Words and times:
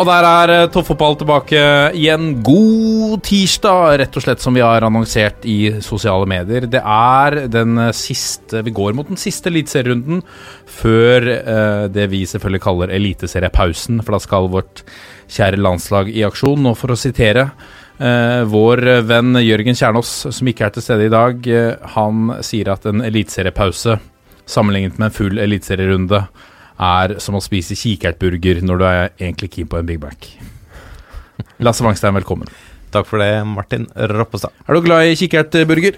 Og 0.00 0.08
der 0.08 0.24
er 0.24 0.50
eh, 0.50 0.68
toppfotball 0.72 1.18
tilbake 1.20 1.60
igjen. 1.98 2.30
god 2.42 3.20
tirsdag, 3.26 3.98
rett 4.00 4.16
og 4.16 4.24
slett 4.24 4.40
som 4.40 4.56
vi 4.56 4.64
har 4.64 4.82
annonsert 4.86 5.44
i 5.44 5.82
sosiale 5.84 6.26
medier. 6.26 6.64
Det 6.70 6.80
er 6.80 7.36
den 7.52 7.76
eh, 7.78 7.92
siste 7.92 8.62
Vi 8.64 8.72
går 8.72 8.96
mot 8.96 9.08
den 9.08 9.20
siste 9.20 9.50
eliteserierunden 9.52 10.22
før 10.64 11.28
eh, 11.28 11.84
det 11.92 12.08
vi 12.10 12.24
selvfølgelig 12.26 12.64
kaller 12.64 12.94
eliteseriepausen, 12.96 14.00
for 14.02 14.16
da 14.16 14.22
skal 14.24 14.48
vårt 14.52 14.82
kjære 15.32 15.60
landslag 15.60 16.08
i 16.08 16.24
aksjon. 16.24 16.70
Og 16.72 16.78
for 16.80 16.94
å 16.94 16.98
sitere 16.98 17.50
eh, 18.00 18.42
vår 18.48 19.04
venn 19.08 19.36
Jørgen 19.44 19.76
Kjernås, 19.76 20.14
som 20.32 20.48
ikke 20.48 20.70
er 20.70 20.74
til 20.76 20.86
stede 20.88 21.10
i 21.10 21.12
dag, 21.12 21.44
eh, 21.52 21.76
han 21.98 22.32
sier 22.40 22.72
at 22.72 22.88
en 22.88 23.04
eliteseriepause 23.04 24.00
sammenlignet 24.48 24.96
med 24.96 25.10
en 25.10 25.18
full 25.20 25.38
eliteserierunde 25.38 26.24
er 26.82 27.16
som 27.22 27.38
å 27.38 27.42
spise 27.44 27.76
kikertburger 27.78 28.62
når 28.66 28.80
du 28.80 28.86
er 28.88 29.02
egentlig 29.14 29.52
keen 29.54 29.70
på 29.70 29.78
en 29.78 29.88
Big 29.88 30.00
Mac. 30.02 30.28
Lasse 31.62 31.84
Wangstein, 31.84 32.16
velkommen. 32.18 32.50
Takk 32.92 33.08
for 33.08 33.22
det, 33.22 33.30
Martin 33.48 33.86
Roppestad. 34.12 34.52
Er 34.66 34.76
du 34.76 34.84
glad 34.84 35.08
i 35.08 35.16
kikertburger? 35.18 35.96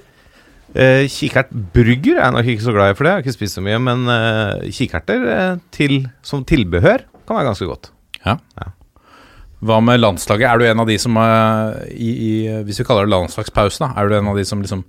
Eh, 0.75 1.07
kikertburger 1.11 2.19
er 2.19 2.25
jeg 2.25 2.37
nok 2.37 2.53
ikke 2.53 2.67
så 2.67 2.75
glad 2.75 2.93
i 2.93 2.97
for 2.99 3.07
det. 3.07 3.11
Jeg 3.11 3.21
har 3.21 3.27
ikke 3.27 3.37
spist 3.39 3.59
så 3.59 3.65
mye. 3.65 3.81
Men 3.83 4.07
eh, 4.11 4.71
kikerter 4.75 5.27
eh, 5.35 5.51
til, 5.75 5.99
som 6.27 6.47
tilbehør 6.47 7.07
kan 7.25 7.39
være 7.39 7.49
ganske 7.51 7.69
godt. 7.71 7.91
Ja. 8.25 8.39
Hva 9.65 9.81
med 9.81 10.03
landslaget? 10.03 10.47
Er 10.49 10.61
du 10.61 10.67
en 10.69 10.85
av 10.85 10.91
de 10.91 10.99
som 11.01 11.19
eh, 11.21 11.83
i, 11.95 12.11
i, 12.13 12.33
Hvis 12.67 12.83
vi 12.83 12.87
kaller 12.89 13.09
det 13.09 13.15
landslagspausen, 13.15 13.87
da, 13.87 13.93
er 13.97 14.11
du 14.11 14.19
en 14.19 14.33
av 14.35 14.39
de 14.39 14.47
som 14.49 14.63
liksom 14.63 14.85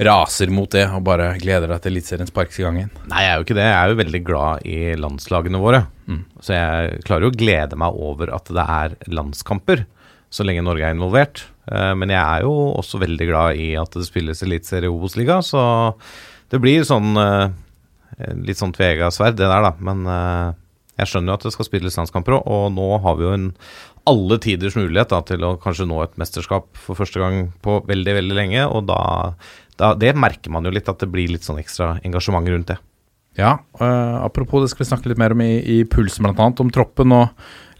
raser 0.00 0.52
mot 0.52 0.70
det 0.72 0.86
og 0.88 1.04
bare 1.04 1.32
gleder 1.42 1.68
deg 1.68 1.82
til 1.82 1.92
Eliteserien 1.92 2.30
sparkes 2.30 2.60
i 2.60 2.64
gang 2.64 2.78
igjen? 2.80 2.92
Nei, 3.10 3.24
jeg 3.24 3.32
er 3.32 3.40
jo 3.40 3.46
ikke 3.46 3.58
det. 3.58 3.66
Jeg 3.68 3.78
er 3.78 3.92
jo 3.92 4.00
veldig 4.02 4.22
glad 4.26 4.68
i 4.68 4.78
landslagene 5.00 5.60
våre. 5.62 5.82
Så 6.42 6.56
jeg 6.56 7.02
klarer 7.06 7.26
jo 7.26 7.32
å 7.32 7.38
glede 7.38 7.78
meg 7.78 7.98
over 8.08 8.32
at 8.34 8.50
det 8.52 8.64
er 8.76 8.96
landskamper, 9.12 9.84
så 10.32 10.46
lenge 10.46 10.64
Norge 10.64 10.86
er 10.88 10.96
involvert. 10.96 11.44
Eh, 11.70 11.92
men 11.98 12.12
jeg 12.12 12.22
er 12.22 12.46
jo 12.46 12.52
også 12.80 13.00
veldig 13.02 13.28
glad 13.28 13.60
i 13.60 13.72
at 13.78 13.94
det 13.94 14.08
spilles 14.08 14.42
eliteserie 14.44 14.90
i 14.90 14.92
Obos-liga, 14.92 15.40
så 15.44 15.62
det 16.52 16.60
blir 16.62 16.84
sånn 16.88 17.14
eh, 17.20 17.52
litt 18.42 18.60
sånn 18.60 18.74
tvega 18.74 19.12
sverd, 19.14 19.38
det 19.38 19.48
der, 19.48 19.68
da. 19.68 19.72
Men 19.84 20.04
eh, 20.08 20.58
jeg 21.00 21.12
skjønner 21.12 21.32
jo 21.32 21.38
at 21.38 21.48
det 21.48 21.54
skal 21.54 21.68
spilles 21.68 21.98
landskamper 22.00 22.38
òg, 22.40 22.50
og 22.50 22.68
nå 22.74 22.88
har 23.04 23.18
vi 23.18 23.28
jo 23.28 23.34
en 23.36 23.48
alle 24.10 24.36
tiders 24.42 24.74
mulighet 24.74 25.12
da, 25.12 25.20
til 25.22 25.44
å 25.46 25.56
kanskje 25.62 25.86
nå 25.86 26.00
et 26.02 26.16
mesterskap 26.18 26.72
for 26.74 26.98
første 26.98 27.22
gang 27.22 27.52
på 27.62 27.78
veldig, 27.86 28.16
veldig 28.18 28.34
lenge. 28.34 28.64
Og 28.66 28.88
da, 28.88 28.98
da 29.82 29.92
Det 29.98 30.14
merker 30.14 30.54
man 30.54 30.64
jo 30.66 30.72
litt, 30.74 30.88
at 30.88 31.02
det 31.02 31.10
blir 31.10 31.32
litt 31.32 31.46
sånn 31.46 31.60
ekstra 31.62 31.96
engasjement 32.06 32.48
rundt 32.48 32.70
det. 32.70 32.78
Ja, 33.38 33.56
uh, 33.80 34.22
apropos 34.26 34.60
det 34.60 34.70
skal 34.72 34.84
vi 34.84 34.90
snakke 34.90 35.10
litt 35.10 35.20
mer 35.20 35.32
om 35.32 35.40
i, 35.40 35.52
i 35.58 35.76
Pulsen 35.88 36.28
annet, 36.28 36.60
om 36.60 36.70
troppen 36.72 37.14
og 37.16 37.30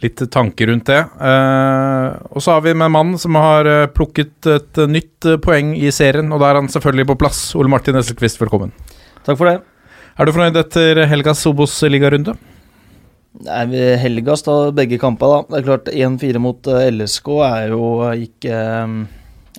litt 0.02 0.22
tanker 0.32 0.70
rundt 0.72 0.88
det. 0.88 1.02
Uh, 1.20 2.16
og 2.32 2.42
så 2.42 2.56
har 2.56 2.64
vi 2.64 2.72
med 2.74 2.88
en 2.88 2.94
mann 2.94 3.12
som 3.20 3.36
har 3.38 3.68
eh, 3.68 3.90
plukket 3.94 4.48
et 4.50 4.80
nytt 4.90 5.28
poeng 5.44 5.76
i 5.78 5.92
serien, 5.94 6.32
og 6.34 6.42
da 6.42 6.48
er 6.50 6.58
han 6.58 6.70
selvfølgelig 6.72 7.06
på 7.12 7.18
plass. 7.20 7.42
Ole 7.58 7.70
Martin 7.70 8.00
Esselquist, 8.00 8.40
velkommen. 8.42 8.72
Takk 9.22 9.38
for 9.38 9.50
det. 9.50 9.60
Er 10.18 10.26
du 10.26 10.34
fornøyd 10.34 10.58
etter 10.58 11.04
helgas 11.08 11.44
Obos-ligarunde? 11.46 12.34
Nei, 13.46 13.62
vi 13.70 13.84
helgas 14.02 14.42
da, 14.48 14.56
begge 14.74 14.98
kampene, 15.00 15.38
da. 15.38 15.54
Det 15.54 15.60
er 15.60 15.68
klart 15.70 15.92
1-4 15.92 16.42
mot 16.42 16.72
LSK 16.72 17.30
er 17.46 17.76
jo 17.76 17.86
ikke 18.26 18.58
eh, 18.58 18.98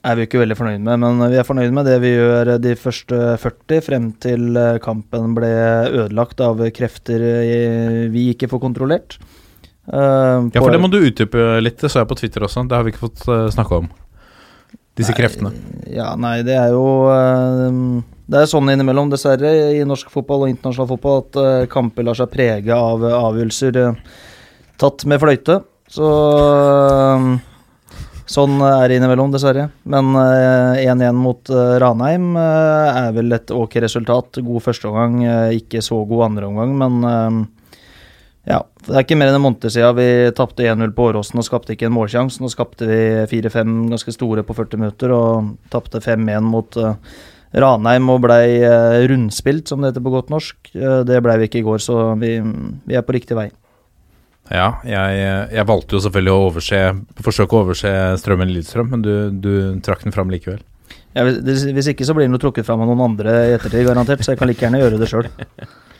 er 0.04 0.18
vi 0.20 0.26
ikke 0.28 0.42
veldig 0.42 0.58
fornøyd 0.60 0.84
med, 0.84 1.00
men 1.00 1.22
vi 1.32 1.38
er 1.40 1.48
fornøyd 1.48 1.74
med 1.76 1.88
det 1.88 1.96
vi 2.04 2.12
gjør 2.12 2.58
de 2.60 2.74
første 2.80 3.20
40, 3.40 3.84
frem 3.86 4.10
til 4.24 4.58
eh, 4.60 4.80
kampen 4.84 5.32
ble 5.38 5.52
ødelagt 5.88 6.44
av 6.44 6.60
krefter 6.76 7.24
eh, 7.24 8.04
vi 8.12 8.30
ikke 8.34 8.52
får 8.52 8.62
kontrollert. 8.66 9.18
Uh, 9.84 10.48
Ja, 10.54 10.62
for 10.62 10.72
det 10.72 10.80
må 10.80 10.88
du 10.88 11.02
utdype 11.02 11.58
litt, 11.60 11.82
det 11.82 11.92
så 11.92 12.04
jeg 12.04 12.08
på 12.12 12.16
Twitter 12.16 12.46
også. 12.46 12.64
Det 12.68 12.78
har 12.78 12.86
vi 12.86 12.94
ikke 12.94 13.04
fått 13.04 13.26
uh, 13.28 13.50
snakka 13.52 13.82
om. 13.82 13.90
Disse 14.96 15.16
kreftene. 15.18 15.50
Ja, 15.90 16.14
nei, 16.20 16.38
det 16.46 16.54
er 16.54 16.70
jo 16.76 16.84
uh, 17.10 18.04
Det 18.30 18.44
er 18.44 18.52
sånn 18.52 18.70
innimellom, 18.72 19.10
dessverre, 19.12 19.52
i 19.74 19.82
norsk 19.88 20.12
fotball 20.14 20.46
og 20.46 20.54
internasjonal 20.54 20.92
fotball 20.94 21.24
at 21.24 21.40
uh, 21.42 21.66
kamper 21.72 22.08
lar 22.08 22.20
seg 22.20 22.32
prege 22.32 22.76
av 22.76 23.04
eh, 23.04 23.18
avgjørelser 23.18 23.80
eh, 23.82 23.98
tatt 24.80 25.04
med 25.10 25.20
fløyte. 25.22 25.60
Så 25.92 26.08
eh, 26.08 27.28
Sånn 28.30 28.56
er 28.64 28.88
det 28.88 29.00
innimellom, 29.00 29.34
dessverre. 29.34 29.68
Men 29.90 30.14
eh, 30.16 30.86
1-1 30.86 31.18
mot 31.20 31.50
eh, 31.52 31.74
Ranheim 31.84 32.38
eh, 32.40 33.02
er 33.04 33.18
vel 33.18 33.36
et 33.36 33.52
ok 33.52 33.82
resultat. 33.84 34.40
God 34.40 34.64
førsteomgang, 34.64 35.20
ikke 35.60 35.84
så 35.84 36.00
god 36.08 36.30
andreomgang, 36.30 36.78
men 36.80 37.10
eh, 37.10 37.42
ja, 38.44 38.60
det 38.84 38.96
er 38.96 39.06
ikke 39.06 39.16
mer 39.16 39.30
enn 39.32 39.38
en 39.38 39.46
måned 39.46 39.72
siden 39.72 39.96
vi 39.96 40.08
tapte 40.36 40.66
1-0 40.68 40.92
på 40.96 41.06
Åråsen 41.08 41.40
og 41.40 41.46
skapte 41.48 41.76
ikke 41.76 41.88
en 41.88 41.96
målsjanse. 41.96 42.42
Nå 42.44 42.50
skapte 42.52 42.88
vi 42.90 43.00
4-5 43.32 43.78
ganske 43.94 44.16
store 44.16 44.44
på 44.44 44.56
40 44.58 44.82
minutter 44.82 45.14
og 45.16 45.54
tapte 45.72 46.04
5-1 46.04 46.44
mot 46.52 46.80
eh, 46.80 46.98
Ranheim 47.64 48.12
og 48.12 48.24
blei 48.26 48.58
eh, 48.60 49.00
rundspilt, 49.08 49.72
som 49.72 49.80
det 49.80 49.94
heter 49.94 50.04
på 50.04 50.12
godt 50.16 50.34
norsk. 50.34 50.60
Eh, 50.76 51.00
det 51.08 51.22
blei 51.24 51.38
vi 51.40 51.48
ikke 51.48 51.62
i 51.62 51.68
går, 51.70 51.80
så 51.86 52.00
vi, 52.20 52.36
vi 52.84 53.00
er 53.00 53.08
på 53.08 53.16
riktig 53.16 53.40
vei. 53.40 53.48
Ja, 54.52 54.68
jeg, 54.84 55.24
jeg 55.56 55.68
valgte 55.70 55.96
jo 55.96 56.02
selvfølgelig 56.04 56.34
å 56.34 56.42
overse 56.50 56.80
forsøke 57.24 57.56
å 57.56 57.64
overse 57.64 57.92
Strømmen 58.20 58.52
Lillestrøm, 58.52 58.90
men 58.92 59.06
du, 59.06 59.14
du 59.32 59.54
trakk 59.86 60.04
den 60.04 60.16
fram 60.16 60.34
likevel. 60.34 60.60
Ja, 61.14 61.24
hvis, 61.24 61.64
hvis 61.70 61.92
ikke 61.94 62.06
så 62.08 62.16
blir 62.18 62.28
den 62.28 62.36
jo 62.36 62.42
trukket 62.42 62.68
fram 62.68 62.82
av 62.84 62.90
noen 62.90 63.06
andre 63.06 63.38
i 63.48 63.56
ettertid, 63.56 63.86
garantert, 63.88 64.26
så 64.26 64.34
jeg 64.34 64.42
kan 64.42 64.50
like 64.50 64.66
gjerne 64.66 64.82
gjøre 64.82 65.00
det 65.00 65.10
sjøl. 65.12 65.30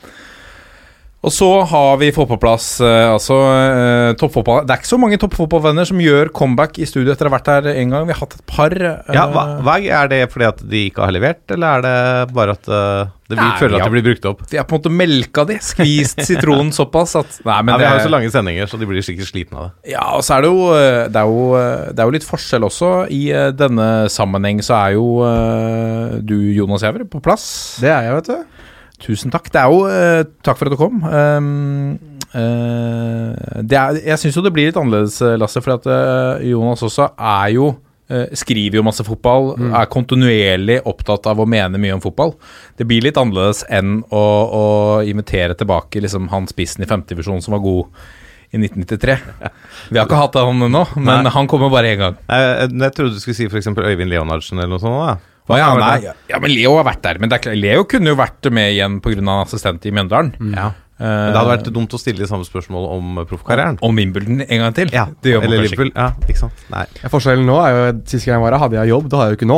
Og 1.24 1.32
så 1.32 1.48
har 1.72 1.98
vi 2.02 2.10
fått 2.12 2.28
på 2.34 2.36
plass 2.42 2.66
uh, 2.84 3.14
altså 3.14 3.38
uh, 3.48 4.10
toppfotball 4.20 4.66
Det 4.68 4.74
er 4.76 4.82
ikke 4.82 4.90
så 4.90 4.98
mange 5.00 5.16
toppfotballvenner 5.22 5.88
som 5.88 6.02
gjør 6.04 6.28
comeback 6.36 6.76
i 6.84 6.88
studio 6.90 7.14
etter 7.14 7.30
å 7.30 7.32
ha 7.32 7.38
vært 7.38 7.52
her 7.54 7.70
en 7.72 7.94
gang. 7.96 8.08
Vi 8.10 8.12
har 8.12 8.20
hatt 8.26 8.36
et 8.36 8.44
par. 8.50 8.76
Uh, 8.76 9.14
Ja, 9.16 9.30
hva, 9.32 9.46
hva 9.64 9.78
Er 9.80 10.12
det 10.12 10.20
fordi 10.34 10.50
at 10.50 10.60
de 10.74 10.82
ikke 10.90 11.06
har 11.06 11.16
levert, 11.16 11.44
eller 11.56 11.80
er 11.80 11.86
det 11.86 12.34
bare 12.36 12.56
at 12.58 12.68
eh, 12.68 13.12
det, 13.30 13.38
vi 13.38 13.40
Nei, 13.40 13.54
føler 13.62 13.80
at 13.80 13.88
det 13.88 13.94
blir 13.96 14.04
brukt 14.10 14.28
opp? 14.34 14.42
Vi 14.52 14.60
har 14.60 14.68
på 14.68 14.76
en 14.76 14.82
måte 14.82 14.92
melka 15.00 15.46
de, 15.48 15.56
skvist 15.64 16.20
sitronen 16.28 16.74
såpass 16.76 17.16
at 17.22 17.40
Nei, 17.48 17.60
men 17.64 17.72
ja, 17.72 17.80
vi 17.80 17.88
har 17.88 17.98
jo 18.02 18.08
så 18.10 18.12
lange 18.18 18.32
sendinger, 18.34 18.68
så 18.68 18.80
de 18.82 18.90
blir 18.90 19.06
sikkert 19.06 19.32
slitne 19.32 19.62
av 19.62 19.70
det. 19.70 19.94
Ja, 19.94 20.04
og 20.18 20.26
så 20.28 20.36
er 20.38 20.44
det 20.46 20.52
jo 20.52 20.66
eh, 20.76 21.00
Det 21.14 21.24
er 21.24 21.32
jo, 21.32 21.46
eh, 21.60 21.86
det 21.94 22.04
er 22.04 22.10
jo 22.12 22.16
litt 22.18 22.28
forskjell 22.28 22.68
også. 22.68 22.92
I 23.16 23.22
eh, 23.32 23.48
denne 23.56 23.88
sammenheng 24.12 24.60
så 24.66 24.76
er 24.82 24.98
jo 24.98 25.08
eh, 25.30 26.20
du, 26.20 26.36
Jonas 26.60 26.84
Jæver, 26.84 27.08
på 27.08 27.24
plass. 27.24 27.48
Det 27.80 27.92
er 27.96 28.10
jeg, 28.10 28.20
vet 28.20 28.34
du. 28.34 28.63
Tusen 29.04 29.34
takk. 29.34 29.50
Det 29.52 29.60
er 29.60 29.72
jo 29.72 29.86
uh, 29.88 30.26
Takk 30.46 30.60
for 30.60 30.70
at 30.70 30.76
du 30.76 30.80
kom. 30.80 31.02
Um, 31.04 31.96
uh, 32.34 33.62
det 33.62 33.80
er, 33.80 34.02
jeg 34.14 34.22
syns 34.22 34.38
jo 34.40 34.44
det 34.46 34.54
blir 34.56 34.70
litt 34.70 34.80
annerledes, 34.80 35.20
eh, 35.24 35.36
Lasse, 35.40 35.62
for 35.64 35.76
at 35.76 35.88
uh, 35.90 36.44
Jonas 36.46 36.86
også 36.86 37.14
er 37.18 37.56
jo 37.58 37.74
Skriver 38.38 38.76
jo 38.78 38.82
masse 38.86 39.02
fotball, 39.08 39.54
er 39.74 39.88
kontinuerlig 39.90 40.76
opptatt 40.86 41.24
av 41.32 41.40
å 41.40 41.48
mene 41.50 41.80
mye 41.82 41.96
om 41.96 42.02
fotball. 42.04 42.36
Det 42.78 42.86
blir 42.86 43.02
litt 43.02 43.18
annerledes 43.18 43.64
enn 43.74 44.04
å, 44.14 44.20
å 44.54 44.66
invitere 45.08 45.56
tilbake 45.58 46.04
liksom, 46.04 46.28
han 46.30 46.46
spissen 46.52 46.84
i 46.84 46.90
femtedivisjon 46.92 47.42
som 47.42 47.56
var 47.56 47.64
god 47.64 48.04
i 48.54 48.60
1993. 48.60 49.18
Vi 49.90 49.98
har 49.98 50.06
ikke 50.06 50.20
hatt 50.20 50.38
han 50.38 50.68
ennå, 50.68 50.84
men 51.00 51.26
Nei. 51.26 51.34
han 51.34 51.50
kommer 51.50 51.74
bare 51.74 51.96
én 51.96 52.04
gang. 52.04 52.20
Jeg, 52.28 52.70
jeg 52.84 52.98
trodde 53.00 53.16
du 53.16 53.24
skulle 53.24 53.40
si 53.40 53.50
f.eks. 53.50 53.72
Øyvind 53.72 54.12
Leonardsen 54.12 54.62
eller 54.62 54.76
noe 54.76 54.84
sånt. 54.84 55.00
da 55.08 55.33
Å 55.52 55.58
ja, 55.60 55.74
nei, 55.76 55.98
ja, 56.30 56.38
men 56.40 56.54
Leo 56.54 56.78
har 56.78 56.86
vært 56.88 57.02
der. 57.04 57.18
Men 57.20 57.30
det 57.32 57.36
er, 57.40 57.44
klart- 57.50 57.60
Leo 57.60 57.84
kunne 57.90 58.14
jo 58.14 58.16
vært 58.16 58.48
med 58.54 58.72
igjen 58.78 59.02
pga. 59.04 59.42
assistent 59.42 59.86
i 59.86 59.92
Mjøndalen. 59.92 60.34
Ja. 60.56 60.70
Men 61.04 61.34
det 61.34 61.40
hadde 61.40 61.50
vært 61.50 61.68
dumt 61.74 61.92
å 61.92 62.00
stille 62.00 62.22
de 62.22 62.28
samme 62.30 62.46
spørsmål 62.48 62.86
om 62.94 63.18
proffkarrieren. 63.28 63.76
Om 63.84 63.98
Wimbledon 63.98 64.44
en 64.46 64.62
gang 64.62 64.76
til. 64.78 64.92
Ja, 64.94 65.08
det 65.26 65.34
gjør 65.34 65.42
man 65.44 65.50
eller. 65.50 65.64
Liverpool. 65.66 65.90
Ja, 65.98 66.06
ikke 66.30 66.40
sant. 66.40 66.62
Nei. 66.72 66.86
Ja, 67.02 67.10
forskjellen 67.12 67.44
nå 67.50 67.58
er 67.60 67.74
jo 67.74 67.82
Sist 68.08 68.28
gang 68.30 68.38
jeg 68.38 68.44
var 68.46 68.56
her, 68.56 68.62
hadde 68.62 68.78
jeg 68.78 68.92
jobb. 68.94 69.10
Det 69.12 69.20
har 69.20 69.28
jeg 69.28 69.36
jo 69.36 69.40
ikke 69.42 69.50
nå. 69.52 69.58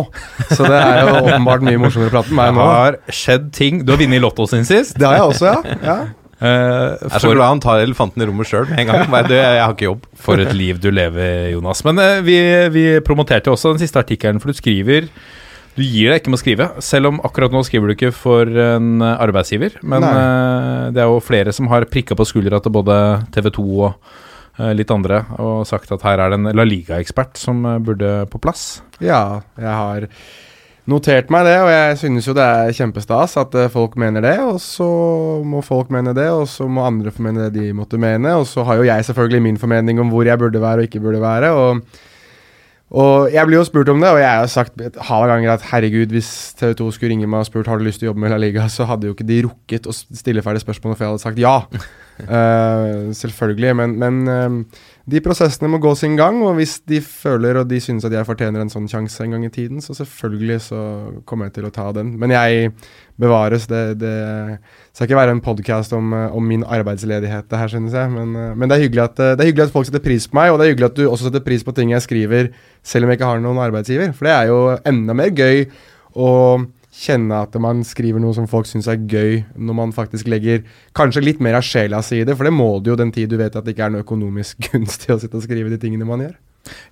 Så 0.55 0.65
det 0.65 0.79
er 0.79 1.01
jo 1.03 1.15
åpenbart 1.19 1.65
mye 1.67 1.81
morsommere 1.83 2.09
å 2.09 2.15
prate 2.15 2.33
med 2.33 2.55
meg 2.55 2.57
Det 2.63 2.69
har 2.71 2.97
skjedd 3.19 3.51
ting. 3.53 3.83
Du 3.85 3.93
har 3.93 4.01
vunnet 4.01 4.17
i 4.17 4.23
Lotto 4.23 4.47
sin 4.49 4.65
sist. 4.65 4.97
Det 4.97 5.05
har 5.05 5.19
jeg 5.19 5.27
også, 5.35 5.51
ja. 5.51 5.77
ja. 5.85 5.97
Eh, 6.35 6.97
Jeg 7.03 7.13
er 7.19 7.23
så 7.27 7.35
glad 7.35 7.47
han 7.51 7.61
tar 7.67 7.83
elefanten 7.83 8.25
i 8.25 8.29
rommet 8.31 8.49
sjøl 8.49 8.65
med 8.71 8.81
en 8.81 8.89
gang. 8.89 9.05
Du, 9.29 9.35
jeg 9.37 9.61
har 9.61 9.75
ikke 9.75 9.89
jobb. 9.91 10.07
for 10.25 10.41
et 10.41 10.55
liv 10.55 10.81
du 10.81 10.89
lever, 10.89 11.51
Jonas. 11.53 11.83
Men 11.85 12.01
uh, 12.01 12.19
vi, 12.25 12.39
vi 12.73 12.85
promoterte 13.05 13.51
jo 13.51 13.59
også 13.59 13.75
den 13.75 13.83
siste 13.85 14.01
artikkelen, 14.01 14.41
for 14.41 14.49
du 14.49 14.57
skriver 14.57 15.11
Du 15.75 15.81
gir 15.83 16.07
deg 16.07 16.21
ikke 16.21 16.31
med 16.31 16.39
å 16.39 16.43
skrive, 16.43 16.65
selv 16.79 17.09
om 17.09 17.17
akkurat 17.27 17.51
nå 17.51 17.59
skriver 17.67 17.91
du 17.91 17.95
ikke 17.97 18.13
for 18.15 18.47
en 18.47 19.03
arbeidsgiver. 19.03 19.75
Men 19.83 20.05
Nei. 20.05 20.13
eh, 20.21 20.85
det 20.95 21.03
er 21.03 21.11
jo 21.11 21.19
flere 21.23 21.51
som 21.55 21.67
har 21.71 21.87
prikka 21.91 22.15
på 22.15 22.27
skuldra 22.27 22.61
til 22.63 22.71
både 22.77 22.95
TV 23.35 23.49
2 23.57 23.65
og 23.73 23.89
eh, 23.91 24.71
litt 24.77 24.93
andre 24.95 25.25
og 25.35 25.67
sagt 25.67 25.91
at 25.91 26.05
her 26.07 26.23
er 26.23 26.31
det 26.31 26.39
en 26.39 26.53
La 26.55 26.63
Liga-ekspert 26.67 27.35
som 27.41 27.59
eh, 27.67 27.81
burde 27.83 28.13
på 28.31 28.39
plass. 28.39 28.79
Ja, 29.03 29.41
jeg 29.59 29.75
har 29.81 30.07
notert 30.87 31.33
meg 31.33 31.43
det, 31.49 31.57
og 31.65 31.73
jeg 31.73 31.99
synes 32.05 32.29
jo 32.29 32.37
det 32.37 32.47
er 32.47 32.73
kjempestas 32.79 33.35
at 33.41 33.59
folk 33.75 33.99
mener 33.99 34.23
det. 34.23 34.37
Og 34.47 34.63
så 34.63 34.87
må 35.43 35.59
folk 35.65 35.91
mene 35.91 36.15
det, 36.15 36.29
og 36.31 36.47
så 36.47 36.71
må 36.71 36.87
andre 36.87 37.11
få 37.11 37.27
mene 37.27 37.49
det 37.49 37.59
de 37.59 37.75
måtte 37.75 37.99
mene. 37.99 38.37
Og 38.39 38.47
så 38.47 38.63
har 38.63 38.79
jo 38.79 38.87
jeg 38.87 39.11
selvfølgelig 39.11 39.43
min 39.51 39.59
formening 39.59 39.99
om 39.99 40.13
hvor 40.13 40.23
jeg 40.23 40.39
burde 40.39 40.63
være 40.63 40.85
og 40.85 40.87
ikke 40.87 41.03
burde 41.03 41.19
være. 41.19 41.51
og 41.51 42.13
og 42.93 43.31
jeg 43.33 43.47
blir 43.47 43.57
jo 43.57 43.65
spurt 43.65 43.89
om 43.89 44.01
det, 44.03 44.11
og 44.13 44.19
jeg 44.21 44.29
har 44.29 44.49
sagt 44.51 44.81
et 44.83 44.97
hav 45.07 45.23
av 45.25 45.31
ganger 45.31 45.55
at 45.55 45.63
herregud, 45.71 46.11
hvis 46.13 46.29
TV 46.59 46.75
2 46.77 46.91
skulle 46.93 47.15
ringe 47.15 47.27
meg 47.27 47.41
og 47.41 47.47
spurt 47.47 47.67
har 47.67 47.81
du 47.81 47.85
lyst 47.87 47.99
til 48.01 48.07
å 48.07 48.11
jobbe 48.11 48.21
med 48.21 48.33
La 48.35 48.37
Liga, 48.37 48.67
så 48.69 48.85
hadde 48.85 49.09
jo 49.09 49.15
ikke 49.15 49.25
de 49.25 49.39
rukket 49.47 49.89
å 49.89 49.95
stille 49.95 50.43
ferdig 50.45 50.61
spørsmålet, 50.61 50.99
for 50.99 51.05
jeg 51.07 51.15
hadde 51.15 51.23
sagt 51.23 51.41
ja. 51.41 51.55
uh, 52.29 53.09
selvfølgelig. 53.21 53.73
Men, 53.81 53.97
men 54.03 54.21
eh, 54.29 54.83
de 55.05 55.19
prosessene 55.21 55.69
må 55.69 55.77
gå 55.77 55.91
sin 55.97 56.15
gang, 56.17 56.39
og 56.41 56.55
hvis 56.57 56.79
de 56.89 56.97
føler 57.05 57.59
og 57.59 57.67
de 57.69 57.77
synes 57.81 58.07
at 58.07 58.13
jeg 58.15 58.25
fortjener 58.25 58.63
en 58.63 58.71
sånn 58.73 58.87
sjanse 58.89 59.21
en 59.21 59.35
gang 59.35 59.43
i 59.45 59.51
tiden, 59.53 59.77
så 59.83 59.93
selvfølgelig 59.93 60.57
så 60.65 60.79
kommer 61.29 61.45
jeg 61.45 61.59
til 61.59 61.67
å 61.67 61.73
ta 61.73 61.91
den. 61.93 62.15
Men 62.21 62.33
jeg 62.33 62.71
bevares. 63.21 63.67
Det, 63.69 63.83
det 64.01 64.15
skal 64.95 65.05
ikke 65.05 65.19
være 65.19 65.35
en 65.37 65.43
podkast 65.45 65.93
om, 65.93 66.09
eh, 66.17 66.33
om 66.33 66.49
min 66.49 66.65
arbeidsledighet, 66.65 67.45
det 67.51 67.59
her, 67.61 67.69
synes 67.71 67.93
jeg. 67.93 68.11
Men, 68.15 68.33
eh, 68.33 68.55
men 68.57 68.71
det, 68.71 68.79
er 68.81 69.03
at, 69.03 69.21
eh, 69.21 69.35
det 69.35 69.45
er 69.45 69.51
hyggelig 69.51 69.67
at 69.67 69.75
folk 69.75 69.89
setter 69.91 70.03
pris 70.03 70.25
på 70.31 70.39
meg, 70.39 70.49
og 70.49 70.57
det 70.57 70.65
er 70.65 70.73
hyggelig 70.73 70.89
at 70.89 70.97
du 70.97 71.05
også 71.05 71.29
setter 71.29 71.45
pris 71.45 71.63
på 71.63 71.75
ting 71.77 71.93
jeg 71.93 72.05
skriver, 72.07 72.49
selv 72.81 73.05
om 73.05 73.13
jeg 73.13 73.21
ikke 73.21 73.29
har 73.29 73.45
noen 73.45 73.61
arbeidsgiver. 73.61 74.09
For 74.17 74.25
det 74.25 74.33
er 74.33 74.49
jo 74.49 74.59
enda 74.89 75.17
mer 75.21 75.29
gøy 75.37 75.67
å 76.17 76.31
kjenne 76.95 77.41
at 77.43 77.55
man 77.61 77.83
skriver 77.87 78.23
noe 78.23 78.35
som 78.37 78.47
folk 78.49 78.69
syns 78.69 78.87
er 78.91 79.01
gøy, 79.01 79.43
når 79.55 79.79
man 79.81 79.93
faktisk 79.95 80.29
legger 80.31 80.63
kanskje 80.97 81.23
litt 81.25 81.43
mer 81.43 81.59
av 81.59 81.65
sjela 81.67 82.01
si 82.05 82.21
i 82.21 82.25
det. 82.27 82.37
For 82.37 82.47
det 82.47 82.55
må 82.55 82.69
du 82.79 82.93
jo 82.93 82.99
den 82.99 83.13
tid 83.15 83.31
du 83.31 83.39
vet 83.41 83.55
at 83.55 83.65
det 83.65 83.75
ikke 83.75 83.89
er 83.89 83.95
noe 83.95 84.05
økonomisk 84.05 84.65
gunstig 84.71 85.13
å 85.15 85.21
sitte 85.21 85.39
og 85.39 85.45
skrive 85.45 85.73
de 85.73 85.81
tingene 85.81 86.07
man 86.07 86.25
gjør. 86.25 86.35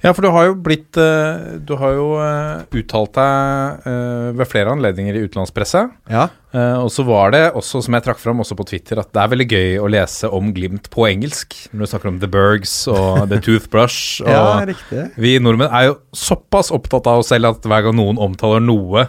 Ja, 0.04 0.12
for 0.14 0.26
du 0.26 0.30
har 0.34 0.50
jo 0.50 0.56
blitt 0.62 0.98
eh, 1.02 1.58
Du 1.66 1.76
har 1.80 1.96
jo 1.96 2.08
eh, 2.22 2.66
uttalt 2.78 3.16
deg 3.18 3.88
eh, 3.90 4.30
ved 4.38 4.50
flere 4.50 4.74
anledninger 4.76 5.18
i 5.18 5.24
utenlandspresse. 5.26 5.86
Ja. 6.12 6.30
Og 6.54 6.92
så 6.94 7.02
var 7.02 7.32
det 7.34 7.40
også, 7.58 7.80
som 7.82 7.96
jeg 7.98 8.06
trakk 8.06 8.20
fram 8.22 8.44
også 8.44 8.54
på 8.54 8.68
Twitter, 8.70 9.00
at 9.02 9.10
det 9.10 9.22
er 9.24 9.30
veldig 9.32 9.48
gøy 9.50 9.80
å 9.82 9.88
lese 9.90 10.30
om 10.30 10.52
Glimt 10.54 10.86
på 10.94 11.08
engelsk. 11.08 11.56
Når 11.72 11.82
du 11.82 11.90
snakker 11.90 12.12
om 12.12 12.20
The 12.22 12.30
Bergs 12.30 12.76
og 12.94 13.24
The 13.32 13.40
Toothbrush. 13.42 14.22
Ja, 14.22 14.62
riktig. 14.70 15.08
vi 15.18 15.40
nordmenn 15.42 15.74
er 15.74 15.88
jo 15.88 15.96
såpass 16.14 16.70
opptatt 16.76 17.10
av 17.10 17.24
oss 17.24 17.32
selv 17.34 17.56
at 17.56 17.66
hver 17.66 17.88
gang 17.88 17.98
noen 17.98 18.22
omtaler 18.22 18.62
noe 18.62 19.08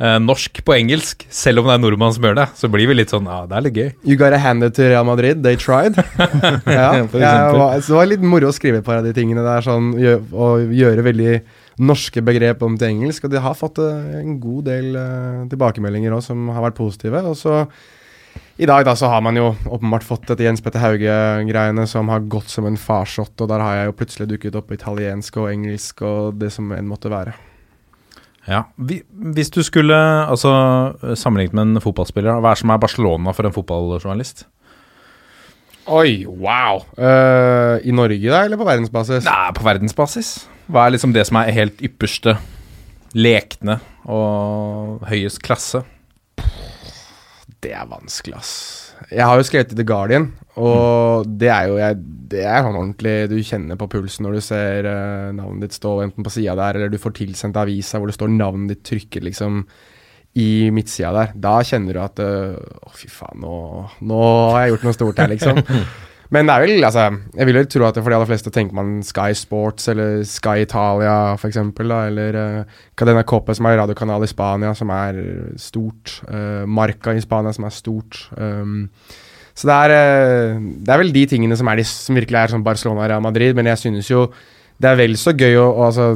eh, 0.00 0.18
norsk 0.22 0.60
på 0.66 0.76
engelsk, 0.76 1.26
selv 1.32 1.62
om 1.62 1.68
det 1.68 1.76
er 1.76 1.82
nordmann 1.82 2.14
som 2.16 2.26
gjør 2.26 2.38
det, 2.40 2.46
så 2.58 2.70
blir 2.72 2.90
vi 2.90 2.98
litt 2.98 3.14
sånn 3.14 3.28
Ja, 3.30 3.42
det 3.50 3.58
er 3.58 3.66
litt 3.66 3.80
gøy. 3.80 3.90
You 4.04 4.18
gotta 4.20 4.40
hand 4.42 4.66
it 4.66 4.76
to 4.78 4.88
Real 4.90 5.06
Madrid. 5.08 5.42
They 5.44 5.58
tried. 5.60 5.98
ja, 6.78 6.88
jeg 7.00 7.10
var, 7.14 7.80
så 7.80 7.94
det 7.94 7.98
var 8.00 8.10
litt 8.12 8.24
moro 8.24 8.50
å 8.50 8.56
skrive 8.56 8.82
et 8.82 8.86
par 8.86 9.00
av 9.00 9.08
de 9.08 9.14
tingene 9.16 9.44
der, 9.46 9.64
sånn, 9.66 9.92
å 9.98 10.44
og 10.44 10.72
gjøre 10.74 11.04
veldig 11.06 11.34
norske 11.84 12.22
begrep 12.22 12.62
om 12.62 12.78
til 12.78 12.92
engelsk. 12.92 13.26
Og 13.26 13.34
de 13.34 13.42
har 13.42 13.58
fått 13.58 13.80
eh, 13.82 14.20
en 14.20 14.38
god 14.42 14.70
del 14.70 14.94
uh, 14.94 15.44
tilbakemeldinger 15.50 16.14
også, 16.14 16.32
som 16.32 16.48
har 16.54 16.68
vært 16.68 16.78
positive. 16.78 17.22
Og 17.26 17.38
så 17.38 17.64
i 18.62 18.68
dag 18.70 18.84
da 18.86 18.94
så 18.98 19.10
har 19.10 19.22
man 19.26 19.38
jo 19.38 19.48
åpenbart 19.66 20.06
fått 20.06 20.28
dette 20.30 20.46
Jens 20.46 20.62
Petter 20.62 20.82
Hauge-greiene 20.82 21.86
som 21.90 22.10
har 22.12 22.22
gått 22.30 22.52
som 22.52 22.68
en 22.68 22.78
farsott, 22.78 23.34
og 23.42 23.50
der 23.50 23.62
har 23.62 23.80
jeg 23.80 23.88
jo 23.88 23.96
plutselig 23.98 24.28
dukket 24.30 24.58
opp 24.58 24.70
på 24.70 24.78
italiensk 24.78 25.40
og 25.42 25.50
engelsk 25.50 26.04
og 26.06 26.38
det 26.38 26.52
som 26.54 26.70
enn 26.74 26.86
måtte 26.86 27.10
være. 27.10 27.34
Ja, 28.48 28.66
vi, 28.76 29.00
Hvis 29.08 29.50
du 29.50 29.62
skulle 29.64 29.96
altså, 30.28 30.50
sammenlignet 31.16 31.56
med 31.56 31.62
en 31.64 31.84
fotballspiller, 31.84 32.40
hva 32.44 32.52
er 32.52 32.60
som 32.60 32.72
er 32.74 32.82
Barcelona 32.82 33.32
for 33.36 33.48
en 33.48 33.54
fotballjournalist? 33.54 34.44
Oi, 35.84 36.24
wow! 36.24 36.80
Uh, 36.96 37.76
I 37.84 37.92
Norge, 37.92 38.24
da, 38.24 38.44
eller 38.44 38.60
på 38.60 38.68
verdensbasis? 38.68 39.24
Nei, 39.28 39.48
på 39.56 39.64
verdensbasis. 39.66 40.34
Hva 40.72 40.86
er 40.86 40.94
liksom 40.94 41.12
det 41.12 41.26
som 41.28 41.40
er 41.40 41.52
helt 41.52 41.82
ypperste, 41.84 42.38
lekne 43.16 43.78
og 44.08 45.04
høyest 45.08 45.42
klasse? 45.44 45.82
Det 47.64 47.72
er 47.72 47.88
vanskelig, 47.88 48.36
ass. 48.36 48.54
Jeg 49.10 49.24
har 49.26 49.38
jo 49.38 49.46
skrevet 49.46 49.72
i 49.72 49.78
The 49.78 49.86
Guardian, 49.88 50.28
og 50.60 51.26
det 51.40 51.48
er 51.50 51.70
jo 51.70 51.78
jeg, 51.80 51.96
Det 52.30 52.44
er 52.46 52.60
sånn 52.62 52.76
ordentlig 52.78 53.14
Du 53.28 53.34
kjenner 53.42 53.78
på 53.80 53.88
pulsen 53.90 54.22
når 54.24 54.36
du 54.36 54.42
ser 54.44 54.86
uh, 54.86 55.32
navnet 55.34 55.66
ditt 55.66 55.76
stå 55.76 55.96
enten 56.04 56.24
på 56.24 56.32
sida 56.32 56.54
der, 56.60 56.78
eller 56.78 56.92
du 56.92 57.00
får 57.02 57.16
tilsendt 57.18 57.58
avisa 57.58 57.98
hvor 57.98 58.10
det 58.10 58.16
står 58.16 58.30
navnet 58.32 58.76
ditt 58.76 58.84
trykket 58.86 59.26
liksom 59.26 59.64
i 60.34 60.70
midtsida 60.74 61.12
der. 61.14 61.34
Da 61.38 61.58
kjenner 61.62 61.94
du 61.94 62.00
at 62.02 62.18
eh, 62.22 62.56
Å, 62.58 62.90
fy 62.98 63.06
faen, 63.06 63.38
nå, 63.44 63.58
nå 64.02 64.22
har 64.50 64.64
jeg 64.64 64.72
gjort 64.74 64.86
noe 64.88 64.96
stort 64.96 65.22
her, 65.22 65.30
liksom. 65.30 65.60
Men 66.34 66.48
det 66.48 66.54
er 66.54 66.62
vel, 66.64 66.84
altså 66.86 67.04
Jeg 67.36 67.46
vil 67.46 67.58
jo 67.60 67.64
tro 67.70 67.84
at 67.86 67.98
for 68.00 68.10
de 68.10 68.16
aller 68.16 68.30
fleste 68.30 68.50
tenker 68.54 68.74
man 68.74 68.96
Sky 69.06 69.34
Sports 69.38 69.86
eller 69.92 70.24
Sky 70.26 70.64
Italia 70.64 71.36
da, 71.36 71.98
eller 72.08 72.38
uh, 72.38 72.80
Cadena 72.98 73.22
Cope, 73.22 73.54
som 73.54 73.68
er 73.70 73.78
radiokanal 73.78 74.24
i 74.24 74.30
Spania, 74.30 74.72
som 74.74 74.90
er 74.90 75.20
stort. 75.56 76.22
Uh, 76.26 76.64
Marca 76.66 77.14
i 77.14 77.22
Spania, 77.22 77.52
som 77.52 77.68
er 77.68 77.70
stort. 77.70 78.18
Um, 78.36 78.90
så 79.54 79.68
det 79.70 79.76
er, 79.76 79.94
uh, 80.56 80.64
det 80.82 80.90
er 80.90 81.02
vel 81.04 81.14
de 81.14 81.24
tingene 81.30 81.56
som, 81.56 81.70
er 81.70 81.78
de, 81.78 81.86
som 81.86 82.18
virkelig 82.18 82.40
er 82.40 82.54
sånn 82.56 82.66
Barcelona 82.66 83.04
og 83.04 83.10
Real 83.12 83.22
Madrid, 83.22 83.54
men 83.54 83.70
jeg 83.70 83.84
synes 83.86 84.10
jo 84.10 84.26
det 84.82 84.90
er 84.90 84.98
vel 84.98 85.14
så 85.14 85.30
gøy 85.38 85.54
å 85.60 85.68
altså, 85.86 86.08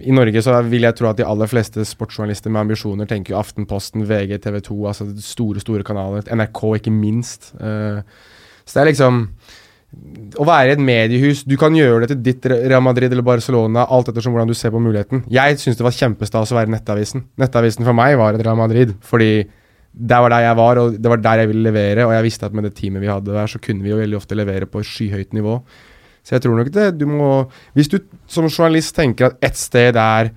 I 0.00 0.14
Norge 0.16 0.40
så 0.40 0.56
vil 0.64 0.86
jeg 0.86 0.96
tro 0.96 1.10
at 1.10 1.18
de 1.18 1.26
aller 1.28 1.50
fleste 1.50 1.84
sportsjournalister 1.84 2.48
med 2.48 2.62
ambisjoner 2.62 3.08
tenker 3.10 3.34
jo 3.34 3.42
Aftenposten, 3.42 4.06
VG, 4.08 4.38
TV 4.40 4.56
2, 4.64 4.78
altså 4.88 5.10
store, 5.20 5.60
store 5.60 5.84
kanaler. 5.84 6.24
NRK, 6.32 6.62
ikke 6.78 6.94
minst. 6.94 7.52
Uh, 7.60 8.00
så 8.64 8.78
det 8.78 8.82
er 8.82 8.90
liksom 8.94 9.20
Å 10.36 10.44
være 10.44 10.74
et 10.74 10.80
mediehus 10.82 11.44
Du 11.48 11.54
kan 11.60 11.72
gjøre 11.72 12.02
det 12.02 12.08
til 12.10 12.18
ditt 12.26 12.46
Real 12.50 12.82
Madrid 12.84 13.12
eller 13.12 13.24
Barcelona, 13.24 13.86
alt 13.88 14.10
ettersom 14.10 14.34
hvordan 14.34 14.50
du 14.50 14.56
ser 14.58 14.74
på 14.74 14.82
muligheten. 14.82 15.22
Jeg 15.32 15.56
syns 15.62 15.78
det 15.78 15.86
var 15.86 15.96
kjempestas 15.96 16.52
å 16.52 16.58
være 16.58 16.72
Nettavisen. 16.74 17.24
Nettavisen 17.40 17.86
for 17.86 17.96
meg 17.96 18.18
var 18.20 18.36
et 18.36 18.44
Real 18.44 18.58
Madrid, 18.60 18.92
fordi 19.06 19.46
det 19.96 20.16
var 20.20 20.34
der 20.34 20.44
jeg 20.44 20.56
var, 20.58 20.78
og 20.82 20.96
det 21.00 21.08
var 21.08 21.20
der 21.24 21.42
jeg 21.42 21.50
ville 21.52 21.68
levere. 21.70 22.04
Og 22.04 22.12
jeg 22.12 22.26
visste 22.26 22.48
at 22.48 22.56
med 22.56 22.66
det 22.68 22.74
teamet 22.76 23.00
vi 23.00 23.08
hadde 23.08 23.32
der, 23.32 23.48
så 23.48 23.60
kunne 23.62 23.84
vi 23.84 23.94
jo 23.94 24.00
veldig 24.00 24.18
ofte 24.18 24.36
levere 24.36 24.68
på 24.68 24.84
skyhøyt 24.84 25.32
nivå. 25.36 25.56
Så 26.26 26.36
jeg 26.36 26.44
tror 26.44 26.58
nok 26.58 26.72
det 26.74 26.88
du 26.98 27.06
må 27.06 27.30
Hvis 27.78 27.86
du 27.86 28.00
som 28.26 28.48
journalist 28.50 28.96
tenker 28.96 29.28
at 29.28 29.44
ett 29.46 29.54
sted 29.54 29.94
er 29.94 30.32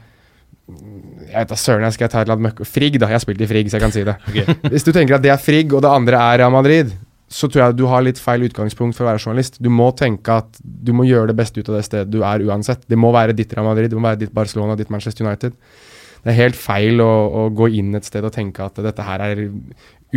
Jeg 0.70 1.34
vet 1.34 1.50
da 1.50 1.58
søren, 1.58 1.88
jeg 1.88 1.96
skal 1.96 2.12
ta 2.12 2.22
et 2.22 2.28
eller 2.28 2.38
annet 2.38 2.52
møkk 2.52 2.62
Frigg, 2.70 3.00
da. 3.02 3.10
Jeg 3.10 3.18
har 3.18 3.24
spilt 3.26 3.42
i 3.42 3.50
Frigg, 3.50 3.72
så 3.72 3.80
jeg 3.80 3.86
kan 3.88 3.96
si 3.96 4.06
det. 4.06 4.16
Hvis 4.72 4.86
du 4.86 4.94
tenker 4.94 5.18
at 5.18 5.26
det 5.26 5.34
er 5.34 5.42
Frigg, 5.42 5.74
og 5.74 5.82
det 5.84 5.92
andre 5.92 6.22
er 6.22 6.44
Real 6.44 6.54
Madrid, 6.54 6.94
så 7.30 7.48
tror 7.48 7.62
jeg 7.62 7.78
du 7.78 7.86
har 7.90 8.02
litt 8.02 8.20
feil 8.22 8.48
utgangspunkt 8.48 8.98
for 8.98 9.06
å 9.06 9.12
være 9.12 9.22
journalist. 9.22 9.60
Du 9.62 9.70
må 9.70 9.92
tenke 9.98 10.40
at 10.42 10.58
du 10.60 10.92
må 10.98 11.06
gjøre 11.06 11.30
det 11.30 11.38
beste 11.38 11.62
ut 11.62 11.70
av 11.70 11.78
det 11.78 11.86
stedet 11.86 12.10
du 12.10 12.24
er 12.26 12.42
uansett. 12.50 12.88
Det 12.90 12.98
må 12.98 13.14
være 13.14 13.38
ditt 13.38 13.54
Real 13.54 13.70
Madrid, 13.70 13.92
det 13.92 14.00
må 14.00 14.08
være 14.08 14.24
ditt 14.24 14.34
Barcelona, 14.34 14.78
ditt 14.80 14.90
Manchester 14.94 15.28
United. 15.28 15.54
Det 16.24 16.34
er 16.34 16.40
helt 16.40 16.58
feil 16.60 17.00
å, 17.04 17.12
å 17.30 17.46
gå 17.56 17.70
inn 17.80 17.94
et 17.96 18.08
sted 18.08 18.26
og 18.26 18.34
tenke 18.36 18.66
at 18.66 18.82
dette 18.84 19.06
her 19.06 19.24
er 19.24 19.46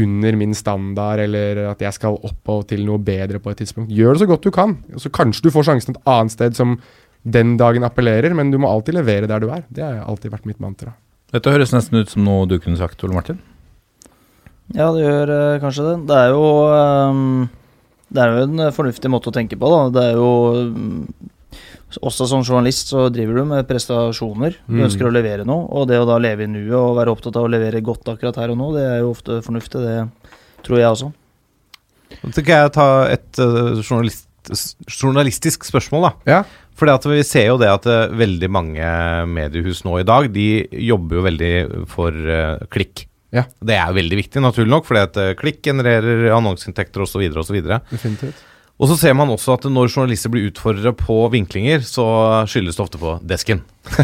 under 0.00 0.38
min 0.40 0.57
standard, 0.57 1.21
eller 1.21 1.66
at 1.75 1.85
jeg 1.85 1.99
skal 1.99 2.16
opp 2.16 2.49
og 2.54 2.64
til 2.73 2.83
noe 2.88 2.99
bedre 3.04 3.42
på 3.45 3.52
et 3.52 3.61
tidspunkt. 3.61 3.92
Gjør 3.92 4.16
det 4.16 4.25
så 4.25 4.31
godt 4.33 4.49
du 4.49 4.50
kan. 4.54 4.78
Så 4.97 5.12
kanskje 5.12 5.47
du 5.47 5.52
får 5.54 5.69
sjansen 5.69 5.95
et 5.95 6.02
annet 6.09 6.35
sted 6.35 6.57
som 6.59 6.78
den 7.23 7.54
dagen 7.61 7.85
appellerer, 7.87 8.33
men 8.35 8.50
du 8.50 8.59
må 8.59 8.73
alltid 8.73 8.97
levere 8.97 9.28
der 9.31 9.45
du 9.45 9.50
er. 9.52 9.66
Det 9.69 9.85
har 9.85 10.00
alltid 10.09 10.33
vært 10.33 10.49
mitt 10.49 10.62
mantra. 10.64 10.97
Dette 11.33 11.52
høres 11.52 11.76
nesten 11.76 12.00
ut 12.00 12.11
som 12.12 12.25
noe 12.25 12.49
du 12.49 12.59
kunne 12.59 12.81
sagt, 12.81 13.04
Ole 13.04 13.21
Martin. 13.21 13.38
Ja, 14.75 14.88
det 14.95 15.02
gjør 15.05 15.31
eh, 15.35 15.61
kanskje 15.62 15.85
det. 15.91 15.97
Det 16.09 16.17
er 16.17 16.33
jo 16.33 16.47
um, 16.73 17.49
Det 18.12 18.23
er 18.23 18.33
jo 18.33 18.45
en 18.47 18.61
eh, 18.67 18.73
fornuftig 18.73 19.11
måte 19.12 19.29
å 19.33 19.35
tenke 19.37 19.59
på, 19.61 19.69
da. 19.73 19.81
Det 19.93 20.05
er 20.11 20.19
jo 20.21 20.31
um, 20.57 21.07
Også 22.09 22.25
som 22.31 22.41
journalist 22.41 22.88
så 22.88 23.07
driver 23.12 23.37
du 23.43 23.45
med 23.50 23.67
prestasjoner. 23.69 24.57
Du 24.64 24.79
Mm. 24.79 24.85
ønsker 24.88 25.05
å 25.09 25.12
levere 25.12 25.45
noe. 25.45 25.67
Og 25.76 25.88
det 25.91 25.99
å 26.00 26.07
da 26.09 26.17
leve 26.23 26.47
i 26.47 26.49
nuet 26.49 26.73
og 26.79 26.97
være 26.97 27.12
opptatt 27.12 27.37
av 27.37 27.45
å 27.45 27.52
levere 27.52 27.83
godt 27.85 28.09
akkurat 28.14 28.38
her 28.41 28.55
og 28.55 28.57
nå, 28.62 28.71
det 28.79 28.87
er 28.88 28.99
jo 29.02 29.11
ofte 29.12 29.43
fornuftig. 29.45 29.83
Det 29.85 29.99
tror 30.64 30.79
jeg 30.81 30.88
også. 30.88 31.12
Så 32.33 32.45
kan 32.45 32.62
jeg 32.64 32.73
ta 32.73 32.88
et 33.12 33.38
uh, 33.45 33.76
journalist, 33.83 34.26
journalistisk 34.88 35.64
spørsmål, 35.69 36.09
da. 36.09 36.12
Ja. 36.33 36.43
Fordi 36.81 37.12
vi 37.12 37.23
ser 37.29 37.50
jo 37.50 37.59
det 37.61 37.69
at 37.69 37.85
uh, 37.87 38.09
veldig 38.17 38.49
mange 38.52 38.88
mediehus 39.29 39.85
nå 39.85 39.99
i 40.00 40.07
dag, 40.09 40.33
de 40.33 40.64
jobber 40.88 41.21
jo 41.21 41.26
veldig 41.29 41.52
for 41.93 42.09
uh, 42.12 42.57
klikk. 42.73 43.05
Ja. 43.33 43.47
Det 43.65 43.77
er 43.79 43.89
jo 43.89 43.97
veldig 43.97 44.19
viktig, 44.21 44.45
naturlig 44.45 44.73
nok, 44.75 44.89
fordi 44.89 45.05
at 45.07 45.21
eh, 45.21 45.35
klikk 45.39 45.62
genererer 45.65 46.29
annonseinntekter 46.37 47.05
osv. 47.07 47.25
osv. 47.41 47.61
Definitivt. 47.91 48.49
Og 48.83 48.89
så 48.91 48.97
ser 48.99 49.12
man 49.15 49.31
også 49.31 49.55
at 49.55 49.67
når 49.71 49.93
journalister 49.93 50.33
blir 50.33 50.49
utfordra 50.49 50.91
på 50.97 51.17
vinklinger, 51.31 51.85
så 51.87 52.05
skyldes 52.51 52.79
det 52.79 52.83
ofte 52.83 53.01
på 53.03 53.17
desken. 53.23 53.62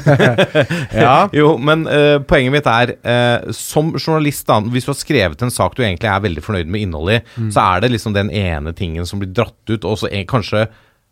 Ja. 0.95 1.29
Jo, 1.39 1.53
men 1.59 1.85
uh, 1.87 2.19
poenget 2.27 2.53
mitt 2.55 2.67
er 2.67 2.93
uh, 2.99 3.51
Som 3.55 3.93
journalist, 3.95 4.47
da 4.49 4.59
hvis 4.63 4.87
du 4.87 4.91
har 4.91 4.99
skrevet 4.99 5.43
en 5.45 5.53
sak 5.55 5.77
du 5.77 5.85
egentlig 5.85 6.11
er 6.11 6.25
veldig 6.25 6.43
fornøyd 6.45 6.71
med 6.71 6.85
innholdet 6.85 7.21
i, 7.21 7.49
så 7.55 7.65
er 7.65 7.85
det 7.85 7.93
liksom 7.95 8.17
den 8.17 8.31
ene 8.35 8.75
tingen 8.77 9.07
som 9.09 9.23
blir 9.23 9.33
dratt 9.35 9.59
ut, 9.71 9.83
og 9.85 9.99
så 10.03 10.11
er 10.11 10.29
kanskje 10.29 10.69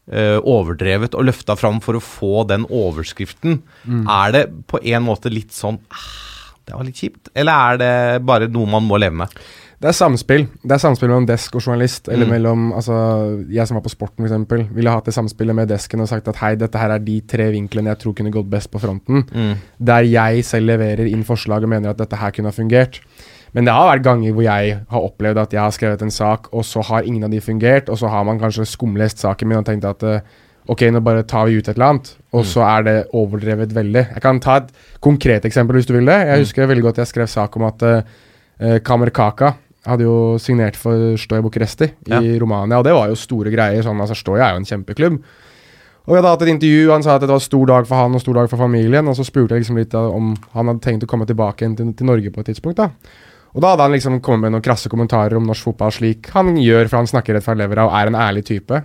overdrevet 0.07 1.17
og 1.19 1.25
løfta 1.27 1.57
fram 1.59 1.81
for 1.83 1.99
å 1.99 2.03
få 2.05 2.45
den 2.47 2.63
overskriften. 2.71 3.57
Er 4.07 4.35
det 4.37 4.45
på 4.71 4.79
en 4.79 5.03
måte 5.03 5.33
litt 5.33 5.51
sånn 5.51 5.81
det 6.67 6.75
var 6.75 6.85
litt 6.89 6.99
kjipt? 6.99 7.31
Eller 7.35 7.53
er 7.73 7.79
det 7.79 8.27
bare 8.27 8.49
noe 8.51 8.67
man 8.67 8.83
må 8.87 8.99
leve 8.99 9.15
med? 9.23 9.29
Det 9.77 9.91
er 9.91 9.93
samspill. 9.93 10.47
Det 10.65 10.73
er 10.73 10.81
samspill 10.81 11.11
mellom 11.11 11.27
desk 11.29 11.55
og 11.59 11.61
journalist. 11.67 12.09
Eller 12.09 12.25
Mm. 12.25 12.31
mellom 12.33 12.73
altså, 12.73 13.45
Jeg 13.53 13.67
som 13.69 13.77
var 13.77 13.83
på 13.85 13.91
Sporten, 13.93 14.25
f.eks., 14.25 14.71
ville 14.75 14.91
hatt 14.91 15.05
det 15.05 15.13
samspillet 15.15 15.55
med 15.55 15.69
desken 15.69 16.01
og 16.01 16.09
sagt 16.09 16.27
at 16.29 16.37
hei, 16.41 16.55
dette 16.57 16.79
her 16.81 16.91
er 16.91 16.99
de 16.99 17.21
tre 17.21 17.51
vinklene 17.53 17.93
jeg 17.93 17.99
tror 17.99 18.15
kunne 18.15 18.33
gått 18.33 18.49
best 18.51 18.71
på 18.73 18.81
fronten. 18.81 19.27
Der 19.79 20.03
jeg 20.09 20.45
selv 20.45 20.67
leverer 20.73 21.07
inn 21.07 21.23
forslag 21.25 21.63
og 21.63 21.69
mener 21.69 21.91
at 21.91 21.99
dette 21.99 22.17
her 22.17 22.31
kunne 22.33 22.49
ha 22.49 22.57
fungert. 22.57 23.01
Men 23.53 23.65
det 23.69 23.73
har 23.77 23.87
vært 23.99 24.03
ganger 24.05 24.33
hvor 24.33 24.43
jeg 24.43 24.81
har 24.91 25.01
opplevd 25.01 25.39
at 25.39 25.53
jeg 25.53 25.61
har 25.61 25.71
skrevet 25.71 26.03
en 26.03 26.11
sak, 26.11 26.49
og 26.53 26.65
så 26.65 26.83
har 26.83 27.03
ingen 27.05 27.25
av 27.25 27.31
de 27.31 27.41
fungert, 27.41 27.89
og 27.89 27.97
så 27.99 28.09
har 28.09 28.25
man 28.25 28.41
kanskje 28.41 28.67
skumlest 28.67 29.19
saken 29.23 29.49
min 29.49 29.59
og 29.59 29.65
tenkt 29.69 29.85
at 29.85 30.03
eh, 30.03 30.21
ok, 30.73 30.87
nå 30.93 31.03
bare 31.05 31.25
tar 31.29 31.49
vi 31.49 31.59
ut 31.59 31.69
et 31.69 31.75
eller 31.75 31.93
annet, 31.93 32.11
og 32.37 32.45
så 32.49 32.65
er 32.67 32.87
det 32.87 32.97
overdrevet 33.17 33.75
veldig. 33.77 34.03
Jeg 34.17 34.23
kan 34.25 34.41
ta 34.43 34.59
et 34.61 34.73
konkret 35.05 35.47
eksempel 35.49 35.79
hvis 35.79 35.89
du 35.89 35.95
vil 35.97 36.11
det. 36.11 36.19
Jeg 36.29 36.45
husker 36.45 36.71
veldig 36.71 36.85
godt 36.89 37.01
jeg 37.03 37.11
skrev 37.13 37.31
sak 37.31 37.57
om 37.59 37.67
at 37.69 37.85
uh, 37.87 38.79
Kamer 38.85 39.13
Kaka 39.15 39.55
hadde 39.87 40.07
jo 40.07 40.37
signert 40.43 40.79
for 40.79 41.15
Stoja 41.21 41.45
Bucuresti 41.45 41.93
i 42.19 42.39
Romania, 42.43 42.81
og 42.81 42.87
det 42.87 42.95
var 42.97 43.11
jo 43.11 43.19
store 43.19 43.53
greier. 43.55 43.85
Sånn, 43.87 44.01
altså 44.03 44.17
Stoja 44.19 44.49
er 44.49 44.57
jo 44.57 44.65
en 44.65 44.69
kjempeklubb. 44.69 45.21
Og 46.07 46.15
vi 46.15 46.19
hadde 46.21 46.31
hatt 46.31 46.43
et 46.45 46.53
intervju, 46.53 46.91
han 46.93 47.03
sa 47.03 47.17
at 47.17 47.25
det 47.25 47.33
var 47.33 47.43
stor 47.43 47.67
dag 47.67 47.87
for 47.87 47.99
han 47.99 48.15
og 48.15 48.23
stor 48.23 48.37
dag 48.39 48.51
for 48.51 48.63
familien. 48.63 49.07
Og 49.11 49.17
så 49.19 49.25
spurte 49.27 49.57
jeg 49.57 49.65
liksom 49.65 49.79
litt 49.79 49.95
om 49.99 50.35
han 50.55 50.71
hadde 50.71 50.83
tenkt 50.85 51.07
å 51.07 51.09
komme 51.11 51.27
tilbake 51.27 51.65
igjen 51.65 51.75
til, 51.79 51.89
til 51.99 52.07
Norge 52.07 52.31
på 52.31 52.43
et 52.43 52.53
tidspunkt. 52.53 52.79
da. 52.79 52.93
Og 53.57 53.63
da 53.65 53.73
hadde 53.73 53.87
han 53.89 53.97
liksom 53.97 54.21
kommet 54.23 54.47
med 54.47 54.55
noen 54.55 54.65
krasse 54.65 54.91
kommentarer 54.93 55.39
om 55.39 55.47
norsk 55.49 55.71
fotball 55.71 55.95
slik 55.95 56.29
han 56.35 56.55
gjør, 56.61 56.91
for 56.91 57.01
han 57.01 57.11
snakker 57.11 57.39
rett 57.39 57.47
fra 57.47 57.57
levra 57.59 57.89
og 57.89 57.97
er 57.99 58.11
en 58.11 58.19
ærlig 58.21 58.45
type. 58.47 58.83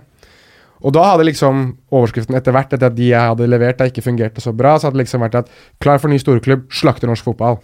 Og 0.82 0.92
da 0.94 1.04
hadde 1.12 1.26
liksom 1.28 1.62
overskriften 1.94 2.36
etter 2.38 2.54
hvert, 2.54 2.72
etter 2.74 2.88
at 2.88 2.96
de 2.96 3.10
jeg 3.12 3.30
hadde 3.32 3.48
levert, 3.50 3.78
da 3.78 3.86
ikke 3.90 4.04
fungerte 4.04 4.42
så 4.42 4.52
bra, 4.56 4.74
så 4.76 4.88
hadde 4.88 4.98
det 4.98 5.04
liksom 5.04 5.22
vært 5.22 5.38
at 5.42 5.50
'Klar 5.80 6.00
for 6.02 6.10
ny 6.10 6.18
storklubb, 6.18 6.66
slakter 6.74 7.10
norsk 7.10 7.24
fotball'. 7.24 7.60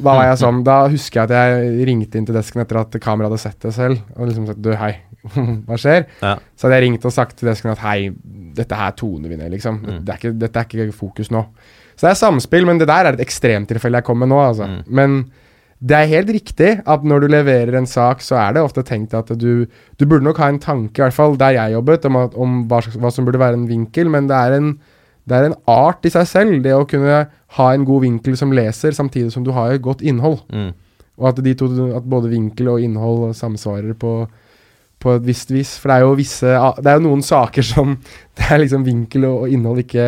Da 0.00 0.14
var 0.16 0.24
jeg 0.24 0.40
sånn, 0.44 0.62
da 0.64 0.88
husker 0.88 1.20
jeg 1.20 1.30
at 1.30 1.36
jeg 1.36 1.86
ringte 1.86 2.18
inn 2.18 2.26
til 2.26 2.34
desken 2.36 2.64
etter 2.64 2.80
at 2.80 2.96
kameraet 3.00 3.32
hadde 3.32 3.44
sett 3.44 3.60
det 3.60 3.74
selv, 3.76 4.00
og 4.16 4.28
liksom 4.28 4.46
sagt 4.48 4.62
'Du, 4.62 4.72
hei, 4.76 4.96
hva 5.68 5.76
skjer?' 5.76 6.06
Ja. 6.22 6.38
Så 6.56 6.66
hadde 6.66 6.80
jeg 6.80 6.86
ringt 6.88 7.04
og 7.04 7.12
sagt 7.12 7.36
til 7.36 7.48
desken 7.48 7.74
at 7.74 7.78
'Hei, 7.84 8.10
dette 8.56 8.74
her 8.74 8.96
toner 8.96 9.28
vi 9.28 9.36
ned', 9.36 9.52
liksom. 9.52 9.82
Det 10.04 10.08
er 10.08 10.18
ikke, 10.18 10.38
dette 10.38 10.58
er 10.58 10.64
ikke 10.64 10.92
fokus 10.96 11.30
nå. 11.30 11.46
Så 11.96 12.06
det 12.08 12.10
er 12.16 12.24
samspill, 12.24 12.64
men 12.66 12.78
det 12.80 12.88
der 12.88 13.04
er 13.04 13.12
et 13.12 13.20
ekstremtilfelle 13.20 14.00
jeg 14.00 14.04
kom 14.04 14.18
med 14.18 14.28
nå, 14.32 14.40
altså. 14.40 14.82
Men 14.86 15.26
det 15.82 15.96
er 15.98 16.10
helt 16.12 16.30
riktig 16.30 16.70
at 16.86 17.04
når 17.06 17.24
du 17.24 17.32
leverer 17.32 17.74
en 17.74 17.88
sak, 17.90 18.20
så 18.22 18.36
er 18.38 18.54
det 18.54 18.62
ofte 18.62 18.84
tenkt 18.86 19.16
at 19.18 19.32
du 19.34 19.66
Du 19.98 20.06
burde 20.06 20.24
nok 20.24 20.38
ha 20.38 20.48
en 20.48 20.60
tanke, 20.62 21.00
i 21.00 21.02
hvert 21.02 21.16
fall 21.16 21.36
der 21.38 21.56
jeg 21.56 21.72
jobbet, 21.74 22.04
om, 22.06 22.16
at, 22.16 22.34
om 22.34 22.62
hva, 22.70 22.80
hva 23.02 23.10
som 23.10 23.26
burde 23.26 23.42
være 23.42 23.58
en 23.58 23.68
vinkel, 23.68 24.10
men 24.10 24.28
det 24.30 24.36
er 24.36 24.58
en, 24.58 24.78
det 25.26 25.36
er 25.36 25.48
en 25.48 25.58
art 25.66 26.06
i 26.06 26.12
seg 26.14 26.26
selv, 26.26 26.62
det 26.62 26.74
å 26.74 26.86
kunne 26.86 27.24
ha 27.58 27.66
en 27.72 27.84
god 27.84 28.06
vinkel 28.06 28.38
som 28.38 28.54
leser, 28.54 28.94
samtidig 28.94 29.32
som 29.34 29.44
du 29.44 29.50
har 29.52 29.74
et 29.74 29.82
godt 29.82 30.02
innhold. 30.02 30.40
Mm. 30.54 30.70
Og 31.18 31.28
at, 31.28 31.42
to, 31.58 31.68
at 31.96 32.06
både 32.08 32.30
vinkel 32.30 32.70
og 32.72 32.80
innhold 32.82 33.34
samsvarer 33.36 33.94
på, 33.98 34.14
på 35.02 35.16
et 35.16 35.26
visst 35.26 35.50
vis. 35.50 35.76
For 35.78 35.90
det 35.90 35.98
er 35.98 36.06
jo 36.06 36.18
visse 36.18 36.54
Det 36.78 36.88
er 36.88 36.98
jo 36.98 37.08
noen 37.08 37.22
saker 37.26 37.66
som 37.66 37.98
Det 38.38 38.48
er 38.48 38.62
liksom 38.62 38.86
vinkel 38.86 39.26
og, 39.28 39.44
og 39.44 39.52
innhold 39.52 39.82
ikke 39.84 40.06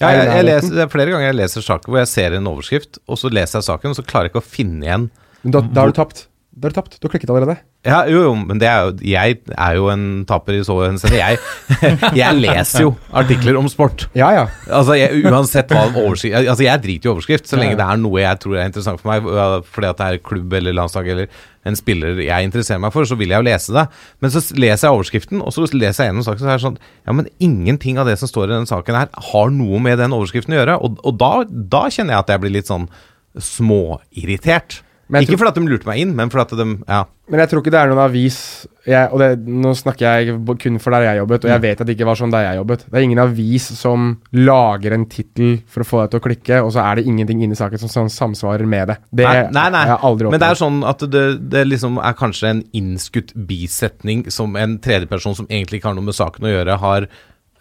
Ja, 0.00 0.10
jeg, 0.16 0.28
jeg 0.32 0.48
leser, 0.48 0.74
det 0.78 0.84
er 0.86 0.92
flere 0.92 1.12
ganger 1.12 1.28
jeg 1.28 1.36
leser 1.36 1.64
saker 1.66 1.92
hvor 1.92 2.00
jeg 2.00 2.08
ser 2.08 2.36
en 2.38 2.48
overskrift, 2.48 3.00
og 3.04 3.20
så 3.20 3.30
leser 3.32 3.60
jeg 3.60 3.68
saken, 3.68 3.92
og 3.92 3.98
så 4.00 4.04
klarer 4.06 4.28
jeg 4.28 4.34
ikke 4.34 4.44
å 4.44 4.50
finne 4.56 4.86
igjen 4.86 5.08
Men 5.44 5.56
da, 5.56 5.60
da 5.64 5.84
har 5.84 5.92
du 5.92 5.98
tapt. 5.98 6.26
Da 6.50 6.66
har 6.66 6.72
du 6.72 6.76
tapt. 6.80 6.96
Du 6.98 7.06
har 7.06 7.12
klikket 7.12 7.30
allerede. 7.32 7.60
Ja, 7.86 8.02
jo, 8.10 8.24
jo, 8.26 8.32
men 8.36 8.58
det 8.60 8.66
er 8.68 8.82
jo, 8.84 8.90
jeg 9.08 9.36
er 9.54 9.76
jo 9.78 9.86
en 9.88 10.02
taper 10.28 10.58
i 10.58 10.64
så 10.66 10.74
henseende. 10.82 11.16
Jeg, 11.16 11.38
jeg 12.20 12.36
leser 12.36 12.84
jo 12.84 12.90
artikler 13.16 13.56
om 13.56 13.70
sport. 13.72 14.04
Ja, 14.18 14.28
ja. 14.36 14.42
Altså, 14.66 14.98
jeg, 14.98 15.22
Uansett 15.30 15.72
hva 15.72 15.86
overskrift 15.88 16.36
Altså, 16.42 16.66
jeg 16.66 16.82
driter 16.84 17.08
i 17.08 17.12
overskrift, 17.14 17.48
så 17.48 17.60
lenge 17.60 17.78
det 17.80 17.86
er 17.86 18.02
noe 18.02 18.20
jeg 18.20 18.42
tror 18.42 18.58
er 18.58 18.68
interessant 18.68 19.00
for 19.00 19.12
meg, 19.12 19.30
fordi 19.72 19.88
at 19.88 20.02
det 20.02 20.10
er 20.10 20.20
klubb 20.26 20.58
eller 20.60 20.76
landslag 20.76 21.08
eller 21.14 21.40
en 21.68 21.76
spiller 21.76 22.22
jeg 22.24 22.46
interesserer 22.46 22.80
meg 22.80 22.92
for, 22.94 23.04
så 23.04 23.18
vil 23.20 23.32
jeg 23.34 23.42
jo 23.42 23.48
lese 23.50 23.74
det. 23.76 23.84
Men 24.22 24.32
så 24.32 24.42
leser 24.56 24.88
jeg 24.88 24.96
overskriften, 24.96 25.42
og 25.44 25.52
så 25.52 25.66
leser 25.68 26.06
jeg 26.06 26.12
gjennom 26.12 26.24
saken, 26.24 26.44
så 26.44 26.48
er 26.48 26.56
det 26.56 26.64
sånn 26.64 26.78
Ja, 26.80 27.16
men 27.16 27.28
ingenting 27.42 28.00
av 28.00 28.08
det 28.08 28.16
som 28.20 28.30
står 28.30 28.48
i 28.48 28.54
denne 28.54 28.70
saken 28.70 28.96
her, 28.96 29.10
har 29.30 29.52
noe 29.52 29.80
med 29.82 30.00
den 30.00 30.16
overskriften 30.16 30.56
å 30.56 30.60
gjøre. 30.62 30.78
Og, 30.80 31.00
og 31.04 31.18
da, 31.20 31.32
da 31.48 31.82
kjenner 31.92 32.16
jeg 32.16 32.24
at 32.24 32.32
jeg 32.34 32.44
blir 32.44 32.56
litt 32.56 32.70
sånn 32.70 32.88
småirritert. 33.36 34.80
Ikke 35.18 35.38
fordi 35.40 35.50
at 35.50 35.58
de 35.58 35.70
lurte 35.70 35.88
meg 35.88 36.02
inn, 36.02 36.14
men 36.16 36.30
fordi 36.32 36.58
de 36.58 36.66
Ja. 36.88 37.04
Men 37.30 37.40
jeg 37.44 37.50
tror 37.50 37.62
ikke 37.62 37.70
det 37.70 37.78
er 37.78 37.90
noen 37.92 38.02
avis 38.02 38.66
jeg, 38.86 39.08
Og 39.12 39.20
det, 39.20 39.28
nå 39.46 39.70
snakker 39.76 40.02
jeg 40.02 40.38
kun 40.58 40.78
for 40.82 40.90
der 40.90 41.04
jeg 41.04 41.20
jobbet, 41.20 41.44
og 41.44 41.50
jeg 41.52 41.62
vet 41.62 41.80
at 41.80 41.86
det 41.86 41.94
ikke 41.94 42.08
var 42.08 42.18
sånn 42.18 42.32
der 42.32 42.46
jeg 42.46 42.58
jobbet. 42.58 42.84
Det 42.88 42.98
er 42.98 43.06
ingen 43.06 43.22
avis 43.22 43.68
som 43.78 44.08
lager 44.32 44.96
en 44.96 45.06
tittel 45.10 45.60
for 45.68 45.84
å 45.84 45.86
få 45.86 46.00
deg 46.02 46.10
til 46.10 46.20
å 46.20 46.24
klikke, 46.24 46.60
og 46.64 46.72
så 46.74 46.82
er 46.82 46.98
det 46.98 47.06
ingenting 47.06 47.44
inni 47.44 47.58
saken 47.58 47.82
som, 47.82 47.92
som 47.92 48.10
samsvarer 48.10 48.66
med 48.66 48.90
det. 48.90 48.98
Det 49.12 49.28
nei, 49.28 49.46
nei, 49.52 49.68
nei. 49.76 49.84
har 49.84 49.96
jeg 49.98 50.06
aldri 50.10 50.26
opplevd. 50.26 50.34
Men 50.34 50.42
det 50.42 50.50
er 50.50 50.60
sånn 50.62 50.82
at 50.90 51.06
det, 51.12 51.24
det 51.52 51.64
liksom 51.68 52.00
er 52.00 52.18
kanskje 52.18 52.54
en 52.54 52.62
innskutt 52.80 53.34
bisetning 53.50 54.24
som 54.32 54.56
en 54.58 54.78
tredjeperson 54.82 55.38
som 55.42 55.50
egentlig 55.50 55.82
ikke 55.82 55.92
har 55.92 56.00
noe 56.00 56.08
med 56.08 56.18
saken 56.18 56.48
å 56.48 56.54
gjøre, 56.56 56.80
har 56.80 57.10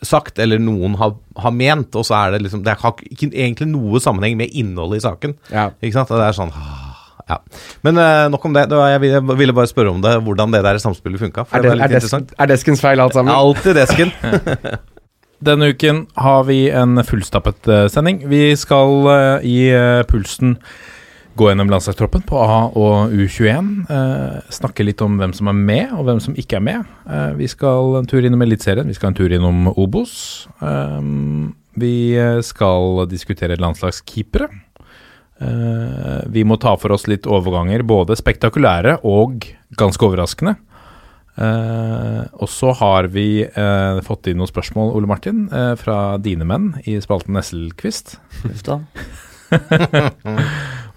sagt, 0.06 0.40
eller 0.40 0.62
noen 0.62 0.96
har, 1.00 1.16
har 1.44 1.56
ment, 1.56 1.96
og 1.98 2.06
så 2.08 2.16
er 2.22 2.36
det 2.36 2.44
liksom 2.46 2.64
Det 2.64 2.78
har 2.80 3.02
ikke 3.04 3.32
egentlig 3.34 3.68
noe 3.72 4.00
sammenheng 4.04 4.38
med 4.40 4.54
innholdet 4.56 5.02
i 5.02 5.06
saken. 5.08 5.36
Ja. 5.52 5.70
Ikke 5.82 5.98
sant? 5.98 6.14
Det 6.14 6.24
er 6.24 6.38
sånn 6.38 6.54
ah, 6.56 6.79
ja. 7.30 7.38
Men 7.86 7.98
uh, 8.02 8.28
nok 8.34 8.46
om 8.50 8.54
det. 8.58 8.68
det 8.72 8.78
var, 8.80 8.90
jeg 8.96 9.02
ville- 9.06 9.22
jeg 9.22 9.38
ville 9.38 9.54
bare 9.54 9.68
spørre 9.70 9.92
om 9.94 10.02
det, 10.02 10.16
hvordan 10.26 10.52
det 10.54 10.64
der 10.66 10.78
samspillet 10.82 11.20
funka. 11.22 11.46
Er, 11.54 11.62
det 11.62 11.72
det, 11.78 11.82
er, 11.82 12.00
desk, 12.00 12.36
er 12.40 12.46
deskens 12.56 12.82
feil 12.82 13.00
alt 13.00 13.14
sammen? 13.14 13.34
Alltid 13.44 13.76
desken. 13.78 14.12
Denne 15.46 15.70
uken 15.72 16.02
har 16.20 16.44
vi 16.50 16.66
en 16.76 17.00
fullstappet 17.08 17.68
uh, 17.72 17.86
sending. 17.88 18.26
Vi 18.28 18.56
skal 18.60 19.06
uh, 19.08 19.46
i 19.46 19.70
Pulsen 20.10 20.58
gå 21.40 21.48
gjennom 21.48 21.70
landslagstroppen 21.72 22.26
på 22.28 22.36
A- 22.36 22.72
og 22.76 23.14
U21. 23.16 23.68
eh, 23.88 24.40
snakke 24.52 24.84
litt 24.84 25.00
om 25.06 25.14
hvem 25.22 25.32
som 25.38 25.48
er 25.48 25.56
med, 25.56 25.94
og 25.96 26.02
hvem 26.10 26.18
som 26.20 26.34
ikke 26.36 26.58
er 26.58 26.64
med. 26.66 26.90
Eh, 27.08 27.30
vi 27.40 27.48
skal 27.48 27.94
en 28.02 28.10
tur 28.12 28.26
innom 28.28 28.42
Eliteserien, 28.44 28.90
vi 28.90 28.98
skal 28.98 29.14
en 29.14 29.16
tur 29.16 29.32
innom 29.32 29.70
Obos. 29.80 30.50
Vi 31.80 31.94
skal 32.44 33.06
diskutere 33.08 33.56
landslagskeepere. 33.62 34.50
Eh, 35.40 36.24
vi 36.28 36.44
må 36.44 36.58
ta 36.60 36.76
for 36.80 36.92
oss 36.96 37.08
litt 37.08 37.28
overganger, 37.30 37.86
både 37.88 38.18
spektakulære 38.20 39.00
og 39.08 39.48
ganske 39.80 40.06
overraskende. 40.06 40.58
Uh, 41.40 42.26
og 42.44 42.50
så 42.52 42.74
har 42.76 43.08
vi 43.14 43.46
uh, 43.48 44.02
fått 44.04 44.28
inn 44.28 44.42
noen 44.42 44.50
spørsmål, 44.50 44.90
Ole 44.98 45.08
Martin, 45.08 45.46
uh, 45.54 45.72
fra 45.80 46.18
dine 46.20 46.44
menn 46.44 46.74
i 46.84 46.98
spalten 47.00 47.38
Nesselquist. 47.38 48.18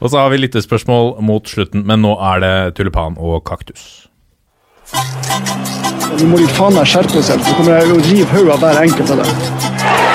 Og 0.03 0.11
så 0.11 0.19
har 0.19 0.33
vi 0.33 0.41
lyttespørsmål 0.41 1.13
mot 1.23 1.47
slutten, 1.47 1.85
men 1.87 2.03
nå 2.03 2.17
er 2.33 2.43
det 2.43 2.55
tulipan 2.75 3.15
og 3.23 3.45
kaktus. 3.47 4.09
Nå 6.19 6.27
må 6.27 6.43
de 6.43 6.49
faen 6.59 6.75
meg 6.75 6.91
skjerpe 6.91 7.23
seg, 7.23 7.39
så 7.39 7.55
kommer 7.55 7.79
jeg 7.79 7.95
å 7.95 8.03
rive 8.03 8.27
hodet 8.35 8.57
av 8.57 8.67
hver 8.67 8.83
enkelt 8.83 9.15
av 9.15 9.23
dem. 9.23 10.12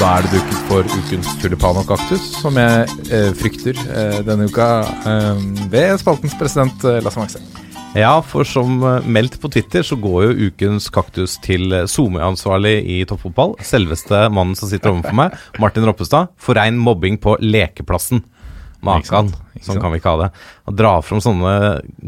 Og 0.00 0.06
da 0.06 0.14
er 0.16 0.24
det 0.24 0.38
duket 0.38 0.60
for 0.64 0.86
ukens 0.96 1.30
tulipan 1.42 1.76
og 1.76 1.84
kaktus, 1.90 2.22
som 2.40 2.56
jeg 2.56 2.86
eh, 3.12 3.34
frykter 3.36 3.76
eh, 3.92 4.22
denne 4.24 4.46
uka 4.48 4.68
eh, 5.04 5.42
ved 5.68 6.00
spaltens 6.00 6.32
president 6.40 6.86
eh, 6.88 7.02
Lasse 7.04 7.20
Makse. 7.20 7.42
Ja, 7.92 8.14
for 8.24 8.48
som 8.48 8.78
eh, 8.80 9.04
meldt 9.04 9.36
på 9.42 9.50
Twitter, 9.52 9.84
så 9.84 9.98
går 10.00 10.24
jo 10.24 10.48
ukens 10.48 10.88
kaktus 10.88 11.36
til 11.44 11.68
eh, 11.76 11.84
SoMe-ansvarlig 11.84 12.78
i 12.80 12.98
toppfotball. 13.12 13.58
Selveste 13.60 14.22
mannen 14.32 14.56
som 14.56 14.72
sitter 14.72 14.94
overfor 14.94 15.20
meg, 15.20 15.36
Martin 15.60 15.84
Roppestad. 15.84 16.32
For 16.40 16.56
rein 16.56 16.80
mobbing 16.80 17.20
på 17.20 17.36
lekeplassen. 17.44 18.24
Makan, 18.80 19.28
sånn 19.60 19.84
kan 19.84 19.92
vi 19.92 20.00
ikke 20.00 20.16
ha 20.16 20.22
det. 20.24 20.32
Å 20.64 20.78
dra 20.80 20.96
fram 21.04 21.20
sånne 21.20 21.54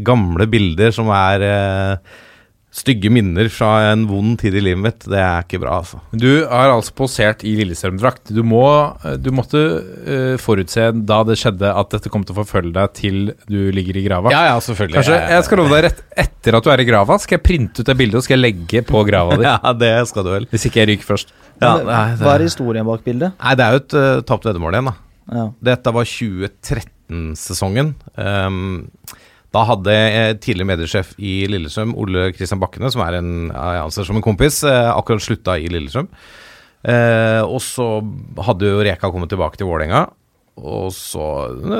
gamle 0.00 0.48
bilder 0.48 0.96
som 0.96 1.12
er 1.12 1.44
eh, 1.44 2.20
stygge 2.72 3.10
minner 3.12 3.50
fra 3.52 3.70
en 3.90 4.06
vond 4.08 4.38
tid 4.40 4.54
i 4.56 4.62
livet 4.64 4.80
mitt, 4.80 5.04
det 5.10 5.18
er 5.20 5.44
ikke 5.44 5.60
bra, 5.60 5.76
altså. 5.82 6.00
Du 6.16 6.30
er 6.40 6.72
altså 6.72 6.94
posert 6.96 7.44
i 7.44 7.52
Lillestrøm-drakt. 7.58 8.32
Du, 8.32 8.40
må, 8.48 8.64
eh, 9.04 9.18
du 9.20 9.28
måtte 9.36 9.60
uh, 9.60 10.38
forutse 10.40 10.88
da 11.04 11.18
det 11.28 11.36
skjedde 11.40 11.68
at 11.68 11.92
dette 11.92 12.12
kom 12.12 12.24
til 12.24 12.32
å 12.34 12.40
forfølge 12.40 12.72
deg 12.78 12.94
til 12.96 13.18
du 13.44 13.58
ligger 13.76 14.00
i 14.00 14.06
grava. 14.06 14.32
Ja, 14.32 14.46
ja, 14.48 14.56
selvfølgelig. 14.64 14.98
Kanskje, 15.02 15.20
jeg 15.36 15.46
skal 15.48 15.60
love 15.60 15.76
deg 15.76 15.84
rett 15.90 16.02
etter 16.24 16.58
at 16.58 16.64
du 16.64 16.72
er 16.72 16.82
i 16.82 16.88
grava, 16.88 17.18
skal 17.20 17.38
jeg 17.38 17.44
printe 17.44 17.84
ut 17.84 17.92
det 17.92 17.98
bildet 17.98 18.22
og 18.22 18.24
skal 18.24 18.38
jeg 18.38 18.44
legge 18.46 18.84
på 18.88 19.04
grava 19.08 19.36
di. 19.36 19.48
Ja, 19.52 19.72
det 19.76 19.94
skal 20.08 20.24
du 20.24 20.30
vel. 20.32 20.46
Hvis 20.48 20.64
ikke 20.68 20.80
jeg 20.80 20.94
ryker 20.94 21.12
først. 21.12 21.34
Ja, 21.60 21.74
nei, 21.84 22.02
det... 22.16 22.24
Hva 22.24 22.36
er 22.38 22.46
historien 22.46 22.88
bak 22.88 23.04
bildet? 23.04 23.36
nei, 23.36 23.56
det 23.58 23.66
er 23.66 23.76
jo 23.76 23.82
et 23.82 23.96
uh, 23.98 24.22
tapt 24.26 24.48
veddemål 24.48 24.78
igjen, 24.78 24.88
da. 24.88 24.96
Ja. 25.32 25.44
Dette 25.68 25.92
var 25.94 26.08
2013-sesongen. 26.08 27.92
Ehm, 28.20 28.72
da 29.52 29.66
hadde 29.68 29.92
eh, 29.92 30.30
tidligere 30.40 30.70
mediesjef 30.70 31.12
i 31.20 31.42
Lillestrøm, 31.50 31.92
Ole 32.00 32.30
Kristian 32.36 32.60
Bakkene, 32.62 32.90
som 32.92 33.02
er 33.04 33.18
en, 33.18 33.32
jeg 33.50 33.82
anser 33.82 34.08
som 34.08 34.16
en 34.18 34.24
kompis, 34.24 34.62
eh, 34.68 34.88
akkurat 34.92 35.24
slutta 35.24 35.58
i 35.60 35.68
Lillestrøm. 35.72 36.08
Eh, 36.88 37.42
og 37.44 37.60
så 37.62 37.86
hadde 38.48 38.70
jo 38.70 38.82
Reka 38.82 39.12
kommet 39.12 39.30
tilbake 39.32 39.60
til 39.60 39.68
Vålerenga. 39.68 40.06
Og 40.62 40.90
så 40.92 41.26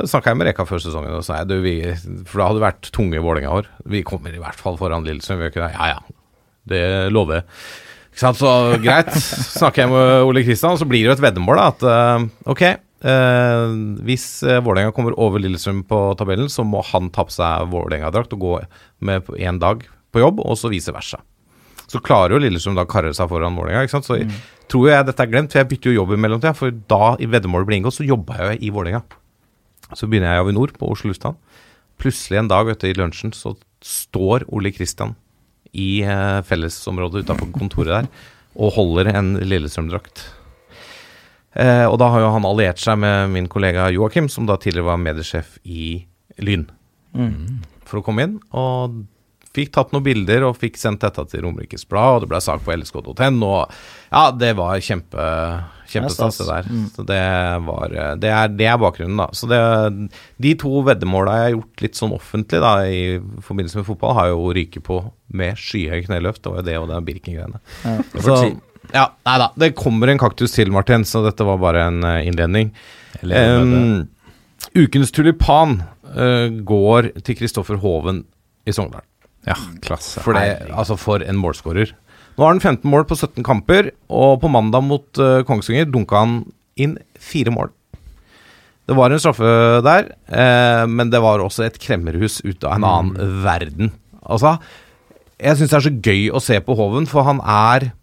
snakka 0.09 0.31
jeg 0.31 0.39
med 0.39 0.47
Reka 0.49 0.65
før 0.65 0.81
sesongen 0.81 1.13
og 1.13 1.21
sa 1.25 1.43
jeg, 1.43 1.97
For 2.25 2.41
da 2.41 2.47
hadde 2.47 2.57
det 2.57 2.65
vært 2.65 2.91
tunge 2.95 3.21
Vålerenga-år. 3.21 3.69
Vi 3.89 4.01
kommer 4.05 4.33
i 4.33 4.41
hvert 4.41 4.61
fall 4.61 4.79
foran 4.79 5.05
Lillestrøm. 5.05 5.43
Vi 5.45 5.51
kunne, 5.53 5.73
ja 5.73 5.95
ja, 5.95 5.99
det 6.69 6.85
lover 7.13 7.41
jeg. 7.41 7.49
Ikke 8.13 8.21
sant, 8.21 8.37
så 8.37 8.77
greit. 8.77 9.09
Snakker 9.57 9.87
jeg 9.87 9.89
med 9.89 10.27
Ole 10.29 10.45
Kristian, 10.45 10.77
så 10.77 10.85
blir 10.85 11.01
det 11.01 11.09
jo 11.09 11.15
et 11.17 11.25
veddemål, 11.25 11.57
da. 11.57 11.69
At 11.73 11.85
eh, 11.89 12.25
ok, 12.53 12.61
eh, 12.69 12.75
hvis 13.03 14.25
uh, 14.47 14.61
Vålerenga 14.63 14.93
kommer 14.95 15.15
over 15.19 15.41
Lillestrøm 15.43 15.81
på 15.89 15.97
tabellen, 16.19 16.47
så 16.51 16.63
må 16.63 16.81
han 16.93 17.09
ta 17.13 17.25
på 17.27 17.33
seg 17.35 17.67
Vålerenga-drakt 17.73 18.33
og 18.37 18.39
gå 18.45 18.53
med 19.03 19.27
én 19.37 19.59
dag 19.59 19.83
på 20.13 20.21
jobb, 20.23 20.39
og 20.45 20.55
så 20.59 20.71
vice 20.71 20.93
versa. 20.95 21.19
Så 21.91 21.99
klarer 22.01 22.35
jo 22.37 22.41
Lillestrøm 22.45 22.77
da 22.79 22.85
karre 22.89 23.11
seg 23.13 23.27
foran 23.29 23.57
Vålerenga. 23.59 23.89
Så 23.91 24.19
Mm. 24.23 24.31
tror 24.71 24.87
jeg 24.89 25.05
dette 25.05 25.19
er 25.23 25.27
glemt, 25.27 25.51
for 25.51 25.59
jeg 25.59 25.69
bytter 25.69 25.91
jo 25.91 25.99
jobb 26.01 26.13
i 26.13 26.21
mellomtida. 26.21 26.55
For 26.55 26.71
da 26.71 27.15
i 27.19 27.27
veddemålet 27.27 27.67
ble 27.67 27.75
inngått, 27.81 27.97
så 27.99 28.07
jobba 28.07 28.37
jeg 28.39 28.63
i 28.63 28.71
Vålerenga. 28.71 29.03
Så 29.93 30.07
begynner 30.07 30.31
jeg 30.31 30.39
i 30.39 30.43
Avinor 30.47 30.71
på 30.73 30.89
Oslo 30.89 31.11
lufthavn. 31.11 31.35
Plutselig 31.99 32.39
en 32.39 32.47
dag 32.47 32.65
du, 32.79 32.87
i 32.87 32.93
lunsjen 32.97 33.33
så 33.35 33.55
står 33.83 34.45
Ole 34.49 34.71
Kristian 34.71 35.15
i 35.73 36.01
eh, 36.01 36.41
fellesområdet 36.41 37.25
utafor 37.25 37.51
kontoret 37.51 37.87
der 37.87 38.07
og 38.55 38.73
holder 38.73 39.09
en 39.13 39.35
Lillestrøm-drakt. 39.41 40.23
Eh, 41.53 41.85
og 41.85 41.99
da 42.01 42.09
har 42.13 42.23
jo 42.23 42.33
han 42.33 42.47
alliert 42.49 42.81
seg 42.81 42.97
med 43.03 43.33
min 43.33 43.49
kollega 43.51 43.89
Joakim, 43.93 44.29
som 44.31 44.47
da 44.49 44.57
tidligere 44.57 44.89
var 44.91 45.01
mediesjef 45.01 45.59
i 45.63 46.05
Lyn, 46.41 46.67
for 47.85 48.01
å 48.01 48.05
komme 48.05 48.25
inn. 48.25 48.39
Og 48.57 49.03
fikk 49.53 49.69
tatt 49.75 49.91
noen 49.93 50.05
bilder 50.05 50.47
og 50.47 50.57
fikk 50.57 50.79
sendt 50.81 51.03
dette 51.05 51.27
til 51.29 51.43
Romerikes 51.45 51.85
Blad, 51.85 52.15
og 52.15 52.23
det 52.23 52.31
ble 52.31 52.41
sak 52.41 52.63
på 52.65 52.73
lsk.n. 52.73 53.37
Og 53.45 53.69
ja, 54.09 54.23
det 54.33 54.49
var 54.57 54.81
kjempe, 54.81 55.27
kjempestas, 55.93 56.39
det 56.41 56.47
der. 56.49 56.71
Så 56.95 57.05
det 57.05 57.21
var 57.67 57.93
det 58.17 58.33
er, 58.33 58.49
det 58.49 58.69
er 58.71 58.81
bakgrunnen, 58.81 59.21
da. 59.21 59.29
Så 59.37 59.49
det, 59.51 59.61
de 60.41 60.55
to 60.57 60.81
veddemåla 60.89 61.37
jeg 61.37 61.45
har 61.45 61.55
gjort 61.59 61.85
litt 61.85 62.01
sånn 62.01 62.17
offentlig 62.17 62.63
da, 62.65 62.73
i 62.89 63.03
forbindelse 63.45 63.83
med 63.83 63.89
fotball, 63.91 64.17
har 64.17 64.33
jo 64.33 64.49
ryket 64.57 64.89
på 64.89 65.03
med 65.37 65.59
skyhøye 65.61 66.07
kneløft. 66.09 66.41
Det 66.41 66.55
var 66.55 66.63
jo 66.63 66.69
det 66.71 66.79
og 66.81 66.89
det 66.89 67.03
Birken-greiene. 67.11 67.61
Så 68.25 68.41
ja, 68.93 69.07
nei 69.27 69.37
da. 69.41 69.49
Det 69.59 69.73
kommer 69.77 70.11
en 70.11 70.21
kaktus 70.21 70.53
til, 70.55 70.71
Martin, 70.73 71.05
så 71.07 71.23
dette 71.25 71.45
var 71.47 71.61
bare 71.61 71.87
en 71.89 72.03
eh, 72.07 72.27
innledning. 72.29 72.71
Um, 73.23 74.05
ukens 74.77 75.13
tulipan 75.13 75.79
uh, 76.13 76.47
går 76.65 77.11
til 77.25 77.37
Kristoffer 77.39 77.81
Hoven 77.81 78.23
i 78.69 78.75
Sogndal. 78.75 79.05
Ja, 79.47 79.57
klasse. 79.83 80.21
For, 80.23 80.37
det, 80.37 80.69
altså 80.71 80.97
for 80.99 81.25
en 81.25 81.39
målskårer. 81.41 81.91
Nå 82.33 82.45
har 82.45 82.53
han 82.55 82.63
15 82.63 82.89
mål 82.89 83.05
på 83.09 83.17
17 83.19 83.43
kamper, 83.45 83.91
og 84.09 84.39
på 84.41 84.51
mandag 84.51 84.85
mot 84.85 85.21
uh, 85.21 85.41
Kongsvinger 85.47 85.89
dunka 85.89 86.21
han 86.23 86.37
inn 86.79 86.97
fire 87.21 87.53
mål. 87.53 87.73
Det 88.83 88.95
var 88.97 89.13
en 89.13 89.21
straffe 89.21 89.49
der, 89.85 90.09
eh, 90.27 90.85
men 90.91 91.11
det 91.11 91.21
var 91.23 91.39
også 91.39 91.63
et 91.63 91.77
kremmerhus 91.79 92.41
ut 92.43 92.65
av 92.67 92.75
en 92.75 92.87
annen 92.87 93.35
verden. 93.45 93.93
Altså, 94.27 94.57
jeg 95.39 95.55
syns 95.55 95.71
det 95.71 95.77
er 95.77 95.85
så 95.85 95.93
gøy 96.03 96.25
å 96.35 96.41
se 96.43 96.57
på 96.59 96.75
Hoven, 96.75 97.07
for 97.07 97.23
han 97.23 97.39
er 97.47 97.93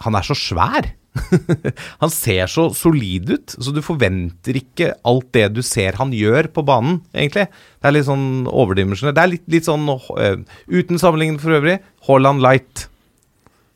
Han 0.00 0.16
er 0.16 0.26
så 0.26 0.36
svær. 0.38 0.88
han 2.02 2.12
ser 2.12 2.48
så 2.48 2.68
solid 2.76 3.32
ut, 3.34 3.52
så 3.52 3.74
du 3.74 3.82
forventer 3.84 4.56
ikke 4.56 4.92
alt 5.08 5.28
det 5.36 5.50
du 5.56 5.60
ser 5.66 5.98
han 6.00 6.14
gjør 6.16 6.48
på 6.54 6.64
banen, 6.66 7.02
egentlig. 7.12 7.48
Det 7.80 7.90
er 7.90 7.96
litt 7.98 8.08
sånn 8.08 8.48
overdimensjonert. 8.48 9.18
Det 9.18 9.24
er 9.24 9.32
litt, 9.34 9.44
litt 9.52 9.68
sånn 9.68 9.84
uh, 9.92 10.32
Uten 10.72 11.00
sammenligning 11.00 11.40
for 11.42 11.58
øvrig, 11.58 11.78
Haaland 12.08 12.44
light. 12.44 12.86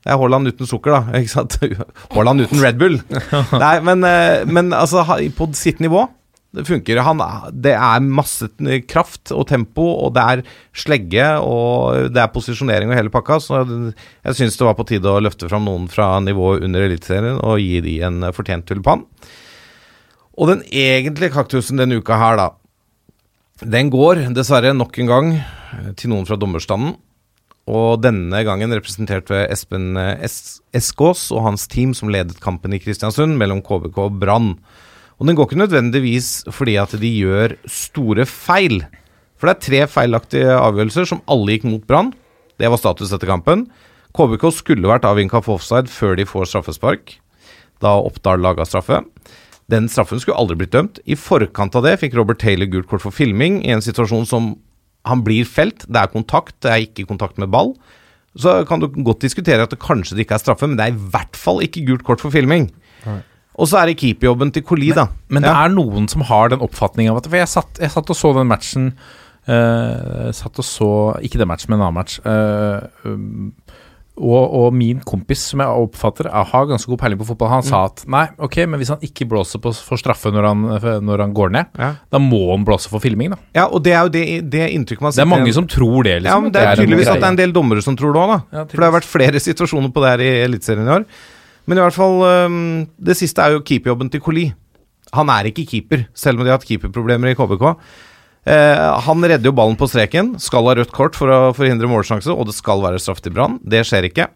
Det 0.07 0.15
er 0.15 0.21
Haaland 0.23 0.49
uten 0.49 0.71
sukker, 0.71 0.97
da. 0.97 1.21
Ikke 1.21 1.35
sant? 1.35 1.59
Haaland 2.15 2.47
uten 2.47 2.63
Red 2.63 2.81
Bull. 2.81 3.01
Nei, 3.65 3.75
men, 3.85 4.07
uh, 4.07 4.47
men 4.49 4.73
altså, 4.77 5.05
på 5.37 5.51
sitt 5.59 5.83
nivå 5.85 6.07
det 6.57 6.65
funker. 6.65 7.03
Han, 7.05 7.21
det 7.53 7.75
er 7.77 8.05
masse 8.05 8.49
kraft 8.89 9.33
og 9.35 9.47
tempo, 9.51 9.85
og 10.07 10.15
det 10.17 10.25
er 10.25 10.43
slegge, 10.77 11.27
og 11.45 12.11
det 12.15 12.23
er 12.23 12.33
posisjonering 12.33 12.93
og 12.93 12.97
hele 12.97 13.13
pakka. 13.13 13.39
Så 13.45 13.63
jeg 13.67 14.39
syns 14.39 14.57
det 14.57 14.69
var 14.69 14.79
på 14.79 14.87
tide 14.89 15.13
å 15.13 15.23
løfte 15.23 15.51
fram 15.51 15.69
noen 15.69 15.89
fra 15.93 16.15
nivået 16.25 16.65
under 16.67 16.87
Eliteserien 16.87 17.43
og 17.43 17.61
gi 17.61 17.83
de 17.85 17.99
en 18.09 18.31
fortjent 18.37 18.69
tulipan. 18.69 19.05
Og 20.37 20.53
den 20.53 20.65
egentlige 20.69 21.35
kaktusen 21.37 21.81
denne 21.81 22.01
uka 22.01 22.17
her, 22.21 22.41
da, 22.41 22.49
den 23.65 23.93
går 23.93 24.27
dessverre 24.37 24.75
nok 24.77 24.99
en 25.01 25.13
gang 25.13 25.35
til 25.97 26.13
noen 26.13 26.27
fra 26.29 26.41
dommerstanden. 26.41 26.97
Og 27.67 27.99
denne 27.99 28.45
gangen 28.47 28.71
representert 28.71 29.31
ved 29.33 29.49
Espen 29.51 29.97
Eskås 29.97 31.29
og 31.35 31.43
hans 31.49 31.65
team 31.69 31.97
som 31.99 32.13
ledet 32.13 32.39
kampen 32.43 32.77
i 32.77 32.79
Kristiansund 32.79 33.35
mellom 33.41 33.65
KBK 33.67 34.05
og 34.05 34.21
Brann. 34.23 34.53
Og 35.17 35.29
den 35.29 35.37
går 35.37 35.49
ikke 35.49 35.63
nødvendigvis 35.63 36.31
fordi 36.53 36.77
at 36.81 36.93
de 37.01 37.11
gjør 37.23 37.57
store 37.71 38.27
feil. 38.29 38.83
For 39.37 39.49
det 39.49 39.55
er 39.55 39.65
tre 39.67 39.81
feilaktige 39.93 40.57
avgjørelser 40.57 41.09
som 41.09 41.23
alle 41.31 41.57
gikk 41.57 41.67
mot 41.69 41.85
Brann. 41.89 42.13
Det 42.61 42.69
var 42.73 42.81
status 42.81 43.13
etter 43.13 43.29
kampen. 43.29 43.67
KBK 44.17 44.49
skulle 44.55 44.89
vært 44.89 45.09
avvinka 45.09 45.43
for 45.45 45.59
offside 45.59 45.93
før 45.93 46.17
de 46.17 46.29
får 46.29 46.51
straffespark. 46.53 47.17
Da 47.85 47.97
Oppdal 48.01 48.41
laga 48.45 48.65
straffe. 48.69 49.03
Den 49.73 49.89
straffen 49.91 50.21
skulle 50.23 50.39
aldri 50.39 50.57
blitt 50.61 50.73
dømt. 50.77 51.01
I 51.05 51.19
forkant 51.19 51.77
av 51.77 51.85
det 51.85 51.97
fikk 52.01 52.17
Robert 52.17 52.41
Taylor 52.41 52.69
gult 52.71 52.89
kort 52.89 53.05
for 53.05 53.15
filming 53.15 53.61
i 53.67 53.73
en 53.75 53.85
situasjon 53.85 54.29
som 54.29 54.55
han 55.07 55.23
blir 55.27 55.47
felt. 55.49 55.85
Det 55.89 56.01
er 56.01 56.13
kontakt, 56.13 56.57
det 56.65 56.73
er 56.73 56.85
ikke 56.87 57.07
kontakt 57.09 57.41
med 57.43 57.51
ball. 57.53 57.75
Så 58.37 58.61
kan 58.69 58.83
du 58.83 58.89
godt 58.89 59.25
diskutere 59.25 59.65
at 59.65 59.73
det 59.73 59.81
kanskje 59.81 60.17
det 60.17 60.27
ikke 60.27 60.37
er 60.37 60.45
straffe, 60.45 60.69
men 60.69 60.77
det 60.79 60.87
er 60.87 60.95
i 60.95 61.11
hvert 61.13 61.39
fall 61.41 61.63
ikke 61.65 61.85
gult 61.89 62.05
kort 62.07 62.23
for 62.25 62.35
filming. 62.35 62.69
Og 63.59 63.69
så 63.71 63.79
er 63.81 63.87
det 63.89 63.97
keeperjobben 64.03 64.51
til 64.53 64.63
Coli, 64.69 64.91
da. 64.93 65.07
Men 65.33 65.43
det 65.43 65.49
Ja. 65.51 65.65
er 65.65 65.71
noen 65.73 66.09
som 66.13 66.21
har 66.29 66.49
den 66.53 66.61
oppfatningen 66.61 67.11
av 67.11 67.17
at 67.23 67.27
For 67.31 67.37
jeg 67.41 67.49
satt, 67.49 67.79
jeg 67.81 67.91
satt 67.91 68.11
og 68.11 68.17
så 68.17 68.35
den 68.37 68.47
matchen 68.51 68.91
uh, 69.49 70.31
Satt 70.37 70.59
og 70.61 70.65
så 70.67 70.91
Ikke 71.25 71.39
den 71.41 71.49
matchen, 71.49 71.71
men 71.73 71.81
en 71.81 71.87
annen 71.89 72.01
match. 72.01 72.19
Uh, 72.27 72.87
um, 73.09 73.53
og, 74.17 74.45
og 74.57 74.73
min 74.73 75.03
kompis, 75.05 75.43
som 75.51 75.61
jeg 75.61 75.69
oppfatter 75.69 76.25
er- 76.31 76.47
har 76.49 76.65
ganske 76.71 76.89
god 76.89 76.99
peiling 77.03 77.19
på 77.21 77.27
fotball, 77.29 77.51
han 77.53 77.63
sa 77.67 77.83
at 77.85 78.01
nei, 78.09 78.23
ok, 78.41 78.57
men 78.65 78.81
hvis 78.81 78.89
han 78.89 79.03
ikke 79.05 79.27
blåser 79.29 79.61
på, 79.61 79.75
for 79.77 80.01
straffe 80.01 80.33
når 80.33 80.47
han, 80.49 80.63
når 81.05 81.21
han 81.21 81.35
går 81.37 81.51
ned, 81.53 81.67
Ja. 81.77 81.91
da 82.11 82.17
må 82.19 82.41
han 82.55 82.65
blåse 82.65 82.89
for 82.89 82.99
filming, 82.99 83.35
da. 83.35 83.37
ja, 83.55 83.67
og 83.69 83.83
det 83.85 83.93
er 83.93 84.07
jo 84.09 84.09
det, 84.15 84.25
det 84.49 84.71
inntrykket 84.73 85.03
man 85.05 85.13
Det 85.13 85.21
er 85.21 85.29
mange 85.29 85.53
som 85.53 85.67
tror 85.69 86.03
det, 86.09 86.23
liksom. 86.23 86.33
Ja, 86.33 86.41
men 86.41 86.51
Det 86.57 86.63
er 86.63 86.71
en 86.73 86.79
tydeligvis 86.81 87.09
at 87.13 87.21
det 87.21 87.25
er 87.29 87.35
en 87.35 87.37
del 87.43 87.53
dommere 87.53 87.83
som 87.85 87.95
tror 87.95 88.15
det 88.17 88.23
òg, 88.23 88.33
da. 88.33 88.41
Ja, 88.57 88.65
For 88.65 88.77
det 88.81 88.89
har 88.89 88.97
vært 88.97 89.11
flere 89.13 89.43
situasjoner 89.53 89.93
på 89.93 90.01
det 90.01 90.15
her 90.15 90.25
i 90.25 90.33
Eliteserien 90.49 90.89
i 90.89 90.95
år. 90.97 91.05
Men 91.67 91.79
i 91.79 91.83
hvert 91.83 91.97
fall 91.97 92.21
Det 93.03 93.17
siste 93.19 93.43
er 93.43 93.57
jo 93.57 93.65
keeperjobben 93.67 94.11
til 94.13 94.23
Coli. 94.23 94.45
Han 95.17 95.31
er 95.33 95.49
ikke 95.51 95.67
keeper, 95.67 96.07
selv 96.15 96.39
om 96.39 96.45
de 96.45 96.53
har 96.53 96.61
hatt 96.61 96.69
keeperproblemer 96.69 97.33
i 97.33 97.39
KBK. 97.39 97.65
Eh, 98.47 99.01
han 99.07 99.25
redder 99.27 99.51
jo 99.51 99.55
ballen 99.59 99.79
på 99.79 99.89
streken, 99.91 100.37
skal 100.43 100.69
ha 100.69 100.77
rødt 100.79 100.95
kort 100.95 101.19
for 101.19 101.31
å 101.33 101.55
forhindre 101.57 101.91
målsjanse, 101.91 102.31
og 102.31 102.47
det 102.47 102.55
skal 102.55 102.83
være 102.85 103.01
straff 103.03 103.23
til 103.25 103.35
Brann. 103.35 103.59
Det 103.67 103.83
skjer 103.87 104.07
ikke. 104.07 104.29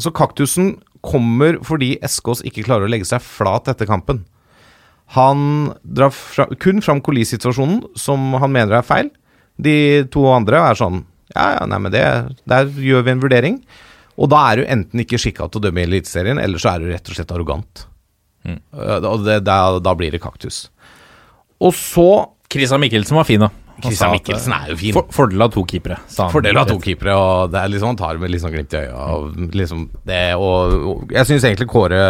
Så 0.00 0.12
kaktusen 0.16 0.78
kommer 1.04 1.58
fordi 1.66 1.94
Eskås 2.04 2.44
ikke 2.46 2.64
klarer 2.64 2.88
å 2.88 2.92
legge 2.92 3.08
seg 3.08 3.24
flat 3.24 3.68
etter 3.72 3.88
kampen. 3.88 4.22
Han 5.16 5.74
drar 5.82 6.12
fra, 6.14 6.46
kun 6.62 6.80
fram 6.84 7.02
Coli-situasjonen, 7.04 7.82
som 7.98 8.32
han 8.40 8.52
mener 8.54 8.78
er 8.78 8.86
feil. 8.86 9.10
De 9.60 10.06
to 10.12 10.24
andre 10.30 10.62
er 10.70 10.78
sånn 10.78 11.02
Ja, 11.34 11.58
ja, 11.58 11.64
nei, 11.68 11.78
men 11.82 11.92
det 11.92 12.02
Der 12.48 12.70
gjør 12.80 13.02
vi 13.04 13.12
en 13.12 13.20
vurdering. 13.22 13.56
Og 14.20 14.28
da 14.32 14.42
er 14.50 14.60
du 14.60 14.68
enten 14.68 15.04
ikke 15.04 15.20
skikka 15.20 15.48
til 15.48 15.62
å 15.62 15.64
dømme 15.68 15.82
i 15.82 15.88
Eliteserien, 15.88 16.40
eller 16.42 16.60
så 16.60 16.74
er 16.74 16.82
du 16.82 16.90
rett 16.90 17.08
og 17.08 17.16
slett 17.16 17.32
arrogant. 17.32 17.86
Mm. 18.44 18.60
Uh, 18.74 18.98
Og 19.14 19.24
det, 19.24 19.40
da, 19.46 19.56
da 19.80 19.96
blir 19.96 20.12
det 20.12 20.20
kaktus. 20.22 20.66
Og 21.60 21.74
så 21.76 22.10
Christian 22.50 22.82
Mikkelsen 22.82 23.16
var 23.16 23.28
fin, 23.28 23.42
da. 23.44 23.50
Christian 23.80 24.12
Mikkelsen 24.12 24.52
er 24.52 24.72
jo 24.72 24.76
fin. 24.80 24.92
For, 24.96 25.08
fordel 25.14 25.44
av 25.44 25.52
to 25.54 25.62
keepere. 25.68 25.96
Fordel 26.32 26.58
av 26.60 26.68
to 26.68 26.76
keepere, 26.82 27.14
og 27.16 27.52
det 27.52 27.60
er 27.62 27.72
liksom 27.72 27.92
han 27.92 28.00
tar 28.00 28.16
det 28.16 28.24
med 28.24 28.32
litt 28.34 28.42
sånn 28.42 28.52
glimt 28.52 28.74
i 28.76 28.82
øyet. 28.82 28.98
Og 29.14 29.54
liksom 29.56 29.86
det, 30.08 30.20
og, 30.36 30.74
og 30.90 31.14
jeg 31.16 31.28
syns 31.30 31.46
egentlig 31.48 31.70
Kåre 31.70 32.02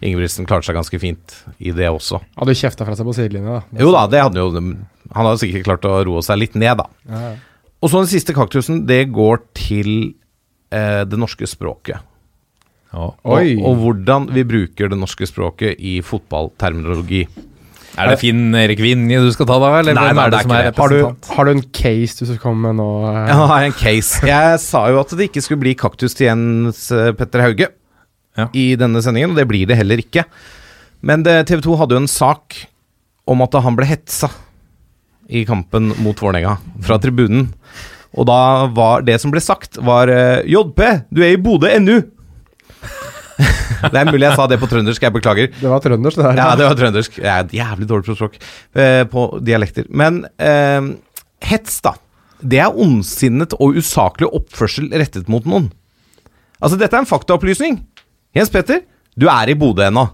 Ingebrigtsen 0.00 0.48
klarte 0.48 0.70
seg 0.70 0.78
ganske 0.78 1.02
fint 1.02 1.36
i 1.58 1.74
det 1.76 1.90
også. 1.92 2.22
Hadde 2.38 2.56
jo 2.56 2.62
kjefta 2.62 2.88
fra 2.88 2.96
seg 2.96 3.08
på 3.08 3.16
sidelinja, 3.18 3.58
da. 3.60 3.82
Jo 3.84 3.92
da, 3.96 4.06
det 4.08 4.24
hadde 4.24 4.40
jo 4.40 4.48
Han 4.56 5.26
hadde 5.26 5.42
sikkert 5.42 5.66
klart 5.66 5.88
å 5.90 5.98
roe 6.08 6.24
seg 6.24 6.40
litt 6.40 6.56
ned, 6.60 6.80
da. 6.80 6.88
Ja, 7.10 7.22
ja. 7.28 7.36
Og 7.80 7.88
så 7.88 8.02
den 8.02 8.10
siste 8.10 8.36
kaktusen, 8.36 8.82
det 8.88 9.06
går 9.12 9.40
til 9.56 9.92
eh, 10.72 11.02
det 11.08 11.18
norske 11.20 11.46
språket. 11.50 12.00
Ja. 12.90 13.10
Oi. 13.22 13.54
Og, 13.60 13.66
og 13.70 13.76
hvordan 13.84 14.26
vi 14.34 14.42
bruker 14.48 14.90
det 14.90 14.98
norske 14.98 15.28
språket 15.30 15.78
i 15.78 16.00
fotballterminologi. 16.02 17.24
Er 18.00 18.06
det 18.12 18.20
Finn 18.22 18.54
Erik 18.54 18.78
Vinje 18.82 19.18
du 19.22 19.28
skal 19.34 19.48
ta 19.50 19.56
da, 19.60 19.68
eller 19.80 19.96
Nei, 19.98 20.08
nei, 20.14 20.24
er 20.24 20.30
det 20.30 20.36
det 20.36 20.38
er 20.38 20.46
som 20.46 20.52
ikke 20.54 20.70
er. 20.70 20.76
Har, 20.78 20.92
du, 20.94 21.30
har 21.34 21.48
du 21.48 21.50
en 21.52 21.62
case 21.74 22.18
du 22.20 22.24
skal 22.30 22.38
komme 22.42 22.70
med 22.70 22.78
nå? 22.78 22.86
Ja, 23.10 23.24
Jeg 23.26 23.38
har 23.50 23.66
en 23.66 23.76
case. 23.76 24.20
Jeg 24.30 24.60
sa 24.62 24.82
jo 24.94 25.00
at 25.02 25.14
det 25.18 25.26
ikke 25.30 25.42
skulle 25.44 25.62
bli 25.64 25.74
kaktus 25.78 26.14
til 26.18 26.28
Jens 26.30 26.84
eh, 26.94 27.10
Petter 27.18 27.42
Hauge 27.44 27.70
Ja. 28.38 28.46
i 28.54 28.68
denne 28.78 29.02
sendingen, 29.02 29.34
og 29.34 29.40
det 29.40 29.46
blir 29.50 29.66
det 29.66 29.76
heller 29.80 29.98
ikke. 30.02 30.22
Men 31.02 31.24
TV 31.26 31.58
2 31.66 31.74
hadde 31.80 31.96
jo 31.96 32.02
en 32.04 32.10
sak 32.10 32.60
om 33.30 33.42
at 33.42 33.58
han 33.62 33.76
ble 33.78 33.88
hetsa 33.90 34.30
i 35.30 35.42
kampen 35.48 35.90
mot 36.02 36.18
Vålerenga 36.18 36.56
fra 36.86 36.98
tribunen. 37.02 37.48
Og 38.18 38.26
da 38.26 38.38
var 38.74 39.04
det 39.06 39.20
som 39.22 39.30
ble 39.30 39.40
sagt, 39.44 39.78
var 39.86 40.10
eh, 40.10 40.40
JP, 40.50 40.80
du 41.14 41.20
er 41.22 41.36
i 41.36 41.40
Bodø 41.40 41.68
ennå! 41.70 42.00
det 43.92 43.96
er 43.96 44.08
mulig 44.10 44.26
jeg 44.26 44.36
sa 44.36 44.46
det 44.50 44.58
på 44.60 44.68
trøndersk, 44.68 45.04
jeg 45.06 45.14
beklager. 45.14 45.50
Det 45.56 45.70
var 45.70 45.80
trøndersk, 45.84 46.18
det 46.18 46.26
der. 46.26 46.40
Ja, 46.42 46.48
det 46.58 46.66
var 46.68 46.76
trøndersk. 46.80 47.18
Jeg 47.22 47.30
er 47.30 47.54
jævlig 47.56 47.88
dårlig 47.88 48.08
på 48.10 48.16
språk. 48.18 48.38
eh, 48.76 49.02
På 49.08 49.26
dialekter. 49.46 49.86
Men 49.88 50.24
eh, 50.42 50.90
hets, 51.48 51.78
da. 51.86 51.94
Det 52.40 52.60
er 52.60 52.76
ondsinnet 52.80 53.54
og 53.60 53.76
usaklig 53.80 54.28
oppførsel 54.36 54.90
rettet 54.96 55.28
mot 55.32 55.44
noen. 55.48 55.70
Altså, 56.60 56.76
dette 56.80 56.96
er 56.96 57.04
en 57.04 57.08
faktaopplysning. 57.08 57.78
Jens 58.36 58.52
Petter, 58.52 58.82
du 59.16 59.26
er 59.32 59.52
i 59.52 59.56
Bodø 59.58 59.86
ennå. 59.86 60.06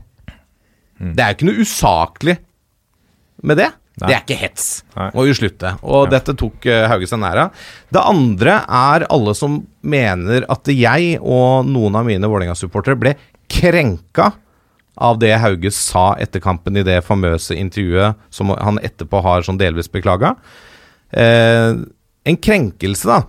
Det 0.98 1.20
er 1.22 1.32
jo 1.32 1.37
ikke 1.37 1.48
noe 1.50 1.64
usaklig 1.66 2.37
med 3.46 3.59
det. 3.61 3.68
Nei. 3.96 4.11
Det 4.11 4.14
er 4.14 4.24
ikke 4.24 4.37
hets. 4.37 4.64
Nei. 4.92 5.09
Må 5.16 5.24
jo 5.24 5.35
slutte. 5.38 5.70
Og 5.88 6.11
dette 6.12 6.35
tok 6.37 6.66
uh, 6.68 6.82
Hauge 6.90 7.09
seg 7.09 7.20
nær 7.22 7.46
av. 7.46 7.62
Det 7.88 8.02
andre 8.04 8.59
er 8.64 9.06
alle 9.09 9.32
som 9.38 9.62
mener 9.80 10.44
at 10.52 10.68
jeg 10.68 11.14
og 11.22 11.68
noen 11.70 11.96
av 11.96 12.04
mine 12.04 12.28
Vålerenga-supportere 12.28 13.00
ble 13.00 13.14
krenka 13.48 14.35
av 14.96 15.18
det 15.20 15.32
Hauge 15.40 15.70
sa 15.72 16.11
etter 16.20 16.42
kampen 16.44 16.76
i 16.76 16.85
det 16.85 17.02
famøse 17.04 17.56
intervjuet 17.56 18.16
som 18.32 18.52
han 18.52 18.80
etterpå 18.85 19.20
har 19.24 19.44
sånn 19.46 19.61
delvis 19.61 19.90
beklaga. 19.92 20.35
Eh, 21.11 21.72
en 22.26 22.38
krenkelse, 22.42 23.09
da. 23.09 23.22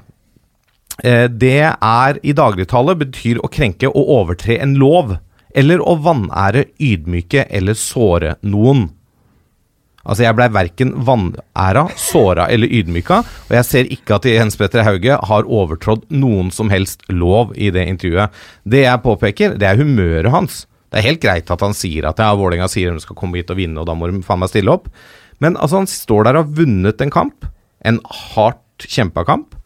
Eh, 1.03 1.27
det 1.29 1.63
er 1.67 2.19
i 2.23 2.35
dagligtale 2.35 2.95
betyr 2.97 3.41
å 3.43 3.51
krenke 3.51 3.91
å 3.91 4.05
overtre 4.19 4.59
en 4.63 4.77
lov. 4.79 5.17
Eller 5.57 5.81
å 5.81 5.95
vanære, 6.01 6.67
ydmyke 6.79 7.47
eller 7.49 7.77
såre 7.77 8.35
noen. 8.45 8.87
Altså, 10.07 10.23
jeg 10.23 10.37
blei 10.37 10.47
verken 10.55 10.93
vanæra, 11.03 11.83
såra 11.99 12.47
eller 12.53 12.71
ydmyka, 12.79 13.19
og 13.49 13.53
jeg 13.57 13.67
ser 13.67 13.91
ikke 13.91 14.15
at 14.15 14.27
Jens 14.31 14.55
Petter 14.59 14.85
Hauge 14.87 15.17
har 15.29 15.49
overtrådt 15.59 16.07
noen 16.15 16.51
som 16.55 16.71
helst 16.71 17.03
lov 17.11 17.51
i 17.59 17.67
det 17.75 17.83
intervjuet. 17.91 18.31
Det 18.63 18.85
jeg 18.85 19.03
påpeker, 19.03 19.57
det 19.59 19.67
er 19.67 19.81
humøret 19.81 20.31
hans. 20.31 20.63
Det 20.87 21.01
er 21.01 21.09
helt 21.09 21.23
greit 21.23 21.51
at 21.51 21.63
han 21.65 21.75
sier 21.75 22.07
at 22.07 22.21
ja, 22.23 22.31
Vålerenga 22.39 22.69
sier 22.71 22.95
de 22.95 23.03
skal 23.03 23.17
komme 23.19 23.41
hit 23.41 23.51
og 23.51 23.59
vinne, 23.59 23.81
og 23.81 23.89
da 23.89 23.97
må 23.97 24.07
de 24.07 24.23
faen 24.23 24.39
meg 24.39 24.51
stille 24.53 24.71
opp. 24.71 24.87
Men 25.43 25.59
altså, 25.59 25.83
han 25.83 25.91
står 25.91 26.27
der 26.29 26.39
og 26.39 26.45
har 26.45 26.63
vunnet 26.63 27.03
en 27.03 27.13
kamp. 27.13 27.47
En 27.85 27.99
hardt 28.31 28.87
kjempa 28.87 29.25
kamp. 29.27 29.57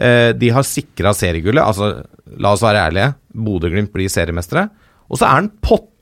Eh, 0.00 0.32
de 0.34 0.50
har 0.50 0.66
sikra 0.66 1.12
seriegullet. 1.14 1.62
Altså, 1.62 2.06
la 2.40 2.54
oss 2.56 2.64
være 2.64 2.88
ærlige. 2.88 3.12
Bodø-Glimt 3.36 3.92
blir 3.94 4.10
seriemestere. 4.10 4.66
Og 5.12 5.20
så 5.20 5.28
er 5.28 5.42
han 5.42 5.52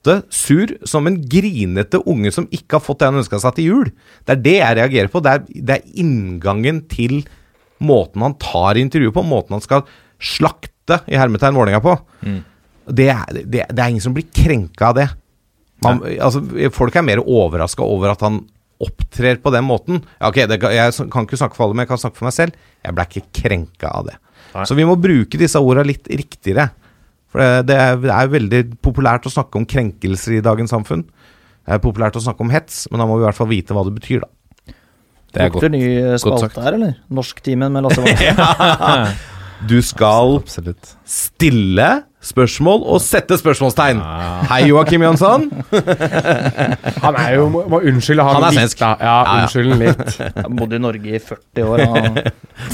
potte 0.02 0.22
sur 0.30 0.66
som 0.84 1.06
en 1.06 1.28
grinete 1.28 2.00
unge 2.06 2.32
som 2.32 2.48
ikke 2.50 2.78
har 2.78 2.82
fått 2.82 3.00
det 3.00 3.10
han 3.10 3.20
ønska 3.20 3.38
seg 3.38 3.54
til 3.56 3.64
jul. 3.64 3.90
Det 4.26 4.34
er 4.34 4.42
det 4.42 4.56
jeg 4.56 4.76
reagerer 4.76 5.08
på. 5.08 5.20
Det 5.22 5.32
er, 5.32 5.44
det 5.48 5.76
er 5.76 6.00
inngangen 6.02 6.82
til 6.88 7.22
måten 7.82 8.22
han 8.22 8.36
tar 8.38 8.78
intervjuet 8.78 9.14
på, 9.14 9.22
måten 9.26 9.56
han 9.56 9.64
skal 9.64 9.84
slakte 10.22 11.00
i 11.10 11.18
hermetegn 11.18 11.54
Vålerenga 11.54 11.82
på. 11.82 11.96
Det, 12.86 13.08
er, 13.10 13.42
det, 13.44 13.66
det 13.70 13.78
er 13.78 13.90
ingen 13.90 14.02
som 14.02 14.14
blir 14.14 14.28
krenka 14.34 14.90
av 14.90 14.98
det. 14.98 15.08
Man, 15.82 16.02
altså, 16.22 16.42
folk 16.74 16.94
er 16.94 17.06
mer 17.06 17.22
overraska 17.22 17.82
over 17.82 18.12
at 18.12 18.22
han 18.22 18.44
opptrer 18.82 19.38
på 19.42 19.50
den 19.54 19.66
måten. 19.66 20.02
Ok, 20.22 20.44
det, 20.50 20.58
Jeg 20.74 20.94
kan 21.10 21.26
ikke 21.26 21.38
snakke 21.38 21.58
for 21.58 21.66
alle, 21.66 21.78
men 21.78 21.86
jeg 21.86 21.92
kan 21.92 22.02
snakke 22.02 22.18
for 22.18 22.26
meg 22.26 22.34
selv. 22.34 22.58
Jeg 22.82 22.94
ble 22.94 23.06
ikke 23.08 23.42
krenka 23.42 23.90
av 23.90 24.06
det. 24.10 24.16
Nei. 24.52 24.66
Så 24.68 24.76
vi 24.78 24.86
må 24.86 24.98
bruke 25.00 25.38
disse 25.38 25.58
orda 25.62 25.84
litt 25.86 26.10
riktigere. 26.10 26.68
For 27.32 27.40
det, 27.40 27.66
det, 27.70 27.78
er, 27.80 27.98
det 28.02 28.12
er 28.12 28.30
veldig 28.32 28.62
populært 28.84 29.26
å 29.28 29.32
snakke 29.32 29.60
om 29.60 29.66
krenkelser 29.68 30.36
i 30.36 30.44
dagens 30.44 30.72
samfunn. 30.74 31.06
Det 31.62 31.76
er 31.76 31.82
populært 31.82 32.18
å 32.18 32.22
snakke 32.24 32.44
om 32.44 32.52
hets, 32.52 32.84
men 32.92 33.00
da 33.00 33.08
må 33.08 33.16
vi 33.16 33.24
i 33.24 33.28
hvert 33.30 33.38
fall 33.38 33.50
vite 33.50 33.76
hva 33.76 33.84
det 33.88 33.94
betyr, 33.96 34.24
da. 34.26 34.74
Det 35.32 35.40
er 35.40 35.48
Lukter 35.48 35.70
godt. 35.70 35.76
ny 35.78 35.84
sagt. 36.20 36.26
spalte 36.26 36.64
her, 36.66 36.76
eller? 36.76 36.96
Norsktimen 37.08 37.72
med 37.72 37.86
Lasse 37.86 38.02
Wangstad. 38.04 39.14
Du 39.68 39.76
skal 39.84 40.38
Absolutt. 40.40 40.96
stille 41.06 42.02
spørsmål 42.22 42.82
og 42.92 43.00
sette 43.02 43.34
spørsmålstegn. 43.38 43.98
Hei, 44.50 44.58
Joakim 44.68 45.02
Jansson. 45.02 45.48
Han 47.02 47.16
er 47.18 47.32
jo 47.36 47.48
Må, 47.50 47.62
må 47.70 47.80
unnskylde 47.82 48.22
han, 48.26 48.36
Han 48.38 48.46
er 48.48 48.56
svensk. 48.56 48.82
Ja, 48.82 48.90
Ja, 49.00 49.14
ja. 49.22 49.36
unnskyld 49.42 49.74
litt. 49.80 50.18
Han 50.36 50.56
bodde 50.58 50.78
i 50.78 50.82
Norge 50.82 51.14
i 51.14 51.20
40 51.22 51.66
år. 51.66 51.82
Han, 51.94 52.20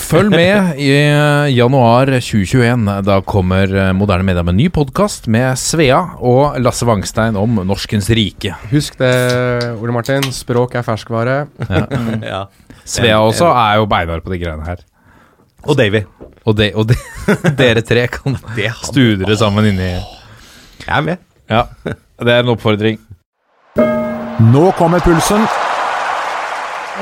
Følg 0.01 0.33
med 0.33 0.81
i 0.81 0.89
eh, 0.97 1.49
januar 1.57 2.13
2021. 2.19 2.85
Da 3.09 3.19
kommer 3.25 3.73
eh, 3.73 3.93
Moderne 3.97 4.27
Media 4.29 4.45
med 4.45 4.57
en 4.57 4.61
ny 4.65 4.69
podkast 4.75 5.29
med 5.33 5.57
Svea 5.61 6.01
og 6.21 6.59
Lasse 6.61 6.89
Wangstein 6.89 7.37
om 7.41 7.61
Norskens 7.69 8.09
rike. 8.17 8.53
Husk 8.73 8.99
det, 9.01 9.13
Ole 9.79 9.97
Martin. 9.97 10.29
Språk 10.35 10.77
er 10.81 10.85
ferskvare. 10.89 11.41
Ja. 12.25 12.47
Svea 12.89 13.21
også 13.21 13.49
er 13.53 13.81
jo 13.83 13.89
beinhard 13.89 14.25
på 14.25 14.33
de 14.33 14.41
greiene 14.45 14.65
her. 14.69 14.85
Og 15.69 15.77
Davy. 15.77 16.05
Og, 16.49 16.57
de, 16.57 16.71
og 16.73 16.89
de, 16.89 16.97
dere 17.61 17.85
tre 17.85 18.07
kan 18.13 18.39
studere 18.81 19.37
sammen 19.37 19.69
inni 19.69 19.91
Jeg 19.93 20.95
er 20.97 21.05
med. 21.05 21.25
Ja, 21.49 21.67
det 21.85 22.33
er 22.33 22.45
en 22.45 22.55
oppfordring. 22.55 23.01
Nå 24.49 24.71
kommer 24.79 25.03
pulsen. 25.05 25.45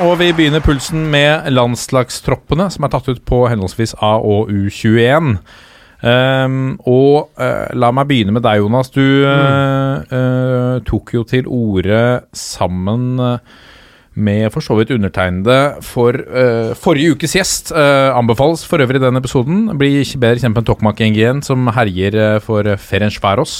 Og 0.03 0.17
vi 0.19 0.29
begynner 0.35 0.61
pulsen 0.61 1.07
med 1.09 1.47
landslagstroppene 1.53 2.67
som 2.73 2.85
er 2.85 2.91
tatt 2.93 3.07
ut 3.09 3.23
på 3.25 3.45
henholdsvis 3.49 3.95
A- 4.03 4.19
og 4.19 4.51
U21. 4.51 5.37
Um, 5.97 6.75
og 6.85 7.31
uh, 7.41 7.69
la 7.73 7.89
meg 7.95 8.09
begynne 8.09 8.35
med 8.35 8.43
deg, 8.45 8.61
Jonas. 8.61 8.91
Du 8.93 9.01
uh, 9.01 10.03
uh, 10.11 10.75
tok 10.85 11.15
jo 11.15 11.23
til 11.25 11.49
orde 11.49 12.01
sammen 12.37 13.17
eh, 13.23 13.55
med 14.17 14.49
for 14.53 14.65
så 14.65 14.75
vidt 14.79 14.91
undertegnede 14.95 15.77
for 15.85 16.17
uh, 16.17 16.73
forrige 16.77 17.15
ukes 17.15 17.35
gjest. 17.37 17.71
Uh, 17.75 18.09
anbefales 18.17 18.65
for 18.67 18.81
øvrig 18.83 19.01
den 19.03 19.19
episoden. 19.19 19.65
Blir 19.77 20.01
ikke 20.01 20.21
bedre 20.23 20.41
kjent 20.43 20.57
med 20.57 20.67
Tokmak 20.67 21.01
Ngien, 21.03 21.43
som 21.45 21.69
herjer 21.75 22.17
uh, 22.17 22.39
for 22.43 22.67
Ferencvaros. 22.81 23.55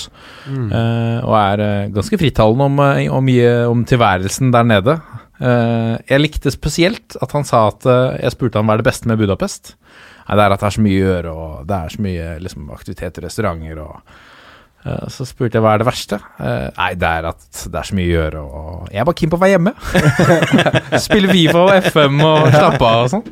Eh, 0.47 1.17
og 1.27 1.33
er 1.35 1.91
ganske 1.91 2.17
frittalende 2.19 2.67
om, 2.69 2.77
om, 3.17 3.31
om 3.73 3.81
tilværelsen 3.87 4.53
der 4.53 4.67
nede. 4.67 4.95
Jeg 5.37 6.21
likte 6.21 6.53
spesielt 6.53 7.17
at 7.21 7.33
han 7.35 7.43
sa 7.45 7.67
at 7.69 7.85
Jeg 8.23 8.33
spurte 8.33 8.57
han 8.57 8.65
hva 8.65 8.77
er 8.77 8.81
det 8.81 8.87
beste 8.87 9.09
med 9.09 9.19
Budapest. 9.19 9.75
Nei, 10.27 10.37
det 10.37 10.45
er 10.45 10.55
at 10.55 10.63
det 10.63 10.69
er 10.69 10.75
så 10.77 10.85
mye 10.85 10.95
å 10.95 11.03
gjøre, 11.03 11.33
og 11.33 11.67
det 11.67 11.77
er 11.77 11.93
så 11.93 12.05
mye 12.07 12.31
liksom, 12.43 12.71
i 12.71 12.95
restauranter 13.27 13.83
og 13.83 14.15
Så 15.13 15.25
spurte 15.27 15.57
jeg 15.57 15.65
hva 15.65 15.73
er 15.75 15.81
det 15.83 15.87
verste. 15.89 16.19
Eh, 16.39 16.67
nei, 16.77 16.91
det 16.99 17.09
er 17.09 17.27
at 17.31 17.63
det 17.65 17.81
er 17.81 17.89
så 17.89 17.97
mye 17.97 18.07
å 18.07 18.15
gjøre, 18.15 18.43
og 18.45 18.93
jeg 18.93 19.01
er 19.01 19.09
bare 19.09 19.19
keen 19.21 19.33
på 19.33 19.39
å 19.39 19.43
være 19.43 19.55
hjemme. 19.57 19.73
Spille 21.07 21.33
Viva 21.33 21.65
og 21.65 21.75
FM 21.89 22.23
og 22.23 22.47
slappe 22.53 22.87
av 22.93 23.05
og 23.07 23.11
sånn. 23.15 23.27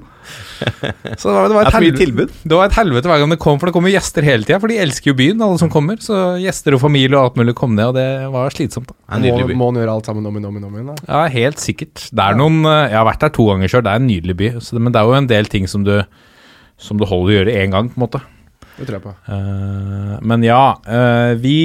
Så 1.19 1.29
det 1.29 1.35
var, 1.35 1.49
det 1.51 1.55
var 1.57 1.67
et 1.67 1.75
helvete, 1.75 2.25
det 2.47 2.57
var 2.57 2.69
et 2.69 2.77
helvete 2.77 3.09
hver 3.11 3.19
gang 3.21 3.33
det 3.33 3.37
kom, 3.43 3.59
for 3.59 3.69
det 3.69 3.75
kommer 3.75 3.91
gjester 3.93 4.25
hele 4.25 4.47
tida. 4.47 4.57
For 4.63 4.71
de 4.71 4.79
elsker 4.81 5.11
jo 5.11 5.15
byen, 5.19 5.43
alle 5.45 5.59
som 5.61 5.69
kommer. 5.71 5.99
Så 6.01 6.15
gjester 6.41 6.77
og 6.77 6.81
familie 6.85 7.13
og 7.17 7.27
alt 7.29 7.39
mulig 7.41 7.55
kom 7.59 7.75
ned, 7.77 7.91
og 7.91 7.97
det 7.99 8.07
var 8.33 8.55
slitsomt. 8.55 8.89
da. 8.89 9.19
Må, 9.21 9.35
må 9.59 9.69
han 9.71 9.81
gjøre 9.81 9.97
alt 9.99 10.09
sammen 10.09 10.25
om 10.25 10.39
igjen, 10.39 10.47
om 10.49 10.59
igjen, 10.59 10.69
om 10.69 10.77
igjen. 10.79 11.01
Ja, 11.09 11.23
helt 11.35 11.61
sikkert. 11.63 12.07
Det 12.09 12.23
er 12.25 12.39
noen 12.39 12.61
eh, 12.63 12.85
Jeg 12.93 12.97
har 12.99 13.09
vært 13.11 13.25
der 13.27 13.35
to 13.35 13.49
ganger 13.51 13.71
sjøl, 13.75 13.83
det 13.85 13.93
er 13.93 14.01
en 14.01 14.09
nydelig 14.09 14.37
by. 14.41 14.51
Så 14.63 14.77
det, 14.77 14.85
men 14.87 14.95
det 14.95 15.01
er 15.01 15.11
jo 15.11 15.19
en 15.19 15.29
del 15.35 15.51
ting 15.51 15.67
som 15.71 15.85
du 15.87 15.93
Som 16.81 16.99
du 16.99 17.05
holder 17.07 17.29
å 17.29 17.35
gjøre 17.37 17.59
én 17.61 17.71
gang, 17.75 17.91
på 17.91 17.99
en 17.99 18.03
måte. 18.07 18.19
Det 18.75 18.87
tror 18.87 18.97
jeg 18.97 19.05
på. 19.05 19.13
Uh, 19.29 20.15
men 20.27 20.43
ja, 20.45 20.75
uh, 20.87 21.33
vi 21.39 21.59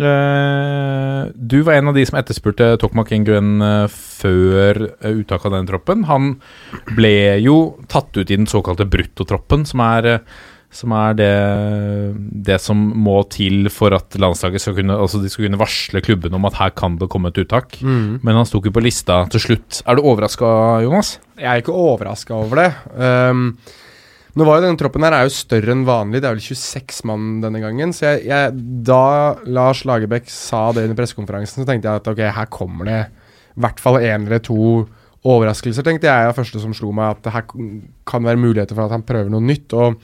uh, 0.00 1.22
Du 1.32 1.60
var 1.64 1.78
en 1.78 1.92
av 1.92 1.96
de 1.96 2.04
som 2.08 2.18
etterspurte 2.20 2.74
Tokmak 2.82 3.14
Nguyen 3.16 3.62
før 3.92 4.82
uh, 5.00 5.14
uttak 5.14 5.46
av 5.48 5.56
den 5.56 5.70
troppen. 5.70 6.04
Han 6.10 6.36
ble 6.96 7.38
jo 7.44 7.78
tatt 7.92 8.12
ut 8.18 8.28
i 8.28 8.36
den 8.36 8.50
såkalte 8.50 8.88
bruttotroppen, 8.88 9.64
som 9.68 9.84
er 9.86 10.20
som 10.76 10.92
er 10.92 11.14
det, 11.16 11.32
det 12.44 12.56
som 12.60 12.76
må 13.00 13.14
til 13.32 13.70
for 13.72 13.94
at 13.96 14.16
landslaget 14.20 14.60
skal 14.60 14.74
kunne 14.76 14.96
Altså 14.98 15.22
de 15.22 15.30
skal 15.32 15.46
kunne 15.46 15.60
varsle 15.60 16.02
klubben 16.04 16.34
om 16.36 16.44
at 16.48 16.58
her 16.58 16.74
kan 16.76 16.98
det 17.00 17.08
komme 17.12 17.30
et 17.32 17.40
uttak. 17.40 17.78
Men 17.80 18.36
han 18.36 18.44
sto 18.48 18.60
ikke 18.60 18.74
på 18.76 18.82
lista 18.84 19.22
til 19.32 19.44
slutt. 19.46 19.80
Er 19.86 19.96
du 19.96 20.04
overraska, 20.04 20.50
Jonas? 20.84 21.14
Jeg 21.38 21.48
er 21.48 21.62
ikke 21.62 21.80
overraska 21.86 22.36
over 22.36 22.60
det. 22.60 22.68
Um, 22.92 23.46
nå 24.36 24.44
var 24.44 24.58
jo 24.58 24.66
Denne 24.66 24.80
troppen 24.80 25.04
her 25.06 25.14
er 25.16 25.26
jo 25.26 25.32
større 25.32 25.72
enn 25.72 25.86
vanlig. 25.88 26.20
Det 26.20 26.28
er 26.28 26.36
vel 26.36 26.44
26 26.44 27.06
mann 27.08 27.38
denne 27.40 27.62
gangen. 27.62 27.94
Så 27.96 28.04
jeg, 28.04 28.26
jeg, 28.28 28.52
da 28.84 29.38
Lars 29.48 29.80
Lagerbäck 29.88 30.28
sa 30.32 30.68
det 30.76 30.84
under 30.84 30.98
pressekonferansen, 30.98 31.62
så 31.62 31.68
tenkte 31.68 31.88
jeg 31.88 32.02
at 32.02 32.10
ok, 32.12 32.22
her 32.36 32.50
kommer 32.52 32.90
det 32.90 33.00
i 33.06 33.64
hvert 33.64 33.80
fall 33.80 33.96
én 34.02 34.26
eller 34.28 34.42
to 34.44 34.84
overraskelser, 35.26 35.86
tenkte 35.86 36.10
jeg. 36.10 36.28
Det 36.28 36.36
første 36.36 36.60
som 36.62 36.74
slo 36.76 36.92
meg, 36.94 37.16
at 37.16 37.24
det 37.24 37.32
her 37.34 37.46
kan 37.48 38.28
være 38.28 38.42
muligheter 38.42 38.76
for 38.76 38.86
at 38.86 38.94
han 38.98 39.06
prøver 39.08 39.32
noe 39.32 39.44
nytt. 39.44 39.72
og 39.72 39.96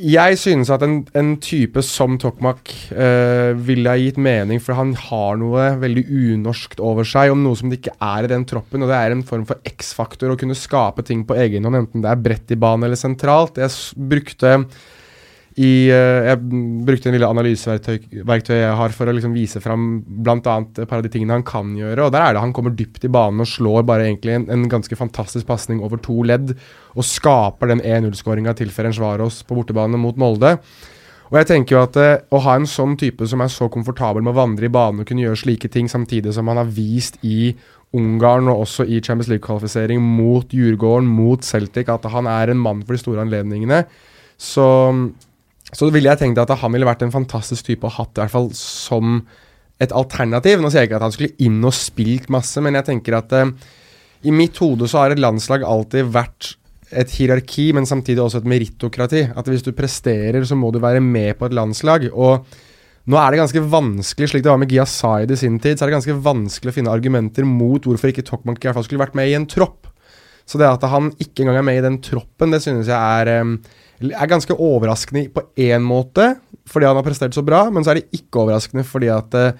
jeg 0.00 0.38
synes 0.40 0.70
at 0.72 0.82
en, 0.86 1.00
en 1.16 1.34
type 1.42 1.82
som 1.84 2.16
Tokmak 2.20 2.72
uh, 2.92 3.52
ville 3.60 3.90
ha 3.90 3.98
gitt 4.00 4.20
mening, 4.20 4.60
for 4.62 4.78
han 4.78 4.94
har 4.96 5.36
noe 5.40 5.66
veldig 5.80 6.04
unorskt 6.08 6.80
over 6.84 7.06
seg, 7.08 7.32
om 7.34 7.42
noe 7.44 7.58
som 7.58 7.70
det 7.70 7.80
ikke 7.80 7.96
er 7.96 8.26
i 8.26 8.32
den 8.32 8.46
troppen. 8.48 8.84
Og 8.84 8.90
det 8.90 8.96
er 8.96 9.14
en 9.14 9.26
form 9.26 9.44
for 9.48 9.60
X-faktor 9.68 10.32
å 10.32 10.38
kunne 10.40 10.58
skape 10.58 11.04
ting 11.06 11.26
på 11.28 11.36
egen 11.40 11.68
hånd, 11.68 11.82
enten 11.82 12.04
det 12.04 12.12
er 12.12 12.24
bredt 12.24 12.54
i 12.54 12.58
banen 12.60 12.88
eller 12.88 13.00
sentralt. 13.00 13.60
Jeg 13.60 14.00
brukte 14.10 14.56
i, 15.58 15.90
eh, 15.90 16.28
jeg 16.28 16.38
brukte 16.86 17.08
en 17.10 17.16
lille 17.16 17.26
analyseverktøy 17.26 18.54
jeg 18.54 18.76
har 18.78 18.92
for 18.94 19.10
å 19.10 19.14
liksom 19.16 19.32
vise 19.34 19.58
fram 19.62 19.88
bl.a. 20.06 20.36
et 20.38 20.84
par 20.84 21.00
av 21.00 21.02
de 21.02 21.10
tingene 21.10 21.34
han 21.34 21.46
kan 21.46 21.72
gjøre. 21.74 22.06
og 22.06 22.12
Der 22.14 22.22
er 22.22 22.36
det 22.36 22.44
han 22.44 22.54
kommer 22.54 22.74
dypt 22.76 23.04
i 23.04 23.10
banen 23.10 23.42
og 23.42 23.50
slår 23.50 23.82
bare 23.88 24.06
egentlig 24.06 24.36
en, 24.36 24.46
en 24.52 24.68
ganske 24.70 24.94
fantastisk 24.94 25.48
pasning 25.48 25.82
over 25.82 25.98
to 25.98 26.22
ledd. 26.22 26.54
Og 26.94 27.06
skaper 27.06 27.72
den 27.72 27.82
1-0-skåringa 27.82 28.54
til 28.58 28.70
Ferencvaros 28.70 29.42
på 29.42 29.58
bortebane 29.58 29.98
mot 29.98 30.18
Molde. 30.20 30.54
Og 31.30 31.38
jeg 31.38 31.48
tenker 31.50 31.76
jo 31.76 31.82
at 31.82 31.98
eh, 31.98 32.22
Å 32.30 32.42
ha 32.46 32.54
en 32.58 32.68
sånn 32.70 32.96
type 33.00 33.26
som 33.26 33.42
er 33.42 33.50
så 33.50 33.66
komfortabel 33.72 34.22
med 34.22 34.34
å 34.34 34.40
vandre 34.40 34.70
i 34.70 34.72
banen 34.72 35.02
og 35.02 35.10
kunne 35.10 35.24
gjøre 35.24 35.42
slike 35.42 35.70
ting 35.74 35.90
samtidig 35.90 36.34
som 36.36 36.50
han 36.50 36.60
har 36.62 36.70
vist 36.70 37.18
i 37.26 37.56
Ungarn 37.96 38.46
og 38.52 38.68
også 38.68 38.86
i 38.86 39.00
Champions 39.02 39.32
League-kvalifisering 39.32 39.98
mot 39.98 40.54
Djurgården, 40.54 41.10
mot 41.10 41.42
Celtic, 41.42 41.90
at 41.90 42.06
han 42.12 42.30
er 42.30 42.52
en 42.52 42.62
mann 42.62 42.84
for 42.84 42.94
de 42.94 43.02
store 43.02 43.24
anledningene, 43.24 43.80
så 44.38 44.66
så 45.76 45.88
ville 45.94 46.10
jeg 46.10 46.20
tenkt 46.22 46.40
at 46.42 46.52
han 46.62 46.74
ville 46.74 46.88
vært 46.88 47.04
en 47.06 47.14
fantastisk 47.14 47.68
type 47.68 47.86
å 47.86 47.94
hatt, 47.94 48.16
i 48.16 48.24
hvert 48.24 48.34
fall 48.34 48.50
som 48.56 49.20
et 49.80 49.92
alternativ. 49.96 50.60
Nå 50.60 50.70
sier 50.70 50.84
jeg 50.84 50.90
ikke 50.90 51.00
at 51.00 51.06
han 51.06 51.14
skulle 51.14 51.36
inn 51.42 51.60
og 51.64 51.76
spilt 51.76 52.30
masse, 52.32 52.60
men 52.62 52.76
jeg 52.78 52.88
tenker 52.90 53.16
at 53.20 53.36
eh, 53.38 53.52
i 54.28 54.34
mitt 54.34 54.58
hode 54.60 54.88
så 54.90 55.04
har 55.04 55.14
et 55.14 55.22
landslag 55.22 55.64
alltid 55.64 56.10
vært 56.12 56.54
et 56.90 57.12
hierarki, 57.14 57.70
men 57.76 57.86
samtidig 57.86 58.22
også 58.22 58.42
et 58.42 58.50
meritokrati. 58.50 59.22
At 59.38 59.48
hvis 59.48 59.64
du 59.64 59.70
presterer, 59.76 60.42
så 60.44 60.58
må 60.58 60.72
du 60.74 60.80
være 60.82 61.00
med 61.04 61.38
på 61.38 61.46
et 61.46 61.54
landslag. 61.56 62.08
Og 62.10 62.44
nå 63.10 63.18
er 63.18 63.32
det 63.32 63.40
ganske 63.40 63.62
vanskelig, 63.72 64.30
slik 64.32 64.44
det 64.44 64.50
var 64.52 64.60
med 64.60 64.72
Gia 64.74 64.84
Zaid 64.88 65.30
i 65.32 65.38
sin 65.38 65.58
tid, 65.62 65.78
så 65.78 65.86
er 65.86 65.90
det 65.90 66.00
ganske 66.00 66.18
vanskelig 66.26 66.72
å 66.72 66.76
finne 66.76 66.92
argumenter 66.92 67.46
mot 67.48 67.86
hvorfor 67.86 68.10
ikke 68.10 68.26
Tokmank 68.26 68.60
i 68.60 68.68
hvert 68.68 68.76
fall 68.76 68.86
skulle 68.86 69.04
vært 69.04 69.16
med 69.18 69.30
i 69.30 69.36
en 69.38 69.48
tropp. 69.50 69.88
Så 70.50 70.58
det 70.60 70.66
at 70.66 70.84
han 70.90 71.12
ikke 71.22 71.44
engang 71.44 71.60
er 71.60 71.66
med 71.66 71.78
i 71.78 71.86
den 71.86 72.00
troppen, 72.02 72.52
det 72.52 72.60
synes 72.64 72.90
jeg 72.90 72.98
er, 72.98 73.30
eh, 73.38 73.78
er 74.08 74.30
ganske 74.30 74.56
overraskende 74.56 75.26
på 75.34 75.44
én 75.60 75.84
måte, 75.84 76.32
fordi 76.70 76.86
han 76.88 76.96
har 76.96 77.04
prestert 77.04 77.36
så 77.36 77.44
bra, 77.44 77.66
men 77.70 77.84
så 77.84 77.92
er 77.92 78.00
det 78.00 78.08
ikke 78.16 78.44
overraskende 78.46 78.84
fordi 78.86 79.10
at 79.12 79.34
eh, 79.36 79.52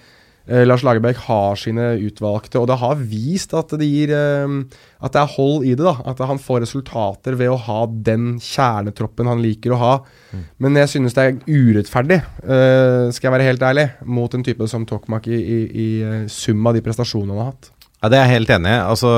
Lars 0.66 0.82
Lagerbäck 0.82 1.18
har 1.28 1.58
sine 1.60 1.92
utvalgte, 2.00 2.58
og 2.58 2.66
det 2.70 2.78
har 2.80 3.02
vist 3.10 3.52
at 3.54 3.74
det 3.78 3.86
gir 3.86 4.10
eh, 4.16 4.54
At 5.00 5.12
det 5.14 5.20
er 5.20 5.34
hold 5.36 5.66
i 5.68 5.74
det. 5.76 5.84
da, 5.84 5.92
At 6.10 6.18
han 6.26 6.40
får 6.42 6.62
resultater 6.64 7.36
ved 7.38 7.52
å 7.52 7.58
ha 7.66 7.84
den 7.86 8.38
kjernetroppen 8.42 9.28
han 9.30 9.42
liker 9.44 9.72
å 9.76 9.80
ha. 9.80 9.92
Men 10.58 10.76
jeg 10.80 10.88
synes 10.94 11.14
det 11.16 11.26
er 11.26 11.38
urettferdig, 11.46 12.18
eh, 12.42 13.10
skal 13.12 13.28
jeg 13.28 13.36
være 13.36 13.50
helt 13.50 13.62
ærlig, 13.68 13.86
mot 14.04 14.34
en 14.34 14.46
type 14.46 14.66
som 14.72 14.86
Tokmak 14.88 15.28
i, 15.28 15.36
i, 15.38 15.60
i 15.70 15.88
eh, 16.02 16.24
sum 16.32 16.66
av 16.66 16.74
de 16.76 16.82
prestasjonene 16.84 17.36
han 17.36 17.44
har 17.44 17.52
hatt. 17.52 17.70
Ja, 18.00 18.08
Det 18.08 18.18
er 18.18 18.26
jeg 18.26 18.34
helt 18.38 18.50
enig 18.56 18.72
i. 18.72 18.80
Altså, 18.80 19.14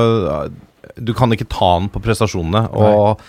du 0.99 1.15
kan 1.15 1.33
ikke 1.33 1.49
ta 1.51 1.73
han 1.79 1.89
på 1.95 2.03
prestasjonene. 2.03 2.67
Og 2.75 3.23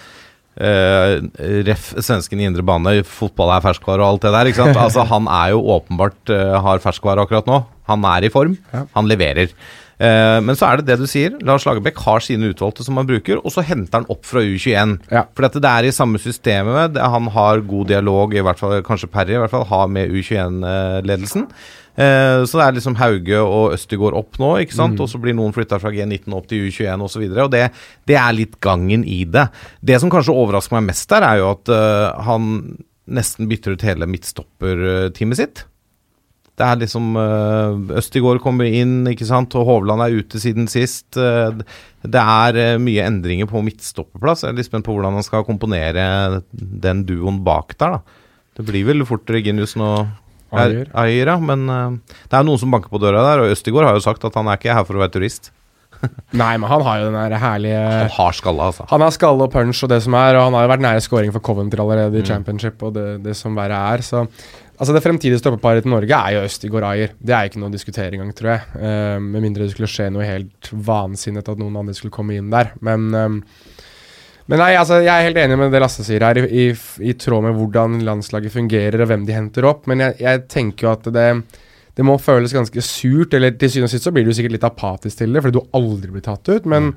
eh, 0.59 1.19
ref 1.67 1.91
svensken 1.97 2.41
i 2.41 2.47
indre 2.49 2.65
bane, 2.65 2.97
fotball 3.07 3.55
er 3.55 3.63
ferskvare 3.65 4.03
og 4.03 4.15
alt 4.15 4.25
det 4.27 4.33
der. 4.35 4.49
ikke 4.49 4.61
sant? 4.63 4.81
Altså, 4.85 5.05
Han 5.09 5.29
er 5.31 5.53
jo 5.53 5.63
åpenbart 5.77 6.33
uh, 6.33 6.59
har 6.65 6.83
ferskvare 6.83 7.23
akkurat 7.23 7.47
nå. 7.49 7.63
Han 7.89 8.05
er 8.07 8.27
i 8.27 8.33
form. 8.33 8.57
Han 8.71 9.09
leverer. 9.09 9.53
Uh, 10.01 10.39
men 10.43 10.57
så 10.57 10.67
er 10.67 10.81
det 10.81 10.87
det 10.89 10.97
du 11.03 11.07
sier. 11.09 11.35
Lars 11.45 11.65
Lagerbäck 11.67 11.99
har 12.03 12.23
sine 12.23 12.49
utvalgte 12.51 12.85
som 12.85 12.97
han 12.99 13.07
bruker, 13.09 13.39
og 13.39 13.53
så 13.53 13.63
henter 13.65 14.01
han 14.01 14.09
opp 14.11 14.25
fra 14.27 14.43
U21. 14.43 14.97
For 15.09 15.45
dette, 15.45 15.61
det 15.63 15.71
er 15.71 15.87
i 15.89 15.95
samme 15.95 16.21
systemet. 16.21 16.95
Det, 16.95 17.05
han 17.15 17.29
har 17.35 17.63
god 17.69 17.93
dialog, 17.93 18.35
i 18.35 18.43
hvert 18.43 18.59
fall 18.59 18.81
kanskje 18.85 19.11
Perry, 19.13 19.37
i 19.37 19.41
hvert 19.43 19.53
fall, 19.53 19.67
har 19.69 19.87
med 19.91 20.11
U21-ledelsen. 20.11 21.47
Eh, 21.93 22.43
så 22.49 22.59
det 22.59 22.65
er 22.65 22.77
liksom 22.77 22.95
Hauge 22.97 23.41
og 23.41 23.75
Østigård 23.75 24.17
opp 24.17 24.39
nå, 24.41 24.53
ikke 24.63 24.77
sant? 24.77 24.97
Mm. 24.97 25.03
og 25.05 25.11
så 25.11 25.21
blir 25.21 25.37
noen 25.37 25.53
flytta 25.55 25.77
fra 25.81 25.91
G19 25.93 26.37
opp 26.37 26.47
til 26.49 26.69
U21 26.69 27.05
osv. 27.05 27.27
Det, 27.53 27.67
det 28.09 28.17
er 28.17 28.37
litt 28.37 28.57
gangen 28.63 29.05
i 29.05 29.23
det. 29.29 29.45
Det 29.81 29.99
som 30.01 30.13
kanskje 30.13 30.35
overrasker 30.35 30.79
meg 30.79 30.89
mest 30.91 31.09
der, 31.13 31.27
er 31.27 31.43
jo 31.43 31.51
at 31.53 31.73
eh, 31.73 32.25
han 32.29 32.49
nesten 33.13 33.49
bytter 33.51 33.75
ut 33.75 33.85
hele 33.85 34.07
midtstopperteamet 34.09 35.39
sitt. 35.39 35.65
Det 36.53 36.65
er 36.67 36.81
liksom 36.83 37.15
uh, 37.17 37.97
Østigård 37.97 38.37
kommer 38.43 38.69
inn, 38.69 39.07
ikke 39.09 39.25
sant, 39.25 39.55
og 39.57 39.65
Hovland 39.65 40.03
er 40.05 40.13
ute 40.13 40.37
siden 40.41 40.67
sist. 40.69 41.17
Eh, 41.17 41.63
det 42.03 42.21
er 42.21 42.59
eh, 42.61 42.81
mye 42.81 43.07
endringer 43.07 43.49
på 43.49 43.63
midtstopperplass. 43.65 44.43
Jeg 44.45 44.53
er 44.53 44.59
litt 44.59 44.69
spent 44.69 44.85
på 44.85 44.93
hvordan 44.93 45.17
han 45.17 45.25
skal 45.25 45.47
komponere 45.47 46.43
den 46.53 47.01
duoen 47.09 47.41
bak 47.45 47.73
der, 47.81 47.97
da. 47.97 48.19
Det 48.53 48.67
blir 48.67 48.85
vel 48.85 49.01
fort 49.09 49.25
Reginiussen 49.33 49.81
og 49.81 50.11
Ayer. 50.61 50.87
Ayer, 50.93 51.33
ja. 51.33 51.37
Men 51.41 51.65
uh, 51.69 52.15
det 52.29 52.37
er 52.39 52.47
noen 52.47 52.61
som 52.61 52.71
banker 52.73 52.93
på 52.93 53.01
døra 53.01 53.23
der, 53.31 53.43
og 53.45 53.51
Østigård 53.55 53.85
har 53.89 53.97
jo 53.97 54.03
sagt 54.05 54.23
at 54.27 54.35
han 54.39 54.47
er 54.51 54.59
ikke 54.61 54.73
her 54.77 54.85
for 54.87 54.99
å 54.99 55.03
være 55.03 55.15
turist. 55.17 55.51
Nei, 56.35 56.57
men 56.59 56.67
han 56.67 56.81
har 56.83 56.97
jo 56.99 57.05
den 57.07 57.15
der 57.15 57.37
herlige 57.39 57.79
Han 57.79 58.09
har 58.17 58.35
skalle, 58.35 58.65
altså. 58.73 58.83
Han 58.89 59.03
har 59.05 59.13
skalle 59.15 59.45
og 59.45 59.53
punch 59.53 59.85
og 59.85 59.91
det 59.93 60.01
som 60.03 60.17
er, 60.19 60.35
og 60.35 60.49
han 60.49 60.57
har 60.57 60.65
jo 60.65 60.71
vært 60.73 60.83
nære 60.83 61.03
scoring 61.05 61.31
for 61.31 61.45
Coventry 61.45 61.79
allerede 61.79 62.17
i 62.19 62.23
Mm. 62.25 62.27
championship 62.27 62.83
og 62.83 62.93
det, 62.97 63.05
det 63.23 63.35
som 63.39 63.55
verre 63.55 63.77
er. 63.93 64.03
Så 64.03 64.25
altså 64.27 64.91
det 64.97 65.03
fremtidige 65.05 65.39
stoppeparet 65.39 65.85
til 65.85 65.93
Norge 65.93 66.11
er 66.11 66.35
jo 66.35 66.43
Østigård 66.43 66.83
Ayer. 66.89 67.13
Det 67.23 67.31
er 67.37 67.47
ikke 67.47 67.61
noe 67.61 67.71
å 67.71 67.75
diskutere 67.77 68.17
engang, 68.17 68.33
tror 68.35 68.51
jeg. 68.57 68.65
Uh, 68.75 69.19
med 69.23 69.45
mindre 69.45 69.63
det 69.63 69.71
skulle 69.77 69.87
skje 69.93 70.09
noe 70.11 70.27
helt 70.27 70.73
vansinnet 70.73 71.47
at 71.53 71.61
noen 71.61 71.79
andre 71.85 71.95
skulle 71.95 72.11
komme 72.11 72.35
inn 72.35 72.51
der. 72.51 72.73
Men 72.83 73.07
eh, 73.15 73.39
men 74.51 74.59
nei, 74.59 74.73
altså, 74.75 74.99
jeg 74.99 75.11
er 75.13 75.29
helt 75.29 75.39
enig 75.39 75.57
med 75.59 75.71
det 75.71 75.79
Lasse 75.79 76.03
sier 76.03 76.23
her, 76.25 76.41
i, 76.41 76.65
i, 76.65 76.69
i 77.07 77.13
tråd 77.15 77.45
med 77.45 77.55
hvordan 77.55 78.01
landslaget 78.03 78.51
fungerer 78.51 79.03
og 79.03 79.11
hvem 79.11 79.27
de 79.27 79.35
henter 79.37 79.67
opp. 79.69 79.85
Men 79.87 80.03
jeg, 80.03 80.17
jeg 80.25 80.41
tenker 80.51 80.87
jo 80.87 80.95
at 80.97 81.11
det, 81.15 81.27
det 81.95 82.05
må 82.07 82.17
føles 82.19 82.55
ganske 82.55 82.83
surt, 82.83 83.35
eller 83.37 83.53
til 83.55 83.71
syvende 83.71 83.91
og 83.91 83.93
sist 83.93 84.09
så 84.09 84.11
blir 84.15 84.27
du 84.27 84.33
sikkert 84.35 84.57
litt 84.57 84.65
apatisk 84.67 85.21
til 85.21 85.35
det, 85.35 85.43
fordi 85.45 85.61
du 85.61 85.77
aldri 85.79 86.11
blir 86.11 86.25
tatt 86.25 86.51
ut. 86.51 86.67
Men, 86.67 86.91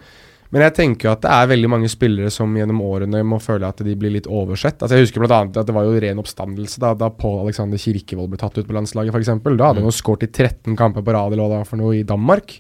men 0.51 0.65
jeg 0.67 0.75
tenker 0.81 1.07
jo 1.07 1.13
at 1.13 1.23
det 1.23 1.35
er 1.37 1.53
veldig 1.53 1.71
mange 1.71 1.91
spillere 1.93 2.33
som 2.35 2.57
gjennom 2.59 2.83
årene 2.87 3.23
må 3.27 3.39
føle 3.43 3.71
at 3.71 3.85
de 3.87 3.95
blir 3.99 4.17
litt 4.17 4.27
oversett. 4.27 4.81
Altså 4.81 4.99
Jeg 4.99 5.07
husker 5.07 5.29
annet 5.29 5.61
at 5.63 5.71
det 5.71 5.77
var 5.77 5.87
jo 5.87 6.01
ren 6.03 6.23
oppstandelse 6.23 6.83
da, 6.83 6.97
da 6.99 7.13
Pål 7.15 7.45
Alexander 7.45 7.79
Kirkevold 7.79 8.33
ble 8.33 8.41
tatt 8.43 8.59
ut 8.59 8.67
på 8.67 8.75
landslaget, 8.75 9.15
f.eks. 9.15 9.31
Da 9.47 9.71
hadde 9.71 9.85
han 9.85 9.87
jo 9.87 9.95
skåret 9.95 10.27
i 10.27 10.33
13 10.33 10.75
kamper 10.75 11.07
på 11.07 11.15
rad 11.15 11.31
eller 11.31 11.47
hva 11.47 11.53
det 11.55 11.63
var 11.63 11.71
for 11.71 11.83
noe 11.83 11.95
i 12.01 12.07
Danmark. 12.09 12.59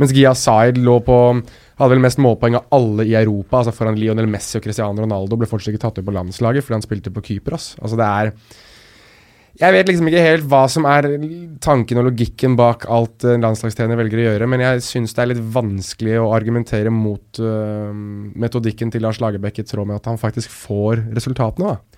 Mens 0.00 0.14
Gia 0.14 0.32
Zaid 0.34 0.80
lå 0.82 0.96
på 1.06 1.18
hadde 1.78 1.94
vel 1.94 2.04
mest 2.04 2.20
målpoeng 2.22 2.58
av 2.58 2.68
alle 2.76 3.06
i 3.08 3.16
Europa, 3.18 3.60
altså 3.60 3.74
foran 3.74 3.98
Lionel 3.98 4.30
Messi 4.30 4.58
og 4.58 4.66
Cristiano 4.66 5.02
Ronaldo. 5.02 5.38
Ble 5.40 5.48
fortsatt 5.50 5.74
ikke 5.74 5.86
tatt 5.86 5.98
ut 5.98 6.06
på 6.06 6.14
landslaget 6.14 6.64
fordi 6.64 6.78
han 6.78 6.86
spilte 6.86 7.12
på 7.14 7.24
Kypros. 7.30 7.74
Altså 7.80 7.98
det 8.00 8.06
er 8.06 8.32
Jeg 9.54 9.70
vet 9.70 9.86
liksom 9.86 10.08
ikke 10.10 10.22
helt 10.22 10.46
hva 10.50 10.64
som 10.66 10.86
er 10.90 11.06
tanken 11.62 12.00
og 12.00 12.08
logikken 12.08 12.56
bak 12.58 12.88
alt 12.90 13.22
en 13.30 13.44
landslagstrener 13.44 14.00
velger 14.00 14.18
å 14.18 14.24
gjøre, 14.24 14.48
men 14.50 14.64
jeg 14.64 14.82
syns 14.82 15.14
det 15.14 15.22
er 15.22 15.30
litt 15.30 15.44
vanskelig 15.54 16.16
å 16.18 16.32
argumentere 16.34 16.90
mot 16.90 17.38
uh, 17.38 17.94
metodikken 17.94 18.90
til 18.90 19.06
Lars 19.06 19.22
Lagerbäck 19.22 19.62
i 19.62 19.66
tråd 19.68 19.86
med 19.86 20.00
at 20.00 20.10
han 20.10 20.18
faktisk 20.18 20.50
får 20.50 21.04
resultatene. 21.14 21.76
da. 21.76 21.93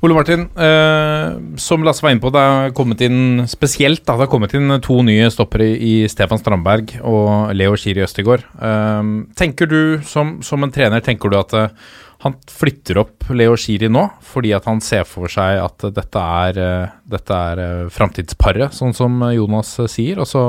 Ole 0.00 0.14
Martin, 0.16 0.46
eh, 0.56 1.56
som 1.60 1.82
Lasse 1.84 2.00
var 2.00 2.14
inne 2.14 2.22
på, 2.24 2.30
det 2.32 2.40
er 2.40 2.70
kommet 2.72 3.02
inn 3.04 3.42
spesielt 3.50 4.00
da, 4.06 4.14
det 4.16 4.24
er 4.24 4.30
kommet 4.32 4.54
inn 4.56 4.72
to 4.80 5.02
nye 5.04 5.26
stoppere 5.28 5.66
i 5.76 6.06
Stefan 6.08 6.40
Strandberg 6.40 6.94
og 7.04 7.52
Leo 7.52 7.76
Schiri 7.76 8.00
Østegård. 8.06 8.46
Eh, 8.56 9.10
tenker 9.36 9.68
du, 9.68 9.80
som, 10.08 10.38
som 10.46 10.64
en 10.64 10.72
trener, 10.72 11.04
tenker 11.04 11.28
du 11.28 11.36
at 11.36 11.52
eh, 11.52 11.74
han 12.22 12.34
flytter 12.48 12.98
opp 13.00 13.28
Leo 13.32 13.54
Schiri 13.56 13.88
nå 13.92 14.02
fordi 14.24 14.52
at 14.56 14.66
han 14.68 14.82
ser 14.84 15.06
for 15.08 15.30
seg 15.32 15.60
at 15.60 15.86
dette 15.96 16.24
er, 16.44 16.62
eh, 16.64 16.96
dette 17.16 17.42
er 17.52 17.62
eh, 17.64 17.92
framtidsparet, 17.92 18.76
sånn 18.76 18.96
som 18.96 19.20
Jonas 19.32 19.74
eh, 19.80 19.88
sier, 19.88 20.20
og 20.20 20.28
så 20.28 20.46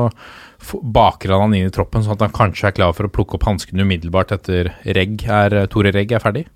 baker 0.61 1.31
han 1.33 1.47
han 1.47 1.55
inn 1.57 1.69
i 1.71 1.73
troppen 1.73 2.03
sånn 2.03 2.17
at 2.17 2.25
han 2.27 2.35
kanskje 2.35 2.69
er 2.69 2.75
klar 2.77 2.95
for 2.95 3.07
å 3.07 3.13
plukke 3.13 3.35
opp 3.35 3.47
hanskene 3.47 3.83
umiddelbart 3.87 4.35
etter 4.35 4.73
Regg 4.83 5.23
er, 5.27 5.63
Tore 5.71 5.95
Regg 5.95 6.11
er 6.15 6.23
ferdig? 6.23 6.47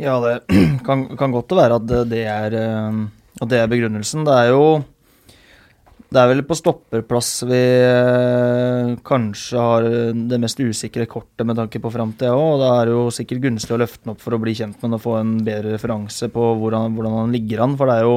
Ja, 0.00 0.16
det 0.20 0.40
kan, 0.86 1.04
kan 1.18 1.34
godt 1.34 1.52
være 1.56 1.76
at 1.76 1.92
det, 2.08 2.24
er, 2.24 2.56
eh, 2.56 2.98
at 3.42 3.52
det 3.52 3.60
er 3.60 3.70
begrunnelsen. 3.70 4.24
Det 4.24 4.34
er 4.38 4.52
jo 4.52 4.64
Det 6.12 6.20
er 6.20 6.28
vel 6.28 6.42
på 6.44 6.56
stopperplass 6.56 7.30
vi 7.48 7.60
eh, 7.88 8.90
kanskje 9.04 9.56
har 9.56 9.86
det 10.12 10.40
mest 10.40 10.60
usikre 10.60 11.06
kortet 11.08 11.46
med 11.48 11.56
tanke 11.56 11.80
på 11.80 11.92
framtida 11.92 12.34
òg. 12.36 12.60
Da 12.60 12.72
er 12.80 12.90
det 12.90 12.96
jo 12.96 13.06
sikkert 13.16 13.44
gunstig 13.46 13.72
å 13.72 13.80
løfte 13.80 14.04
den 14.04 14.12
opp 14.12 14.20
for 14.20 14.36
å 14.36 14.40
bli 14.42 14.52
kjent 14.58 14.76
med 14.76 14.90
den 14.90 14.98
og 14.98 15.04
få 15.04 15.18
en 15.20 15.38
bedre 15.44 15.72
referanse 15.76 16.28
på 16.32 16.50
hvordan, 16.60 16.92
hvordan 16.96 17.16
han 17.22 17.32
ligger 17.32 17.64
an. 17.64 17.78
For 17.80 17.88
det 17.88 17.96
er 18.00 18.08
jo 18.08 18.16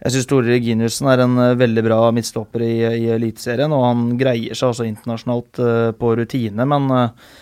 Jeg 0.00 0.14
syns 0.14 0.28
Tore 0.30 0.48
Reginiussen 0.48 1.10
er 1.12 1.20
en 1.26 1.36
eh, 1.36 1.58
veldig 1.60 1.84
bra 1.84 2.00
midtstopper 2.16 2.64
i, 2.64 2.74
i 3.02 3.12
Eliteserien, 3.12 3.72
og 3.76 3.84
han 3.84 4.06
greier 4.20 4.56
seg 4.56 4.72
også 4.72 4.88
internasjonalt 4.88 5.60
eh, 5.60 5.90
på 5.92 6.14
rutine, 6.16 6.64
men 6.64 6.88
eh, 6.96 7.34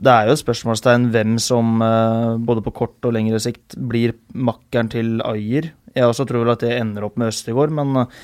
det 0.00 0.12
er 0.12 0.28
jo 0.28 0.34
et 0.34 0.40
spørsmålstegn 0.40 1.08
hvem 1.12 1.34
som 1.42 1.80
eh, 1.84 2.36
både 2.40 2.62
på 2.64 2.72
kort 2.76 3.08
og 3.08 3.12
lengre 3.16 3.40
sikt 3.42 3.76
blir 3.76 4.14
makkeren 4.32 4.88
til 4.92 5.18
Ayer. 5.28 5.72
Jeg 5.96 6.06
også 6.06 6.24
tror 6.28 6.44
vel 6.44 6.54
at 6.54 6.62
det 6.64 6.76
ender 6.78 7.04
opp 7.04 7.18
med 7.20 7.32
Østigård, 7.34 7.74
men 7.76 8.04
eh, 8.04 8.14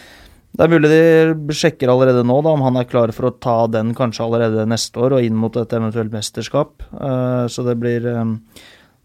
det 0.57 0.65
er 0.65 0.73
mulig 0.73 0.89
de 0.89 1.57
sjekker 1.57 1.91
allerede 1.93 2.23
nå 2.25 2.39
da, 2.47 2.55
om 2.57 2.65
han 2.65 2.81
er 2.81 2.89
klar 2.89 3.13
for 3.13 3.29
å 3.29 3.35
ta 3.37 3.59
den 3.69 3.93
kanskje 3.99 4.25
allerede 4.25 4.65
neste 4.71 5.03
år 5.05 5.19
og 5.19 5.27
inn 5.27 5.37
mot 5.37 5.59
et 5.61 5.75
eventuelt 5.77 6.15
mesterskap. 6.15 6.87
Eh, 6.97 7.45
så 7.53 7.67
det 7.67 7.77
blir 7.83 8.09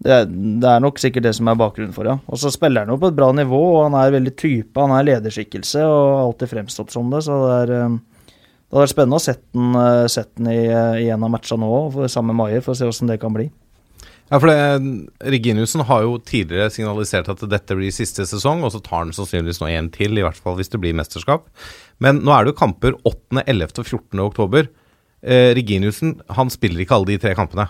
det 0.02 0.16
er, 0.16 0.80
nok 0.82 0.98
sikkert 0.98 1.28
det 1.28 1.36
som 1.38 1.52
er 1.52 1.60
bakgrunnen 1.60 1.94
for 1.94 2.08
det. 2.08 2.16
Og 2.32 2.40
så 2.40 2.50
spiller 2.54 2.86
han 2.86 2.96
jo 2.96 3.02
på 3.04 3.12
et 3.12 3.18
bra 3.20 3.28
nivå, 3.36 3.60
og 3.76 3.84
han 3.90 4.00
er 4.00 4.16
veldig 4.16 4.34
type. 4.40 4.80
Han 4.80 4.96
er 4.96 5.10
lederskikkelse 5.12 5.84
og 5.84 6.00
har 6.08 6.24
alltid 6.24 6.54
fremstått 6.56 6.96
som 6.96 7.12
det, 7.12 7.22
så 7.28 7.38
det 7.44 7.60
er 7.60 8.00
det 8.72 8.78
hadde 8.78 8.86
vært 8.86 8.94
spennende 8.94 9.18
å 9.20 9.24
sette 9.26 9.52
den, 9.52 9.74
eh, 9.76 10.08
sett 10.08 10.30
den 10.38 10.48
i, 10.48 10.62
eh, 10.64 11.02
i 11.04 11.10
en 11.12 11.24
av 11.28 11.30
matchene 11.30 11.60
nå, 11.60 12.08
sammen 12.08 12.32
med 12.32 12.40
Maier, 12.40 12.62
for 12.64 12.72
å 12.72 12.78
se 12.78 12.86
hvordan 12.88 13.10
det 13.12 13.20
kan 13.20 13.34
bli. 13.36 13.50
Ja, 14.32 14.40
for 14.40 14.48
det, 14.48 15.02
Reginiussen 15.28 15.84
har 15.84 16.04
jo 16.06 16.14
tidligere 16.24 16.72
signalisert 16.72 17.28
at 17.28 17.44
dette 17.52 17.76
blir 17.76 17.92
siste 17.92 18.24
sesong, 18.24 18.64
og 18.64 18.72
så 18.72 18.80
tar 18.82 19.04
han 19.04 19.12
sannsynligvis 19.12 19.60
nå 19.60 19.68
en 19.68 19.90
til, 19.92 20.16
i 20.16 20.24
hvert 20.24 20.40
fall 20.40 20.56
hvis 20.56 20.72
det 20.72 20.80
blir 20.80 20.96
mesterskap. 20.96 21.50
Men 22.00 22.22
nå 22.24 22.32
er 22.32 22.46
det 22.46 22.54
jo 22.54 22.62
kamper 22.62 22.96
8., 23.04 23.44
11. 23.44 23.84
og 23.84 23.86
14. 23.86 24.24
oktober. 24.24 24.70
Eh, 25.22 25.52
Reginiussen 25.54 26.22
han 26.32 26.50
spiller 26.50 26.86
ikke 26.86 26.96
alle 26.96 27.12
de 27.12 27.18
tre 27.20 27.36
kampene. 27.36 27.68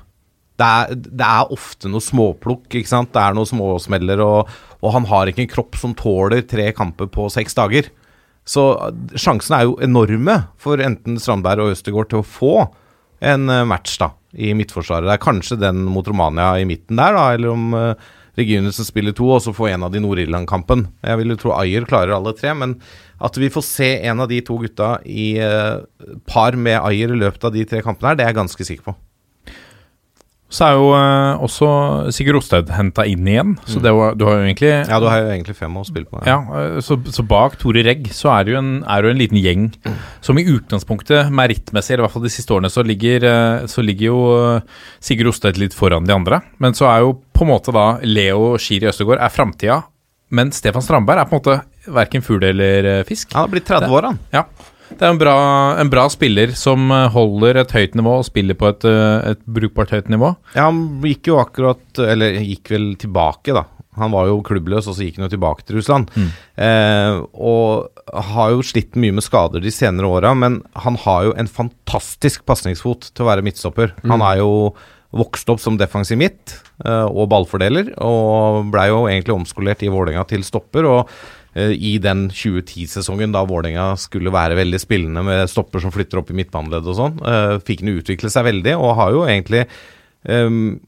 Det 0.61 0.67
er, 0.69 0.93
det 0.93 1.25
er 1.25 1.49
ofte 1.49 1.89
noe 1.89 2.05
småplukk, 2.05 2.69
ikke 2.69 2.93
sant. 2.93 3.09
Det 3.09 3.23
er 3.23 3.33
noe 3.33 3.49
småsmeller, 3.49 4.21
og, 4.21 4.53
og 4.85 4.93
han 4.93 5.09
har 5.09 5.31
ikke 5.31 5.47
en 5.47 5.55
kropp 5.55 5.81
som 5.81 5.97
tåler 5.97 6.45
tre 6.45 6.69
kamper 6.77 7.09
på 7.09 7.25
seks 7.33 7.57
dager. 7.57 7.89
Så 8.47 8.67
eh, 8.77 9.17
sjansene 9.19 9.59
er 9.59 9.69
jo 9.69 9.77
enorme 9.83 10.37
for 10.61 10.81
enten 10.81 11.19
Strandberg 11.21 11.65
og 11.65 11.75
Østegård 11.75 12.11
til 12.11 12.21
å 12.21 12.27
få 12.27 12.55
en 13.21 13.51
eh, 13.51 13.67
match 13.69 13.99
da, 14.01 14.11
i 14.33 14.53
midtforsvaret. 14.57 15.07
Det 15.09 15.15
er 15.17 15.23
kanskje 15.27 15.59
den 15.61 15.85
mot 15.89 16.07
Romania 16.07 16.55
i 16.59 16.67
midten 16.67 16.99
der, 16.99 17.15
da, 17.17 17.27
eller 17.35 17.53
om 17.53 17.77
uh, 17.77 18.09
Reginussen 18.39 18.87
spiller 18.87 19.11
to, 19.15 19.27
og 19.27 19.41
så 19.43 19.51
få 19.53 19.67
en 19.67 19.83
av 19.83 19.91
de 19.91 19.99
Nord-Irland-kampen. 19.99 20.85
Jeg 21.03 21.19
vil 21.19 21.33
jo 21.33 21.39
tro 21.41 21.53
Ayer 21.57 21.85
klarer 21.87 22.15
alle 22.15 22.31
tre, 22.37 22.53
men 22.55 22.77
at 23.21 23.37
vi 23.37 23.51
får 23.51 23.65
se 23.67 23.89
en 24.07 24.23
av 24.23 24.31
de 24.31 24.39
to 24.47 24.55
gutta 24.61 24.93
i 25.03 25.33
uh, 25.43 25.83
par 26.29 26.55
med 26.55 26.79
Ayer 26.79 27.11
i 27.11 27.19
løpet 27.19 27.49
av 27.49 27.53
de 27.53 27.67
tre 27.67 27.83
kampene 27.85 28.13
her, 28.13 28.19
det 28.19 28.25
er 28.25 28.31
jeg 28.33 28.41
ganske 28.41 28.69
sikker 28.71 28.87
på. 28.87 28.95
Så 30.51 30.65
er 30.67 30.75
jo 30.75 30.89
eh, 30.97 31.43
også 31.45 31.67
Sigurd 32.11 32.41
Osted 32.41 32.71
henta 32.75 33.05
inn 33.07 33.27
igjen, 33.27 33.53
så 33.63 33.79
det 33.83 33.93
var, 33.95 34.17
du 34.19 34.25
har 34.27 34.39
jo 34.39 34.47
egentlig 34.49 34.71
Ja, 34.73 34.99
du 34.99 35.07
har 35.07 35.21
jo 35.23 35.29
egentlig 35.31 35.55
fem 35.55 35.77
å 35.79 35.85
spille 35.87 36.09
på. 36.09 36.19
Ja, 36.27 36.41
ja 36.43 36.81
så, 36.83 36.97
så 37.07 37.23
bak 37.23 37.55
Tore 37.61 37.85
Regg 37.87 38.09
så 38.15 38.33
er 38.33 38.45
det 38.45 38.55
jo 38.55 38.59
en, 38.59 38.73
er 38.83 39.05
det 39.05 39.13
en 39.13 39.21
liten 39.21 39.39
gjeng 39.39 39.69
som 40.19 40.39
i 40.39 40.45
utgangspunktet, 40.51 41.31
merittmessig, 41.31 41.95
eller 41.95 42.03
i 42.03 42.07
hvert 42.09 42.17
fall 42.17 42.27
de 42.27 42.33
siste 42.35 42.55
årene, 42.55 42.71
så 42.73 42.83
ligger, 42.83 43.27
eh, 43.31 43.69
så 43.71 43.85
ligger 43.85 44.11
jo 44.11 44.19
eh, 44.35 44.83
Sigurd 44.99 45.31
Osted 45.31 45.61
litt 45.61 45.77
foran 45.77 46.09
de 46.09 46.15
andre. 46.15 46.41
Men 46.61 46.75
så 46.77 46.89
er 46.91 47.05
jo 47.05 47.15
på 47.31 47.47
en 47.47 47.53
måte 47.53 47.73
da 47.75 47.87
Leo 48.03 48.57
Schiri 48.61 48.91
Østegård 48.91 49.23
er 49.23 49.33
framtida, 49.33 49.81
men 50.31 50.51
Stefan 50.55 50.83
Strandberg 50.83 51.23
er 51.23 51.27
på 51.27 51.35
en 51.35 51.41
måte 51.41 51.57
verken 51.91 52.23
fugl 52.23 52.43
eller 52.51 52.87
eh, 52.87 53.03
fisk. 53.07 53.31
Han 53.35 53.47
har 53.47 53.55
blitt 53.55 53.67
30 53.67 53.95
år, 53.97 54.11
han. 54.11 54.21
Ja. 54.35 54.45
Det 54.97 55.07
er 55.07 55.13
en 55.15 55.19
bra, 55.21 55.35
en 55.81 55.89
bra 55.91 56.05
spiller 56.13 56.53
som 56.57 56.91
eh, 56.93 57.09
holder 57.13 57.61
et 57.63 57.75
høyt 57.75 57.97
nivå 57.97 58.19
og 58.19 58.27
spiller 58.27 58.57
på 58.57 58.69
et, 58.69 58.87
eh, 58.87 59.31
et 59.33 59.41
brukbart 59.45 59.93
høyt 59.95 60.11
nivå. 60.13 60.33
Ja, 60.55 60.67
han 60.69 61.01
gikk 61.05 61.31
jo 61.31 61.39
akkurat 61.41 62.01
Eller 62.05 62.37
gikk 62.41 62.73
vel 62.73 62.91
tilbake, 63.01 63.55
da. 63.55 63.65
Han 63.99 64.13
var 64.13 64.29
jo 64.29 64.37
klubbløs, 64.45 64.87
og 64.87 64.95
så 64.95 65.03
gikk 65.03 65.17
han 65.19 65.27
jo 65.27 65.33
tilbake 65.33 65.65
til 65.67 65.79
Russland. 65.79 66.11
Eh, 66.55 67.17
og 67.35 67.89
har 68.31 68.53
jo 68.53 68.63
slitt 68.63 68.95
mye 68.95 69.17
med 69.17 69.25
skader 69.25 69.63
de 69.63 69.73
senere 69.73 70.07
åra, 70.07 70.31
men 70.37 70.61
han 70.79 70.95
har 71.03 71.27
jo 71.27 71.35
en 71.35 71.49
fantastisk 71.51 72.45
pasningsfot 72.47 73.09
til 73.11 73.25
å 73.25 73.29
være 73.33 73.43
midtstopper. 73.43 73.91
Han 74.07 74.23
er 74.23 74.39
jo 74.39 74.71
vokst 75.11 75.49
opp 75.51 75.59
som 75.59 75.75
defensiv 75.79 76.19
midt 76.21 76.55
eh, 76.85 77.03
og 77.03 77.27
ballfordeler, 77.33 77.91
og 77.99 78.71
blei 78.71 78.87
jo 78.93 79.03
egentlig 79.11 79.35
omskolert 79.35 79.83
i 79.83 79.91
Vålerenga 79.91 80.23
til 80.29 80.47
stopper. 80.47 80.87
og 80.87 81.11
i 81.51 81.97
den 81.99 82.29
2010-sesongen 82.31 83.33
da 83.35 83.41
Vålerenga 83.43 83.89
skulle 83.99 84.31
være 84.31 84.55
veldig 84.55 84.79
spillende 84.79 85.23
med 85.27 85.49
stopper 85.51 85.83
som 85.83 85.91
flytter 85.91 86.21
opp 86.21 86.31
i 86.31 86.37
midtbaneleddet 86.39 86.93
og 86.93 86.95
sånn, 86.95 87.17
eh, 87.27 87.55
fikk 87.67 87.83
han 87.83 87.97
utvikle 87.97 88.31
seg 88.31 88.47
veldig, 88.47 88.77
og 88.79 88.95
har 88.99 89.11
jo 89.11 89.25
egentlig 89.25 89.65
um, 90.23 90.79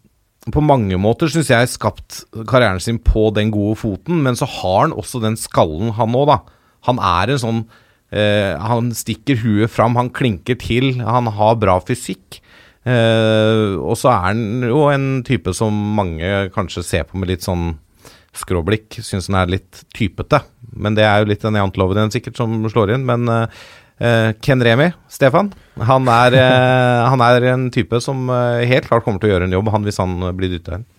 på 0.53 0.63
mange 0.63 0.95
måter, 0.99 1.31
syns 1.31 1.51
jeg, 1.51 1.71
skapt 1.71 2.23
karrieren 2.47 2.81
sin 2.83 3.01
på 3.03 3.29
den 3.35 3.51
gode 3.51 3.77
foten, 3.79 4.23
men 4.23 4.39
så 4.39 4.47
har 4.59 4.85
han 4.85 4.95
også 4.95 5.23
den 5.23 5.35
skallen, 5.39 5.93
han 5.99 6.15
òg, 6.15 6.31
da. 6.31 6.39
Han 6.87 6.99
er 6.99 7.31
en 7.31 7.39
sånn 7.39 7.61
uh, 7.63 8.53
Han 8.59 8.89
stikker 8.95 9.39
huet 9.43 9.71
fram, 9.71 9.95
han 9.99 10.11
klinker 10.15 10.59
til, 10.59 10.97
han 11.03 11.27
har 11.31 11.59
bra 11.59 11.77
fysikk. 11.83 12.41
Uh, 12.83 13.79
og 13.79 13.95
så 13.95 14.11
er 14.11 14.25
han 14.25 14.65
jo 14.67 14.81
en 14.91 15.07
type 15.23 15.53
som 15.55 15.71
mange 15.95 16.49
kanskje 16.55 16.83
ser 16.83 17.07
på 17.07 17.19
med 17.19 17.31
litt 17.31 17.45
sånn 17.45 17.77
skråblikk. 18.37 18.99
Syns 19.03 19.29
han 19.29 19.41
er 19.43 19.53
litt 19.57 19.83
typete. 19.95 20.41
Men 20.73 20.97
det 20.97 21.05
er 21.07 21.21
jo 21.21 21.31
litt 21.31 21.45
den 21.45 21.59
janteloven 21.59 22.01
igjen 22.01 22.15
sikkert 22.15 22.39
som 22.39 22.55
slår 22.71 22.95
inn. 22.95 23.05
Men 23.07 23.29
eh, 23.31 23.61
eh, 24.03 24.31
Ken 24.43 24.63
Remi, 24.63 24.89
Stefan, 25.11 25.53
han 25.77 26.09
er, 26.11 26.37
uh, 26.37 27.11
han 27.13 27.23
er 27.25 27.51
en 27.53 27.69
type 27.73 28.01
som 28.03 28.27
uh, 28.29 28.61
helt 28.61 28.89
klart 28.89 29.05
kommer 29.05 29.21
til 29.21 29.31
å 29.31 29.35
gjøre 29.35 29.49
en 29.49 29.55
jobb, 29.55 29.71
han 29.73 29.87
hvis 29.87 30.01
han 30.01 30.19
blir 30.37 30.53
dytta 30.53 30.79
inn. 30.79 30.89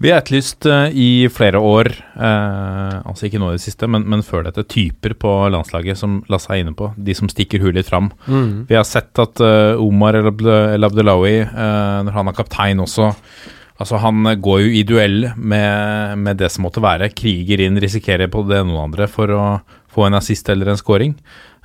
Vi 0.00 0.08
har 0.08 0.22
etterlyst 0.22 0.64
i 0.96 1.28
flere 1.28 1.58
år, 1.60 1.90
altså 2.16 3.26
ikke 3.26 3.36
nå 3.36 3.50
i 3.50 3.58
det 3.58 3.60
siste, 3.60 3.84
men, 3.84 4.06
men 4.08 4.22
før 4.24 4.46
dette, 4.46 4.64
typer 4.64 5.12
på 5.20 5.32
landslaget 5.52 6.00
som 6.00 6.14
Lasse 6.32 6.48
er 6.54 6.62
inne 6.62 6.72
på. 6.72 6.88
De 6.96 7.12
som 7.18 7.28
stikker 7.28 7.60
huet 7.60 7.76
litt 7.76 7.90
fram. 7.90 8.08
Mm. 8.24 8.62
Vi 8.70 8.78
har 8.78 8.86
sett 8.88 9.20
at 9.20 9.44
Omar 9.76 10.16
El 10.16 10.88
Abdelawi, 10.88 11.34
eh, 11.42 11.98
når 12.06 12.16
han 12.16 12.32
er 12.32 12.38
kaptein 12.38 12.80
også 12.80 13.10
Altså 13.80 14.00
Han 14.02 14.24
eh, 14.28 14.38
går 14.40 14.64
jo 14.64 14.72
i 14.80 14.86
duell 14.86 15.30
med, 15.36 16.18
med 16.20 16.40
det 16.40 16.50
som 16.52 16.66
måtte 16.66 16.82
være. 16.84 17.12
Kriger 17.16 17.64
inn, 17.64 17.80
risikerer 17.80 18.30
på 18.32 18.44
det 18.48 18.60
ene 18.60 18.76
og 18.76 18.90
andre 18.90 19.08
for 19.10 19.32
å 19.34 19.44
få 19.90 20.06
en 20.06 20.18
assist 20.20 20.48
eller 20.52 20.70
en 20.70 20.80
scoring. 20.80 21.16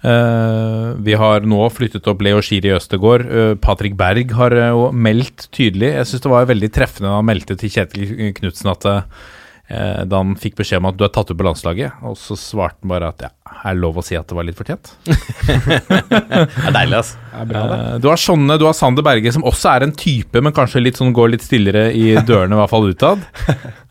Uh, 0.06 0.93
vi 1.01 1.15
har 1.17 1.47
nå 1.49 1.63
flyttet 1.73 2.06
opp 2.12 2.19
Leo 2.21 2.41
Schiri 2.43 2.69
Østegård. 2.75 3.23
Uh, 3.25 3.54
Patrick 3.58 3.95
Berg 3.97 4.36
har 4.38 4.54
jo 4.54 4.65
jo 4.67 4.84
meldt 4.93 5.47
tydelig. 5.56 5.95
Jeg 5.95 6.10
syns 6.10 6.25
det 6.25 6.34
var 6.34 6.51
veldig 6.51 6.69
treffende 6.73 7.10
da 7.10 7.17
han 7.17 7.30
meldte 7.30 7.58
til 7.58 7.73
Kjetil 7.73 8.36
Knutsen 8.38 8.73
at 8.73 8.86
da 9.65 10.19
han 10.19 10.36
fikk 10.38 10.60
beskjed 10.60 10.78
om 10.78 10.91
at 10.91 10.97
du 10.99 11.08
er 11.08 11.10
tatt 11.10 11.32
ut 11.32 11.39
på 11.39 11.45
landslaget, 11.47 12.04
og 12.06 12.13
så 12.21 12.38
svarte 12.38 12.84
han 12.84 12.91
bare 12.91 13.10
at 13.10 13.23
ja, 13.25 13.32
er 13.63 13.73
det 13.73 13.82
lov 13.82 13.97
å 13.97 14.06
si 14.06 14.13
at 14.13 14.30
det 14.30 14.38
var 14.38 14.45
litt 14.45 14.60
fortjent? 14.60 14.93
Det 15.10 16.67
er 16.69 16.75
deilig, 16.75 16.99
altså. 16.99 17.24
Eh, 17.41 17.98
Du 18.00 18.08
har 18.08 18.19
sånne, 18.19 18.58
du 18.60 18.65
har 18.67 18.74
Sander 18.78 19.04
Berge, 19.06 19.32
som 19.36 19.43
også 19.43 19.69
er 19.76 19.84
en 19.88 19.91
type, 19.91 20.41
men 20.41 20.54
kanskje 20.56 20.82
litt 20.84 20.98
sånn 21.00 21.13
går 21.15 21.34
litt 21.34 21.43
stillere 21.45 21.89
i 21.93 22.13
dørene, 22.15 22.56
i 22.56 22.60
hvert 22.62 22.71
fall 22.71 22.88
utad. 22.91 23.19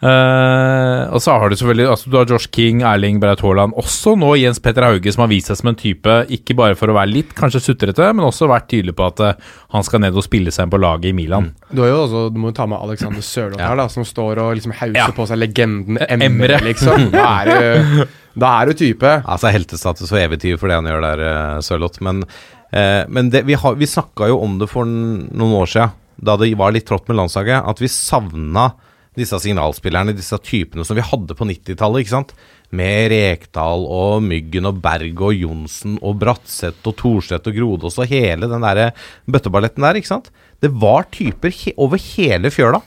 uh, 0.02 1.10
og 1.14 1.20
så 1.22 1.36
har 1.38 1.48
du 1.52 1.56
selvfølgelig 1.56 1.88
altså 1.90 2.10
Du 2.12 2.16
har 2.18 2.26
Josh 2.30 2.48
King, 2.54 2.82
Erling 2.86 3.20
Braut 3.22 3.42
Haaland, 3.44 3.74
også 3.80 4.14
nå 4.20 4.34
Jens 4.40 4.60
Petter 4.64 4.86
Hauge, 4.86 5.12
som 5.14 5.24
har 5.26 5.30
vist 5.32 5.50
seg 5.52 5.60
som 5.60 5.70
en 5.72 5.78
type, 5.80 6.16
ikke 6.38 6.56
bare 6.58 6.78
for 6.78 6.92
å 6.92 6.96
være 6.96 7.12
litt 7.12 7.34
kanskje 7.38 7.62
sutrete, 7.68 8.10
men 8.14 8.26
også 8.26 8.48
vært 8.50 8.68
tydelig 8.72 8.96
på 8.98 9.06
at 9.10 9.20
uh, 9.24 9.52
han 9.76 9.86
skal 9.86 10.04
ned 10.04 10.16
og 10.16 10.24
spille 10.26 10.52
seg 10.54 10.66
inn 10.68 10.74
på 10.74 10.80
laget 10.82 11.10
i 11.12 11.16
Milan. 11.16 11.52
Du, 11.70 11.82
har 11.84 11.92
jo 11.92 12.02
også, 12.06 12.26
du 12.34 12.40
må 12.42 12.52
jo 12.52 12.58
ta 12.58 12.66
med 12.70 12.80
Alexander 12.84 13.24
Sørloth 13.24 13.62
her, 13.64 13.76
da, 13.80 13.88
som 13.92 14.06
står 14.08 14.42
og 14.44 14.54
liksom 14.58 14.74
hauser 14.80 15.00
Ja. 15.04 15.08
på 15.14 15.26
seg 15.30 15.40
legenden 15.42 15.98
Emre. 16.04 16.28
Emre, 16.30 16.60
liksom. 16.64 17.08
Da 17.14 17.24
er 17.44 17.50
du, 17.50 18.06
da 18.36 18.50
er 18.60 18.66
du 18.70 18.74
type. 18.78 19.10
Altså 19.24 19.50
heltestatus 19.54 20.10
og 20.12 20.18
evig 20.20 20.54
for 20.58 20.68
det 20.70 20.78
han 20.80 20.88
gjør 20.90 21.04
der, 21.04 21.24
uh, 21.24 21.60
Sørloth. 21.62 22.00
Men, 22.02 22.24
eh, 22.72 23.04
men 23.08 23.30
det, 23.30 23.44
vi, 23.46 23.54
har- 23.54 23.76
vi 23.78 23.86
snakka 23.86 24.28
jo 24.32 24.40
om 24.42 24.58
det 24.58 24.68
for 24.70 24.84
noen 24.88 25.54
år 25.60 25.70
siden, 25.70 25.92
da 26.24 26.36
det 26.38 26.52
var 26.58 26.72
litt 26.74 26.86
trått 26.86 27.08
med 27.10 27.18
landslaget, 27.18 27.62
at 27.66 27.80
vi 27.82 27.88
savna 27.90 28.72
disse 29.14 29.38
signalspillerne, 29.38 30.14
disse 30.14 30.34
typene 30.42 30.82
som 30.86 30.96
vi 30.98 31.02
hadde 31.06 31.34
på 31.38 31.46
90-tallet. 31.46 32.02
ikke 32.02 32.10
sant? 32.16 32.32
Med 32.74 33.12
Rekdal 33.12 33.84
og 33.86 34.22
Myggen 34.26 34.66
og 34.66 34.80
Berg 34.82 35.20
og 35.22 35.34
Johnsen 35.38 35.98
og 36.02 36.16
Bratseth 36.18 36.82
og 36.90 36.96
Thorstvedt 36.98 37.46
og 37.46 37.54
Grodås 37.54 37.98
og 38.02 38.10
hele 38.10 38.48
den 38.50 38.66
der 38.66 38.90
bøtteballetten 39.30 39.86
der. 39.86 39.94
ikke 40.00 40.10
sant? 40.10 40.32
Det 40.62 40.72
var 40.82 41.06
typer 41.14 41.54
he 41.54 41.74
over 41.78 41.98
hele 42.02 42.50
fjøla. 42.50 42.80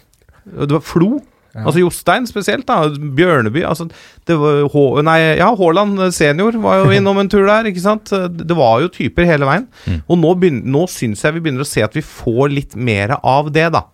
Det 0.43 0.71
var 0.75 0.83
Flo. 0.83 1.21
Altså 1.65 1.79
Jostein 1.81 2.27
spesielt, 2.29 2.65
da. 2.69 2.83
Bjørneby. 3.17 3.63
altså 3.65 3.87
det 4.27 4.35
var 4.37 5.01
Nei, 5.07 5.17
ja, 5.39 5.47
Haaland 5.57 5.99
senior 6.13 6.57
var 6.61 6.83
jo 6.83 6.91
innom 6.93 7.17
en 7.21 7.29
tur 7.31 7.45
der, 7.47 7.65
ikke 7.71 7.81
sant. 7.81 8.11
Det 8.37 8.55
var 8.57 8.81
jo 8.83 8.89
typer 8.93 9.25
hele 9.25 9.45
veien. 9.49 9.67
Og 10.07 10.17
nå, 10.21 10.33
begyn- 10.37 10.63
nå 10.65 10.85
syns 10.91 11.23
jeg 11.23 11.33
vi 11.37 11.39
begynner 11.45 11.65
å 11.65 11.69
se 11.69 11.81
at 11.85 11.93
vi 11.97 12.01
får 12.05 12.51
litt 12.53 12.75
mer 12.75 13.15
av 13.23 13.51
det, 13.55 13.71
da. 13.73 13.85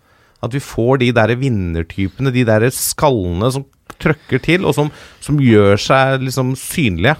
At 0.44 0.52
vi 0.52 0.60
får 0.60 0.98
de 1.00 1.12
der 1.16 1.32
vinnertypene, 1.40 2.32
de 2.34 2.44
der 2.44 2.66
skallene 2.74 3.48
som 3.54 3.64
trøkker 4.02 4.42
til, 4.42 4.64
og 4.68 4.74
som, 4.76 4.90
som 5.24 5.38
gjør 5.40 5.78
seg 5.80 6.20
liksom 6.26 6.52
synlige. 6.58 7.16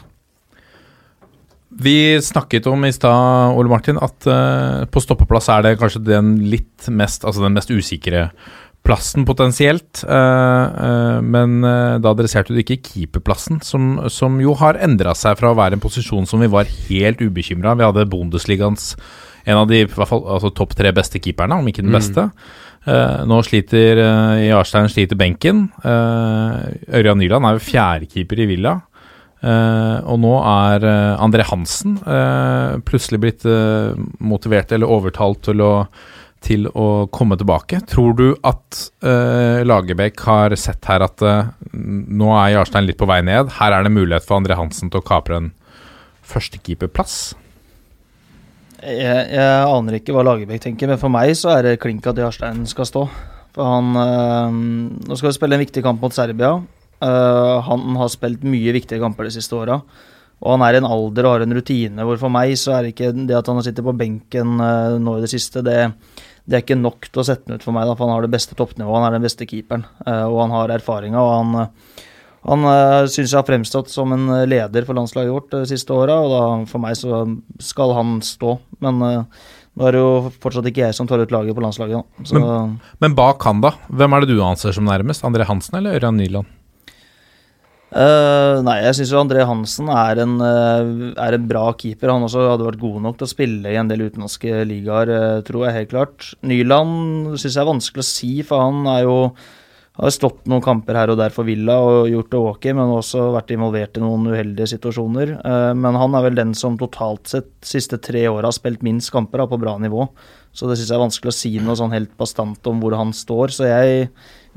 Vi 1.74 2.20
snakket 2.22 2.66
om 2.70 2.84
i 2.86 2.92
stad, 2.94 3.54
Ole 3.58 3.70
Martin, 3.72 3.96
at 3.98 4.26
uh, 4.30 4.84
på 4.86 5.00
stoppeplass 5.02 5.48
er 5.50 5.64
det 5.66 5.72
kanskje 5.80 6.04
den 6.06 6.36
litt 6.46 6.86
mest 6.94 7.24
Altså 7.26 7.42
den 7.42 7.56
mest 7.56 7.72
usikre 7.74 8.28
plassen 8.84 9.24
potensielt. 9.24 10.04
eh, 10.04 10.64
eh, 10.86 11.20
men 11.24 11.64
eh, 11.64 11.98
da 12.04 12.12
adresserte 12.12 12.52
du 12.54 12.60
ikke 12.60 12.82
keeperplassen, 12.84 13.62
som, 13.64 13.96
som 14.12 14.36
jo 14.42 14.54
har 14.60 14.78
endra 14.84 15.14
seg 15.16 15.38
fra 15.40 15.52
å 15.52 15.58
være 15.58 15.78
en 15.78 15.84
posisjon 15.84 16.28
som 16.28 16.44
vi 16.44 16.50
var 16.52 16.68
helt 16.68 17.22
ubekymra 17.24 17.74
Vi 17.78 17.86
hadde 17.86 18.08
Bundesligaens 18.12 18.94
en 19.44 19.60
av 19.60 19.68
de 19.68 19.82
i 19.82 19.88
hvert 19.88 20.08
fall, 20.08 20.22
altså 20.36 20.48
topp 20.56 20.72
tre 20.76 20.88
beste 20.96 21.20
keeperne, 21.20 21.58
om 21.60 21.66
ikke 21.68 21.82
den 21.84 21.92
beste. 21.92 22.30
Eh, 22.88 23.18
nå 23.28 23.42
sliter 23.44 24.00
Jarstein 24.40 24.88
sliter 24.88 25.18
benken. 25.20 25.66
Ørjan 25.84 27.20
Nyland 27.20 27.44
er 27.44 27.58
jo 27.58 27.66
fjerdekeeper 27.66 28.40
i 28.40 28.48
Villa. 28.54 28.78
Uh, 29.44 30.00
og 30.08 30.16
nå 30.22 30.30
er 30.40 30.84
uh, 30.88 31.20
André 31.20 31.44
Hansen 31.44 31.98
uh, 32.06 32.80
plutselig 32.86 33.18
blitt 33.20 33.42
motivert 34.24 34.72
eller 34.72 34.88
overtalt 34.88 35.42
til 35.44 35.60
å, 35.60 35.72
til 36.44 36.68
å 36.68 37.06
komme 37.12 37.38
tilbake. 37.40 37.80
Tror 37.88 38.16
du 38.18 38.26
at 38.44 38.80
uh, 39.04 39.64
Lagerbäck 39.64 40.20
har 40.26 40.54
sett 40.60 40.84
her 40.90 41.04
at 41.06 41.24
uh, 41.24 41.52
nå 41.72 42.30
er 42.36 42.54
Jarstein 42.56 42.88
litt 42.88 43.00
på 43.00 43.08
vei 43.08 43.20
ned? 43.24 43.52
Her 43.58 43.76
er 43.76 43.86
det 43.86 43.94
mulighet 43.94 44.26
for 44.26 44.38
André 44.40 44.58
Hansen 44.58 44.92
til 44.92 45.00
å 45.00 45.06
kapre 45.06 45.40
en 45.40 45.50
førstekeeperplass? 46.24 47.18
Jeg, 48.84 49.20
jeg 49.32 49.68
aner 49.72 49.96
ikke 49.96 50.16
hva 50.16 50.24
Lagerbäck 50.26 50.66
tenker, 50.66 50.90
men 50.90 51.00
for 51.00 51.12
meg 51.12 51.32
så 51.40 51.54
er 51.56 51.70
det 51.70 51.80
klink 51.82 52.04
at 52.10 52.20
Jarstein 52.20 52.66
skal 52.68 52.88
stå. 52.90 53.04
For 53.54 53.70
han 53.70 53.94
uh, 53.96 54.50
Nå 54.52 55.16
skal 55.16 55.30
vi 55.30 55.38
spille 55.38 55.56
en 55.56 55.64
viktig 55.64 55.84
kamp 55.84 56.02
mot 56.04 56.14
Serbia. 56.14 56.56
Han 57.04 57.96
har 57.98 58.08
spilt 58.08 58.46
mye 58.48 58.72
viktige 58.72 59.02
kamper 59.02 59.26
de 59.26 59.32
siste 59.34 59.52
åra. 59.58 59.74
Og 60.40 60.54
han 60.54 60.62
er 60.64 60.76
i 60.76 60.78
en 60.80 60.86
alder 60.88 61.26
og 61.26 61.34
har 61.34 61.42
en 61.44 61.52
rutine 61.52 62.06
hvor 62.06 62.16
for 62.22 62.32
meg 62.32 62.54
så 62.56 62.76
er 62.76 62.86
det 62.86 62.92
ikke 62.94 63.10
det 63.28 63.34
at 63.36 63.50
han 63.50 63.58
har 63.58 63.66
sittet 63.66 63.84
på 63.84 63.92
benken 63.98 64.54
nå 65.02 65.16
i 65.18 65.24
det 65.24 65.28
siste, 65.34 65.60
det, 65.66 65.90
det 66.44 66.56
er 66.56 66.64
ikke 66.64 66.76
nok 66.76 67.08
til 67.08 67.22
å 67.22 67.26
sette 67.26 67.48
den 67.48 67.58
ut 67.58 67.64
for 67.64 67.74
meg. 67.76 67.86
Da, 67.88 67.96
for 67.96 68.06
han 68.06 68.18
har 68.18 68.26
det 68.26 68.34
beste 68.34 68.56
toppnivået, 68.58 68.98
han 69.00 69.06
er 69.08 69.16
den 69.16 69.24
beste 69.24 69.46
keeperen. 69.48 69.86
øh, 70.04 70.26
og 70.28 70.42
han 70.42 70.52
har 70.58 70.74
erfaringa. 70.76 71.20
Og 71.20 71.32
han, 71.38 71.54
øh, 71.62 72.02
Han 72.44 72.60
uh, 72.60 73.06
syns 73.08 73.32
jeg 73.32 73.38
har 73.38 73.46
fremstått 73.48 73.88
som 73.88 74.10
en 74.12 74.28
eh, 74.28 74.42
leder 74.44 74.84
for 74.84 74.92
landslaget 74.92 75.32
vårt 75.32 75.46
de 75.54 75.62
siste 75.64 75.94
åra, 75.96 76.18
og 76.20 76.28
da 76.28 76.40
for 76.68 76.82
meg 76.82 76.92
så 76.92 77.22
skal 77.56 77.94
han 77.96 78.18
stå. 78.20 78.58
Men 78.84 78.98
nå 79.00 79.86
er 79.88 79.96
det 79.96 80.02
jo 80.02 80.10
fortsatt 80.42 80.68
ikke 80.68 80.82
jeg 80.82 80.96
som 80.98 81.08
tar 81.08 81.22
ut 81.24 81.32
laget 81.32 81.56
på 81.56 81.64
landslaget. 81.64 82.04
Men, 82.36 82.76
men 83.00 83.16
bak 83.16 83.40
han, 83.48 83.64
da? 83.64 83.72
Hvem 83.88 84.12
er 84.12 84.20
det 84.26 84.36
du 84.36 84.44
anser 84.44 84.76
som 84.76 84.84
nærmest? 84.84 85.24
André 85.24 85.48
Hansen 85.48 85.80
eller 85.80 85.96
Ørjan 85.96 86.20
Nyland? 86.20 86.52
Eh, 87.94 88.56
nei, 88.66 88.80
jeg 88.88 88.96
syns 88.98 89.12
André 89.20 89.44
Hansen 89.46 89.86
er 89.94 90.18
en, 90.24 90.32
uh, 90.42 91.12
er 91.14 91.36
en 91.36 91.44
bra 91.46 91.68
keeper. 91.78 92.10
Han 92.10 92.26
også 92.26 92.48
hadde 92.50 92.66
vært 92.66 92.82
god 92.82 93.02
nok 93.04 93.20
til 93.20 93.28
å 93.28 93.30
spille 93.30 93.70
i 93.70 93.78
en 93.78 93.90
del 93.90 94.08
utenlandske 94.08 94.64
ligaer, 94.66 95.12
uh, 95.14 95.42
tror 95.46 95.68
jeg 95.68 95.76
helt 95.76 95.92
klart. 95.92 96.32
Nyland 96.42 97.36
syns 97.38 97.54
jeg 97.54 97.62
er 97.62 97.70
vanskelig 97.70 98.02
å 98.02 98.08
si, 98.08 98.32
for 98.46 98.64
han 98.66 98.88
er 98.96 99.04
jo 99.06 99.18
har 99.94 100.10
stått 100.10 100.40
noen 100.50 100.58
kamper 100.64 100.96
her 100.98 101.12
og 101.12 101.20
der 101.20 101.30
for 101.30 101.46
Villa 101.46 101.76
og 101.78 102.08
gjort 102.10 102.32
det 102.32 102.38
ok, 102.40 102.64
men 102.74 102.96
også 102.96 103.28
vært 103.36 103.52
involvert 103.54 103.94
i 103.94 104.02
noen 104.02 104.26
uheldige 104.26 104.72
situasjoner. 104.72 105.36
Men 105.78 105.94
han 105.94 106.16
er 106.18 106.24
vel 106.24 106.34
den 106.34 106.50
som 106.58 106.74
totalt 106.80 107.30
sett 107.30 107.52
siste 107.62 108.00
tre 108.02 108.24
åra 108.26 108.50
har 108.50 108.56
spilt 108.56 108.82
minst 108.82 109.12
kamper 109.14 109.44
da, 109.44 109.46
på 109.46 109.60
bra 109.62 109.76
nivå. 109.78 110.08
Så 110.50 110.66
det 110.66 110.80
syns 110.80 110.90
jeg 110.90 110.98
er 110.98 111.04
vanskelig 111.04 111.30
å 111.30 111.36
si 111.38 111.52
noe 111.62 111.78
sånn 111.78 111.94
helt 111.94 112.10
bastant 112.18 112.66
om 112.66 112.82
hvor 112.82 112.98
han 112.98 113.14
står. 113.14 113.54
Så 113.54 113.70
jeg 113.70 114.08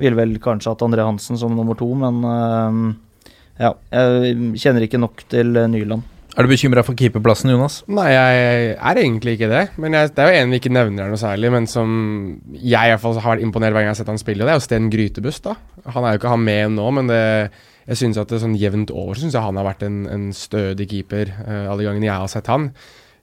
ville 0.02 0.18
vel 0.18 0.40
kanskje 0.42 0.74
hatt 0.74 0.88
André 0.90 1.06
Hansen 1.06 1.38
som 1.38 1.54
nummer 1.54 1.78
to, 1.78 1.92
men 2.02 2.18
ja, 3.58 3.74
jeg 3.92 4.62
kjenner 4.62 4.86
ikke 4.86 5.02
nok 5.02 5.26
til 5.32 5.58
eh, 5.58 5.70
Nyland. 5.72 6.06
Er 6.38 6.46
du 6.46 6.52
bekymra 6.52 6.84
for 6.86 6.94
keeperplassen, 6.94 7.50
Jonas? 7.50 7.80
Nei, 7.90 8.12
jeg 8.14 8.74
er 8.78 9.00
egentlig 9.02 9.34
ikke 9.38 9.48
det. 9.50 9.64
Men 9.82 9.96
jeg, 9.98 10.12
det 10.14 10.22
er 10.22 10.30
jo 10.30 10.42
en 10.44 10.52
vi 10.54 10.60
ikke 10.62 10.74
nevner 10.76 11.08
her 11.08 11.10
noe 11.10 11.18
særlig, 11.18 11.50
men 11.56 11.66
som 11.70 11.96
jeg 12.54 12.78
i 12.78 12.92
hvert 12.94 13.02
fall 13.02 13.18
har 13.18 13.34
vært 13.34 13.46
imponert 13.48 13.74
hver 13.74 13.82
gang 13.82 13.90
jeg 13.90 13.96
har 13.96 14.00
sett 14.04 14.12
han 14.12 14.22
spille, 14.22 14.46
og 14.46 14.50
det 14.50 14.54
er 14.54 14.60
jo 14.60 14.66
Sten 14.68 14.92
Grytebust. 14.94 15.48
da. 15.48 15.56
Han 15.96 16.06
er 16.06 16.14
jo 16.14 16.22
ikke 16.22 16.36
han 16.36 16.46
med 16.46 16.76
nå, 16.76 16.86
men 16.94 17.10
det, 17.10 17.24
jeg 17.88 18.02
synes 18.04 18.20
at 18.22 18.30
det 18.30 18.44
sånn 18.44 18.54
jevnt 18.60 18.94
over 18.94 19.18
synes 19.18 19.34
jeg 19.34 19.48
han 19.48 19.58
har 19.58 19.66
vært 19.66 19.88
en, 19.88 19.98
en 20.14 20.30
stødig 20.36 20.90
keeper 20.92 21.34
uh, 21.40 21.72
alle 21.72 21.88
gangene 21.88 22.10
jeg 22.10 22.22
har 22.22 22.30
sett 22.30 22.52
han. 22.54 22.70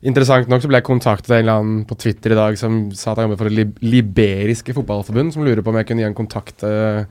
Interessant 0.05 0.51
nok 0.51 0.64
så 0.64 0.72
ble 0.72 0.80
jeg 0.80 0.89
kontaktet 0.89 1.30
av 1.30 1.37
en 1.37 1.45
eller 1.45 1.61
annen 1.61 1.85
på 1.89 1.97
Twitter 2.01 2.35
i 2.35 2.41
dag 2.41 2.59
som 2.61 2.80
sa 2.97 3.12
at 3.12 3.22
han 3.22 3.28
jobber 3.28 3.45
for 3.45 3.53
det 3.53 3.68
liberiske 3.85 4.74
fotballforbund, 4.76 5.37
som 5.37 5.47
lurer 5.47 5.62
på 5.62 5.70
om 5.70 5.78
jeg 5.78 5.89
kunne 5.89 6.03
gi 6.03 6.09
en 6.11 6.18
kontakt 6.18 6.66
uh, 6.66 7.07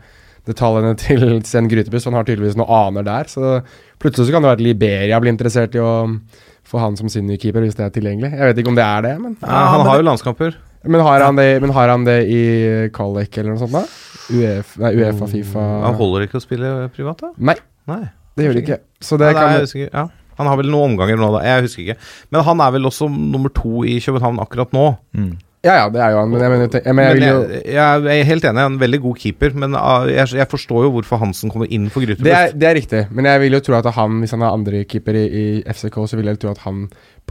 detaljene 0.49 0.95
til 0.99 1.23
Sten 1.47 1.69
Grytebust. 1.71 2.09
Han 2.09 2.17
har 2.17 2.27
tydeligvis 2.27 2.57
noe 2.59 2.67
aner 2.87 3.05
der. 3.07 3.29
Så 3.31 3.59
plutselig 4.01 4.27
så 4.29 4.35
kan 4.35 4.43
det 4.43 4.51
være 4.51 4.59
at 4.61 4.65
Liberia 4.65 5.19
blir 5.23 5.33
interessert 5.33 5.75
i 5.77 5.81
å 5.83 5.93
få 6.67 6.79
han 6.79 6.95
som 6.99 7.09
sin 7.11 7.27
nye 7.27 7.39
keeper, 7.39 7.63
hvis 7.65 7.75
det 7.77 7.85
er 7.87 7.93
tilgjengelig. 7.95 8.31
Jeg 8.33 8.49
vet 8.51 8.61
ikke 8.63 8.71
om 8.71 8.77
det 8.79 8.85
er 8.85 9.03
det, 9.05 9.13
men 9.21 9.35
Ja, 9.41 9.63
han 9.75 9.83
har 9.87 9.99
jo 9.99 10.07
landskamper. 10.07 10.55
Men 10.83 10.99
har 11.05 11.23
han 11.23 11.37
det, 11.39 11.47
men 11.63 11.71
har 11.75 11.91
han 11.93 12.03
det 12.07 12.17
i 12.27 12.41
Qualic 12.95 13.37
eller 13.39 13.53
noe 13.53 13.61
sånt, 13.61 13.71
da? 13.75 13.83
Uef, 14.33 14.73
nei, 14.79 14.91
Uefa, 14.99 15.27
Fifa 15.31 15.61
Han 15.83 15.95
holder 15.99 16.25
ikke 16.27 16.39
å 16.39 16.43
spille 16.43 16.71
privat, 16.95 17.19
da? 17.23 17.31
Nei, 17.51 17.55
Nei. 17.91 18.01
det 18.39 18.45
gjør 18.47 18.57
det 18.57 18.63
ikke. 18.65 18.77
Så 19.03 19.19
det 19.19 19.29
nei, 19.29 19.33
kan 19.37 19.53
er 19.53 19.63
jeg 19.67 19.87
ja. 19.89 20.05
Han 20.39 20.49
har 20.49 20.57
vel 20.59 20.71
noen 20.73 20.95
omganger 20.95 21.19
nå, 21.19 21.29
da. 21.35 21.43
Jeg 21.45 21.65
husker 21.67 21.83
ikke. 21.85 21.97
Men 22.33 22.45
han 22.47 22.61
er 22.65 22.71
vel 22.73 22.89
også 22.89 23.07
nummer 23.11 23.51
to 23.53 23.83
i 23.85 23.99
København 24.01 24.39
akkurat 24.43 24.71
nå. 24.75 24.85
Ja, 25.63 25.77
ja, 25.77 25.83
det 25.87 26.01
er 26.03 26.11
jo 26.11 26.17
han, 26.19 26.31
men 26.33 26.41
jeg 26.43 26.51
mener, 26.51 26.73
jeg, 26.75 26.95
mener, 26.97 27.07
jeg 27.07 27.15
vil 27.15 27.23
jo 27.23 27.59
jeg, 27.71 28.01
jeg 28.03 28.19
er 28.19 28.25
helt 28.27 28.45
enig, 28.49 28.59
han 28.59 28.65
er 28.65 28.73
en 28.73 28.81
veldig 28.81 28.97
god 29.05 29.19
keeper. 29.21 29.53
Men 29.63 29.77
ah, 29.79 30.07
jeg, 30.11 30.47
forstår 30.51 30.83
jo 30.83 30.89
hvorfor 30.97 31.21
Hansen 31.21 31.53
kommer 31.53 31.71
inn 31.71 31.85
for 31.93 32.03
det 32.03 32.17
er, 32.17 32.17
Grytebust. 32.19 32.57
det 32.59 32.67
er 32.67 32.75
riktig, 32.75 33.03
men 33.15 33.29
jeg 33.29 33.41
vil 33.45 33.55
jo 33.55 33.61
tro 33.63 33.77
at 33.77 33.87
han, 33.95 34.17
hvis 34.19 34.35
han 34.35 34.43
er 34.43 34.57
andrekeeper 34.57 35.19
i, 35.21 35.23
i 35.23 35.45
FCK, 35.71 36.01
så 36.11 36.19
vil 36.19 36.27
jeg 36.27 36.41
tro 36.43 36.51
at 36.51 36.59
han 36.65 36.81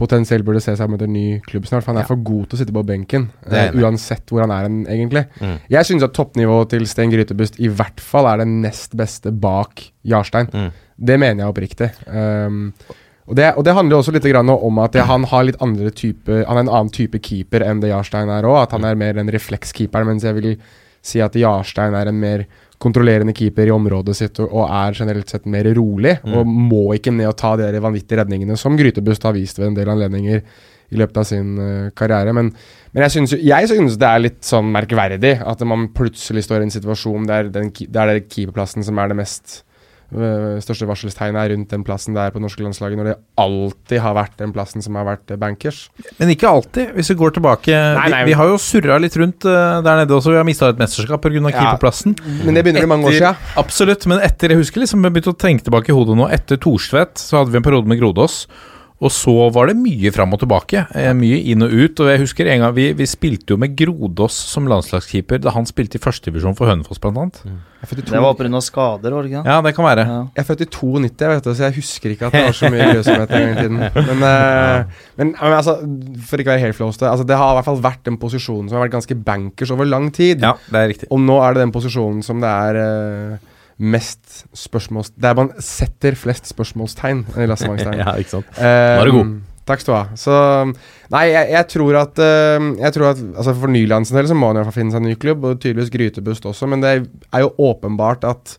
potensielt 0.01 0.47
burde 0.47 0.63
se 0.65 0.73
seg 0.79 0.89
mot 0.89 1.03
en 1.05 1.13
ny 1.13 1.27
klubb 1.45 1.69
snart. 1.69 1.85
For 1.85 1.93
han 1.93 2.01
er 2.01 2.09
for 2.09 2.25
god 2.25 2.47
til 2.49 2.57
å 2.57 2.61
sitte 2.63 2.73
på 2.73 2.85
benken, 2.89 3.29
enig. 3.45 3.83
uansett 3.85 4.33
hvor 4.33 4.47
han 4.47 4.55
er 4.55 4.65
hen, 4.65 4.81
egentlig. 4.89 5.27
Mm. 5.37 5.55
Jeg 5.77 5.91
syns 5.91 6.07
at 6.09 6.17
toppnivået 6.17 6.73
til 6.73 6.89
Sten 6.89 7.13
Grytebust 7.13 7.61
i 7.61 7.69
hvert 7.69 8.01
fall 8.01 8.31
er 8.31 8.41
det 8.41 8.49
nest 8.49 8.97
beste 8.97 9.29
bak 9.29 9.85
Jarstein. 10.09 10.49
Mm. 10.49 10.73
Det 11.05 11.21
mener 11.21 11.45
jeg 11.45 11.53
oppriktig. 11.53 11.93
Um, 12.09 12.73
og, 13.27 13.35
det, 13.39 13.49
og 13.55 13.63
det 13.63 13.75
handler 13.77 14.01
også 14.01 14.11
litt 14.15 14.25
grann 14.27 14.49
om 14.51 14.79
at 14.83 14.97
han 15.07 15.23
har 15.31 15.45
litt 15.47 15.61
andre 15.63 15.93
type 15.95 16.41
Han 16.43 16.57
er 16.57 16.65
en 16.65 16.71
annen 16.73 16.91
type 16.91 17.21
keeper 17.23 17.63
enn 17.63 17.79
det 17.79 17.93
Jarstein 17.93 18.31
er 18.33 18.43
òg. 18.43 18.57
At 18.65 18.75
han 18.75 18.83
er 18.83 18.99
mer 18.99 19.19
en 19.21 19.31
reflekskeeper, 19.31 20.03
mens 20.07 20.25
jeg 20.27 20.35
vil 20.35 20.49
si 21.03 21.21
at 21.23 21.35
Jarstein 21.39 21.95
er 21.95 22.11
en 22.11 22.19
mer 22.19 22.45
kontrollerende 22.83 23.31
keeper 23.35 23.69
i 23.69 23.71
området 23.71 24.15
sitt 24.17 24.39
og, 24.43 24.65
er 24.67 24.95
generelt 24.97 25.31
sett 25.31 25.47
mer 25.47 25.69
rolig. 25.77 26.17
Mm. 26.25 26.35
Og 26.35 26.53
må 26.73 26.83
ikke 26.97 27.15
ned 27.15 27.31
og 27.31 27.37
ta 27.39 27.55
de 27.59 27.71
vanvittige 27.83 28.19
redningene 28.19 28.59
som 28.59 28.75
Grytebust 28.79 29.23
har 29.23 29.35
vist 29.37 29.59
ved 29.61 29.71
en 29.71 29.77
del 29.79 29.91
anledninger 29.93 30.43
i 30.93 30.99
løpet 30.99 31.19
av 31.23 31.25
sin 31.25 31.53
eh, 31.57 31.91
karriere. 31.97 32.33
Men, 32.35 32.51
men 32.91 33.05
jeg 33.07 33.15
synes, 33.15 33.33
jo- 33.33 33.43
jeg 33.47 33.69
synes 33.71 33.95
det 34.01 34.09
er 34.09 34.23
litt 34.27 34.41
sånn 34.45 34.67
merkverdig 34.75 35.37
at 35.41 35.63
man 35.67 35.87
plutselig 35.95 36.43
står 36.45 36.61
i 36.61 36.67
en 36.67 36.75
situasjon 36.75 37.29
der, 37.29 37.47
den, 37.53 37.71
der 37.87 38.11
det 38.11 38.17
er 38.19 38.27
keeperplassen 38.27 38.85
som 38.85 38.99
er 38.99 39.09
det 39.13 39.17
mest 39.23 39.61
største 40.63 40.87
varselstegnet 40.89 41.39
er 41.41 41.53
rundt 41.53 41.71
den 41.73 41.83
plassen 41.85 42.15
det 42.15 42.23
er 42.23 42.33
på 42.33 42.39
det 42.39 42.45
norske 42.45 42.63
landslaget, 42.65 42.99
når 42.99 43.09
det 43.09 43.15
alltid 43.41 44.01
har 44.03 44.15
vært 44.17 44.35
den 44.39 44.53
plassen 44.55 44.83
som 44.85 44.97
har 44.99 45.07
vært 45.07 45.33
eh, 45.33 45.39
bankers. 45.39 45.85
Men 46.19 46.33
ikke 46.33 46.49
alltid. 46.49 46.93
Hvis 46.97 47.11
vi 47.13 47.17
går 47.19 47.35
tilbake 47.37 47.73
Nei, 47.73 48.09
nei. 48.13 48.23
Vi, 48.23 48.31
vi 48.31 48.37
har 48.39 48.51
jo 48.51 48.59
surra 48.61 48.99
litt 49.01 49.17
rundt 49.19 49.47
eh, 49.49 49.79
der 49.85 50.03
nede 50.03 50.17
også. 50.17 50.33
Vi 50.33 50.39
har 50.41 50.47
mista 50.47 50.69
et 50.73 50.81
mesterskap 50.81 51.23
pga. 51.23 51.39
Ja. 51.43 51.53
keeperplassen. 51.55 52.17
Men 52.45 52.57
det 52.57 52.65
begynner 52.65 52.83
etter, 52.83 52.91
mange 52.91 53.09
år 53.09 53.17
siden. 53.17 53.47
Absolutt, 53.59 54.05
men 54.09 54.21
etter 54.23 54.53
Jeg 54.53 54.61
husker 54.61 54.83
liksom 54.83 55.03
jeg 55.03 55.15
begynte 55.15 55.33
å 55.33 55.39
tenke 55.45 55.65
tilbake 55.65 55.91
i 55.91 55.97
hodet 55.97 56.17
nå. 56.19 56.27
Etter 56.33 56.59
Thorstvedt 56.61 57.21
så 57.21 57.41
hadde 57.41 57.53
vi 57.53 57.59
en 57.59 57.65
periode 57.65 57.89
med 57.89 58.01
Grodås. 58.01 58.43
Og 59.03 59.11
så 59.11 59.33
var 59.53 59.67
det 59.69 59.75
mye 59.79 60.11
fram 60.15 60.33
og 60.35 60.39
tilbake. 60.43 60.85
Eh, 60.95 61.11
mye 61.17 61.41
inn 61.51 61.65
og 61.65 61.73
ut. 61.73 61.99
Og 62.03 62.11
jeg 62.11 62.21
husker 62.23 62.47
en 62.47 62.63
gang 62.63 62.73
vi, 62.75 62.89
vi 62.95 63.07
spilte 63.09 63.55
jo 63.55 63.59
med 63.59 63.75
Grodås 63.77 64.37
som 64.53 64.69
landslagskeeper 64.71 65.43
da 65.43 65.53
han 65.55 65.67
spilte 65.67 65.99
i 65.99 66.03
førstedivisjon 66.03 66.55
for 66.57 66.71
Hønefoss, 66.71 67.01
blant 67.03 67.19
annet. 67.19 67.41
I 67.83 67.97
Det 67.99 68.21
var 68.23 68.37
pga. 68.39 68.61
skader, 68.63 69.11
var 69.11 69.25
det 69.25 69.31
ikke? 69.33 69.43
Ja, 69.43 69.57
det 69.61 69.73
kan 69.75 69.83
være. 69.83 70.05
Ja. 70.07 70.19
jeg 70.31 70.39
er 70.39 70.47
født 70.47 70.61
i 70.63 70.69
92, 70.71 71.27
vet 71.33 71.43
du, 71.43 71.51
så 71.51 71.65
jeg 71.65 71.75
husker 71.75 72.13
ikke 72.13 72.29
at 72.29 72.37
det 72.37 72.43
var 72.45 72.55
så 72.55 72.69
mye 72.71 72.85
grøsomhet 72.93 73.33
en 73.35 73.43
gang 73.43 73.51
i 73.51 73.59
tiden. 73.59 73.81
Men, 74.07 74.23
uh, 74.23 75.01
men, 75.19 75.33
men 75.35 75.55
altså, 75.57 75.75
for 76.29 76.39
ikke 76.39 76.53
å 76.53 76.55
være 76.55 76.63
helt 76.63 76.77
flåste, 76.79 77.09
altså, 77.09 77.27
det 77.27 77.35
har 77.41 77.51
i 77.51 77.57
hvert 77.59 77.67
fall 77.67 77.81
vært 77.83 78.05
den 78.07 78.19
posisjonen 78.21 78.69
som 78.71 78.79
har 78.79 78.85
vært 78.85 78.95
ganske 78.95 79.17
bankers 79.27 79.73
over 79.75 79.89
lang 79.89 80.07
tid. 80.15 80.45
Ja, 80.47 80.53
det 80.69 80.79
er 80.79 80.93
riktig. 80.93 81.11
Og 81.11 81.19
nå 81.25 81.41
er 81.43 81.57
det 81.57 81.65
den 81.65 81.75
posisjonen 81.75 82.23
som 82.23 82.39
det 82.43 82.53
er 82.53 82.79
eh, 82.79 83.51
mest 83.77 84.43
spørsmåls... 84.57 85.13
Der 85.21 85.37
man 85.37 85.51
setter 85.63 86.17
flest 86.19 86.51
spørsmålstegn. 86.51 87.25
Lasse 87.49 87.69
Mangstein. 87.69 87.97
ja, 88.01 88.13
ikke 88.19 88.37
sant. 88.37 88.53
Nå 88.59 88.69
er 88.69 89.09
du 89.09 89.17
god. 89.17 89.33
Takk 89.63 89.79
skal 89.79 89.93
du 89.93 89.97
ha. 89.97 90.17
Så 90.19 90.37
Nei, 91.13 91.23
jeg, 91.31 91.49
jeg 91.53 91.67
tror 91.71 91.97
at 92.01 92.19
eh, 92.19 92.65
Jeg 92.81 92.95
tror 92.97 93.05
at 93.13 93.21
altså 93.23 93.53
For 93.55 93.71
Nyland 93.71 94.09
sin 94.09 94.17
del 94.19 94.27
så 94.27 94.35
må 94.35 94.49
han 94.51 94.59
fall 94.67 94.75
finne 94.75 94.91
seg 94.91 95.03
en 95.03 95.07
ny 95.07 95.17
klubb, 95.19 95.45
og 95.47 95.61
tydeligvis 95.63 95.91
Grytebust 95.93 96.47
også, 96.49 96.67
men 96.67 96.83
det 96.83 96.93
er 96.97 97.45
jo 97.45 97.53
åpenbart 97.69 98.27
at 98.27 98.57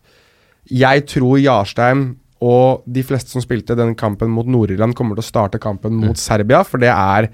jeg 0.65 1.03
tror 1.11 1.37
Jarstein 1.37 2.15
og 2.45 2.81
de 2.89 3.03
fleste 3.05 3.31
som 3.31 3.43
spilte 3.43 3.77
den 3.77 3.93
kampen 3.97 4.31
mot 4.33 4.47
Nord-Irland, 4.49 4.95
kommer 4.97 5.17
til 5.17 5.21
å 5.21 5.27
starte 5.27 5.61
kampen 5.61 5.93
mot 6.01 6.17
Serbia, 6.19 6.63
for 6.65 6.81
det 6.81 6.89
er 6.89 7.29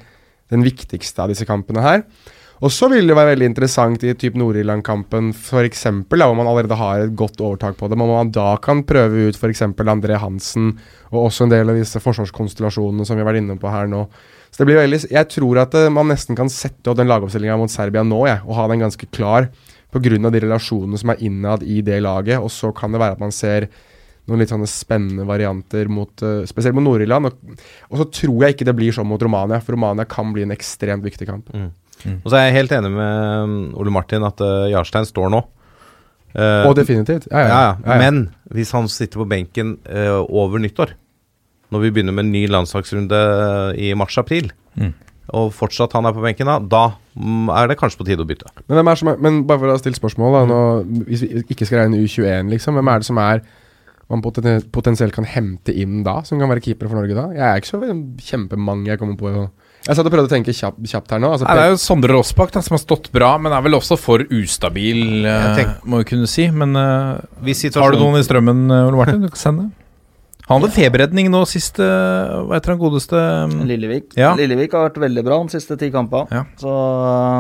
den 0.52 0.66
viktigste 0.68 1.24
av 1.24 1.32
disse 1.32 1.48
kampene 1.48 1.84
her. 1.84 2.04
Og 2.62 2.70
så 2.70 2.86
vil 2.92 3.10
det 3.10 3.16
være 3.18 3.32
veldig 3.32 3.48
interessant 3.50 4.04
i 4.06 4.12
typ 4.22 4.36
Nord-Irland-kampen, 4.38 5.32
f.eks., 5.34 5.88
hvor 6.06 6.36
man 6.38 6.46
allerede 6.46 6.78
har 6.78 7.02
et 7.02 7.16
godt 7.18 7.42
overtak 7.42 7.80
på 7.80 7.90
det, 7.90 7.98
men 7.98 8.12
man 8.12 8.30
da 8.30 8.52
kan 8.62 8.84
prøve 8.86 9.32
ut 9.32 9.40
f.eks. 9.40 9.64
André 9.66 10.20
Hansen, 10.22 10.76
og 11.10 11.24
også 11.24 11.48
en 11.48 11.56
del 11.56 11.74
av 11.74 11.80
disse 11.80 11.98
forsvarskonstellasjonene 12.04 13.08
som 13.08 13.18
vi 13.18 13.26
har 13.26 13.32
vært 13.32 13.42
inne 13.42 13.58
på 13.58 13.74
her 13.74 13.90
nå. 13.90 14.04
Så 14.52 14.62
det 14.62 14.68
blir 14.70 14.82
veldig 14.82 15.00
Jeg 15.10 15.30
tror 15.32 15.64
at 15.64 15.74
eh, 15.80 15.90
man 15.90 16.12
nesten 16.12 16.38
kan 16.38 16.52
sette 16.54 16.92
opp 16.92 17.00
den 17.00 17.10
lagoppstillinga 17.10 17.58
mot 17.58 17.74
Serbia 17.74 18.06
nå, 18.06 18.22
jeg, 18.30 18.46
og 18.46 18.58
ha 18.60 18.70
den 18.70 18.86
ganske 18.86 19.10
klar, 19.10 19.50
pga. 19.92 20.22
de 20.22 20.46
relasjonene 20.46 21.02
som 21.02 21.16
er 21.16 21.26
innad 21.26 21.66
i 21.66 21.82
det 21.82 21.98
laget, 22.06 22.38
og 22.38 22.54
så 22.54 22.70
kan 22.76 22.94
det 22.94 23.02
være 23.02 23.18
at 23.18 23.26
man 23.26 23.34
ser 23.34 23.72
noen 24.30 24.44
litt 24.44 24.54
sånne 24.54 24.70
spennende 24.70 25.26
varianter 25.26 25.90
mot 25.90 26.22
eh, 26.22 26.44
Spesielt 26.46 26.78
mot 26.78 26.86
Nord-Irland. 26.86 27.26
Og, 27.26 27.62
og 27.90 28.04
så 28.04 28.12
tror 28.22 28.46
jeg 28.46 28.54
ikke 28.54 28.70
det 28.70 28.78
blir 28.78 28.94
sånn 28.94 29.10
mot 29.10 29.24
Romania, 29.24 29.58
for 29.66 29.74
Romania 29.74 30.06
kan 30.06 30.30
bli 30.36 30.46
en 30.46 30.54
ekstremt 30.54 31.10
viktig 31.10 31.26
kamp. 31.26 31.50
Og 32.24 32.30
så 32.32 32.38
er 32.40 32.48
jeg 32.48 32.58
helt 32.60 32.72
enig 32.78 32.92
med 32.94 33.44
um, 33.44 33.58
Ole 33.82 33.92
Martin 33.94 34.24
at 34.28 34.42
uh, 34.42 34.70
Jarstein 34.72 35.06
står 35.06 35.30
nå. 35.34 35.44
Uh, 36.32 36.70
Og 36.70 36.76
definitivt. 36.80 37.28
Ja, 37.32 37.40
ja, 37.40 37.48
ja. 37.48 37.62
ja. 37.62 37.76
ja. 37.86 37.98
Men 38.00 38.30
hvis 38.56 38.72
han 38.72 38.88
sitter 38.92 39.22
på 39.22 39.28
benken 39.30 39.78
uh, 39.90 40.22
over 40.30 40.62
nyttår, 40.64 40.96
når 41.72 41.86
vi 41.86 41.92
begynner 41.96 42.16
med 42.16 42.26
en 42.28 42.34
ny 42.34 42.48
landslagsrunde 42.52 43.16
eh, 43.16 43.90
i 43.90 43.94
mars-april, 43.96 44.52
Mm. 44.72 44.94
og 45.36 45.50
fortsatt 45.52 45.92
han 45.98 46.06
er 46.08 46.14
på 46.16 46.22
benken 46.24 46.48
da, 46.48 46.54
da 46.64 46.82
mm, 47.20 47.50
er 47.52 47.68
det 47.68 47.76
kanskje 47.80 48.00
på 48.00 48.06
tide 48.08 48.24
å 48.24 48.28
bytte. 48.28 48.48
Men, 48.70 48.78
hvem 48.78 48.88
er 48.88 49.00
som 49.00 49.10
er, 49.12 49.18
men 49.20 49.40
bare 49.48 49.60
for 49.60 49.72
å 49.74 49.80
stille 49.82 50.00
spørsmål, 50.00 50.36
da, 50.38 50.44
nå, 50.48 50.60
hvis 51.10 51.24
vi 51.26 51.42
ikke 51.44 51.68
skal 51.68 51.82
regne 51.82 52.00
U21, 52.00 52.48
liksom, 52.54 52.78
hvem 52.80 52.92
er 52.92 53.04
det 53.04 53.08
som 53.10 53.20
er 53.20 53.42
man 54.12 54.24
poten 54.24 54.64
potensielt 54.72 55.16
kan 55.16 55.28
hente 55.28 55.76
inn 55.76 56.06
da, 56.08 56.18
som 56.28 56.40
kan 56.40 56.52
være 56.52 56.64
keeper 56.64 56.88
for 56.88 57.00
Norge 57.00 57.16
da? 57.16 57.30
Jeg 57.36 57.44
er 57.48 57.60
ikke 57.60 57.72
så 57.72 57.80
kjempemange 58.30 58.92
jeg 58.92 59.00
kommer 59.00 59.20
på. 59.20 59.34
Jeg 59.82 59.98
satt 59.98 60.06
og 60.06 60.14
prøvde 60.14 60.30
å 60.30 60.32
tenke 60.32 60.54
kjapt, 60.54 60.78
kjapt 60.86 61.14
her 61.16 61.22
nå. 61.24 61.32
Altså, 61.34 61.48
Nei, 61.48 61.56
det 61.58 61.64
er 61.66 61.72
jo 61.74 61.82
Sondre 61.82 62.14
Rossbakk 62.14 62.54
som 62.54 62.76
har 62.76 62.82
stått 62.84 63.10
bra, 63.16 63.32
men 63.42 63.54
er 63.56 63.64
vel 63.66 63.80
også 63.80 63.98
for 63.98 64.22
ustabil, 64.30 65.26
eh, 65.26 65.62
må 65.90 66.04
vi 66.04 66.10
kunne 66.12 66.30
si. 66.30 66.46
Men 66.54 66.78
uh, 66.78 67.18
Hvis 67.42 67.66
har 67.74 67.96
du 67.96 67.98
noen 67.98 68.20
i 68.20 68.26
strømmen, 68.26 68.68
eh, 68.70 68.90
Ole 68.90 69.00
Martin? 69.00 69.24
Du 69.26 69.32
kan 69.34 69.42
sende. 69.42 69.68
Han 70.46 70.60
hadde 70.60 70.74
feberredning 70.76 71.30
nå 71.32 71.46
sist 71.48 71.78
Hva 71.80 72.58
heter 72.58 72.74
han 72.74 72.80
godeste 72.82 73.16
um, 73.16 73.54
Lillevik. 73.70 74.10
Ja. 74.20 74.34
Lillevik 74.36 74.74
har 74.76 74.90
vært 74.90 74.98
veldig 75.00 75.24
bra 75.24 75.38
de 75.46 75.54
siste 75.54 75.78
ti 75.80 75.88
kampene. 75.94 76.28
Ja. 76.34 76.44
Så 76.60 76.74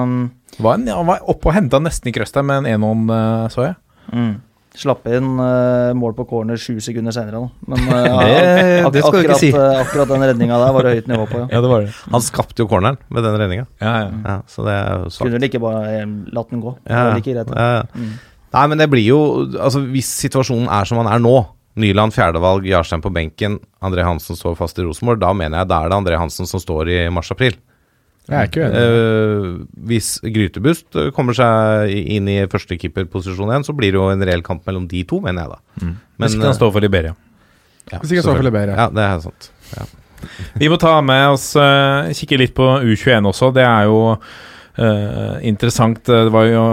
um, 0.07 0.21
var 0.63 0.79
en, 0.79 0.87
Han 0.87 1.09
var 1.09 1.25
oppe 1.29 1.51
og 1.51 1.57
henta 1.57 1.81
nesten 1.83 2.09
i 2.09 2.15
krøstet 2.15 2.39
der 2.39 2.47
med 2.47 2.63
en 2.63 2.71
enhånd, 2.77 3.11
så 3.53 3.67
jeg. 3.67 3.77
mm. 4.15 4.31
Slapp 4.77 5.03
inn 5.11 5.33
uh, 5.35 5.91
mål 5.99 6.13
på 6.15 6.23
corner 6.29 6.55
sju 6.61 6.77
sekunder 6.79 7.11
senere. 7.11 7.41
Da. 7.43 7.73
Men 7.73 7.81
uh, 7.91 8.21
Det- 8.23 8.85
ak 8.87 8.93
det 8.95 9.01
skal 9.03 9.17
du 9.17 9.19
ikke 9.25 9.35
akkurat, 9.35 9.41
si. 9.41 9.49
uh, 9.51 9.81
akkurat 9.81 10.07
den 10.13 10.23
redninga 10.29 10.59
der 10.61 10.71
var 10.77 10.87
det 10.87 10.93
høyt 10.95 11.09
nivå 11.11 11.25
på. 11.27 11.41
Ja. 11.41 11.47
Ja, 11.51 11.61
det 11.65 11.71
var 11.73 11.83
det. 11.85 11.93
Han 12.15 12.23
skapte 12.23 12.63
jo 12.63 12.67
corneren 12.71 12.97
med 13.11 13.25
den 13.27 13.35
redninga. 13.41 13.65
Ja, 13.83 13.93
ja. 14.05 14.11
Ja, 14.29 14.35
så 14.47 14.63
det 14.67 14.75
er 14.77 14.91
jo 15.03 15.09
svakt. 15.11 15.25
Kunne 15.27 15.41
du 15.43 15.47
ikke 15.49 15.59
bare 15.63 16.05
latt 16.31 16.53
den 16.55 16.61
gå? 16.63 16.75
Like 16.87 17.33
greit. 17.35 17.51
ja, 17.51 17.71
ja. 17.81 17.87
Mm. 17.95 18.13
Nei, 18.51 18.63
men 18.67 18.81
det 18.81 18.89
blir 18.91 19.05
jo 19.05 19.17
Altså, 19.63 19.79
hvis 19.93 20.09
situasjonen 20.25 20.65
er 20.75 20.83
som 20.87 20.97
den 20.99 21.07
er 21.07 21.21
nå 21.23 21.37
Nyland 21.79 22.11
fjerdevalg, 22.11 22.65
Jarstein 22.67 22.99
på 22.99 23.07
benken, 23.15 23.53
André 23.79 24.03
Hansen 24.03 24.35
står 24.35 24.57
fast 24.59 24.75
i 24.79 24.83
Rosenborg. 24.83 25.21
Da 25.21 25.29
mener 25.31 25.61
jeg 25.61 25.69
da 25.71 25.77
er 25.85 25.91
det 25.93 25.95
André 26.01 26.17
Hansen 26.19 26.43
som 26.49 26.59
står 26.59 26.89
i 26.91 26.97
mars-april. 27.15 27.55
Jeg 28.29 28.37
er 28.37 28.49
ikke 28.49 28.67
uenig. 28.67 28.81
Uh, 28.81 29.85
hvis 29.89 30.11
Grytebust 30.21 30.97
eh, 30.99 31.09
kommer 31.15 31.35
seg 31.35 31.89
inn 31.91 32.29
i 32.29 32.37
førstekeeperposisjon 32.51 33.49
igjen, 33.49 33.65
så 33.67 33.75
blir 33.75 33.95
det 33.95 33.99
jo 33.99 34.05
en 34.13 34.25
reell 34.27 34.43
kamp 34.45 34.67
mellom 34.69 34.85
de 34.91 35.01
to, 35.09 35.19
mener 35.25 35.47
jeg 35.47 35.55
da. 35.55 35.81
Mm. 35.81 35.95
Hvis 36.21 36.37
ikke 36.37 36.45
han 36.45 36.53
eh, 36.53 36.59
står 36.59 36.75
for 36.75 36.85
Liberia. 36.85 37.15
ja, 37.89 37.97
Hvis 37.97 38.13
ikke 38.13 38.21
han 38.21 38.27
står 38.29 38.39
for. 38.39 38.47
Liberia. 38.47 38.77
Ja, 38.77 38.87
det 38.93 39.07
er 39.07 39.25
sant. 39.25 39.49
Ja. 39.73 39.87
Vi 40.61 40.69
må 40.69 40.77
ta 40.77 40.93
med 41.01 41.33
oss 41.33 41.49
uh, 41.57 42.11
kikke 42.13 42.37
litt 42.43 42.53
på 42.57 42.67
U21 42.85 43.31
også. 43.31 43.49
Det 43.57 43.65
er 43.65 43.89
jo 43.89 43.99
eh, 44.75 45.37
interessant. 45.47 46.03
Det 46.05 46.31
var 46.33 46.47
jo, 46.47 46.63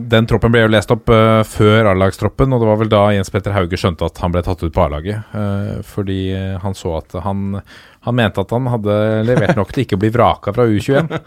den 0.00 0.28
troppen 0.28 0.54
ble 0.54 0.64
jo 0.66 0.72
lest 0.72 0.92
opp 0.94 1.10
uh, 1.12 1.42
før 1.46 1.92
A-lagstroppen, 1.92 2.52
og 2.52 2.62
det 2.62 2.70
var 2.70 2.80
vel 2.82 2.92
da 2.92 3.02
Jens 3.16 3.32
Petter 3.32 3.56
Hauge 3.56 3.80
skjønte 3.80 4.08
at 4.08 4.22
han 4.22 4.34
ble 4.34 4.44
tatt 4.46 4.64
ut 4.64 4.74
på 4.74 4.86
A-laget. 4.86 5.28
Uh, 5.34 5.82
fordi 5.86 6.20
eh, 6.36 6.56
han 6.62 6.76
så 6.76 6.98
at 7.00 7.20
han 7.24 7.60
han 8.06 8.14
mente 8.14 8.38
at 8.38 8.52
han 8.54 8.68
hadde 8.70 8.96
levert 9.26 9.56
nok 9.58 9.72
til 9.74 9.82
ikke 9.82 9.96
å 9.98 10.02
bli 10.04 10.12
vraka 10.14 10.54
fra 10.56 10.68
U21. 10.70 11.10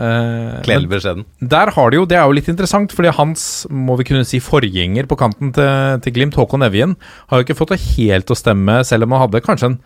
Eh, 0.00 0.60
Kledelig 0.64 0.88
beskjeden. 0.88 1.24
der 1.52 1.70
har 1.74 1.90
de 1.90 1.98
jo, 1.98 2.04
Det 2.08 2.16
er 2.16 2.22
jo 2.24 2.32
litt 2.32 2.46
interessant, 2.48 2.92
fordi 2.96 3.10
hans 3.12 3.66
må 3.68 3.98
vi 3.98 4.06
kunne 4.08 4.24
si 4.24 4.38
forgjenger 4.40 5.04
på 5.10 5.18
kanten 5.20 5.50
til, 5.52 5.98
til 6.00 6.14
Glimt, 6.16 6.38
Håkon 6.38 6.64
Evjen, 6.64 6.94
har 7.28 7.40
jo 7.40 7.44
ikke 7.44 7.58
fått 7.58 7.74
det 7.74 7.82
helt 7.98 8.32
å 8.32 8.38
stemme, 8.38 8.78
selv 8.88 9.04
om 9.04 9.12
han 9.12 9.26
hadde 9.26 9.42
kanskje 9.44 9.72
en 9.72 9.76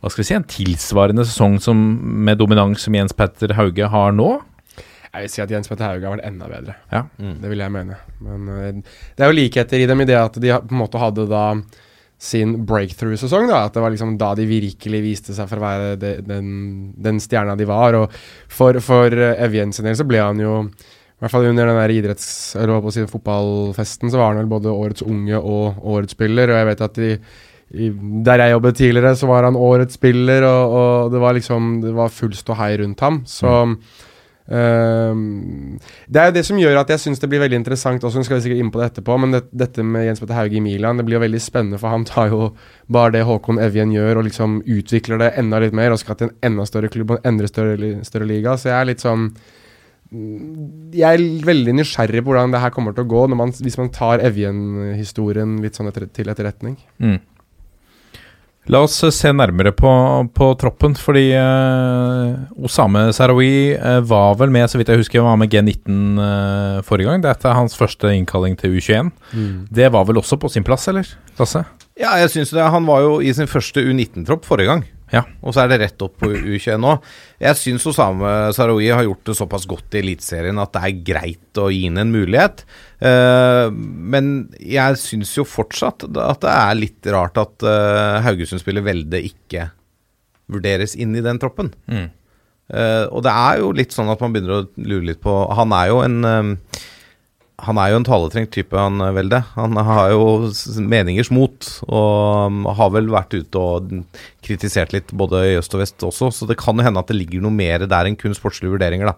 hva 0.00 0.10
skal 0.12 0.22
vi 0.22 0.26
si, 0.28 0.36
en 0.36 0.50
tilsvarende 0.50 1.24
sesong 1.26 1.56
som, 1.62 1.80
med 2.26 2.38
dominans 2.38 2.84
som 2.84 2.94
Jens 2.94 3.16
Petter 3.16 3.54
Hauge 3.56 3.88
har 3.90 4.12
nå. 4.14 4.28
Jeg 5.16 5.24
vil 5.24 5.32
si 5.32 5.42
at 5.42 5.52
Jens 5.54 5.70
Petter 5.70 5.88
Hauge 5.88 6.04
har 6.04 6.18
vært 6.18 6.28
enda 6.28 6.48
bedre. 6.50 6.76
Ja. 6.92 7.06
Det 7.16 7.48
vil 7.50 7.62
jeg 7.64 7.72
mene. 7.72 7.96
Men 8.20 8.50
eh, 8.52 8.98
det 9.16 9.24
er 9.24 9.32
jo 9.32 9.38
likheter 9.38 9.80
i 9.80 9.88
dem 9.88 10.04
i 10.04 10.08
det 10.08 10.18
at 10.20 10.36
de 10.42 10.52
på 10.52 10.76
en 10.76 10.82
måte 10.82 11.00
hadde 11.00 11.24
da 11.30 11.46
sin 12.20 12.52
breakthrough-sesong. 12.68 13.48
da, 13.48 13.62
At 13.66 13.76
det 13.76 13.84
var 13.84 13.92
liksom 13.94 14.14
da 14.20 14.34
de 14.36 14.46
virkelig 14.48 15.00
viste 15.04 15.36
seg 15.36 15.48
for 15.48 15.60
å 15.60 15.64
være 15.64 15.96
de, 16.00 16.12
den, 16.24 16.52
den 17.00 17.20
stjerna 17.20 17.56
de 17.56 17.68
var. 17.68 17.96
Og 17.96 18.12
for, 18.52 18.76
for 18.84 19.12
eh, 19.16 19.40
Evjen 19.48 19.72
sin 19.76 19.88
del 19.88 19.96
så 19.96 20.06
ble 20.08 20.20
han 20.20 20.40
jo 20.44 20.60
i 21.16 21.24
hvert 21.24 21.32
fall 21.32 21.46
under 21.48 21.64
den 21.64 21.78
der 21.80 21.92
idretts- 21.94 22.52
eller 22.60 23.08
fotballfesten 23.08 24.10
så 24.12 24.18
var 24.20 24.34
han 24.34 24.42
vel 24.42 24.50
både 24.52 24.68
årets 24.68 25.00
unge 25.06 25.38
og 25.40 25.78
årets 25.80 26.12
spiller. 26.12 26.52
Og 26.52 26.58
jeg 26.60 26.68
vet 26.68 26.82
at 26.84 26.98
de, 27.00 27.14
i, 27.74 27.90
der 28.24 28.42
jeg 28.44 28.54
jobbet 28.54 28.76
tidligere, 28.78 29.16
så 29.18 29.26
var 29.26 29.46
han 29.48 29.58
årets 29.58 29.98
spiller, 29.98 30.44
og, 30.46 30.74
og 30.80 31.14
det 31.14 31.22
var 31.22 31.34
liksom 31.34 31.80
Det 31.82 31.94
var 31.94 32.12
full 32.14 32.34
ståhei 32.34 32.76
rundt 32.78 33.00
ham. 33.02 33.24
Så 33.26 33.50
ehm, 34.46 35.78
det 36.06 36.20
er 36.20 36.28
jo 36.30 36.36
det 36.36 36.44
som 36.46 36.60
gjør 36.60 36.78
at 36.84 36.92
jeg 36.94 37.02
syns 37.02 37.18
det 37.18 37.30
blir 37.32 37.42
veldig 37.42 37.58
interessant 37.58 38.06
også, 38.06 38.22
nå 38.22 38.28
skal 38.28 38.38
vi 38.38 38.46
sikkert 38.46 38.62
inn 38.62 38.70
på 38.70 38.80
det 38.80 38.92
etterpå, 38.92 39.18
men 39.18 39.34
det, 39.34 39.42
dette 39.50 39.82
med 39.82 40.06
Jens 40.06 40.22
Petter 40.22 40.38
Hauge 40.38 40.60
i 40.60 40.62
Milan, 40.62 41.00
det 41.00 41.08
blir 41.08 41.18
jo 41.18 41.24
veldig 41.26 41.42
spennende, 41.42 41.82
for 41.82 41.90
han 41.90 42.06
tar 42.06 42.30
jo 42.30 42.52
bare 42.86 43.16
det 43.18 43.26
Håkon 43.26 43.60
Evjen 43.66 43.94
gjør, 43.96 44.22
og 44.22 44.28
liksom 44.30 44.60
utvikler 44.62 45.24
det 45.24 45.34
enda 45.42 45.62
litt 45.64 45.74
mer, 45.74 45.90
og 45.90 46.02
skal 46.02 46.20
til 46.20 46.30
en 46.30 46.36
enda 46.52 46.70
større 46.70 46.92
klubb 46.92 47.16
og 47.16 47.18
en 47.18 47.34
enda 47.34 47.50
større, 47.50 47.94
større 48.06 48.30
liga. 48.30 48.54
Så 48.54 48.70
jeg 48.70 48.78
er 48.78 48.92
litt 48.94 49.02
sånn 49.02 49.32
mm, 50.14 50.92
Jeg 50.94 51.08
er 51.10 51.46
veldig 51.50 51.80
nysgjerrig 51.82 52.22
på 52.22 52.30
hvordan 52.30 52.54
det 52.54 52.62
her 52.62 52.70
kommer 52.78 52.94
til 52.94 53.08
å 53.08 53.10
gå, 53.10 53.26
når 53.26 53.42
man, 53.42 53.56
hvis 53.58 53.82
man 53.82 53.90
tar 53.90 54.22
Evjen-historien 54.22 55.58
litt 55.66 55.74
sånn 55.74 55.90
etter, 55.90 56.06
til 56.14 56.30
etterretning. 56.30 56.78
Mm. 57.02 57.18
La 58.72 58.80
oss 58.82 58.96
eh, 59.06 59.12
se 59.14 59.30
nærmere 59.30 59.70
på, 59.76 59.90
på 60.34 60.48
troppen, 60.58 60.96
fordi 60.98 61.28
eh, 61.38 62.64
Osame 62.66 63.04
Sarawi 63.14 63.76
eh, 63.76 64.00
var 64.10 64.34
vel 64.40 64.50
med, 64.54 64.66
så 64.70 64.80
vidt 64.80 64.90
jeg 64.90 65.04
husker, 65.04 65.22
var 65.22 65.38
med 65.38 65.52
G19 65.52 66.18
eh, 66.24 66.80
forrige 66.86 67.12
gang. 67.12 67.22
Dette 67.22 67.46
er 67.46 67.58
hans 67.58 67.78
første 67.78 68.10
innkalling 68.10 68.58
til 68.58 68.74
U21. 68.74 69.12
Det 69.70 69.92
var 69.94 70.08
vel 70.08 70.18
også 70.22 70.40
på 70.42 70.50
sin 70.50 70.66
plass, 70.66 70.88
eller? 70.90 71.06
Lasse? 71.38 71.62
Ja, 71.96 72.16
jeg 72.20 72.32
synes 72.34 72.50
det. 72.52 72.66
Han 72.74 72.88
var 72.90 73.06
jo 73.06 73.20
i 73.22 73.32
sin 73.32 73.48
første 73.48 73.86
U19-tropp 73.86 74.44
forrige 74.48 74.72
gang. 74.74 74.84
Ja. 75.12 75.22
Og 75.46 75.54
så 75.54 75.62
er 75.62 75.70
det 75.70 75.78
rett 75.84 76.02
opp 76.02 76.16
på 76.18 76.32
U21 76.32 76.80
nå. 76.82 76.96
Jeg 77.42 77.58
syns 77.60 77.86
Osame 77.86 78.32
Sarawi 78.56 78.88
har 78.90 79.04
gjort 79.06 79.28
det 79.28 79.36
såpass 79.38 79.66
godt 79.70 79.94
i 79.94 80.00
Eliteserien 80.02 80.58
at 80.58 80.72
det 80.74 80.82
er 80.82 81.04
greit 81.06 81.60
å 81.62 81.68
gi 81.70 81.84
ham 81.86 82.00
en 82.02 82.12
mulighet. 82.14 82.64
Uh, 82.98 83.70
men 83.70 84.34
jeg 84.58 84.98
syns 84.98 85.36
jo 85.36 85.46
fortsatt 85.46 86.08
at 86.10 86.42
det 86.42 86.52
er 86.52 86.78
litt 86.80 87.10
rart 87.14 87.38
at 87.38 87.66
uh, 87.66 88.18
Haugesund-spiller 88.26 88.86
Velde 88.86 89.22
ikke 89.28 89.70
vurderes 90.50 90.96
inn 90.98 91.14
i 91.18 91.24
den 91.24 91.38
troppen. 91.42 91.72
Mm. 91.90 92.08
Uh, 92.66 93.06
og 93.14 93.22
det 93.22 93.30
er 93.30 93.62
jo 93.62 93.70
litt 93.78 93.94
sånn 93.94 94.10
at 94.10 94.22
man 94.22 94.34
begynner 94.34 94.58
å 94.58 94.66
lure 94.82 95.12
litt 95.12 95.20
på 95.22 95.32
Han 95.54 95.70
er 95.76 95.90
jo 95.92 96.00
en 96.02 96.16
eh, 96.26 96.80
han 97.64 97.78
er 97.80 97.88
jo 97.88 98.00
en 98.00 98.04
taletrengt 98.04 98.50
type, 98.52 98.76
han 98.76 99.00
eh, 99.00 99.14
Velde. 99.16 99.40
Han 99.54 99.78
har 99.88 100.10
jo 100.12 100.50
meningers 100.84 101.30
mot, 101.32 101.68
og 101.88 102.52
um, 102.52 102.66
har 102.68 102.92
vel 102.92 103.08
vært 103.12 103.32
ute 103.32 103.62
og 103.62 103.94
kritisert 104.44 104.92
litt 104.92 105.14
både 105.16 105.42
i 105.52 105.56
øst 105.60 105.72
og 105.72 105.80
vest 105.80 106.04
også, 106.04 106.30
så 106.34 106.48
det 106.50 106.58
kan 106.60 106.76
jo 106.76 106.84
hende 106.84 107.00
at 107.00 107.08
det 107.08 107.16
ligger 107.16 107.44
noe 107.44 107.56
mer 107.56 107.86
der 107.88 108.08
enn 108.08 108.18
kun 108.20 108.36
sportslige 108.36 108.74
vurderinger, 108.74 109.08
da. 109.08 109.16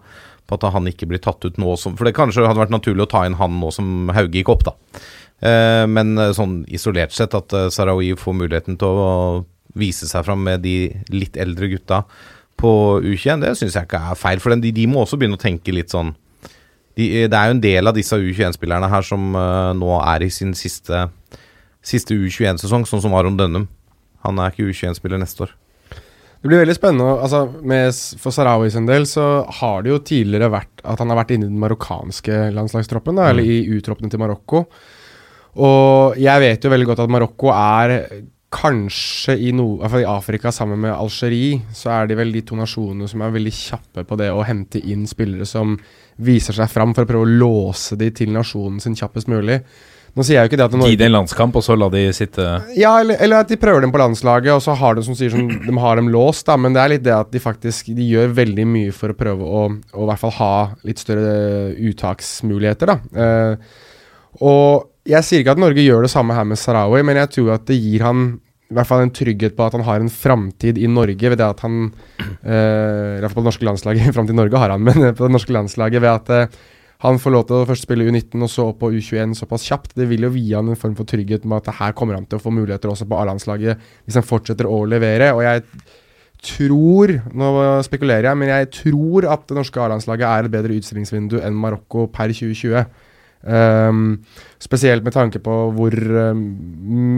På 0.49 0.55
at 0.55 0.71
han 0.73 0.87
ikke 0.89 1.09
blir 1.11 1.21
tatt 1.21 1.43
ut 1.45 1.59
nå 1.61 1.75
som 1.77 1.93
For 1.93 2.07
det 2.07 2.15
kanskje 2.17 2.41
hadde 2.41 2.57
vært 2.57 2.73
naturlig 2.73 3.03
å 3.05 3.11
ta 3.11 3.19
inn 3.27 3.35
han 3.37 3.59
nå 3.61 3.67
som 3.75 4.09
Hauge 4.15 4.39
gikk 4.39 4.53
opp, 4.55 4.65
da. 4.71 5.03
Eh, 5.43 5.83
men 5.91 6.15
eh, 6.15 6.33
sånn 6.35 6.61
isolert 6.71 7.13
sett, 7.15 7.35
at 7.35 7.53
Sarawi 7.75 8.15
får 8.17 8.39
muligheten 8.39 8.79
til 8.79 9.03
å 9.03 9.11
vise 9.77 10.07
seg 10.09 10.23
fram 10.25 10.41
med 10.47 10.63
de 10.63 10.93
litt 11.11 11.35
eldre 11.37 11.69
gutta 11.75 12.05
på 12.59 12.71
U21, 13.03 13.43
det 13.43 13.53
syns 13.59 13.75
jeg 13.75 13.87
ikke 13.87 13.99
er 14.11 14.17
feil. 14.19 14.39
For 14.43 14.55
de, 14.55 14.71
de 14.75 14.87
må 14.89 15.03
også 15.03 15.19
begynne 15.19 15.37
å 15.39 15.43
tenke 15.43 15.75
litt 15.75 15.91
sånn 15.91 16.15
de, 16.99 17.07
det 17.31 17.37
er 17.37 17.49
jo 17.49 17.55
en 17.57 17.63
del 17.63 17.89
av 17.89 17.95
disse 17.97 18.17
U21-spillerne 18.17 18.89
her 18.91 19.05
som 19.07 19.31
uh, 19.37 19.71
nå 19.77 19.95
er 20.01 20.25
i 20.25 20.31
sin 20.33 20.51
siste, 20.57 21.07
siste 21.85 22.17
U21-sesong, 22.17 22.85
sånn 22.89 23.03
som 23.05 23.15
Aron 23.17 23.39
Dønnum. 23.39 23.69
Han 24.27 24.39
er 24.43 24.53
ikke 24.53 24.67
U21-spiller 24.69 25.21
neste 25.21 25.47
år. 25.47 25.55
Det 26.39 26.47
blir 26.47 26.61
veldig 26.61 26.75
spennende. 26.77 27.17
Altså, 27.19 27.41
med, 27.67 27.91
for 28.21 28.31
Sarawi 28.31 28.69
sin 28.71 28.87
del 28.87 29.03
så 29.09 29.25
har 29.59 29.83
det 29.83 29.91
jo 29.91 29.99
tidligere 30.07 30.51
vært 30.53 30.83
at 30.87 31.01
han 31.01 31.11
har 31.11 31.19
vært 31.19 31.33
inne 31.35 31.49
i 31.49 31.51
den 31.51 31.59
marokkanske 31.59 32.45
landslagstroppen, 32.55 33.19
da, 33.19 33.27
eller 33.33 33.43
i 33.43 33.59
U-troppene 33.75 34.11
til 34.11 34.21
Marokko. 34.23 34.63
Og 35.59 36.19
jeg 36.21 36.43
vet 36.45 36.63
jo 36.63 36.71
veldig 36.71 36.87
godt 36.87 37.03
at 37.03 37.11
Marokko 37.11 37.51
er 37.51 37.95
kanskje 38.49 39.35
i, 39.37 39.51
no, 39.53 39.77
i 39.85 40.05
Afrika 40.09 40.51
sammen 40.51 40.81
med 40.81 40.95
Algerie, 40.95 41.61
så 41.75 41.91
er 41.93 42.09
de 42.09 42.17
vel 42.17 42.33
de 42.33 42.41
to 42.45 42.57
nasjonene 42.57 43.09
som 43.09 43.21
er 43.21 43.35
veldig 43.35 43.53
kjappe 43.53 44.03
på 44.09 44.17
det 44.19 44.31
å 44.33 44.41
hente 44.47 44.81
inn 44.81 45.05
spillere 45.09 45.45
som 45.45 45.77
viser 46.25 46.57
seg 46.57 46.71
fram 46.71 46.95
for 46.97 47.05
å 47.05 47.09
prøve 47.11 47.27
å 47.27 47.37
låse 47.45 47.97
de 47.99 48.09
til 48.15 48.33
nasjonen 48.33 48.81
sin 48.83 48.97
kjappest 48.97 49.29
mulig. 49.31 49.61
Nå 50.17 50.25
sier 50.25 50.39
jeg 50.39 50.47
jo 50.47 50.49
ikke 50.49 50.57
det 50.59 50.65
at 50.65 50.73
Norge 50.73 50.89
Gi 50.89 50.97
dem 50.97 51.11
en 51.11 51.15
landskamp, 51.19 51.57
og 51.59 51.63
så 51.63 51.75
la 51.77 51.87
de 51.93 52.01
sitte 52.17 52.45
ja, 52.73 52.95
eller, 52.97 53.19
eller 53.21 53.43
at 53.43 53.51
de 53.51 53.59
prøver 53.61 53.85
dem 53.85 53.93
på 53.93 54.01
landslaget, 54.01 54.51
og 54.55 54.63
så 54.65 54.73
har 54.79 54.97
de 54.97 55.05
som 55.05 55.17
sier 55.17 55.31
som 55.33 55.45
de 55.45 55.75
har 55.83 55.99
dem 56.01 56.09
låst, 56.11 56.47
da, 56.49 56.57
men 56.57 56.73
det 56.75 56.81
er 56.81 56.93
litt 56.95 57.05
det 57.05 57.13
at 57.15 57.29
de 57.31 57.43
faktisk 57.43 57.91
de 57.93 58.07
gjør 58.15 58.33
veldig 58.41 58.65
mye 58.67 58.95
for 58.95 59.13
å 59.13 59.19
prøve 59.19 59.45
å, 59.45 59.67
å 59.69 60.03
i 60.03 60.09
hvert 60.09 60.23
fall 60.25 60.35
ha 60.39 60.53
litt 60.89 61.05
større 61.05 61.75
uttaksmuligheter, 61.91 62.89
da. 62.89 62.97
Eh, 63.13 63.77
og 64.49 64.88
jeg 65.09 65.25
sier 65.25 65.41
ikke 65.41 65.55
at 65.57 65.61
Norge 65.61 65.83
gjør 65.83 66.05
det 66.05 66.13
samme 66.13 66.35
her 66.37 66.45
med 66.47 66.59
Sarawi, 66.61 67.01
men 67.05 67.17
jeg 67.17 67.33
tror 67.35 67.55
at 67.57 67.67
det 67.69 67.79
gir 67.81 68.05
han 68.05 68.31
i 68.69 68.75
hvert 68.77 68.85
fall 68.85 69.01
en 69.01 69.13
trygghet 69.13 69.55
på 69.57 69.65
at 69.65 69.73
han 69.73 69.85
har 69.87 70.03
en 70.03 70.11
framtid 70.13 70.77
i 70.77 70.89
Norge 70.89 71.31
ved 71.31 71.39
det 71.41 71.45
at 71.45 71.63
han 71.65 71.87
eh, 72.45 73.15
I 73.17 73.21
hvert 73.23 73.31
fall 73.31 73.39
på 73.39 73.45
det 73.45 73.49
norske 73.49 73.65
landslaget, 73.65 74.11
framtid 74.15 74.35
i 74.35 74.41
Norge 74.41 74.61
har 74.61 74.75
han, 74.75 74.83
men 74.85 75.07
på 75.17 75.25
det 75.25 75.33
norske 75.33 75.55
landslaget 75.55 76.03
ved 76.03 76.11
at 76.11 76.29
eh, 76.35 76.59
han 76.99 77.15
får 77.21 77.33
lov 77.33 77.45
til 77.47 77.55
å 77.55 77.65
først 77.69 77.87
spille 77.87 78.05
U19 78.05 78.43
og 78.43 78.51
så 78.51 78.67
opp 78.69 78.81
på 78.81 78.89
U21 78.91 79.31
såpass 79.39 79.63
kjapt. 79.69 79.93
Det 79.95 80.03
vil 80.09 80.25
jo 80.27 80.33
gi 80.35 80.49
han 80.51 80.67
en 80.67 80.79
form 80.79 80.97
for 80.97 81.07
trygghet 81.07 81.45
med 81.47 81.61
at 81.61 81.77
her 81.77 81.93
kommer 81.95 82.17
han 82.17 82.25
til 82.27 82.35
å 82.35 82.43
få 82.43 82.51
muligheter 82.51 82.91
også 82.91 83.07
på 83.07 83.21
A-landslaget 83.21 83.79
hvis 84.03 84.17
han 84.19 84.27
fortsetter 84.27 84.67
å 84.67 84.81
levere. 84.83 85.29
Og 85.31 85.39
jeg 85.45 85.63
tror, 86.43 87.13
nå 87.31 87.53
spekulerer 87.87 88.27
jeg, 88.27 88.39
men 88.41 88.51
jeg 88.51 88.67
tror 88.81 89.29
at 89.31 89.47
det 89.47 89.55
norske 89.55 89.79
A-landslaget 89.79 90.27
er 90.27 90.49
et 90.49 90.53
bedre 90.57 90.75
utstillingsvindu 90.75 91.39
enn 91.39 91.55
Marokko 91.55 92.09
per 92.11 92.35
2020. 92.35 92.83
Ehm, 93.47 94.17
spesielt 94.59 95.03
med 95.05 95.15
tanke 95.15 95.39
på 95.39 95.53
hvor 95.71 95.93
um, 95.95 96.41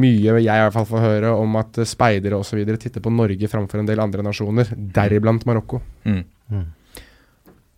mye 0.02 0.36
jeg 0.38 0.44
i 0.46 0.66
hvert 0.68 0.76
fall 0.76 0.86
får 0.86 1.06
høre 1.08 1.32
om 1.34 1.56
at 1.58 1.80
speidere 1.90 2.38
osv. 2.38 2.62
titter 2.78 3.02
på 3.02 3.14
Norge 3.14 3.50
framfor 3.50 3.82
en 3.82 3.90
del 3.90 4.04
andre 4.04 4.26
nasjoner, 4.26 4.70
deriblant 4.78 5.48
Marokko. 5.50 5.82
Mm. 6.06 6.22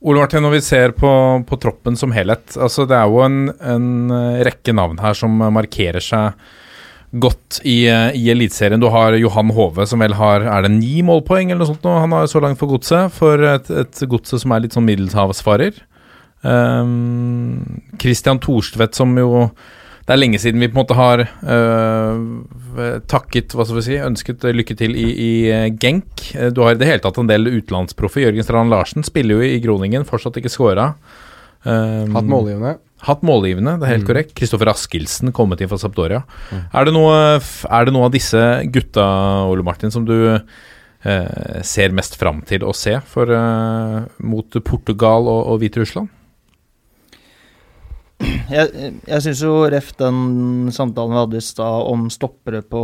Ole 0.03 0.19
Martin, 0.19 0.43
når 0.43 0.57
vi 0.57 0.65
ser 0.65 0.91
på, 0.97 1.13
på 1.47 1.59
troppen 1.63 1.95
som 1.95 2.11
helhet 2.11 2.57
altså 2.59 2.83
Det 2.89 2.95
er 2.97 3.07
jo 3.07 3.21
en, 3.23 3.37
en 3.61 4.11
eh, 4.11 4.41
rekke 4.43 4.73
navn 4.75 4.97
her 4.99 5.15
som 5.15 5.37
markerer 5.55 6.03
seg 6.03 6.33
godt 7.13 7.61
i, 7.61 7.85
eh, 7.87 8.09
i 8.17 8.25
Eliteserien. 8.33 8.81
Du 8.81 8.89
har 8.91 9.15
Johan 9.15 9.53
Hove, 9.55 9.85
som 9.87 10.01
vel 10.03 10.17
har 10.17 10.43
Er 10.43 10.65
det 10.65 10.73
ni 10.75 10.99
målpoeng 11.05 11.51
eller 11.53 11.61
noe 11.61 11.71
sånt 11.71 11.85
nå? 11.87 11.95
Han 12.03 12.17
har 12.17 12.27
så 12.27 12.41
langt 12.43 12.59
for 12.59 12.73
godset, 12.73 13.13
for 13.15 13.47
et, 13.53 13.69
et 13.69 14.03
godset 14.09 14.43
som 14.43 14.51
er 14.51 14.65
litt 14.65 14.75
sånn 14.75 14.89
middelhavsfarer. 14.89 15.77
Um, 16.43 17.81
Christian 18.01 18.39
Thorstvedt, 18.43 18.95
som 18.97 19.15
jo 19.17 19.49
det 20.03 20.11
er 20.11 20.19
lenge 20.19 20.39
siden 20.41 20.59
vi 20.59 20.67
på 20.67 20.75
en 20.75 20.81
måte 20.81 20.95
har 20.99 21.21
uh, 21.47 22.97
takket, 23.07 23.53
hva 23.55 23.63
skal 23.63 23.77
vi 23.77 23.83
si, 23.85 23.99
ønsket 24.03 24.43
lykke 24.51 24.75
til 24.75 24.97
i, 24.99 25.05
i 25.15 25.29
eh, 25.47 25.67
Genk. 25.79 26.25
Eh, 26.35 26.49
Du 26.51 26.59
har 26.65 26.73
i 26.75 26.79
det 26.81 26.89
hele 26.89 26.99
tatt 27.05 27.21
en 27.21 27.29
del 27.29 27.47
utenlandsproffer. 27.47 28.25
Jørgen 28.25 28.43
Strand 28.43 28.73
Larsen 28.73 29.05
spiller 29.07 29.39
jo 29.39 29.45
i 29.47 29.61
Groningen, 29.63 30.03
fortsatt 30.03 30.35
ikke 30.41 30.51
scora. 30.51 30.89
Um, 31.63 32.11
Hatt 32.17 32.27
målgivende. 32.27 32.73
Hatt 33.07 33.23
målgivende, 33.23 33.77
det 33.79 33.87
er 33.87 33.93
helt 33.93 34.03
Mm. 34.03 34.09
korrekt. 34.09 34.33
Kristoffer 34.35 34.73
Askildsen 34.73 35.31
kommet 35.31 35.61
inn 35.63 35.71
fra 35.71 35.79
Sampdoria. 35.79 36.25
Er, 36.51 36.83
det 36.83 36.93
noe, 36.97 37.39
er 37.39 37.85
det 37.87 37.93
noe 37.95 38.09
av 38.09 38.11
disse 38.11 38.41
gutta, 38.75 39.05
Ole 39.47 39.63
Martin, 39.63 39.91
som 39.91 40.03
du 40.03 40.17
ser 41.63 41.91
mest 41.95 42.15
fram 42.19 42.41
til 42.47 42.63
å 42.63 42.75
se 42.75 42.97
for, 43.07 43.27
uh, 43.31 44.03
mot 44.19 44.59
Portugal 44.63 45.27
og, 45.31 45.47
og 45.51 45.63
Hviterussland? 45.63 46.11
Jeg, 48.53 48.89
jeg 49.07 49.23
syns 49.23 49.41
jo 49.41 49.53
ref 49.71 49.91
den 49.97 50.69
samtalen 50.73 51.13
vi 51.13 51.17
hadde 51.17 51.39
i 51.39 51.43
stad 51.43 51.87
om 51.89 52.05
stoppere 52.13 52.61
på 52.67 52.81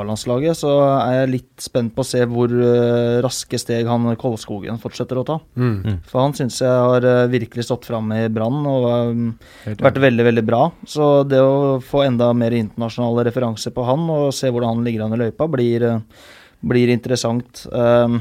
A-landslaget, 0.00 0.58
så 0.58 0.72
er 0.98 1.14
jeg 1.14 1.30
litt 1.32 1.64
spent 1.64 1.94
på 1.96 2.02
å 2.02 2.08
se 2.08 2.20
hvor 2.28 2.52
eh, 2.52 3.18
raske 3.24 3.58
steg 3.60 3.88
han 3.88 4.08
Kolskogen 4.20 4.80
fortsetter 4.82 5.20
å 5.20 5.24
ta. 5.26 5.38
Mm. 5.56 6.02
For 6.08 6.20
han 6.20 6.36
syns 6.36 6.58
jeg 6.62 6.68
har 6.70 7.06
eh, 7.06 7.22
virkelig 7.32 7.66
stått 7.68 7.88
fram 7.88 8.10
i 8.16 8.26
Brann 8.32 8.66
og 8.68 8.88
um, 9.08 9.28
vært 9.64 10.02
veldig, 10.02 10.26
veldig 10.28 10.44
bra. 10.46 10.62
Så 10.88 11.10
det 11.28 11.40
å 11.42 11.78
få 11.84 12.04
enda 12.06 12.32
mer 12.36 12.56
internasjonale 12.56 13.28
referanser 13.30 13.74
på 13.76 13.86
han 13.88 14.08
og 14.12 14.34
se 14.36 14.50
hvordan 14.50 14.76
han 14.76 14.86
ligger 14.86 15.06
an 15.06 15.16
i 15.16 15.22
løypa, 15.22 15.48
blir, 15.52 15.86
eh, 15.86 16.28
blir 16.66 16.92
interessant. 16.92 17.64
Um, 17.72 18.20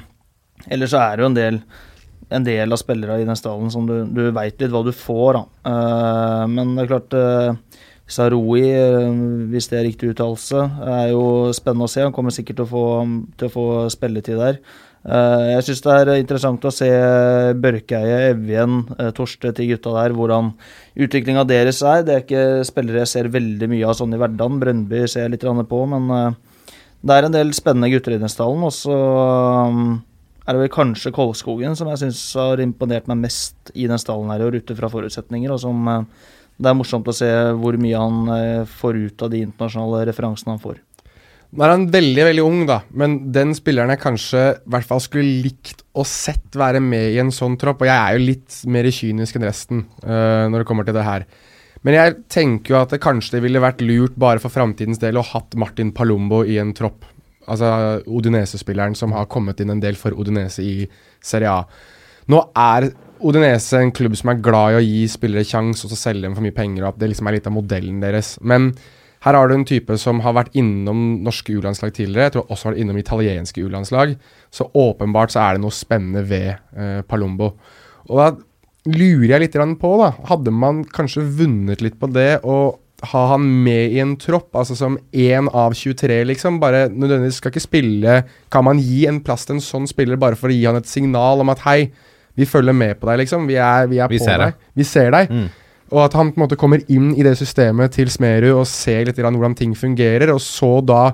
ellers 0.70 0.96
så 0.96 1.04
er 1.04 1.18
det 1.18 1.26
jo 1.26 1.34
en 1.34 1.42
del 1.42 1.62
en 2.34 2.46
del 2.46 2.74
av 2.74 2.82
spillere 2.82 3.20
i 3.22 3.28
den 3.28 3.38
stallen 3.38 3.70
som 3.74 3.86
du, 3.90 3.98
du 4.10 4.24
veit 4.34 4.62
litt 4.62 4.74
hva 4.74 4.82
du 4.86 4.94
får, 4.96 5.38
da. 5.38 5.44
Eh, 5.72 6.46
men 6.52 6.74
det 6.76 6.86
er 6.86 6.92
klart 6.94 7.18
uh, 7.20 7.82
Saroui, 8.06 8.66
eh, 8.70 9.08
hvis 9.50 9.70
det 9.72 9.80
er 9.80 9.88
riktig 9.88 10.12
uttalelse, 10.14 10.62
er 10.86 11.08
jo 11.10 11.54
spennende 11.58 11.88
å 11.88 11.92
se. 11.92 12.04
Han 12.06 12.14
kommer 12.14 12.34
sikkert 12.34 12.60
til 12.60 12.68
å 12.68 12.70
få, 12.70 12.86
til 13.40 13.50
å 13.50 13.54
få 13.54 13.66
spilletid 13.94 14.38
der. 14.38 14.60
Eh, 15.06 15.46
jeg 15.56 15.66
syns 15.66 15.82
det 15.86 15.96
er 15.96 16.12
interessant 16.18 16.66
å 16.66 16.74
se 16.74 16.90
Børkeie, 17.62 18.32
Evjen, 18.32 18.84
Torste 19.18 19.52
til 19.58 19.74
gutta 19.74 19.94
der, 19.98 20.14
hvordan 20.18 20.54
utviklinga 21.02 21.48
deres 21.50 21.82
er. 21.82 22.06
Det 22.06 22.14
er 22.14 22.26
ikke 22.26 22.66
spillere 22.70 23.04
jeg 23.04 23.14
ser 23.16 23.34
veldig 23.34 23.70
mye 23.74 23.90
av 23.90 23.98
sånn 23.98 24.14
i 24.14 24.22
hverdagen. 24.22 24.62
Brøndby 24.62 25.06
ser 25.10 25.26
jeg 25.26 25.36
litt 25.36 25.70
på, 25.70 25.82
men 25.90 26.10
eh, 26.14 26.70
det 27.06 27.16
er 27.16 27.28
en 27.28 27.38
del 27.38 27.54
spennende 27.58 27.90
gutter 27.94 28.14
i 28.14 28.22
den 28.22 28.30
stallen. 28.30 28.66
Og 28.70 28.74
så 28.74 29.00
er 30.46 30.54
det 30.54 30.62
vel 30.62 30.74
kanskje 30.74 31.14
Kolskogen 31.16 31.76
som 31.78 31.90
jeg 31.90 32.04
syns 32.04 32.22
har 32.38 32.62
imponert 32.62 33.10
meg 33.10 33.24
mest 33.26 33.72
i 33.74 33.88
den 33.90 34.02
stallen 34.02 34.30
her 34.30 34.44
i 34.44 34.48
år, 34.48 34.60
ut 34.62 34.74
fra 34.78 34.92
forutsetninger. 34.94 35.54
Og 35.54 35.62
som 35.64 35.88
eh, 35.90 36.04
det 36.62 36.72
er 36.72 36.78
morsomt 36.78 37.08
å 37.10 37.16
se 37.16 37.30
hvor 37.60 37.78
mye 37.82 38.02
han 38.02 38.36
eh, 38.36 38.76
får 38.78 39.00
ut 39.08 39.26
av 39.26 39.34
de 39.34 39.42
internasjonale 39.48 40.04
referansene 40.12 40.56
han 40.56 40.62
får. 40.62 40.78
Nå 41.56 41.64
er 41.64 41.72
han 41.72 41.88
veldig 41.92 42.24
veldig 42.28 42.44
ung, 42.44 42.62
da, 42.68 42.82
men 43.00 43.18
den 43.36 43.54
spilleren 43.56 43.94
jeg 43.94 44.02
kanskje 44.02 44.44
i 44.58 44.72
hvert 44.74 44.88
fall 44.90 45.02
skulle 45.04 45.44
likt 45.46 45.86
og 45.96 46.08
sett 46.10 46.58
være 46.58 46.82
med 46.84 47.14
i 47.14 47.20
en 47.22 47.32
sånn 47.32 47.56
tropp, 47.62 47.84
og 47.84 47.88
jeg 47.88 47.96
er 47.96 48.18
jo 48.18 48.26
litt 48.26 48.58
mer 48.68 48.90
kynisk 48.92 49.38
enn 49.38 49.46
resten 49.48 49.84
uh, 50.04 50.50
når 50.52 50.64
det 50.64 50.68
kommer 50.68 50.88
til 50.88 50.98
det 50.98 51.06
her. 51.06 51.28
Men 51.86 51.96
jeg 51.96 52.16
tenker 52.34 52.74
jo 52.74 52.80
at 52.82 52.92
det 52.92 53.00
kanskje 53.04 53.38
det 53.38 53.44
ville 53.46 53.64
vært 53.64 53.86
lurt 53.86 54.18
bare 54.20 54.42
for 54.44 54.52
framtidens 54.52 55.00
del 55.00 55.22
å 55.22 55.24
hatt 55.30 55.56
Martin 55.62 55.94
Palumbo 55.96 56.42
i 56.44 56.58
en 56.60 56.74
tropp. 56.76 57.06
Altså 57.52 58.02
Odinese-spilleren 58.06 58.96
som 58.98 59.14
har 59.16 59.30
kommet 59.32 59.62
inn 59.62 59.74
en 59.74 59.84
del 59.84 59.98
for 60.00 60.16
Odinese 60.18 60.66
i 60.66 60.90
Serie 61.24 61.52
A. 61.52 61.64
Nå 62.32 62.42
er 62.58 62.90
Odinese 63.26 63.80
en 63.80 63.94
klubb 63.96 64.18
som 64.18 64.34
er 64.34 64.42
glad 64.44 64.74
i 64.74 64.78
å 64.80 64.84
gi 64.84 65.02
spillere 65.12 65.48
sjanse 65.48 65.86
og 65.86 65.94
så 65.94 66.00
selge 66.00 66.26
dem 66.26 66.36
for 66.36 66.46
mye 66.46 66.56
penger, 66.56 66.84
og 66.84 66.94
at 66.94 67.02
det 67.02 67.12
liksom 67.12 67.30
er 67.30 67.38
litt 67.38 67.50
av 67.50 67.56
modellen 67.56 68.02
deres. 68.04 68.36
Men 68.42 68.72
her 69.26 69.38
har 69.38 69.50
du 69.50 69.56
en 69.56 69.66
type 69.66 69.96
som 69.98 70.20
har 70.22 70.36
vært 70.38 70.58
innom 70.58 71.24
norske 71.26 71.56
U-landslag 71.56 71.96
tidligere, 71.96 72.28
jeg 72.28 72.36
tror 72.36 72.50
også 72.50 72.68
har 72.68 72.76
vært 72.76 72.84
innom 72.84 73.00
italienske 73.02 73.64
U-landslag. 73.64 74.18
Så 74.54 74.68
åpenbart 74.70 75.34
så 75.34 75.42
er 75.42 75.56
det 75.56 75.64
noe 75.64 75.74
spennende 75.74 76.26
ved 76.30 76.52
eh, 76.54 77.00
Palombo. 77.10 77.56
Og 78.06 78.22
da 78.22 78.28
lurer 78.86 79.32
jeg 79.32 79.46
litt 79.48 79.58
på, 79.82 79.94
da. 80.02 80.12
Hadde 80.30 80.54
man 80.54 80.84
kanskje 80.86 81.26
vunnet 81.40 81.82
litt 81.82 81.98
på 81.98 82.12
det 82.14 82.44
å 82.46 82.76
ha 83.12 83.22
han 83.32 83.46
med 83.66 83.94
i 83.96 84.00
en 84.04 84.16
tropp, 84.22 84.50
altså 84.58 84.76
som 84.78 84.98
én 85.14 85.50
av 85.52 85.74
23, 85.78 86.22
liksom? 86.32 86.60
Bare 86.62 86.88
nødvendigvis 86.90 87.42
skal 87.42 87.54
ikke 87.54 87.64
spille 87.64 88.16
Kan 88.52 88.66
man 88.68 88.80
gi 88.82 89.06
en 89.10 89.22
plass 89.26 89.46
til 89.46 89.58
en 89.58 89.64
sånn 89.64 89.88
spiller 89.90 90.20
bare 90.22 90.38
for 90.40 90.52
å 90.52 90.56
gi 90.56 90.66
han 90.66 90.80
et 90.80 90.90
signal 90.90 91.44
om 91.44 91.54
at 91.54 91.64
hei, 91.68 91.92
vi 92.36 92.48
følger 92.50 92.76
med 92.76 93.00
på 93.00 93.08
deg, 93.10 93.22
liksom. 93.24 93.46
Vi 93.48 93.56
er, 93.56 93.88
vi 93.88 94.02
er 94.04 94.12
Vi 94.12 94.20
på 94.20 94.28
deg. 94.28 94.42
deg. 94.44 94.68
Vi 94.76 94.84
ser 94.88 95.14
deg. 95.16 95.32
Mm. 95.32 95.48
Og 95.94 96.02
at 96.02 96.16
han 96.18 96.32
på 96.34 96.40
en 96.40 96.46
måte 96.48 96.58
kommer 96.60 96.82
inn 96.92 97.14
i 97.16 97.24
det 97.26 97.36
systemet 97.38 97.94
til 97.94 98.10
Smerud 98.10 98.56
og 98.56 98.68
ser 98.70 99.06
litt 99.06 99.20
hvordan 99.22 99.56
ting 99.58 99.76
fungerer, 99.78 100.32
og 100.34 100.42
så 100.42 100.80
da, 100.82 101.12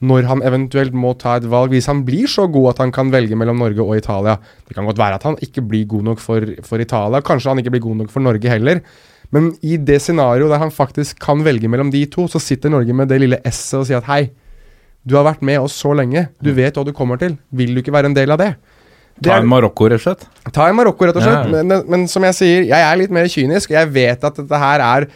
når 0.00 0.28
han 0.30 0.42
eventuelt 0.44 0.96
må 0.96 1.12
ta 1.20 1.36
et 1.36 1.48
valg, 1.52 1.74
hvis 1.74 1.88
han 1.90 2.02
blir 2.06 2.28
så 2.28 2.46
god 2.52 2.74
at 2.74 2.80
han 2.84 2.94
kan 2.96 3.12
velge 3.12 3.36
mellom 3.36 3.60
Norge 3.60 3.84
og 3.84 3.96
Italia 3.96 4.36
Det 4.68 4.74
kan 4.76 4.84
godt 4.84 4.98
være 5.00 5.16
at 5.20 5.22
han 5.24 5.36
ikke 5.40 5.64
blir 5.64 5.86
god 5.88 6.02
nok 6.10 6.20
for, 6.20 6.44
for 6.64 6.80
Italia, 6.80 7.20
kanskje 7.24 7.52
han 7.52 7.60
ikke 7.62 7.76
blir 7.76 7.84
god 7.86 8.02
nok 8.02 8.10
for 8.12 8.24
Norge 8.24 8.48
heller. 8.50 8.80
Men 9.34 9.50
i 9.66 9.76
det 9.76 9.98
scenarioet 10.04 10.52
der 10.52 10.62
han 10.62 10.74
faktisk 10.74 11.18
kan 11.22 11.42
velge 11.46 11.70
mellom 11.70 11.90
de 11.94 12.04
to, 12.10 12.26
så 12.30 12.40
sitter 12.42 12.72
Norge 12.72 12.94
med 12.96 13.10
det 13.10 13.20
lille 13.22 13.40
s-et 13.50 13.80
og 13.80 13.86
sier 13.88 14.00
at 14.02 14.10
hei, 14.10 14.22
du 15.06 15.14
har 15.18 15.26
vært 15.26 15.44
med 15.46 15.60
oss 15.62 15.76
så 15.78 15.92
lenge, 15.94 16.28
du 16.42 16.50
vet 16.54 16.74
hva 16.74 16.84
du 16.86 16.94
kommer 16.96 17.20
til, 17.20 17.36
vil 17.54 17.74
du 17.74 17.82
ikke 17.82 17.94
være 17.94 18.10
en 18.10 18.16
del 18.16 18.34
av 18.34 18.40
det? 18.42 18.54
Det 19.16 19.30
Ta 19.30 19.38
en 19.40 19.48
Marokko, 19.48 19.86
rett 19.88 20.02
og 20.02 20.04
slett. 20.04 20.26
Ta 20.52 20.66
en 20.68 20.76
Marokko, 20.76 21.06
rett 21.08 21.16
og 21.16 21.24
slett. 21.24 21.46
Ja. 21.46 21.52
Men, 21.54 21.70
men, 21.70 21.84
men 21.92 22.08
som 22.10 22.24
jeg 22.26 22.36
sier, 22.36 22.66
jeg 22.68 22.84
er 22.84 22.98
litt 23.00 23.14
mer 23.14 23.28
kynisk. 23.32 23.70
og 23.70 23.78
Jeg 23.78 23.92
vet 23.94 24.26
at 24.28 24.40
dette 24.42 24.60
her 24.60 24.82
er, 24.84 25.06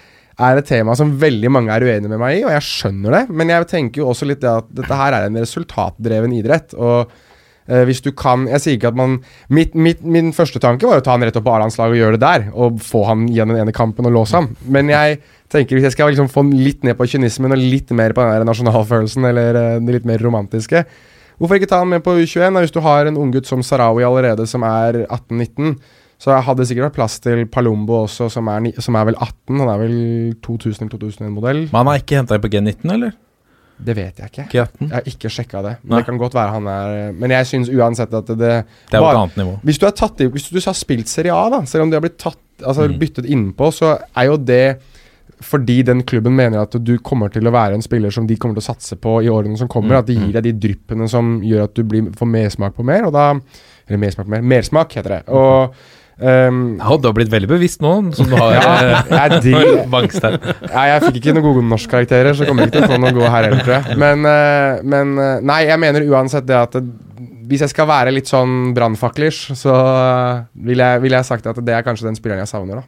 er 0.41 0.61
et 0.61 0.71
tema 0.71 0.95
som 0.97 1.11
veldig 1.21 1.51
mange 1.53 1.75
er 1.75 1.85
uenige 1.85 2.09
med 2.09 2.23
meg 2.23 2.39
i, 2.39 2.45
og 2.47 2.55
jeg 2.55 2.65
skjønner 2.65 3.19
det. 3.19 3.25
Men 3.43 3.53
jeg 3.53 3.69
tenker 3.75 4.01
jo 4.01 4.09
også 4.15 4.31
litt 4.31 4.41
det 4.41 4.55
at 4.63 4.71
dette 4.79 5.01
her 5.03 5.19
er 5.19 5.27
en 5.29 5.37
resultatdreven 5.43 6.33
idrett. 6.39 6.73
Og 6.81 7.13
eh, 7.71 7.85
hvis 7.89 8.03
du 8.05 8.11
kan 8.13 8.49
Jeg 8.51 8.63
sier 8.63 8.79
ikke 8.79 8.91
at 8.91 8.99
man 8.99 9.21
mitt, 9.49 9.75
mitt, 9.75 10.03
Min 10.03 10.33
første 10.37 10.61
tanke 10.63 10.89
var 10.89 11.01
å 11.01 11.05
ta 11.07 11.15
han 11.15 11.25
rett 11.25 11.39
opp 11.39 11.47
på 11.47 11.55
A-landslaget 11.55 11.97
og 11.97 12.03
gjøre 12.03 12.19
det 12.19 12.25
der. 12.25 12.49
Og 12.53 12.81
få 12.85 13.05
han 13.09 13.29
igjen 13.31 13.55
den 13.55 13.63
ene 13.63 13.75
kampen 13.77 14.09
og 14.11 14.17
låse 14.19 14.37
ham. 14.37 14.51
Men 14.67 14.91
jeg 14.93 15.21
tenker 15.51 15.79
hvis 15.79 15.89
jeg 15.89 15.97
skal 15.97 16.13
liksom 16.13 16.31
få 16.33 16.45
litt 16.51 16.85
ned 16.87 16.99
på 16.99 17.09
kynismen 17.11 17.55
og 17.55 17.63
litt 17.63 17.91
mer 17.97 18.15
på 18.15 18.23
den 18.23 18.37
der 18.37 18.47
nasjonalfølelsen, 18.49 19.31
eller 19.31 19.63
eh, 19.63 19.79
det 19.81 20.01
litt 20.01 20.11
mer 20.11 20.23
romantiske 20.23 20.85
Hvorfor 21.41 21.57
ikke 21.57 21.71
ta 21.71 21.79
han 21.81 21.89
med 21.89 22.03
på 22.05 22.13
U21? 22.21 22.53
da? 22.53 22.61
Hvis 22.61 22.75
du 22.75 22.83
har 22.85 23.09
en 23.09 23.17
unggutt 23.17 23.49
som 23.49 23.63
Sarawi 23.65 24.05
allerede, 24.05 24.45
som 24.45 24.61
er 24.69 25.07
18-19, 25.07 25.79
så 26.21 26.37
hadde 26.37 26.61
det 26.61 26.69
sikkert 26.69 26.91
vært 26.91 26.99
plass 26.99 27.17
til 27.25 27.47
Palombo 27.49 28.03
også, 28.03 28.29
som 28.29 28.51
er, 28.53 28.67
som 28.85 28.99
er 29.01 29.07
vel 29.09 29.17
18. 29.17 29.57
Han 29.57 29.71
er 29.73 29.81
vel 29.81 29.95
2000-2001-modell. 30.45 31.63
Men 31.71 31.79
han 31.79 31.93
er 31.95 32.03
ikke 32.03 32.21
henta 32.21 32.37
inn 32.37 32.45
på 32.45 32.51
G19, 32.53 32.93
eller? 32.93 33.15
Det 33.85 33.95
vet 33.97 34.19
jeg 34.21 34.31
ikke. 34.31 34.45
G18? 34.53 34.81
Jeg 34.87 34.91
har 34.93 35.09
ikke 35.13 35.31
sjekka 35.33 35.63
det. 35.65 35.75
Men 35.83 35.91
Nei. 35.95 35.99
det 36.03 36.07
kan 36.11 36.19
godt 36.21 36.35
være 36.35 36.51
han 36.57 36.67
er 36.69 37.13
Men 37.17 37.31
jeg 37.31 37.47
syns 37.47 37.71
uansett 37.73 38.13
at 38.15 38.27
det 38.27 38.39
Det 38.39 38.51
er 38.51 39.01
jo 39.01 39.09
et 39.09 39.17
annet 39.23 39.37
nivå. 39.41 39.55
Hvis 39.65 39.79
du, 39.81 39.87
er 39.87 39.97
tatt 39.97 40.21
i, 40.21 40.27
hvis 40.27 40.49
du 40.51 40.61
har 40.61 40.77
spilt 40.77 41.09
Serie 41.09 41.33
A, 41.35 41.49
da, 41.51 41.63
selv 41.67 41.83
om 41.87 41.91
de 41.91 41.97
har 41.97 42.05
blitt 42.05 42.19
tatt, 42.19 42.39
altså 42.63 42.89
Mm. 42.91 42.99
byttet 43.01 43.25
innpå, 43.27 43.71
så 43.73 43.99
er 44.17 44.25
jo 44.29 44.37
det 44.37 44.79
fordi 45.41 45.79
den 45.83 46.03
klubben 46.05 46.35
mener 46.37 46.61
at 46.61 46.75
du 46.85 46.99
kommer 46.99 47.31
til 47.33 47.47
å 47.49 47.53
være 47.55 47.73
en 47.79 47.81
spiller 47.83 48.11
som 48.13 48.27
de 48.29 48.37
kommer 48.37 48.59
til 48.59 48.61
å 48.61 48.75
satse 48.75 48.97
på 49.01 49.23
i 49.25 49.29
årene 49.33 49.57
som 49.57 49.69
kommer. 49.73 49.95
Mm, 49.97 49.99
At 50.03 50.07
de 50.11 50.17
gir 50.19 50.33
deg 50.37 50.43
de 50.45 50.53
dryppene 50.69 51.09
som 51.09 51.39
gjør 51.41 51.63
at 51.65 51.75
du 51.75 51.83
blir, 51.83 52.11
får 52.13 52.29
mersmak 52.29 52.75
på 52.77 52.85
mer, 52.85 53.07
og 53.09 53.13
da 53.17 53.31
Eller 53.89 53.99
mersmak 53.99 54.27
på 54.27 54.31
mer. 54.31 54.43
Mersmak, 54.43 54.93
heter 54.93 55.09
det. 55.17 55.23
Og 55.29 55.73
ehm, 56.23 56.61
Ja, 56.79 56.97
du 57.01 57.09
har 57.09 57.15
blitt 57.17 57.31
veldig 57.33 57.49
bevisst 57.51 57.81
nå, 57.85 57.93
som 58.17 58.27
du 58.31 58.37
har 58.37 58.53
Ja, 58.57 58.73
jeg 59.29 59.41
digger- 59.47 59.85
Bankstein. 59.93 60.39
ja, 60.71 60.85
jeg 60.95 61.03
fikk 61.09 61.21
ikke 61.23 61.35
noen 61.37 61.47
gode 61.49 61.65
norskkarakterer, 61.71 62.35
så 62.39 62.47
kommer 62.49 62.65
jeg 62.67 62.73
ikke 62.73 62.79
til 62.83 62.89
å 62.89 62.93
få 62.95 63.01
noen 63.03 63.17
gode 63.19 63.31
her 63.35 63.49
heller, 63.49 63.65
tror 63.65 63.77
jeg. 63.81 63.99
Men, 64.05 64.25
eh, 64.31 64.81
men 64.95 65.15
eh, 65.19 65.41
nei, 65.53 65.61
jeg 65.69 65.81
mener 65.83 66.09
uansett 66.13 66.47
det 66.49 66.59
at 66.61 66.81
hvis 67.51 67.65
jeg 67.65 67.73
skal 67.73 67.89
være 67.91 68.13
litt 68.15 68.29
sånn 68.31 68.71
brannfaklers, 68.77 69.41
så 69.59 69.75
eh, 69.75 70.43
vil 70.71 70.79
jeg, 70.85 71.01
vil 71.03 71.17
jeg 71.19 71.27
sagt 71.27 71.49
at 71.51 71.59
det 71.67 71.75
er 71.75 71.83
kanskje 71.87 72.07
den 72.07 72.19
spilleren 72.19 72.45
jeg 72.45 72.53
savner, 72.53 72.83
da. 72.85 72.87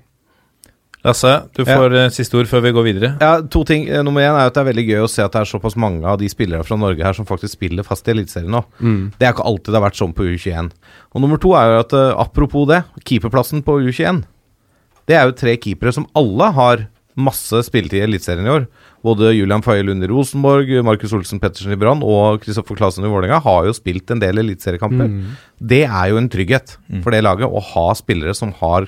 Lasse, 1.03 1.31
du 1.57 1.65
får 1.67 1.95
ja. 1.97 2.05
siste 2.15 2.37
ord 2.39 2.47
før 2.47 2.63
vi 2.63 2.71
går 2.77 2.85
videre. 2.87 3.09
Ja, 3.19 3.41
to 3.51 3.65
ting. 3.67 3.89
Eh, 3.91 4.05
Nummer 4.07 4.23
én 4.23 4.37
er 4.37 4.47
at 4.47 4.55
det 4.55 4.63
er 4.63 4.69
veldig 4.69 4.85
gøy 4.87 5.01
å 5.03 5.11
se 5.11 5.25
at 5.25 5.35
det 5.35 5.41
er 5.41 5.51
såpass 5.51 5.75
mange 5.75 6.07
av 6.07 6.21
de 6.21 6.29
spillere 6.31 6.63
fra 6.67 6.79
Norge 6.79 7.03
her 7.03 7.17
som 7.17 7.27
faktisk 7.27 7.57
spiller 7.57 7.87
fast 7.87 8.07
i 8.07 8.15
Eliteserien 8.15 8.55
nå. 8.55 8.63
Mm. 8.79 9.01
Det 9.19 9.27
er 9.27 9.35
ikke 9.35 9.49
alltid 9.51 9.73
det 9.73 9.81
har 9.81 9.87
vært 9.89 9.99
sånn 9.99 10.15
på 10.15 10.29
U21. 10.31 10.71
Og 11.11 11.25
nummer 11.25 11.43
to 11.43 11.57
er 11.59 11.73
jo 11.73 11.81
at 11.83 11.97
eh, 11.99 12.13
apropos 12.23 12.69
det, 12.71 12.85
keeperplassen 13.03 13.65
på 13.67 13.81
U21. 13.83 14.23
Det 15.11 15.19
er 15.19 15.27
jo 15.27 15.39
tre 15.43 15.57
keepere 15.59 15.95
som 15.97 16.07
alle 16.19 16.53
har 16.55 16.87
masse 17.19 17.65
spilletid 17.67 17.99
i 17.99 18.05
Eliteserien 18.07 18.47
i 18.47 18.53
år. 18.53 18.69
Både 19.05 19.33
Julian 19.35 19.65
Faye 19.67 19.83
Lund 19.85 20.07
i 20.07 20.09
Rosenborg, 20.09 20.71
Markus 20.87 21.13
Olsen 21.19 21.43
Pettersen 21.43 21.75
i 21.75 21.81
Brann 21.81 22.05
og 22.07 22.41
Kristoffer 22.45 22.79
Klasen 22.79 23.05
i 23.05 23.11
Vålerenga 23.11 23.43
har 23.43 23.67
jo 23.67 23.75
spilt 23.77 24.15
en 24.15 24.23
del 24.23 24.39
eliteseriekamper. 24.41 25.11
Mm. 25.11 25.35
Det 25.59 25.83
er 25.89 26.13
jo 26.13 26.23
en 26.23 26.31
trygghet 26.33 26.77
for 27.03 27.13
det 27.13 27.25
laget 27.27 27.51
å 27.51 27.61
ha 27.75 27.89
spillere 27.99 28.39
som 28.39 28.55
har 28.63 28.87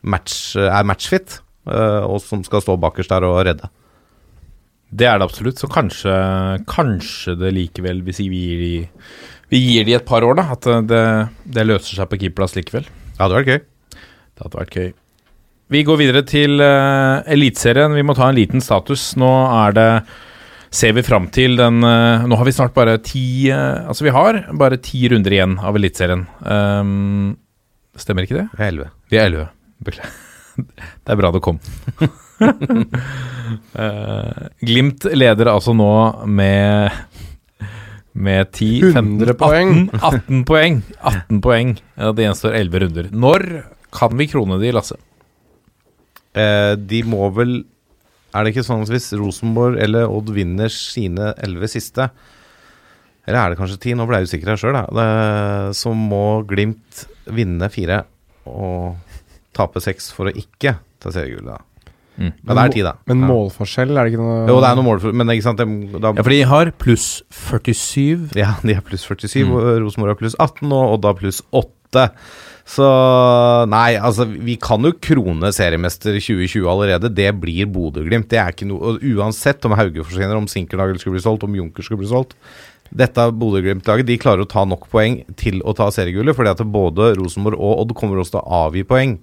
match, 0.00 0.56
er 0.56 0.88
matchfit, 0.88 1.38
eh, 1.38 1.49
og 1.68 2.16
som 2.24 2.40
skal 2.46 2.62
stå 2.64 2.78
bakerst 2.80 3.12
der 3.12 3.26
og 3.28 3.42
redde. 3.46 3.68
Det 4.90 5.06
er 5.06 5.20
det 5.20 5.26
absolutt. 5.28 5.60
Så 5.60 5.68
kanskje, 5.70 6.14
kanskje 6.70 7.36
det 7.38 7.52
likevel, 7.54 8.00
hvis 8.06 8.22
vi 8.24 8.30
gir 8.32 8.62
de 8.64 8.72
Vi 9.50 9.58
gir 9.58 9.84
de 9.84 9.94
et 9.98 10.06
par 10.06 10.22
år, 10.22 10.38
da, 10.38 10.48
at 10.54 10.66
det, 10.88 11.04
det 11.44 11.66
løser 11.66 11.98
seg 11.98 12.10
på 12.10 12.20
keeperplass 12.22 12.56
likevel. 12.56 12.86
Det 12.86 13.22
hadde 13.22 13.36
vært 13.36 13.50
gøy. 13.50 13.62
Det 14.40 14.44
hadde 14.46 14.60
vært 14.60 14.76
gøy. 14.78 14.90
Vi 15.70 15.84
går 15.86 16.00
videre 16.00 16.22
til 16.26 16.58
uh, 16.58 17.22
Eliteserien. 17.30 17.94
Vi 17.94 18.04
må 18.06 18.16
ta 18.18 18.30
en 18.30 18.38
liten 18.38 18.62
status. 18.64 19.12
Nå 19.20 19.30
er 19.66 19.78
det 19.78 19.90
Ser 20.70 20.94
vi 20.94 21.02
fram 21.02 21.26
til 21.34 21.56
den 21.58 21.82
uh, 21.82 22.22
Nå 22.30 22.38
har 22.38 22.46
vi 22.46 22.54
snart 22.54 22.76
bare 22.76 23.00
ti 23.02 23.50
eh, 23.50 23.88
Altså, 23.90 24.04
vi 24.06 24.14
har 24.14 24.38
bare 24.54 24.78
ti 24.78 25.02
runder 25.10 25.34
igjen 25.34 25.58
av 25.58 25.78
Eliteserien. 25.78 26.24
Um, 26.46 27.36
stemmer 27.98 28.26
ikke 28.26 28.38
det? 28.38 28.48
Vi 28.54 28.64
er 28.64 28.74
elleve. 28.74 28.90
Vi 29.10 29.18
er 29.18 29.30
elleve. 29.30 29.50
Beklager. 29.82 30.18
Det 31.04 31.14
er 31.14 31.20
bra 31.20 31.30
det 31.34 31.42
kom. 31.44 31.58
uh, 33.76 34.48
Glimt 34.70 35.06
leder 35.14 35.52
altså 35.52 35.74
nå 35.76 35.90
med 36.26 36.90
med 38.20 38.48
10, 38.50 38.92
15, 38.92 39.20
100 39.22 39.34
poeng. 39.38 39.68
18, 39.94 40.00
18 40.02 40.40
poeng. 40.48 40.80
18 40.98 41.40
poeng. 41.44 41.76
Ja, 41.94 42.10
det 42.12 42.24
gjenstår 42.26 42.56
11 42.58 42.82
runder. 42.82 43.10
Når 43.14 43.44
kan 43.94 44.16
vi 44.18 44.26
krone 44.30 44.58
de, 44.60 44.72
Lasse? 44.74 44.98
Eh, 46.34 46.74
de 46.78 47.02
må 47.10 47.26
vel 47.34 47.64
Er 48.30 48.46
det 48.46 48.52
ikke 48.52 48.62
sånn 48.62 48.84
at 48.84 48.90
hvis 48.92 49.08
Rosenborg 49.18 49.80
eller 49.82 50.06
Odd 50.06 50.28
vinner 50.30 50.70
sine 50.70 51.32
elleve 51.42 51.66
siste 51.66 52.06
Eller 53.26 53.40
er 53.40 53.50
det 53.50 53.58
kanskje 53.58 53.80
ti? 53.82 53.94
Nå 53.98 54.06
ble 54.06 54.20
jeg 54.20 54.30
usikker 54.30 54.52
her 54.52 54.60
sjøl, 54.60 54.78
Så 55.74 55.90
må 55.96 56.44
Glimt 56.46 57.02
vinne 57.30 57.66
fire 57.70 58.04
og 58.46 58.96
tape 59.60 59.82
seks 59.84 60.10
for 60.16 60.30
å 60.30 60.36
ikke 60.36 60.78
ta 61.00 61.12
seriegull, 61.14 61.52
da. 61.52 61.60
Mm. 62.20 62.32
Men 62.44 62.56
det 62.58 62.62
er 62.66 62.72
ti, 62.74 62.82
da. 62.84 62.90
Men 63.08 63.22
målforskjell, 63.24 63.94
er 63.96 64.04
det 64.04 64.12
ikke 64.12 64.20
noe 64.20 64.40
Jo, 64.50 64.58
det 64.60 64.68
er 64.68 64.76
noe 64.76 64.84
målforskjell, 64.84 65.16
men 65.16 65.30
ikke 65.32 65.46
sant 65.46 65.60
det, 65.62 65.66
da, 66.02 66.10
Ja, 66.12 66.24
for 66.26 66.34
de 66.34 66.40
har 66.50 66.70
pluss 66.82 67.06
47. 67.32 68.26
Ja, 68.36 68.50
de 68.60 68.76
har 68.76 68.84
pluss 68.84 69.06
47, 69.08 69.46
Mm. 69.46 69.54
Rosenborg 69.86 70.12
har 70.12 70.20
pluss 70.20 70.36
18, 70.36 70.68
og 70.68 70.96
Odd 70.98 71.08
har 71.08 71.16
pluss 71.22 71.40
8. 71.56 72.08
Så 72.70 72.86
nei, 73.72 73.96
altså 73.98 74.26
vi 74.30 74.54
kan 74.60 74.84
jo 74.84 74.92
krone 75.02 75.48
seriemester 75.54 76.18
2020 76.20 76.68
allerede. 76.70 77.08
Det 77.14 77.30
blir 77.40 77.66
Bodø-Glimt. 77.72 78.28
Det 78.30 78.38
er 78.38 78.52
ikke 78.52 78.68
noe 78.68 78.94
Uansett 79.00 79.64
om 79.66 79.74
Hauge 79.78 80.04
forsvinner, 80.04 80.36
om 80.38 80.46
Sinkernagel 80.50 81.00
skulle 81.00 81.16
bli 81.16 81.24
solgt, 81.24 81.46
om 81.48 81.56
Junker 81.56 81.86
skulle 81.86 82.04
bli 82.04 82.12
solgt. 82.12 82.36
Dette 82.90 83.26
Bodø-Glimt-laget 83.38 84.06
de 84.06 84.20
klarer 84.20 84.44
å 84.44 84.50
ta 84.50 84.66
nok 84.66 84.88
poeng 84.92 85.20
til 85.40 85.62
å 85.62 85.74
ta 85.78 85.88
seriegullet, 85.94 86.36
fordi 86.36 86.52
at 86.52 86.62
både 86.74 87.14
Rosenborg 87.18 87.58
og 87.58 87.84
Odd 87.86 87.96
kommer 87.98 88.20
også 88.20 88.36
til 88.36 88.42
å 88.44 88.62
avgi 88.66 88.84
poeng 88.86 89.16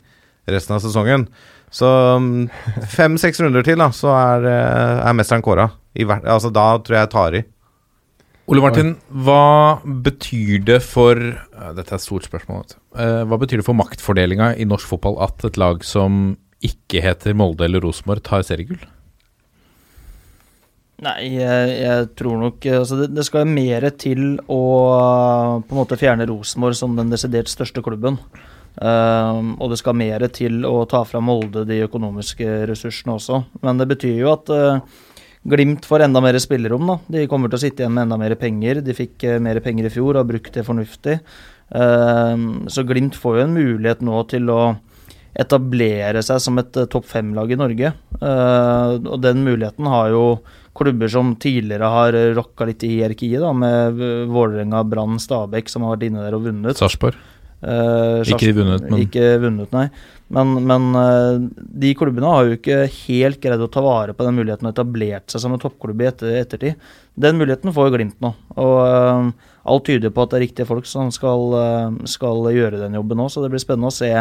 resten 0.47 0.77
av 0.77 0.81
sesongen. 0.83 1.27
Så 1.73 1.87
mm, 2.21 2.47
fem-seks 2.97 3.41
runder 3.43 3.65
til, 3.67 3.79
da, 3.81 3.91
så 3.95 4.13
er, 4.15 4.49
eh, 4.51 5.03
er 5.03 5.17
mesteren 5.17 5.45
kåra. 5.45 5.69
Altså, 5.97 6.51
da 6.53 6.69
tror 6.79 6.97
jeg 6.97 7.05
jeg 7.05 7.13
tar 7.13 7.39
i. 7.39 7.45
Ole 8.47 8.63
Martin, 8.63 8.93
hva 9.11 9.83
betyr 9.83 10.61
det 10.63 10.77
for 10.85 11.19
Dette 11.19 11.91
er 11.91 11.97
et 11.97 12.03
stort 12.03 12.29
spørsmål. 12.29 12.61
vet 12.61 12.75
du. 12.75 12.77
Eh, 13.03 13.23
hva 13.27 13.39
betyr 13.41 13.59
det 13.59 13.67
for 13.67 13.75
maktfordelinga 13.75 14.53
i 14.55 14.67
norsk 14.67 14.87
fotball 14.87 15.19
at 15.25 15.43
et 15.49 15.59
lag 15.59 15.83
som 15.83 16.37
ikke 16.63 17.03
heter 17.03 17.35
Molde 17.37 17.67
eller 17.67 17.83
Rosenborg, 17.83 18.23
tar 18.23 18.45
seriegull? 18.47 18.79
Nei, 21.03 21.17
jeg, 21.35 21.73
jeg 21.77 22.05
tror 22.17 22.39
nok 22.41 22.65
altså 22.71 22.95
det, 23.03 23.11
det 23.13 23.25
skal 23.27 23.45
mer 23.45 23.83
til 24.01 24.39
å 24.49 24.61
på 25.61 25.75
en 25.75 25.77
måte 25.77 25.99
fjerne 25.99 26.25
Rosenborg 26.25 26.79
som 26.79 26.95
den 26.97 27.11
desidert 27.11 27.51
største 27.51 27.83
klubben. 27.85 28.17
Um, 28.77 29.55
og 29.57 29.71
det 29.71 29.79
skal 29.81 29.97
mer 29.97 30.21
til 30.29 30.61
å 30.69 30.83
ta 30.89 31.01
fra 31.07 31.21
Molde 31.23 31.63
de 31.65 31.79
økonomiske 31.87 32.67
ressursene 32.69 33.15
også. 33.17 33.41
Men 33.65 33.81
det 33.81 33.89
betyr 33.93 34.17
jo 34.21 34.33
at 34.35 34.53
uh, 34.53 35.03
Glimt 35.47 35.85
får 35.87 36.03
enda 36.03 36.19
mer 36.19 36.35
spillerom. 36.43 36.89
da. 36.89 36.97
De 37.07 37.27
kommer 37.31 37.47
til 37.47 37.55
å 37.55 37.61
sitte 37.61 37.83
igjen 37.83 37.93
med 37.95 38.07
enda 38.07 38.17
mer 38.19 38.33
penger. 38.35 38.81
De 38.83 38.95
fikk 38.95 39.23
uh, 39.23 39.37
mer 39.43 39.61
penger 39.63 39.87
i 39.87 39.93
fjor 39.93 40.11
og 40.11 40.21
har 40.21 40.27
brukt 40.27 40.51
det 40.53 40.65
fornuftig. 40.67 41.21
Um, 41.69 42.67
så 42.71 42.83
Glimt 42.87 43.15
får 43.15 43.37
jo 43.37 43.45
en 43.45 43.55
mulighet 43.55 44.03
nå 44.05 44.21
til 44.31 44.51
å 44.51 44.61
etablere 45.37 46.23
seg 46.25 46.41
som 46.43 46.59
et 46.59 46.79
uh, 46.79 46.87
topp 46.91 47.07
fem-lag 47.07 47.53
i 47.53 47.59
Norge. 47.59 47.93
Uh, 48.19 48.97
og 48.99 49.21
den 49.23 49.45
muligheten 49.45 49.87
har 49.89 50.11
jo 50.13 50.25
klubber 50.77 51.09
som 51.09 51.31
tidligere 51.41 51.89
har 51.89 52.19
rocka 52.37 52.67
litt 52.69 52.83
i 52.85 52.91
hierarkiet, 52.97 53.39
da, 53.41 53.53
med 53.55 54.01
uh, 54.01 54.27
Vålerenga, 54.29 54.83
Brann, 54.89 55.17
Stabæk, 55.21 55.71
som 55.71 55.85
har 55.85 55.95
vært 55.95 56.09
inne 56.09 56.27
der 56.27 56.37
og 56.37 56.45
vunnet. 56.49 56.77
Sarpsborg. 56.77 57.17
Uh, 57.57 58.21
Ikke 58.21 58.51
vunnet, 58.53 58.83
men- 58.85 59.01
Ikke 59.01 59.29
vunnet, 59.41 59.71
nei. 59.73 59.87
Men, 60.29 60.51
men 60.67 60.83
uh, 60.93 61.39
de 61.57 61.93
klubbene 61.97 62.29
har 62.29 62.45
jo 62.45 62.57
ikke 62.57 62.83
helt 63.07 63.39
greid 63.41 63.63
å 63.63 63.69
ta 63.71 63.81
vare 63.81 64.13
på 64.13 64.27
den 64.27 64.35
muligheten 64.37 64.67
og 64.67 64.75
etablert 64.75 65.31
seg 65.31 65.41
som 65.41 65.55
en 65.55 65.61
toppklubb 65.63 66.03
i 66.03 66.09
etter, 66.11 66.35
ettertid. 66.43 66.75
Den 67.17 67.39
muligheten 67.39 67.73
får 67.73 67.87
jo 67.87 67.95
Glimt 67.95 68.19
nå. 68.21 68.33
Og 68.61 68.75
uh, 68.83 69.31
alt 69.67 69.87
tyder 69.89 70.13
på 70.13 70.21
at 70.21 70.35
det 70.35 70.37
er 70.37 70.45
riktige 70.45 70.69
folk 70.69 70.85
som 70.85 71.09
skal, 71.15 71.57
skal 72.07 72.45
gjøre 72.53 72.83
den 72.83 72.99
jobben 72.99 73.19
nå, 73.19 73.25
så 73.31 73.41
det 73.43 73.49
blir 73.51 73.63
spennende 73.63 73.89
å 73.89 73.95
se 73.95 74.11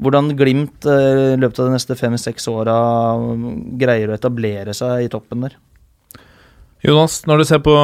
hvordan 0.00 0.30
Glimt 0.38 0.86
i 0.86 1.36
løpet 1.40 1.58
av 1.60 1.68
de 1.68 1.74
neste 1.74 1.96
fem-seks 1.98 2.46
åra 2.52 2.76
greier 3.80 4.12
å 4.12 4.16
etablere 4.16 4.72
seg 4.76 5.06
i 5.06 5.10
toppen 5.12 5.44
der. 5.44 5.58
Jonas, 6.84 7.22
når 7.24 7.40
du 7.40 7.44
ser 7.48 7.60
på 7.64 7.74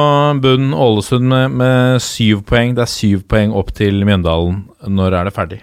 bunnen 0.43 0.73
Ålesund 0.77 1.25
med, 1.25 1.55
med 1.57 2.01
syv 2.03 2.43
poeng, 2.45 2.75
det 2.77 2.85
er 2.85 2.91
syv 2.91 3.23
poeng 3.29 3.53
opp 3.57 3.71
til 3.73 4.03
Mjøndalen. 4.05 4.63
Når 4.85 5.17
er 5.17 5.27
det 5.27 5.33
ferdig? 5.33 5.59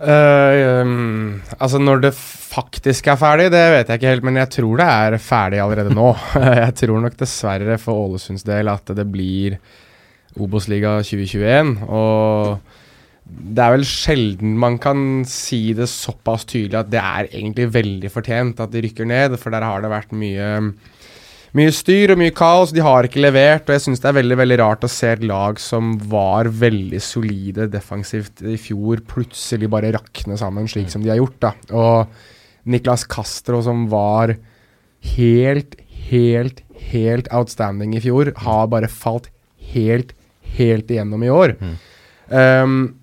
Uh, 0.00 0.80
um, 0.80 1.42
altså 1.58 1.76
Når 1.76 2.06
det 2.06 2.14
faktisk 2.16 3.10
er 3.12 3.18
ferdig, 3.20 3.50
det 3.52 3.60
vet 3.74 3.90
jeg 3.92 4.00
ikke 4.00 4.14
helt, 4.14 4.24
men 4.24 4.40
jeg 4.40 4.52
tror 4.56 4.80
det 4.80 4.88
er 4.88 5.18
ferdig 5.20 5.60
allerede 5.60 5.92
nå. 5.94 6.14
jeg 6.64 6.74
tror 6.80 7.04
nok 7.04 7.18
dessverre 7.20 7.76
for 7.82 8.06
Ålesunds 8.08 8.46
del 8.48 8.72
at 8.72 8.94
det 8.96 9.04
blir 9.12 9.58
Obos-liga 10.40 10.96
2021. 11.04 11.76
Og 11.92 12.79
det 13.30 13.64
er 13.64 13.74
vel 13.74 13.86
sjelden 13.86 14.56
man 14.60 14.78
kan 14.82 15.24
si 15.28 15.70
det 15.76 15.88
såpass 15.90 16.46
tydelig 16.48 16.78
at 16.80 16.90
det 16.92 17.00
er 17.02 17.28
egentlig 17.30 17.68
veldig 17.74 18.10
fortjent 18.12 18.62
at 18.62 18.72
de 18.72 18.82
rykker 18.84 19.08
ned, 19.08 19.36
for 19.40 19.54
der 19.54 19.66
har 19.66 19.84
det 19.84 19.92
vært 19.92 20.16
mye 20.16 20.48
mye 21.56 21.70
styr 21.74 22.12
og 22.14 22.20
mye 22.20 22.34
kaos. 22.36 22.70
De 22.74 22.82
har 22.84 23.06
ikke 23.06 23.22
levert, 23.24 23.66
og 23.66 23.74
jeg 23.74 23.84
syns 23.86 24.02
det 24.02 24.10
er 24.10 24.18
veldig 24.20 24.38
veldig 24.38 24.58
rart 24.60 24.86
å 24.86 24.90
se 24.90 25.08
et 25.16 25.24
lag 25.26 25.58
som 25.62 25.96
var 26.10 26.50
veldig 26.60 27.00
solide 27.02 27.66
defensivt 27.72 28.44
i 28.46 28.54
fjor, 28.60 29.02
plutselig 29.10 29.70
bare 29.72 29.90
rakne 29.96 30.38
sammen 30.38 30.70
slik 30.70 30.92
som 30.92 31.02
de 31.02 31.10
har 31.10 31.18
gjort. 31.18 31.40
da. 31.42 31.52
Og 31.74 32.70
Niklas 32.70 33.06
Castro, 33.10 33.62
som 33.66 33.88
var 33.90 34.36
helt, 35.16 35.74
helt, 36.10 36.62
helt 36.92 37.30
outstanding 37.34 37.96
i 37.96 38.04
fjor, 38.04 38.30
har 38.46 38.70
bare 38.70 38.90
falt 38.90 39.30
helt, 39.72 40.14
helt 40.56 40.90
igjennom 40.90 41.26
i 41.26 41.34
år. 41.34 41.56
Um, 42.30 42.99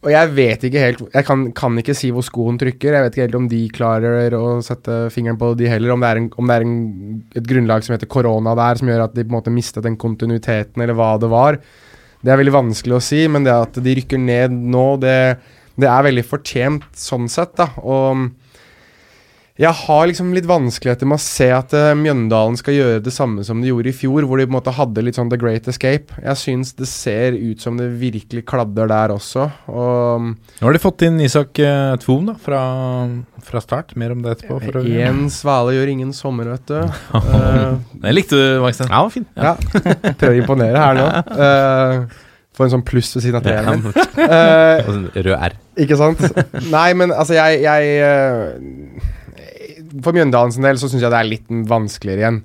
og 0.00 0.08
jeg 0.08 0.30
vet 0.32 0.62
ikke 0.64 0.80
helt 0.80 1.00
Jeg 1.12 1.26
kan, 1.28 1.42
kan 1.52 1.76
ikke 1.76 1.94
si 1.96 2.08
hvor 2.14 2.24
skoen 2.24 2.56
trykker. 2.60 2.94
Jeg 2.96 3.04
vet 3.04 3.16
ikke 3.16 3.26
helt 3.26 3.36
om 3.36 3.48
de 3.50 3.60
klarer 3.68 4.32
å 4.36 4.44
sette 4.64 4.96
fingeren 5.12 5.36
på 5.40 5.52
de 5.60 5.68
heller. 5.68 5.92
Om 5.92 6.00
det 6.00 6.08
er, 6.08 6.20
en, 6.22 6.28
om 6.40 6.48
det 6.48 6.56
er 6.56 6.64
en, 6.64 6.78
et 7.36 7.50
grunnlag 7.50 7.84
som 7.84 7.94
heter 7.94 8.08
korona 8.08 8.54
der, 8.56 8.80
som 8.80 8.88
gjør 8.88 9.04
at 9.04 9.16
de 9.16 9.26
på 9.26 9.28
en 9.28 9.36
måte 9.36 9.52
mistet 9.52 9.84
den 9.84 9.98
kontinuiteten, 10.00 10.80
eller 10.80 10.96
hva 10.96 11.12
det 11.20 11.28
var. 11.32 11.60
Det 12.20 12.32
er 12.32 12.40
veldig 12.40 12.56
vanskelig 12.56 12.96
å 12.96 13.02
si, 13.04 13.26
men 13.32 13.44
det 13.44 13.52
at 13.52 13.76
de 13.84 13.96
rykker 14.00 14.20
ned 14.20 14.56
nå, 14.72 14.86
det, 15.04 15.18
det 15.80 15.88
er 15.92 16.08
veldig 16.08 16.24
fortjent 16.32 16.88
sånn 16.96 17.28
sett, 17.32 17.52
da. 17.60 17.68
Og 17.84 18.24
jeg 19.60 19.76
har 19.76 20.06
liksom 20.08 20.30
litt 20.32 20.46
vanskeligheter 20.48 21.08
med 21.08 21.18
å 21.18 21.22
se 21.22 21.50
at 21.52 21.74
uh, 21.76 21.90
Mjøndalen 21.98 22.56
skal 22.56 22.78
gjøre 22.78 23.02
det 23.04 23.12
samme 23.12 23.44
som 23.44 23.60
de 23.60 23.68
gjorde 23.68 23.90
i 23.90 23.96
fjor, 23.96 24.24
hvor 24.24 24.40
de 24.40 24.46
på 24.46 24.54
en 24.54 24.56
måte 24.56 24.72
hadde 24.72 25.04
litt 25.04 25.18
sånn 25.18 25.28
The 25.32 25.36
Great 25.40 25.68
Escape. 25.68 26.16
Jeg 26.24 26.40
syns 26.40 26.72
det 26.78 26.88
ser 26.88 27.36
ut 27.36 27.60
som 27.60 27.76
det 27.76 27.90
virkelig 28.00 28.46
kladder 28.48 28.88
der 28.88 29.12
også. 29.12 29.50
Og 29.68 30.30
Nå 30.32 30.64
har 30.64 30.76
de 30.76 30.80
fått 30.80 31.04
inn 31.04 31.20
Isak 31.20 31.60
uh, 31.60 31.92
Tvom 32.00 32.30
da, 32.30 32.38
fra, 32.40 32.62
fra 33.44 33.62
start. 33.64 33.92
Mer 34.00 34.16
om 34.16 34.24
det 34.24 34.38
etterpå. 34.38 34.62
For 34.64 34.80
én 34.80 35.26
svale 35.34 35.76
gjør 35.76 35.92
ingen 35.92 36.16
sommer, 36.16 36.54
vet 36.56 36.72
du. 36.72 36.80
uh, 37.20 37.76
Jeg 38.08 38.16
likte 38.16 38.40
du, 38.40 38.48
Magstein. 38.64 38.88
Ja, 38.88 39.04
var 39.04 39.14
fin. 39.14 39.28
ja. 39.36 39.54
Prøver 40.16 40.34
å 40.34 40.40
imponere 40.40 40.88
her 40.88 41.00
nå. 41.02 41.08
Uh, 41.36 42.26
Få 42.60 42.66
en 42.66 42.72
sånn 42.74 42.82
pluss 42.84 43.14
ved 43.14 43.22
siden 43.24 43.38
av 43.38 43.44
treeren 43.46 43.78
min. 43.80 43.94
Eh, 44.20 44.88
Rød 45.16 45.30
R. 45.32 45.54
Ikke 45.80 45.96
sant? 45.96 46.20
Nei, 46.68 46.90
men 46.98 47.12
altså, 47.14 47.32
jeg, 47.38 47.62
jeg 47.62 47.94
eh, 48.04 49.06
For 49.98 50.16
Mjøndalens 50.16 50.58
del 50.62 50.80
så 50.80 50.90
syns 50.90 51.04
jeg 51.04 51.12
det 51.12 51.20
er 51.20 51.30
litt 51.30 51.54
vanskeligere 51.70 52.22
igjen. 52.22 52.42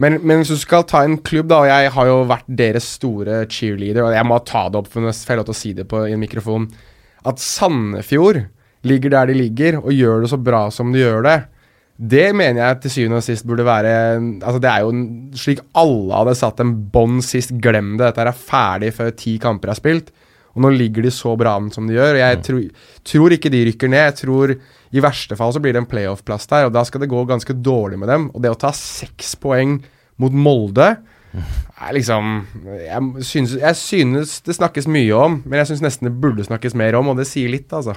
Men, 0.00 0.18
men 0.24 0.40
hvis 0.40 0.52
du 0.54 0.60
skal 0.60 0.86
ta 0.88 1.02
en 1.04 1.18
klubb, 1.24 1.50
da, 1.50 1.60
og 1.62 1.68
jeg 1.68 1.92
har 1.94 2.08
jo 2.08 2.16
vært 2.30 2.48
deres 2.48 2.88
store 2.96 3.42
cheerleader, 3.52 4.06
og 4.06 4.16
jeg 4.16 4.28
må 4.28 4.38
ta 4.48 4.64
det 4.72 4.80
opp 4.80 4.88
for 4.92 5.04
å 5.04 5.12
får 5.12 5.40
lov 5.40 5.48
til 5.48 5.54
å 5.54 5.60
si 5.60 5.72
det 5.76 5.86
på, 5.90 6.04
i 6.08 6.14
en 6.16 6.22
mikrofon, 6.22 6.66
at 7.28 7.42
Sandefjord 7.42 8.44
ligger 8.88 9.12
der 9.14 9.30
de 9.30 9.36
ligger, 9.38 9.78
og 9.82 9.92
gjør 9.94 10.24
det 10.24 10.32
så 10.32 10.40
bra 10.40 10.64
som 10.74 10.94
de 10.94 11.02
gjør 11.04 11.26
det. 11.28 11.38
Det 12.02 12.30
mener 12.34 12.64
jeg 12.64 12.80
til 12.82 12.94
syvende 12.96 13.20
og 13.20 13.26
sist 13.26 13.44
burde 13.46 13.66
være 13.66 13.90
Altså 14.16 14.58
Det 14.58 14.70
er 14.70 14.80
jo 14.82 14.92
slik 15.38 15.60
alle 15.78 16.16
hadde 16.16 16.34
satt 16.38 16.62
en 16.64 16.72
bånd 16.90 17.20
sist. 17.22 17.52
Glem 17.62 17.92
det. 17.98 18.08
Dette 18.08 18.24
er 18.24 18.38
ferdig 18.48 18.90
før 18.96 19.12
ti 19.14 19.36
kamper 19.42 19.70
er 19.70 19.78
spilt. 19.78 20.08
Og 20.52 20.64
nå 20.64 20.72
ligger 20.74 21.06
de 21.06 21.12
så 21.14 21.32
bra 21.38 21.54
an 21.58 21.70
som 21.72 21.86
de 21.88 21.96
gjør. 21.96 22.18
Og 22.18 22.22
jeg 22.22 22.40
tror, 22.48 22.60
tror 23.08 23.36
ikke 23.36 23.52
de 23.52 23.64
rykker 23.70 23.92
ned. 23.92 24.04
Jeg 24.10 24.18
tror 24.22 24.54
i 24.92 25.00
verste 25.00 25.38
fall 25.38 25.54
så 25.54 25.62
blir 25.64 25.72
det 25.72 25.82
en 25.82 25.88
playoff-plass 25.88 26.50
der, 26.50 26.68
og 26.68 26.74
da 26.74 26.84
skal 26.84 27.00
det 27.00 27.10
gå 27.12 27.24
ganske 27.28 27.56
dårlig 27.64 28.00
med 28.02 28.12
dem. 28.12 28.28
Og 28.34 28.44
det 28.44 28.52
å 28.52 28.60
ta 28.60 28.74
seks 28.76 29.34
poeng 29.40 29.78
mot 30.20 30.34
Molde 30.36 30.90
er 31.32 31.94
liksom 31.96 32.42
jeg 32.76 33.24
synes, 33.24 33.54
jeg 33.56 33.78
synes 33.80 34.34
det 34.44 34.56
snakkes 34.58 34.88
mye 34.92 35.16
om, 35.16 35.38
men 35.46 35.62
jeg 35.62 35.72
syns 35.72 35.84
nesten 35.86 36.10
det 36.10 36.16
burde 36.20 36.44
snakkes 36.44 36.76
mer 36.76 36.98
om, 36.98 37.08
og 37.08 37.20
det 37.20 37.24
sier 37.30 37.48
litt, 37.52 37.72
altså. 37.72 37.96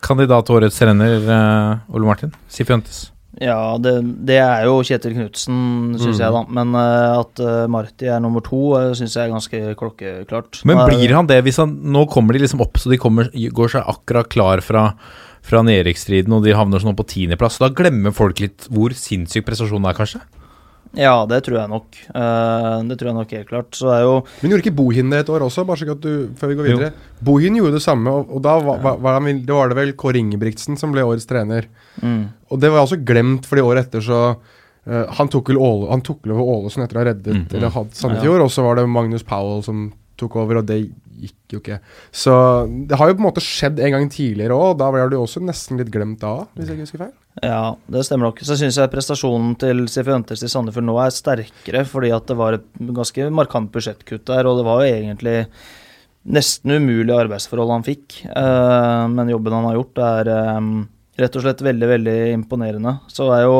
kandidat 0.00 0.48
årets 0.50 0.80
trener, 0.80 1.20
eh, 1.20 1.92
Ole 1.92 2.08
Martin? 2.08 2.32
Sifuentes? 2.48 3.10
Ja, 3.40 3.78
det, 3.80 3.94
det 4.28 4.36
er 4.36 4.66
jo 4.68 4.82
Kjetil 4.84 5.14
Knutsen, 5.16 5.60
syns 5.96 6.18
Mm. 6.18 6.20
jeg, 6.20 6.32
da. 6.34 6.42
Men 6.58 6.74
uh, 6.76 7.20
at 7.22 7.40
uh, 7.40 7.64
Marti 7.72 8.04
er 8.12 8.20
nummer 8.20 8.44
to, 8.44 8.58
uh, 8.76 8.90
syns 8.98 9.14
jeg 9.16 9.24
er 9.28 9.32
ganske 9.32 9.60
klokkeklart. 9.80 10.60
Men 10.68 10.82
blir 10.84 11.14
han 11.16 11.26
det 11.30 11.38
hvis 11.46 11.56
han 11.62 11.72
Nå 11.94 12.02
kommer 12.12 12.36
de 12.36 12.42
liksom 12.44 12.60
opp, 12.60 12.76
så 12.76 12.92
de 12.92 12.98
kommer, 13.00 13.30
går 13.32 13.72
seg 13.72 13.88
akkurat 13.88 14.28
klar 14.28 14.60
fra, 14.60 14.90
fra 15.40 15.62
nedrykksstriden, 15.64 16.32
og 16.36 16.44
de 16.44 16.52
havner 16.52 16.84
sånn 16.84 16.98
på 16.98 17.08
tiendeplass. 17.08 17.56
Da 17.62 17.70
glemmer 17.72 18.12
folk 18.12 18.40
litt 18.44 18.68
hvor 18.68 18.92
sinnssyk 18.92 19.48
prestasjonen 19.48 19.88
er, 19.88 19.96
kanskje? 19.96 20.20
Ja, 20.98 21.24
det 21.30 21.44
tror 21.46 21.60
jeg 21.60 21.70
nok. 21.70 21.98
Eh, 22.10 22.76
det 22.88 22.96
tror 22.98 23.10
jeg 23.10 23.14
nok 23.14 23.30
helt 23.36 23.48
klart. 23.48 23.76
Så 23.78 23.90
er 23.94 24.00
jo 24.02 24.14
Men 24.42 24.50
gjorde 24.50 24.64
ikke 24.64 24.74
Bohin 24.80 25.10
det 25.12 25.20
et 25.22 25.28
år 25.30 25.44
også, 25.46 25.62
bare 25.68 25.78
så 25.78 25.90
at 25.92 26.00
du, 26.02 26.30
før 26.34 26.50
vi 26.50 26.56
går 26.58 26.66
Jo. 26.70 26.78
videre? 26.78 26.92
Bohin 27.22 27.54
gjorde 27.60 27.76
det 27.78 27.82
samme, 27.84 28.10
og, 28.10 28.32
og 28.34 28.42
da 28.42 28.56
var, 28.58 28.80
var, 28.82 28.96
var, 28.98 29.20
det 29.30 29.54
var 29.54 29.70
det 29.70 29.76
vel 29.78 29.92
Kåre 29.94 30.18
Ingebrigtsen 30.18 30.76
som 30.80 30.90
ble 30.90 31.04
årets 31.06 31.28
trener. 31.30 31.68
Mm. 32.02 32.24
Og 32.50 32.58
det 32.60 32.72
var 32.74 32.82
også 32.82 32.98
glemt, 33.06 33.46
fordi 33.46 33.62
året 33.62 33.86
etter 33.86 34.02
så 34.02 34.20
uh, 34.34 35.06
Han 35.18 35.28
tok 35.30 35.52
vel 35.52 35.58
Åle, 35.62 35.90
han 35.92 36.02
tok 36.02 36.26
over 36.26 36.42
Ålesund 36.56 36.84
etter 36.86 36.98
å 36.98 37.04
ha 37.04 37.08
reddet 37.12 37.34
Mm. 37.34 37.46
eller 37.54 37.70
hatt 37.70 37.94
Sandefjord, 37.94 38.42
og 38.42 38.50
så 38.50 38.62
var 38.66 38.80
det 38.80 38.88
Magnus 38.90 39.22
Powell 39.22 39.62
som 39.62 39.92
tok 40.18 40.36
over, 40.42 40.58
og 40.58 40.66
det 40.66 40.90
gikk 41.20 41.54
jo 41.54 41.60
ikke. 41.62 41.80
Så 42.12 42.34
det 42.88 42.98
har 42.98 43.10
jo 43.10 43.16
på 43.18 43.22
en 43.22 43.28
måte 43.28 43.44
skjedd 43.44 43.80
en 43.80 43.96
gang 43.96 44.06
tidligere 44.12 44.56
òg, 44.56 44.78
da 44.80 44.90
ble 44.94 45.06
du 45.12 45.18
også 45.20 45.42
nesten 45.44 45.80
litt 45.80 45.92
glemt 45.92 46.20
da, 46.22 46.34
hvis 46.56 46.70
jeg 46.70 46.78
ikke 46.78 46.86
husker 46.88 47.04
feil. 47.04 47.16
Ja, 47.46 47.62
det 47.92 48.02
stemmer 48.06 48.30
nok. 48.30 48.40
Så 48.44 48.56
syns 48.58 48.78
jeg 48.80 48.90
prestasjonen 48.92 49.54
til 49.60 49.84
Sifuentes 49.92 50.42
i 50.44 50.50
Sandefjord 50.50 50.88
nå 50.88 50.96
er 51.00 51.14
sterkere, 51.14 51.84
fordi 51.88 52.10
at 52.14 52.26
det 52.28 52.38
var 52.40 52.58
et 52.58 52.66
ganske 52.80 53.28
markant 53.34 53.70
budsjettkutt 53.74 54.26
der, 54.32 54.48
og 54.50 54.58
det 54.58 54.66
var 54.66 54.82
jo 54.82 54.96
egentlig 54.96 55.36
nesten 56.30 56.74
umulig 56.76 57.14
arbeidsforhold 57.16 57.76
han 57.78 57.86
fikk. 57.86 58.22
Eh, 58.28 59.04
men 59.14 59.30
jobben 59.32 59.56
han 59.56 59.68
har 59.70 59.78
gjort, 59.78 60.02
er 60.04 60.32
eh, 60.34 60.58
rett 61.20 61.36
og 61.38 61.44
slett 61.44 61.62
veldig, 61.64 61.88
veldig 61.90 62.16
imponerende. 62.34 62.96
Så 63.12 63.28
er 63.34 63.44
jo 63.46 63.56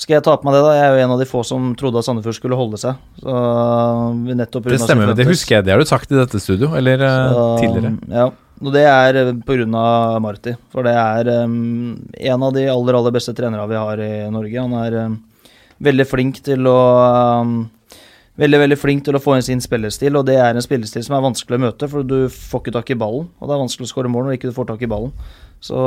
Skal 0.00 0.18
jeg 0.18 0.24
ta 0.26 0.36
på 0.36 0.48
meg 0.48 0.56
det, 0.56 0.62
da? 0.66 0.74
Jeg 0.76 0.84
er 0.84 0.94
jo 0.96 1.06
en 1.06 1.14
av 1.14 1.22
de 1.22 1.28
få 1.28 1.42
som 1.46 1.72
trodde 1.78 2.00
at 2.00 2.08
Sandefjord 2.08 2.38
skulle 2.38 2.58
holde 2.58 2.80
seg. 2.80 3.00
Så 3.22 3.34
nettopp 4.32 4.70
Det 4.72 4.80
stemmer, 4.82 5.12
det 5.16 5.28
husker 5.28 5.58
jeg. 5.58 5.66
Det 5.68 5.74
har 5.74 5.82
du 5.82 5.88
sagt 5.88 6.12
i 6.12 6.18
dette 6.18 6.40
studio, 6.42 6.72
eller 6.78 7.04
eh, 7.06 7.34
så, 7.34 7.44
tidligere. 7.62 7.92
Ja, 8.12 8.30
og 8.62 8.72
det 8.76 8.86
er 8.88 9.20
eh, 9.20 9.34
pga. 9.46 9.84
Marti. 10.22 10.56
For 10.72 10.86
det 10.86 10.94
er 10.96 11.30
um, 11.44 11.92
en 12.14 12.48
av 12.48 12.56
de 12.56 12.66
aller, 12.70 12.98
aller 12.98 13.14
beste 13.14 13.34
trenerne 13.36 13.68
vi 13.70 13.78
har 13.80 14.02
i 14.02 14.12
Norge. 14.32 14.64
Han 14.64 14.74
er 14.80 14.98
um, 15.06 15.20
veldig 15.82 16.08
flink 16.08 16.42
til 16.46 16.68
å 16.70 16.80
um, 17.42 17.62
Veldig 18.40 18.62
veldig 18.62 18.76
flink 18.80 19.02
til 19.04 19.16
å 19.16 19.20
få 19.20 19.34
inn 19.36 19.44
sin 19.44 19.60
spillestil, 19.60 20.14
og 20.16 20.24
det 20.24 20.38
er 20.40 20.56
en 20.56 20.64
spillestil 20.64 21.02
som 21.04 21.18
er 21.18 21.24
vanskelig 21.26 21.58
å 21.58 21.62
møte, 21.66 21.88
for 21.92 22.06
du 22.06 22.30
får 22.32 22.62
ikke 22.62 22.72
tak 22.78 22.92
i 22.94 22.96
ballen. 22.96 23.26
Og 23.36 23.48
det 23.48 23.52
er 23.52 23.60
vanskelig 23.60 23.84
å 23.84 23.90
skåre 23.90 24.08
mål 24.08 24.24
når 24.24 24.38
ikke 24.38 24.48
du 24.48 24.56
får 24.56 24.70
tak 24.70 24.84
i 24.86 24.88
ballen. 24.88 25.12
Så, 25.62 25.80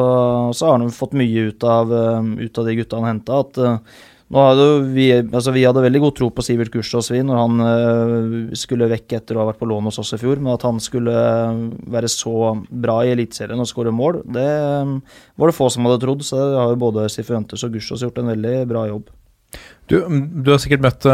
så 0.56 0.68
har 0.70 0.78
han 0.80 0.92
fått 0.96 1.16
mye 1.20 1.50
ut 1.52 1.64
av, 1.68 1.92
um, 1.92 2.36
ut 2.40 2.58
av 2.58 2.68
de 2.68 2.78
gutta 2.80 3.02
han 3.02 3.10
henta. 3.12 3.42
Uh, 3.60 3.80
hadde 4.34 4.66
vi, 4.96 5.06
altså 5.14 5.54
vi 5.54 5.64
hadde 5.66 5.84
veldig 5.84 6.02
god 6.02 6.16
tro 6.18 6.30
på 6.34 6.44
Sivert 6.44 6.74
Gustavsvin 6.74 7.28
når 7.30 7.38
han 7.40 7.66
øh, 7.66 8.56
skulle 8.58 8.90
vekk 8.90 9.20
etter 9.20 9.38
å 9.38 9.44
ha 9.44 9.50
vært 9.52 9.60
på 9.62 9.68
lån 9.70 9.90
hos 9.92 10.00
oss 10.02 10.16
i 10.18 10.20
fjor, 10.22 10.42
men 10.42 10.56
at 10.56 10.66
han 10.66 10.82
skulle 10.82 11.14
øh, 11.14 11.60
være 11.94 12.10
så 12.10 12.56
bra 12.70 12.98
i 13.06 13.12
Eliteserien 13.14 13.62
og 13.62 13.70
skåre 13.70 13.94
mål, 13.94 14.24
det 14.26 14.48
øh, 14.48 14.96
var 15.38 15.52
det 15.52 15.58
få 15.58 15.70
som 15.70 15.86
hadde 15.86 16.02
trodd. 16.02 16.26
Så 16.26 16.40
det 16.42 16.58
har 16.58 16.74
jo 16.74 16.82
både 16.88 17.06
Sifuentes 17.14 17.64
og 17.68 17.78
Gustavs 17.78 18.02
gjort 18.08 18.18
en 18.22 18.34
veldig 18.34 18.56
bra 18.72 18.88
jobb. 18.90 19.14
Du, 19.88 20.00
du 20.02 20.50
har 20.50 20.58
sikkert 20.60 20.84
møtt 20.84 21.06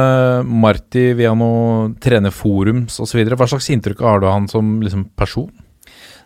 Marti 0.47 1.09
via 1.19 1.33
noen 1.37 1.97
trenerforums 2.01 2.95
osv. 3.03 3.19
Hva 3.27 3.49
slags 3.51 3.67
inntrykk 3.75 4.01
har 4.07 4.23
du 4.23 4.29
av 4.29 4.37
han 4.37 4.47
som 4.49 4.77
liksom, 4.81 5.09
person? 5.19 5.51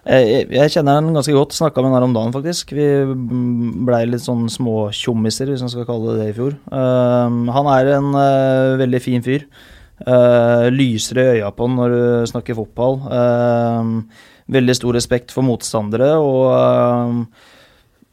Jeg, 0.06 0.52
jeg 0.54 0.70
kjenner 0.70 1.00
han 1.00 1.16
ganske 1.16 1.34
godt. 1.34 1.56
Snakka 1.58 1.82
med 1.82 1.96
han 1.96 2.06
om 2.06 2.14
dagen, 2.14 2.34
faktisk. 2.36 2.76
Vi 2.78 2.86
blei 3.88 4.04
litt 4.06 4.22
sånn 4.22 4.46
småtjommiser, 4.54 5.50
hvis 5.50 5.64
man 5.66 5.72
skal 5.74 5.88
kalle 5.88 6.14
det 6.14 6.20
det, 6.22 6.28
i 6.30 6.36
fjor. 6.38 6.54
Uh, 6.70 7.50
han 7.56 7.70
er 7.74 7.90
en 7.96 8.12
uh, 8.14 8.76
veldig 8.82 9.02
fin 9.02 9.26
fyr. 9.26 9.48
Uh, 10.06 10.68
lyser 10.76 11.22
i 11.22 11.28
øya 11.38 11.50
på 11.56 11.66
han 11.66 11.78
når 11.80 11.96
du 11.96 12.30
snakker 12.30 12.58
fotball. 12.60 13.00
Um, 13.10 13.96
veldig 14.54 14.76
stor 14.78 14.94
respekt 15.00 15.34
for 15.34 15.48
motstandere. 15.48 16.12
og 16.22 16.54
um, 16.54 17.24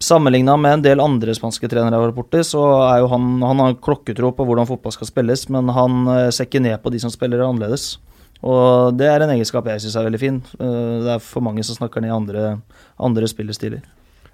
Sammenligna 0.03 0.57
med 0.59 0.79
en 0.79 0.87
del 0.87 1.03
andre 1.05 1.35
spanske 1.37 1.69
trenere 1.71 1.95
jeg 1.95 2.09
har 2.09 2.15
borti, 2.17 2.41
så 2.43 2.63
er 2.89 3.03
jo 3.05 3.11
han 3.13 3.37
Han 3.45 3.61
har 3.63 3.77
klokketro 3.85 4.33
på 4.35 4.47
hvordan 4.49 4.67
fotball 4.67 4.97
skal 4.97 5.13
spilles, 5.13 5.45
men 5.53 5.69
han 5.77 6.09
ser 6.33 6.49
ikke 6.49 6.65
ned 6.65 6.81
på 6.83 6.91
de 6.91 7.05
som 7.05 7.13
spiller 7.13 7.45
annerledes. 7.45 8.01
Og 8.43 8.97
det 8.99 9.07
er 9.07 9.23
en 9.23 9.33
egenskap 9.37 9.69
jeg 9.71 9.85
syns 9.85 9.97
er 9.99 10.07
veldig 10.09 10.21
fin. 10.21 10.39
Uh, 10.59 11.03
det 11.05 11.17
er 11.17 11.25
for 11.25 11.45
mange 11.45 11.63
som 11.67 11.79
snakker 11.79 12.03
ned 12.03 12.15
andre, 12.15 12.47
andre 12.99 13.29
spillestiler. 13.31 13.85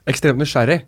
Ekstremt 0.08 0.40
nysgjerrig. 0.40 0.80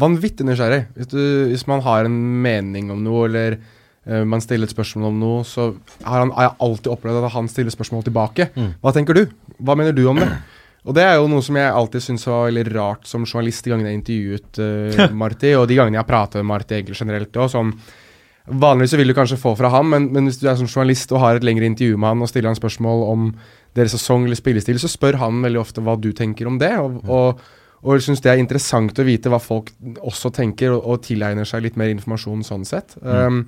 Vanvittig 0.00 0.46
nysgjerrig. 0.48 0.86
Hvis, 0.96 1.10
du, 1.12 1.22
hvis 1.52 1.66
man 1.68 1.84
har 1.84 2.08
en 2.08 2.16
mening 2.44 2.92
om 2.92 3.02
noe, 3.04 3.26
eller 3.28 3.58
uh, 3.58 4.24
man 4.28 4.44
stiller 4.44 4.68
et 4.68 4.76
spørsmål 4.76 5.10
om 5.10 5.20
noe, 5.20 5.44
så 5.48 5.70
har, 6.00 6.22
han, 6.22 6.32
har 6.36 6.48
jeg 6.48 6.56
alltid 6.68 6.92
opplevd 6.96 7.20
at 7.28 7.36
han 7.36 7.52
stiller 7.52 7.74
spørsmål 7.74 8.06
tilbake. 8.08 8.48
Hva 8.80 8.94
tenker 8.96 9.20
du? 9.20 9.26
Hva 9.60 9.76
mener 9.76 9.96
du 9.96 10.06
om 10.08 10.22
det? 10.22 10.30
Og 10.86 10.94
det 10.94 11.02
er 11.02 11.16
jo 11.18 11.26
noe 11.28 11.42
som 11.42 11.56
jeg 11.58 11.66
alltid 11.66 12.04
syns 12.04 12.24
var 12.28 12.46
veldig 12.46 12.64
rart 12.76 13.08
som 13.10 13.24
journalist 13.26 13.66
de 13.66 13.72
gangene 13.72 13.90
jeg 13.90 14.00
intervjuet 14.00 14.60
uh, 14.64 15.14
Marti, 15.18 15.52
og 15.58 15.68
de 15.68 15.78
gangene 15.78 15.98
jeg 15.98 16.04
har 16.04 16.08
pratet 16.08 16.40
med 16.40 16.50
Marti 16.54 16.78
egentlig 16.78 16.98
generelt 17.00 17.36
òg. 17.36 17.52
Sånn, 17.52 17.72
vanligvis 18.46 18.96
vil 18.98 19.10
du 19.10 19.16
kanskje 19.16 19.40
få 19.40 19.56
fra 19.58 19.70
ham, 19.74 19.90
men, 19.90 20.08
men 20.14 20.28
hvis 20.28 20.40
du 20.40 20.46
er 20.48 20.56
som 20.58 20.68
journalist 20.70 21.12
og 21.14 21.22
har 21.22 21.38
et 21.38 21.46
lengre 21.46 21.68
intervju 21.68 21.98
med 21.98 22.12
han 22.12 22.24
og 22.24 22.30
stiller 22.30 22.52
han 22.52 22.58
spørsmål 22.58 23.04
om 23.10 23.28
deres 23.76 23.96
sesong 23.96 24.26
eller 24.26 24.38
spillestil, 24.38 24.78
så 24.80 24.90
spør 24.90 25.18
han 25.20 25.42
veldig 25.44 25.60
ofte 25.60 25.84
hva 25.84 25.96
du 26.00 26.12
tenker 26.16 26.48
om 26.48 26.60
det. 26.62 26.72
og, 26.80 27.00
og 27.06 27.46
og 27.86 28.02
syns 28.02 28.22
det 28.24 28.32
er 28.32 28.40
interessant 28.42 28.98
å 28.98 29.04
vite 29.06 29.30
hva 29.30 29.38
folk 29.42 29.70
også 30.00 30.32
tenker, 30.34 30.72
og, 30.74 30.86
og 30.90 31.02
tilegner 31.06 31.46
seg 31.46 31.66
litt 31.66 31.76
mer 31.78 31.92
informasjon 31.92 32.42
sånn 32.46 32.64
sett. 32.66 32.96
Um, 33.02 33.44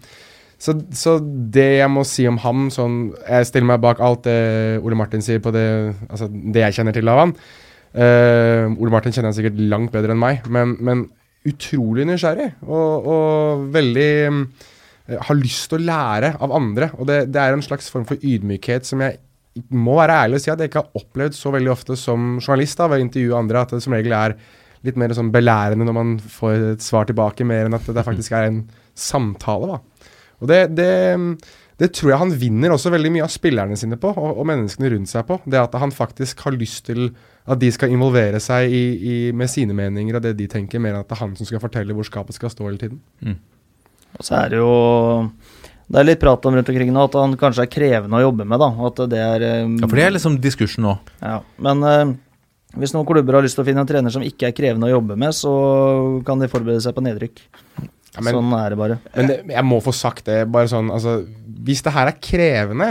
så, 0.63 0.75
så 0.95 1.17
det 1.23 1.69
jeg 1.81 1.91
må 1.91 2.05
si 2.07 2.27
om 2.27 2.39
ham 2.43 2.67
sånn, 2.75 3.13
Jeg 3.23 3.47
stiller 3.47 3.69
meg 3.73 3.83
bak 3.83 4.01
alt 4.03 4.25
det 4.27 4.79
Ole 4.83 4.99
Martin 4.99 5.23
sier 5.25 5.43
på 5.43 5.53
det, 5.55 5.65
altså 6.09 6.29
det 6.29 6.65
jeg 6.67 6.79
kjenner 6.79 6.95
til 6.95 7.11
av 7.11 7.23
han. 7.25 7.35
Uh, 7.95 8.77
Ole 8.77 8.93
Martin 8.95 9.15
kjenner 9.15 9.33
jeg 9.33 9.41
sikkert 9.41 9.63
langt 9.71 9.95
bedre 9.95 10.15
enn 10.15 10.23
meg, 10.23 10.47
men, 10.53 10.77
men 10.85 11.07
utrolig 11.49 12.07
nysgjerrig. 12.07 12.53
Og, 12.69 13.09
og 13.15 13.69
veldig 13.75 14.11
har 15.09 15.39
lyst 15.39 15.71
til 15.71 15.81
å 15.81 15.87
lære 15.89 16.35
av 16.45 16.53
andre. 16.55 16.91
Og 16.99 17.09
det, 17.09 17.23
det 17.33 17.41
er 17.41 17.57
en 17.57 17.65
slags 17.65 17.89
form 17.93 18.07
for 18.09 18.21
ydmykhet 18.21 18.89
som 18.89 19.03
jeg 19.05 19.21
må 19.75 19.97
være 19.99 20.17
ærlig 20.25 20.39
og 20.39 20.45
si 20.45 20.53
at 20.53 20.61
jeg 20.63 20.71
ikke 20.71 20.83
har 20.85 21.01
opplevd 21.01 21.37
så 21.37 21.53
veldig 21.55 21.71
ofte 21.73 21.97
som 21.99 22.37
journalist 22.39 22.79
da, 22.79 22.89
ved 22.91 23.01
å 23.01 23.07
intervjue 23.07 23.39
andre, 23.39 23.63
at 23.63 23.73
det 23.75 23.83
som 23.85 23.97
regel 23.97 24.15
er 24.15 24.37
litt 24.87 24.99
mer 25.01 25.15
sånn 25.17 25.33
belærende 25.35 25.87
når 25.89 25.97
man 25.97 26.13
får 26.23 26.67
et 26.75 26.85
svar 26.85 27.09
tilbake, 27.09 27.47
mer 27.49 27.67
enn 27.67 27.79
at 27.79 27.89
det 27.89 28.05
faktisk 28.07 28.37
er 28.37 28.51
en 28.51 28.61
samtale. 28.99 29.73
da. 29.73 30.13
Og 30.39 30.51
det, 30.51 30.61
det, 30.79 30.93
det 31.83 31.91
tror 31.97 32.13
jeg 32.13 32.23
han 32.23 32.37
vinner 32.39 32.75
også 32.75 32.93
veldig 32.95 33.11
mye 33.17 33.27
av 33.27 33.35
spillerne 33.35 33.79
sine 33.81 33.99
på, 33.99 34.13
og, 34.15 34.39
og 34.39 34.47
menneskene 34.47 34.93
rundt 34.95 35.11
seg 35.11 35.27
på. 35.27 35.41
Det 35.51 35.59
at 35.59 35.75
han 35.83 35.95
faktisk 35.95 36.47
har 36.47 36.55
lyst 36.55 36.85
til 36.87 37.09
at 37.49 37.59
de 37.59 37.73
skal 37.75 37.91
involvere 37.95 38.39
seg 38.45 38.71
i, 38.71 38.85
i, 38.95 39.19
med 39.35 39.51
sine 39.51 39.75
meninger 39.75 40.19
og 40.19 40.27
det 40.29 40.37
de 40.39 40.47
tenker, 40.53 40.83
mer 40.85 40.95
enn 40.95 41.03
at 41.03 41.11
det 41.11 41.19
er 41.19 41.25
han 41.25 41.35
som 41.39 41.49
skal 41.49 41.65
fortelle 41.65 41.97
hvor 41.97 42.07
skapet 42.07 42.39
skal 42.39 42.53
stå 42.55 42.69
hele 42.69 42.83
tiden. 42.83 43.01
Og 44.17 44.25
så 44.25 44.39
er 44.41 44.55
det 44.55 44.61
jo 44.61 44.71
Det 45.89 46.01
er 46.01 46.09
litt 46.09 46.21
prat 46.23 46.47
om 46.49 46.57
rundt 46.57 46.71
omkring 46.73 46.93
nå 46.95 47.05
at 47.09 47.19
han 47.19 47.37
kanskje 47.41 47.67
er 47.67 47.73
krevende 47.73 48.19
å 48.19 48.25
jobbe 48.27 48.47
med, 48.49 48.61
da. 48.61 48.71
At 48.89 49.03
det 49.13 49.21
er 49.25 49.45
um, 49.65 49.77
Ja, 49.81 49.87
For 49.89 50.01
det 50.01 50.07
er 50.07 50.17
liksom 50.17 50.41
diskursen 50.45 50.85
nå. 50.85 50.97
Ja, 51.23 51.39
men 51.65 51.85
uh, 51.85 52.15
hvis 52.79 52.93
noen 52.93 53.07
klubber 53.09 53.39
har 53.39 53.47
lyst 53.47 53.57
til 53.57 53.65
å 53.65 53.69
finne 53.69 53.81
en 53.85 53.89
trener 53.89 54.13
som 54.13 54.25
ikke 54.25 54.51
er 54.51 54.57
krevende 54.57 54.91
å 54.91 54.93
jobbe 54.93 55.17
med, 55.19 55.33
så 55.37 55.53
kan 56.27 56.41
de 56.43 56.51
forberede 56.53 56.85
seg 56.85 56.97
på 56.97 57.05
nedrykk. 57.07 57.41
Ja, 57.81 58.21
men- 58.25 58.35
sånn 58.37 58.53
er 58.59 58.75
det 58.75 58.79
bare. 58.81 58.99
Men 59.15 59.31
det, 59.31 59.39
jeg 59.55 59.65
må 59.65 59.79
få 59.85 59.95
sagt 59.97 60.27
det, 60.29 60.43
bare 60.53 60.69
sånn 60.71 60.91
altså, 60.91 61.21
Hvis 61.65 61.83
det 61.87 61.93
her 61.95 62.11
er 62.11 62.21
krevende 62.21 62.89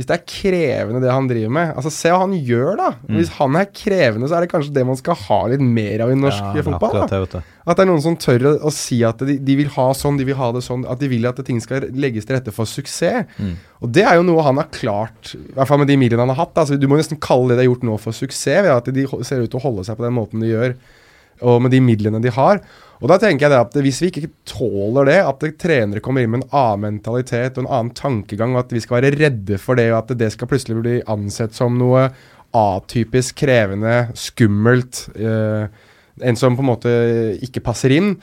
Hvis 0.00 0.08
det 0.08 0.14
er 0.16 0.22
krevende 0.24 1.00
det 1.04 1.10
han 1.12 1.26
driver 1.28 1.50
med 1.52 1.74
Altså 1.76 1.90
Se 1.92 2.08
hva 2.08 2.22
han 2.22 2.32
gjør, 2.32 2.70
da. 2.78 2.86
Mm. 3.04 3.16
Hvis 3.18 3.32
han 3.36 3.56
er 3.60 3.66
krevende, 3.68 4.30
så 4.30 4.38
er 4.38 4.46
det 4.46 4.48
kanskje 4.54 4.72
det 4.78 4.84
man 4.88 4.96
skal 4.96 5.18
ha 5.26 5.40
litt 5.52 5.60
mer 5.60 6.06
av 6.06 6.12
i 6.14 6.16
norsk 6.16 6.40
Ja, 6.40 6.62
fotball. 6.64 7.02
akkurat 7.04 7.34
Da. 7.34 7.42
At 7.68 7.76
det 7.76 7.84
er 7.84 7.90
noen 7.90 8.00
som 8.00 8.16
tør 8.16 8.46
å, 8.48 8.52
å 8.64 8.72
si 8.72 9.02
at 9.04 9.20
de, 9.28 9.36
de 9.44 9.56
vil 9.58 9.68
ha 9.74 9.90
sånn, 9.92 10.16
de 10.16 10.24
vil 10.24 10.38
ha 10.38 10.48
det 10.56 10.62
sånn. 10.64 10.86
At 10.88 11.02
de 11.02 11.10
vil 11.12 11.28
at 11.28 11.42
ting 11.44 11.60
skal 11.60 11.84
legges 11.92 12.24
til 12.24 12.38
rette 12.38 12.54
for 12.56 12.64
suksess. 12.70 13.28
Mm. 13.36 13.52
Og 13.84 13.92
det 13.92 14.06
er 14.08 14.16
jo 14.16 14.24
noe 14.30 14.46
han 14.46 14.56
har 14.62 14.70
klart, 14.72 15.34
i 15.36 15.52
hvert 15.58 15.68
fall 15.68 15.82
med 15.84 15.92
de 15.92 15.98
midlene 16.00 16.24
han 16.24 16.32
har 16.32 16.46
hatt. 16.46 16.56
Altså, 16.64 16.80
du 16.80 16.88
må 16.88 16.96
nesten 16.96 17.20
kalle 17.20 17.52
det 17.52 17.60
de 17.60 17.66
har 17.66 17.70
gjort 17.74 17.84
nå 17.90 17.98
for 18.00 18.16
suksess, 18.16 18.64
ved 18.64 18.72
at 18.72 18.88
de 18.96 19.04
ser 19.28 19.44
ut 19.44 19.52
til 19.52 19.60
å 19.60 19.66
holde 19.68 19.84
seg 19.84 20.00
på 20.00 20.06
den 20.08 20.16
måten 20.16 20.40
de 20.40 20.54
gjør, 20.54 20.74
og 21.40 21.60
med 21.64 21.74
de 21.74 21.82
midlene 21.84 22.20
de 22.22 22.32
har. 22.34 22.62
Og 23.00 23.08
da 23.08 23.16
tenker 23.20 23.46
jeg 23.46 23.54
det 23.54 23.60
at 23.62 23.76
hvis 23.80 24.00
vi 24.02 24.10
ikke 24.10 24.32
tåler 24.48 25.08
det, 25.08 25.20
at 25.24 25.46
trenere 25.60 26.02
kommer 26.04 26.24
inn 26.24 26.34
med 26.34 26.42
en 26.42 26.50
annen 26.52 26.98
mentalitet 26.98 27.56
og 27.56 27.64
en 27.64 27.70
annen 27.70 27.94
tankegang, 27.96 28.52
og 28.54 28.66
at 28.66 28.74
vi 28.76 28.82
skal 28.84 28.98
være 28.98 29.14
redde 29.16 29.60
for 29.60 29.80
det, 29.80 29.88
og 29.92 30.02
at 30.02 30.12
det 30.20 30.28
skal 30.34 30.50
plutselig 30.50 30.76
bli 30.82 30.98
ansett 31.08 31.56
som 31.56 31.78
noe 31.80 32.10
atypisk 32.56 33.40
krevende, 33.40 34.10
skummelt, 34.18 35.06
eh, 35.16 35.88
en 36.20 36.36
som 36.36 36.58
på 36.58 36.64
en 36.64 36.72
måte 36.74 36.94
ikke 37.40 37.62
passer 37.64 37.94
inn, 37.96 38.14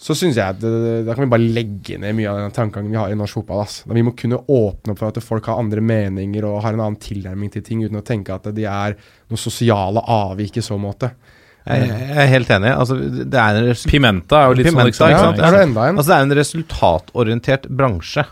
så 0.00 0.14
syns 0.16 0.38
jeg 0.38 0.56
at 0.56 0.62
da 1.04 1.12
kan 1.12 1.26
vi 1.26 1.32
bare 1.34 1.48
legge 1.52 1.98
ned 2.00 2.14
mye 2.16 2.30
av 2.30 2.38
den 2.40 2.54
tankegangen 2.56 2.94
vi 2.94 2.96
har 2.96 3.12
i 3.12 3.18
norsk 3.18 3.36
fotball. 3.36 3.66
ass. 3.66 3.82
Da 3.84 3.92
vi 3.92 4.04
må 4.06 4.14
kunne 4.16 4.38
åpne 4.40 4.94
opp 4.94 5.00
for 5.02 5.12
at 5.12 5.20
folk 5.20 5.50
har 5.50 5.60
andre 5.60 5.82
meninger 5.84 6.46
og 6.48 6.62
har 6.64 6.72
en 6.72 6.80
annen 6.80 6.96
tilnærming 7.00 7.52
til 7.52 7.66
ting, 7.66 7.82
uten 7.84 8.00
å 8.00 8.06
tenke 8.06 8.32
at 8.32 8.48
de 8.56 8.64
er 8.64 8.96
noe 9.28 9.40
sosiale 9.40 10.00
avvik 10.00 10.56
i 10.56 10.64
så 10.64 10.78
måte. 10.80 11.12
Jeg, 11.66 11.88
jeg 11.90 12.16
er 12.24 12.28
helt 12.32 12.50
enig. 12.56 12.70
Altså, 12.72 12.96
det 13.30 13.40
er 13.40 13.58
en 13.60 13.74
Pimenta 13.90 14.38
er 14.40 14.46
jo 14.48 14.54
litt 14.58 14.68
Pimenta, 14.70 14.96
sånn 14.96 15.10
Ja, 15.12 15.18
eksempel. 15.18 15.44
er 15.44 15.56
det 15.56 15.64
enda 15.68 15.88
en? 15.90 15.98
Altså, 16.00 16.08
det 16.10 16.16
er 16.16 16.22
en 16.28 16.36
resultatorientert 16.38 17.66
bransje. 17.80 18.24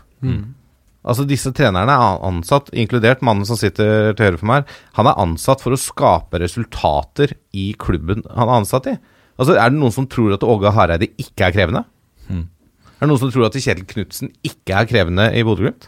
Altså, 1.09 1.23
disse 1.29 1.51
trenerne 1.55 1.93
er 1.95 2.23
ansatt, 2.27 2.67
inkludert 2.75 3.21
mannen 3.23 3.45
som 3.47 3.55
sitter 3.57 4.11
til 4.17 4.25
høyre 4.25 4.39
for 4.41 4.49
meg, 4.49 4.65
her, 4.65 4.81
han 4.97 5.07
er 5.07 5.21
ansatt 5.23 5.61
for 5.63 5.71
å 5.71 5.79
skape 5.79 6.41
resultater 6.41 7.31
i 7.55 7.69
klubben 7.79 8.25
han 8.35 8.49
er 8.49 8.57
ansatt 8.59 8.89
i. 8.91 8.97
Altså, 9.39 9.55
Er 9.55 9.69
det 9.71 9.79
noen 9.79 9.93
som 9.95 10.09
tror 10.11 10.33
at 10.35 10.43
Åge 10.43 10.73
Hareide 10.75 11.07
ikke 11.21 11.47
er 11.47 11.55
krevende? 11.55 11.85
Er 12.29 13.05
det 13.07 13.07
noen 13.13 13.21
som 13.21 13.31
tror 13.31 13.45
at 13.47 13.55
Kjetil 13.55 13.85
Knutsen 13.87 14.33
ikke 14.43 14.75
er 14.81 14.89
krevende 14.89 15.29
i 15.31 15.45
Bodø-Glimt? 15.47 15.87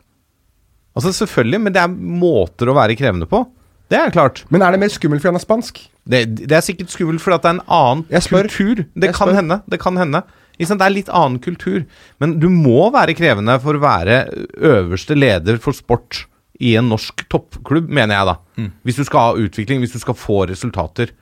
Altså, 0.95 1.11
selvfølgelig, 1.11 1.59
men 1.65 1.73
det 1.75 1.81
er 1.83 1.91
måter 1.91 2.71
å 2.71 2.75
være 2.77 2.95
krevende 2.99 3.27
på. 3.27 3.43
Det 3.91 3.99
er 3.99 4.13
klart. 4.13 4.45
Men 4.49 4.63
er 4.63 4.71
det 4.71 4.79
mer 4.79 4.91
skummelt 4.93 5.19
fordi 5.19 5.33
han 5.33 5.39
er 5.41 5.43
spansk? 5.43 5.81
Det, 6.07 6.21
det 6.39 6.55
er 6.55 6.63
sikkert 6.63 6.93
skummelt 6.93 7.23
fordi 7.23 7.41
det 7.43 7.49
er 7.49 7.57
en 7.57 7.65
annen 7.77 8.05
kultur. 8.07 8.85
Det 8.95 9.11
kan 9.17 9.33
hende. 9.35 9.59
Det 9.67 9.81
kan 9.83 9.99
hende. 9.99 10.23
Det 10.61 10.77
er 10.77 10.93
litt 10.93 11.09
annen 11.09 11.41
kultur. 11.43 11.83
Men 12.21 12.37
du 12.39 12.47
må 12.53 12.89
være 12.93 13.17
krevende 13.17 13.57
for 13.63 13.75
å 13.75 13.83
være 13.83 14.23
øverste 14.57 15.17
leder 15.17 15.59
for 15.61 15.75
sport 15.75 16.25
i 16.61 16.75
en 16.77 16.91
norsk 16.91 17.25
toppklubb, 17.31 17.89
mener 17.89 18.19
jeg 18.19 18.29
da. 18.29 18.35
Mm. 18.61 18.71
Hvis 18.85 19.01
du 19.01 19.05
skal 19.07 19.27
ha 19.27 19.45
utvikling, 19.47 19.81
hvis 19.81 19.95
du 19.95 20.01
skal 20.01 20.17
få 20.17 20.43
resultater. 20.51 21.13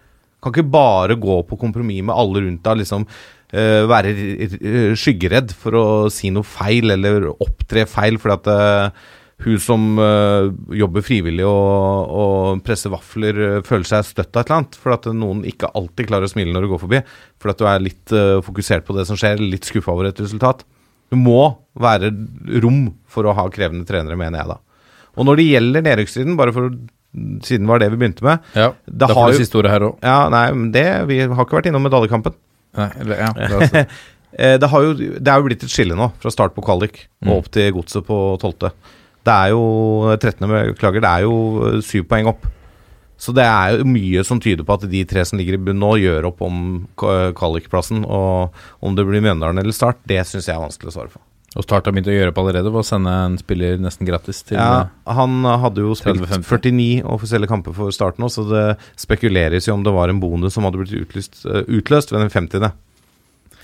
Kan 0.44 0.54
ikke 0.54 0.72
bare 0.72 1.18
gå 1.20 1.42
på 1.48 1.60
kompromiss 1.60 2.04
med 2.06 2.16
alle 2.16 2.44
rundt 2.46 2.64
deg, 2.66 2.82
liksom 2.82 3.06
uh, 3.08 3.84
være 3.90 4.14
skyggeredd 5.00 5.56
for 5.56 5.80
å 5.80 5.86
si 6.14 6.32
noe 6.36 6.48
feil 6.48 6.96
eller 6.96 7.32
opptre 7.32 7.88
feil 7.90 8.20
fordi 8.20 8.36
at 8.38 8.52
eh, 8.54 9.08
hun 9.46 9.60
som 9.64 9.84
uh, 10.02 10.50
jobber 10.76 11.04
frivillig 11.06 11.46
og, 11.48 12.10
og 12.12 12.64
presser 12.68 12.92
vafler, 12.92 13.38
uh, 13.40 13.62
føler 13.64 13.88
seg 13.88 14.04
støtt 14.10 14.36
av 14.36 14.42
et 14.44 14.50
eller 14.50 14.58
annet. 14.60 14.76
For 14.84 14.96
at 14.98 15.08
noen 15.16 15.46
ikke 15.48 15.70
alltid 15.80 16.10
klarer 16.10 16.28
å 16.28 16.32
smile 16.34 16.52
når 16.56 16.66
du 16.68 16.72
går 16.74 16.82
forbi. 16.84 17.00
For 17.40 17.54
at 17.54 17.62
du 17.62 17.66
er 17.72 17.80
litt 17.86 18.12
uh, 18.16 18.42
fokusert 18.44 18.84
på 18.88 18.98
det 18.98 19.08
som 19.08 19.20
skjer, 19.20 19.40
litt 19.40 19.64
skuffa 19.70 19.94
over 19.96 20.10
et 20.12 20.20
resultat. 20.20 20.66
Det 21.10 21.18
må 21.18 21.40
være 21.80 22.12
rom 22.62 22.90
for 23.10 23.26
å 23.26 23.34
ha 23.38 23.48
krevende 23.50 23.88
trenere, 23.88 24.20
mener 24.20 24.42
jeg 24.44 24.52
da. 24.52 24.60
Og 25.18 25.26
når 25.26 25.40
det 25.40 25.48
gjelder 25.50 25.86
nedrykksstriden, 25.88 26.36
bare 26.38 26.54
for 26.54 26.70
siden 27.48 27.66
var 27.66 27.82
det 27.82 27.88
vi 27.90 27.98
begynte 27.98 28.22
med 28.22 28.44
Ja, 28.54 28.68
Det 28.86 29.08
er 29.08 29.16
har 29.18 29.32
det 29.32 29.40
jo- 29.40 29.42
siste 29.42 29.58
ordet 29.58 29.72
her 29.74 29.88
òg. 29.88 29.96
Ja, 30.06 30.20
nei, 30.30 30.44
men 30.54 30.68
det 30.76 30.84
Vi 31.10 31.18
har 31.26 31.42
ikke 31.48 31.58
vært 31.58 31.72
innom 31.72 31.82
medaljekampen. 31.88 32.36
Ja, 32.78 32.92
det, 34.62 34.68
har 34.70 34.84
jo, 34.86 34.92
det 34.94 35.26
er 35.28 35.40
jo 35.42 35.48
blitt 35.48 35.64
et 35.66 35.74
skille 35.74 35.98
nå, 35.98 36.12
fra 36.22 36.30
start 36.34 36.54
på 36.56 36.62
kvalik 36.68 37.08
Mm. 37.20 37.32
og 37.34 37.38
opp 37.42 37.48
til 37.52 37.74
godset 37.76 38.06
på 38.08 38.18
12. 38.40 38.70
Det 39.28 39.34
er 39.36 39.52
jo 39.52 39.64
13. 40.16 40.48
beklager, 40.76 41.02
det 41.04 41.10
er 41.12 41.26
jo 41.28 41.36
eh, 41.68 41.80
syv 41.86 42.06
poeng 42.10 42.30
opp. 42.32 42.48
Så 43.20 43.34
det 43.36 43.44
er 43.44 43.80
jo 43.82 43.84
mye 43.90 44.22
som 44.24 44.40
tyder 44.40 44.64
på 44.64 44.78
at 44.78 44.86
de 44.90 45.02
tre 45.04 45.26
som 45.28 45.36
ligger 45.38 45.58
i 45.58 45.64
bunn 45.66 45.82
nå, 45.82 45.90
gjør 46.00 46.30
opp 46.32 46.40
om 46.46 46.88
k- 46.96 47.34
kvalikplassen. 47.36 48.06
Og 48.08 48.54
om 48.80 48.96
det 48.96 49.04
blir 49.10 49.20
Mjøndalen 49.26 49.60
eller 49.60 49.76
Start, 49.76 50.00
det 50.08 50.22
syns 50.30 50.48
jeg 50.48 50.56
er 50.56 50.64
vanskelig 50.64 50.94
å 50.94 50.96
svare 50.96 51.12
på. 51.12 51.20
Og 51.58 51.66
Start 51.66 51.88
har 51.90 51.92
begynt 51.96 52.08
å 52.08 52.14
gjøre 52.16 52.32
opp 52.32 52.40
allerede 52.44 52.70
ved 52.72 52.80
å 52.80 52.86
sende 52.88 53.12
en 53.26 53.36
spiller 53.42 53.80
nesten 53.82 54.08
gratis 54.08 54.40
til 54.48 54.56
Ja, 54.56 55.14
han 55.18 55.42
hadde 55.44 55.82
jo 55.84 55.96
spilt 55.98 56.22
49 56.46 57.02
offisielle 57.10 57.50
kamper 57.50 57.74
for 57.76 57.92
Start 57.92 58.22
nå, 58.22 58.30
så 58.32 58.46
det 58.48 58.66
spekuleres 59.02 59.68
jo 59.68 59.74
om 59.76 59.84
det 59.84 59.92
var 59.98 60.14
en 60.14 60.22
bonus 60.22 60.54
som 60.56 60.64
hadde 60.70 60.80
blitt 60.80 60.94
utlyst, 61.02 61.42
eh, 61.50 61.66
utløst 61.68 62.14
ved 62.14 62.22
den 62.24 62.30
50. 62.32 62.70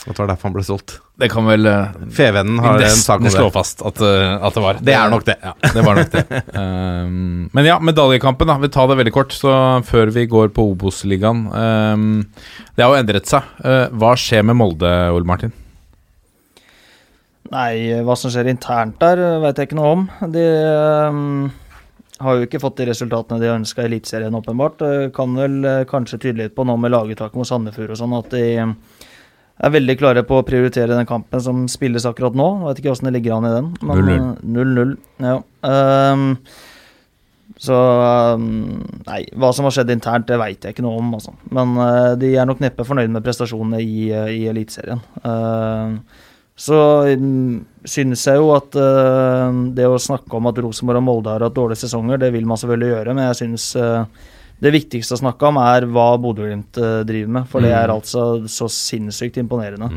At 0.06 0.14
det 0.14 0.22
var 0.22 0.28
derfor 0.30 0.50
han 0.50 0.54
ble 0.54 0.64
solgt. 0.68 0.96
Det 1.18 1.30
kan 1.34 1.48
vel 1.50 1.66
uh, 1.66 1.96
Fevennen 2.14 2.60
har 2.62 2.78
en 2.78 3.00
sak 3.00 3.24
om 3.24 3.26
det. 3.26 3.34
slå 3.34 3.48
fast 3.54 3.82
at, 3.82 4.02
eh, 4.06 4.36
at 4.38 4.54
det 4.54 4.62
var. 4.62 4.80
Det 4.86 4.94
er 4.94 5.10
nok 5.10 5.26
det. 5.26 5.36
Ja, 5.42 5.54
det 5.74 5.86
var 5.88 5.98
nok 5.98 6.12
det. 6.14 6.24
Um, 6.54 7.50
men 7.58 7.66
ja, 7.66 7.80
medaljekampen, 7.82 8.52
da. 8.52 8.60
Vi 8.62 8.70
tar 8.70 8.92
det 8.92 9.00
veldig 9.02 9.16
kort, 9.16 9.34
så 9.34 9.56
før 9.88 10.14
vi 10.14 10.28
går 10.30 10.54
på 10.54 10.68
Obos-ligaen. 10.76 11.48
Um, 11.50 12.06
det 12.78 12.86
har 12.86 12.94
jo 12.94 13.02
endret 13.02 13.32
seg. 13.32 13.50
Uh, 13.66 13.88
hva 13.98 14.14
skjer 14.20 14.46
med 14.46 14.60
Molde, 14.62 14.94
Ole 15.16 15.26
Martin? 15.26 15.56
Nei, 17.50 18.02
hva 18.06 18.14
som 18.18 18.34
skjer 18.34 18.50
internt 18.52 18.98
der, 19.02 19.22
vet 19.42 19.58
jeg 19.58 19.72
ikke 19.72 19.78
noe 19.80 19.94
om. 19.96 20.08
De 20.34 20.46
um, 21.10 21.50
har 22.24 22.38
jo 22.38 22.46
ikke 22.48 22.62
fått 22.64 22.78
de 22.80 22.88
resultatene 22.90 23.42
de 23.42 23.52
ønska 23.52 23.84
i 23.84 23.90
Eliteserien, 23.90 24.36
åpenbart. 24.36 24.84
Eh, 24.86 25.08
Kan 25.16 25.36
vel 25.38 25.58
eh, 25.66 25.84
kanskje 25.90 26.20
tyde 26.22 26.44
litt 26.44 26.56
på 26.56 26.66
nå 26.68 26.78
med 26.80 26.94
laguttaket 26.94 27.36
mot 27.40 27.48
Sandefjord 27.48 27.92
og 27.96 28.00
sånn, 28.00 28.16
at 28.16 28.32
de 28.32 28.44
eh, 28.62 28.76
er 29.64 29.72
veldig 29.72 29.96
klare 30.00 30.24
på 30.28 30.42
å 30.42 30.46
prioritere 30.46 30.98
den 30.98 31.08
kampen 31.08 31.42
som 31.42 31.66
spilles 31.72 32.06
akkurat 32.08 32.36
nå. 32.36 32.48
Jeg 32.60 32.68
Vet 32.68 32.82
ikke 32.82 32.94
åssen 32.96 33.10
det 33.10 33.16
ligger 33.18 33.38
an 33.38 33.48
i 33.48 33.54
den. 33.54 33.70
men, 33.82 34.02
0-0. 34.04 34.16
eh, 34.16 34.56
0-0. 34.58 34.96
Ja. 35.24 35.38
Um, 35.64 36.26
så 37.62 37.78
um, 38.36 38.84
Nei, 39.08 39.22
hva 39.40 39.54
som 39.56 39.68
har 39.68 39.76
skjedd 39.78 39.94
internt, 39.94 40.28
det 40.28 40.40
veit 40.42 40.66
jeg 40.66 40.76
ikke 40.76 40.84
noe 40.84 41.00
om, 41.00 41.14
altså. 41.16 41.32
Men 41.56 41.76
uh, 41.80 42.14
de 42.20 42.34
er 42.36 42.48
nok 42.50 42.60
neppe 42.64 42.88
fornøyd 42.88 43.14
med 43.14 43.24
prestasjonene 43.24 43.80
i, 43.80 44.10
uh, 44.12 44.28
i 44.28 44.44
Eliteserien. 44.52 45.00
Uh, 45.24 45.96
så 46.60 46.78
um, 47.16 47.64
synes 47.88 48.28
jeg 48.28 48.40
jo 48.40 48.52
at 48.56 48.76
det 49.76 49.88
å 49.88 49.98
snakke 50.00 50.38
om 50.38 50.48
at 50.48 50.60
Rosenborg 50.64 51.02
og 51.02 51.04
Molde 51.04 51.34
har 51.34 51.44
hatt 51.44 51.56
dårlige 51.56 51.84
sesonger, 51.84 52.20
det 52.22 52.32
vil 52.34 52.48
man 52.48 52.58
selvfølgelig 52.60 52.94
gjøre, 52.94 53.14
men 53.14 53.28
jeg 53.28 53.40
synes 53.42 53.66
det 54.64 54.72
viktigste 54.72 55.18
å 55.18 55.20
snakke 55.20 55.50
om 55.50 55.60
er 55.62 55.88
hva 55.92 56.08
Bodø-Glimt 56.22 56.80
eh, 56.80 57.00
driver 57.08 57.34
med, 57.40 57.50
for 57.52 57.66
det 57.66 57.74
er 57.76 57.92
altså 57.94 58.46
så 58.52 58.70
sinnssykt 58.72 59.40
imponerende. 59.42 59.92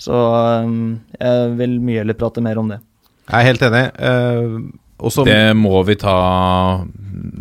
Så 0.00 0.14
eh, 0.14 0.74
jeg 1.18 1.54
vil 1.58 1.78
mye 1.82 2.04
heller 2.04 2.18
prate 2.18 2.44
mer 2.44 2.60
om 2.62 2.70
det. 2.70 2.80
Jeg 3.26 3.38
er 3.40 3.48
helt 3.50 3.64
enig. 3.66 3.86
Eh, 3.98 4.58
og 4.96 5.26
Det 5.28 5.40
må 5.52 5.82
vi 5.84 5.92
ta 6.00 6.12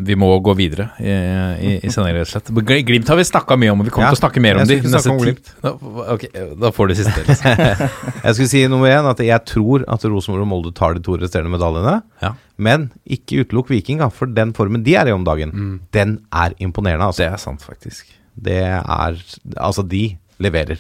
Vi 0.03 0.15
må 0.19 0.27
gå 0.43 0.51
videre 0.59 0.89
i, 0.99 1.07
i, 1.07 1.69
i 1.87 1.91
sendingen, 1.93 2.17
rett 2.19 2.27
og 2.27 2.49
slett. 2.49 2.81
Glimt 2.87 3.07
har 3.07 3.15
vi 3.15 3.23
snakka 3.29 3.55
mye 3.59 3.71
om, 3.71 3.79
og 3.79 3.87
vi 3.87 3.93
kommer 3.95 4.09
Ja, 4.09 4.15
til 4.15 4.19
å 4.19 4.23
snakke 4.25 4.43
mer 4.43 4.59
om 4.59 4.67
de 4.67 4.79
snakke 4.83 5.13
om 5.13 5.21
Glimt. 5.21 5.53
Da, 5.63 5.71
okay, 6.17 6.49
da 6.59 6.71
får 6.75 6.91
du 6.91 6.95
siste. 6.99 7.23
Liksom. 7.29 7.63
Jeg 8.25 8.35
skulle 8.35 8.51
si 8.51 8.65
nummer 8.71 8.91
én 8.91 9.07
at 9.07 9.23
jeg 9.23 9.47
tror 9.47 9.85
at 9.87 10.03
Rosenborg 10.03 10.43
og 10.43 10.51
Molde 10.51 10.73
tar 10.75 10.97
de 10.97 11.03
to 11.05 11.15
resterende 11.21 11.53
medaljene. 11.55 12.01
Ja. 12.23 12.33
Men 12.57 12.89
ikke 13.03 13.43
utelukk 13.43 13.69
Viking, 13.73 13.99
da, 13.99 14.07
for 14.13 14.31
den 14.31 14.53
formen 14.55 14.83
de 14.85 14.95
er 14.95 15.09
i 15.09 15.15
om 15.15 15.25
dagen, 15.27 15.51
den 15.91 16.19
er 16.31 16.55
imponerende. 16.63 17.09
Altså. 17.09 17.25
Det 17.25 17.31
er 17.33 17.41
sant, 17.41 17.61
faktisk. 17.65 18.13
Det 18.35 18.61
er 18.63 19.17
Altså, 19.57 19.83
de 19.83 20.17
leverer. 20.39 20.79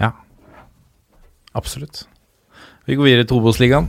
Ja. 0.00 0.12
Absolutt. 1.54 2.04
Vi 2.86 2.96
går 2.96 3.08
videre 3.08 3.24
til 3.26 3.40
Obos-ligaen. 3.40 3.88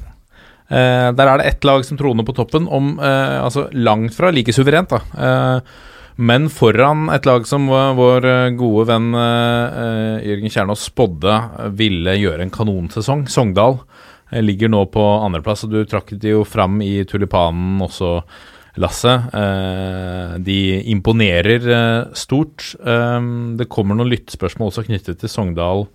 Eh, 0.68 1.12
der 1.16 1.28
er 1.28 1.40
det 1.40 1.46
ett 1.48 1.64
lag 1.64 1.84
som 1.86 1.98
troner 2.00 2.26
på 2.28 2.36
toppen, 2.36 2.68
om 2.68 2.98
eh, 3.00 3.38
altså 3.44 3.70
langt 3.72 4.16
fra 4.16 4.32
like 4.32 4.52
suverent, 4.56 4.90
da. 4.92 5.00
Eh, 5.16 5.62
men 6.18 6.48
foran 6.50 7.12
et 7.14 7.28
lag 7.30 7.46
som 7.48 7.68
vår, 7.70 8.26
eh, 8.26 8.56
gode 8.58 8.88
venn 8.90 9.12
eh, 9.14 9.78
eh, 9.84 10.26
Jørgen 10.32 10.50
Kjernås 10.52 10.88
spådde 10.90 11.36
ville 11.78 12.18
gjøre 12.18 12.42
en 12.48 12.54
kanonsesong. 12.54 13.28
Sogndal 13.30 13.78
ligger 14.44 14.72
nå 14.72 14.84
på 14.92 15.04
andreplass, 15.24 15.66
du 15.70 15.80
trakk 15.88 16.14
det 16.20 16.34
jo 16.36 16.44
fram 16.48 16.82
i 16.84 17.02
tulipanen 17.08 17.82
også, 17.86 18.22
Lasse. 18.78 19.10
Eh, 19.34 20.36
de 20.46 20.58
imponerer 20.94 21.64
eh, 21.66 22.14
stort. 22.14 22.76
Eh, 22.78 23.22
det 23.58 23.70
kommer 23.74 23.98
noen 23.98 24.12
lyttespørsmål 24.12 24.72
også 24.72 24.86
knyttet 24.86 25.18
til 25.22 25.32
Sogndal 25.32 25.88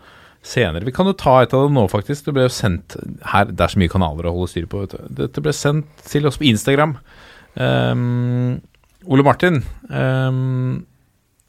senere. 0.42 0.84
Vi 0.88 0.94
kan 0.94 1.06
jo 1.06 1.14
ta 1.14 1.38
et 1.42 1.54
av 1.54 1.68
dem 1.68 1.78
nå, 1.78 1.86
faktisk. 1.90 2.26
Det 2.26 2.34
ble 2.34 2.48
jo 2.48 2.54
sendt 2.54 2.96
her, 3.30 3.50
Det 3.52 3.62
er 3.62 3.74
så 3.74 3.82
mye 3.82 3.92
kanaler 3.92 4.26
å 4.28 4.34
holde 4.34 4.50
styr 4.50 4.66
på. 4.70 4.84
Dette 4.90 5.44
ble 5.44 5.54
sendt 5.54 5.86
til 6.08 6.26
oss 6.26 6.40
på 6.40 6.48
Instagram. 6.50 6.96
Um, 7.54 8.58
Ole 9.06 9.26
Martin, 9.26 9.60
um, 9.92 10.86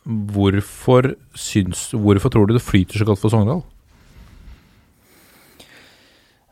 hvorfor 0.03 1.13
syns 1.37 1.93
Hvorfor 1.95 2.33
tror 2.33 2.49
du 2.49 2.57
det 2.57 2.65
flyter 2.65 2.99
så 2.99 3.07
godt 3.07 3.21
for 3.21 3.31
Sogndal? 3.31 3.63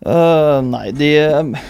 Eh, 0.02 0.60
nei, 0.66 0.88
de 0.98 1.10
eh, 1.22 1.66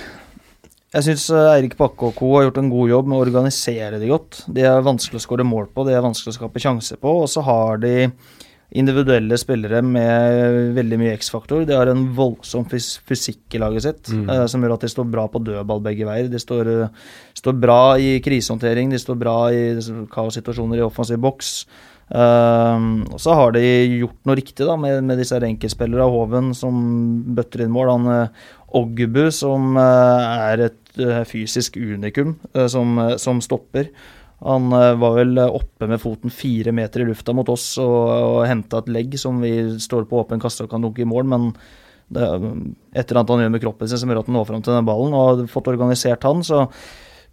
Jeg 0.96 1.08
syns 1.08 1.26
Eirik 1.36 1.76
Bakke 1.80 2.12
og 2.12 2.16
co. 2.16 2.30
har 2.38 2.46
gjort 2.48 2.62
en 2.62 2.72
god 2.72 2.94
jobb 2.94 3.10
med 3.10 3.18
å 3.18 3.26
organisere 3.26 4.00
de 4.00 4.12
godt. 4.12 4.44
De 4.48 4.64
er 4.68 4.86
vanskelig 4.86 5.20
å 5.20 5.26
skåre 5.26 5.48
mål 5.48 5.72
på, 5.72 5.88
de 5.88 5.96
er 5.96 6.06
vanskelig 6.06 6.36
å 6.36 6.40
skape 6.40 6.64
sjanser 6.64 7.00
på. 7.02 7.18
Og 7.24 7.30
så 7.32 7.44
har 7.48 7.82
de 7.84 8.12
individuelle 8.72 9.36
spillere 9.40 9.82
med 9.84 10.72
veldig 10.78 11.00
mye 11.02 11.16
X-faktor. 11.18 11.66
De 11.68 11.76
har 11.76 11.92
en 11.92 12.06
voldsom 12.16 12.64
fys 12.72 12.94
fysikk 13.08 13.58
i 13.58 13.60
laget 13.60 13.84
sitt, 13.84 14.12
eh, 14.16 14.46
som 14.48 14.64
gjør 14.64 14.78
at 14.78 14.86
de 14.86 14.92
står 14.94 15.10
bra 15.12 15.28
på 15.28 15.44
dødball 15.44 15.84
begge 15.84 16.08
veier. 16.08 16.30
De 16.32 16.40
står, 16.40 16.72
uh, 16.84 16.88
står 17.36 17.60
bra 17.60 17.98
i 18.00 18.20
krisehåndtering, 18.24 18.92
de 18.92 19.00
står 19.00 19.20
bra 19.20 19.38
i 19.52 19.76
kaossituasjoner 20.12 20.80
i 20.80 20.86
offensiv 20.88 21.20
boks. 21.20 21.66
Og 22.12 23.20
så 23.24 23.36
har 23.38 23.54
de 23.56 23.62
gjort 24.02 24.18
noe 24.28 24.36
riktig 24.36 24.66
da 24.68 24.76
med, 24.80 24.98
med 25.08 25.22
disse 25.22 25.38
enkeltspillerne. 25.40 26.10
Hoven 26.12 26.50
som 26.58 26.76
bøtter 27.38 27.64
inn 27.64 27.72
mål. 27.72 27.92
Han 27.94 28.10
uh, 28.12 28.48
Ogbu 28.76 29.30
som 29.36 29.78
uh, 29.80 30.50
er 30.52 30.66
et 30.68 31.00
eh, 31.00 31.22
fysisk 31.28 31.78
unikum 31.80 32.38
som, 32.72 33.00
som 33.20 33.40
stopper. 33.44 33.88
Han 34.44 34.72
var 34.72 35.14
vel 35.20 35.38
oppe 35.44 35.88
med 35.88 36.02
foten 36.02 36.34
fire 36.34 36.74
meter 36.74 37.04
i 37.04 37.06
lufta 37.08 37.36
mot 37.38 37.48
oss 37.54 37.76
og, 37.80 38.00
og 38.10 38.40
henta 38.50 38.82
et 38.82 38.90
legg 38.90 39.14
som 39.22 39.38
vi 39.44 39.52
står 39.80 40.08
på 40.10 40.24
åpen 40.24 40.42
kasse 40.42 40.66
og 40.66 40.72
kan 40.72 40.82
dunke 40.82 41.04
i 41.04 41.08
mål, 41.08 41.28
men 41.30 41.52
det 42.12 42.26
er 42.26 42.42
et 42.42 43.06
eller 43.06 43.22
annet 43.22 43.32
han 43.32 43.44
gjør 43.46 43.54
med 43.54 43.64
kroppen 43.64 43.92
sin 43.92 44.02
som 44.02 44.12
gjør 44.12 44.24
at 44.24 44.32
han 44.32 44.38
når 44.40 44.50
fram 44.50 44.66
til 44.66 44.76
den 44.76 44.88
ballen. 44.88 45.16
Og 45.16 45.28
har 45.30 45.52
fått 45.52 45.70
organisert 45.72 46.28
han, 46.28 46.44
så 46.44 46.66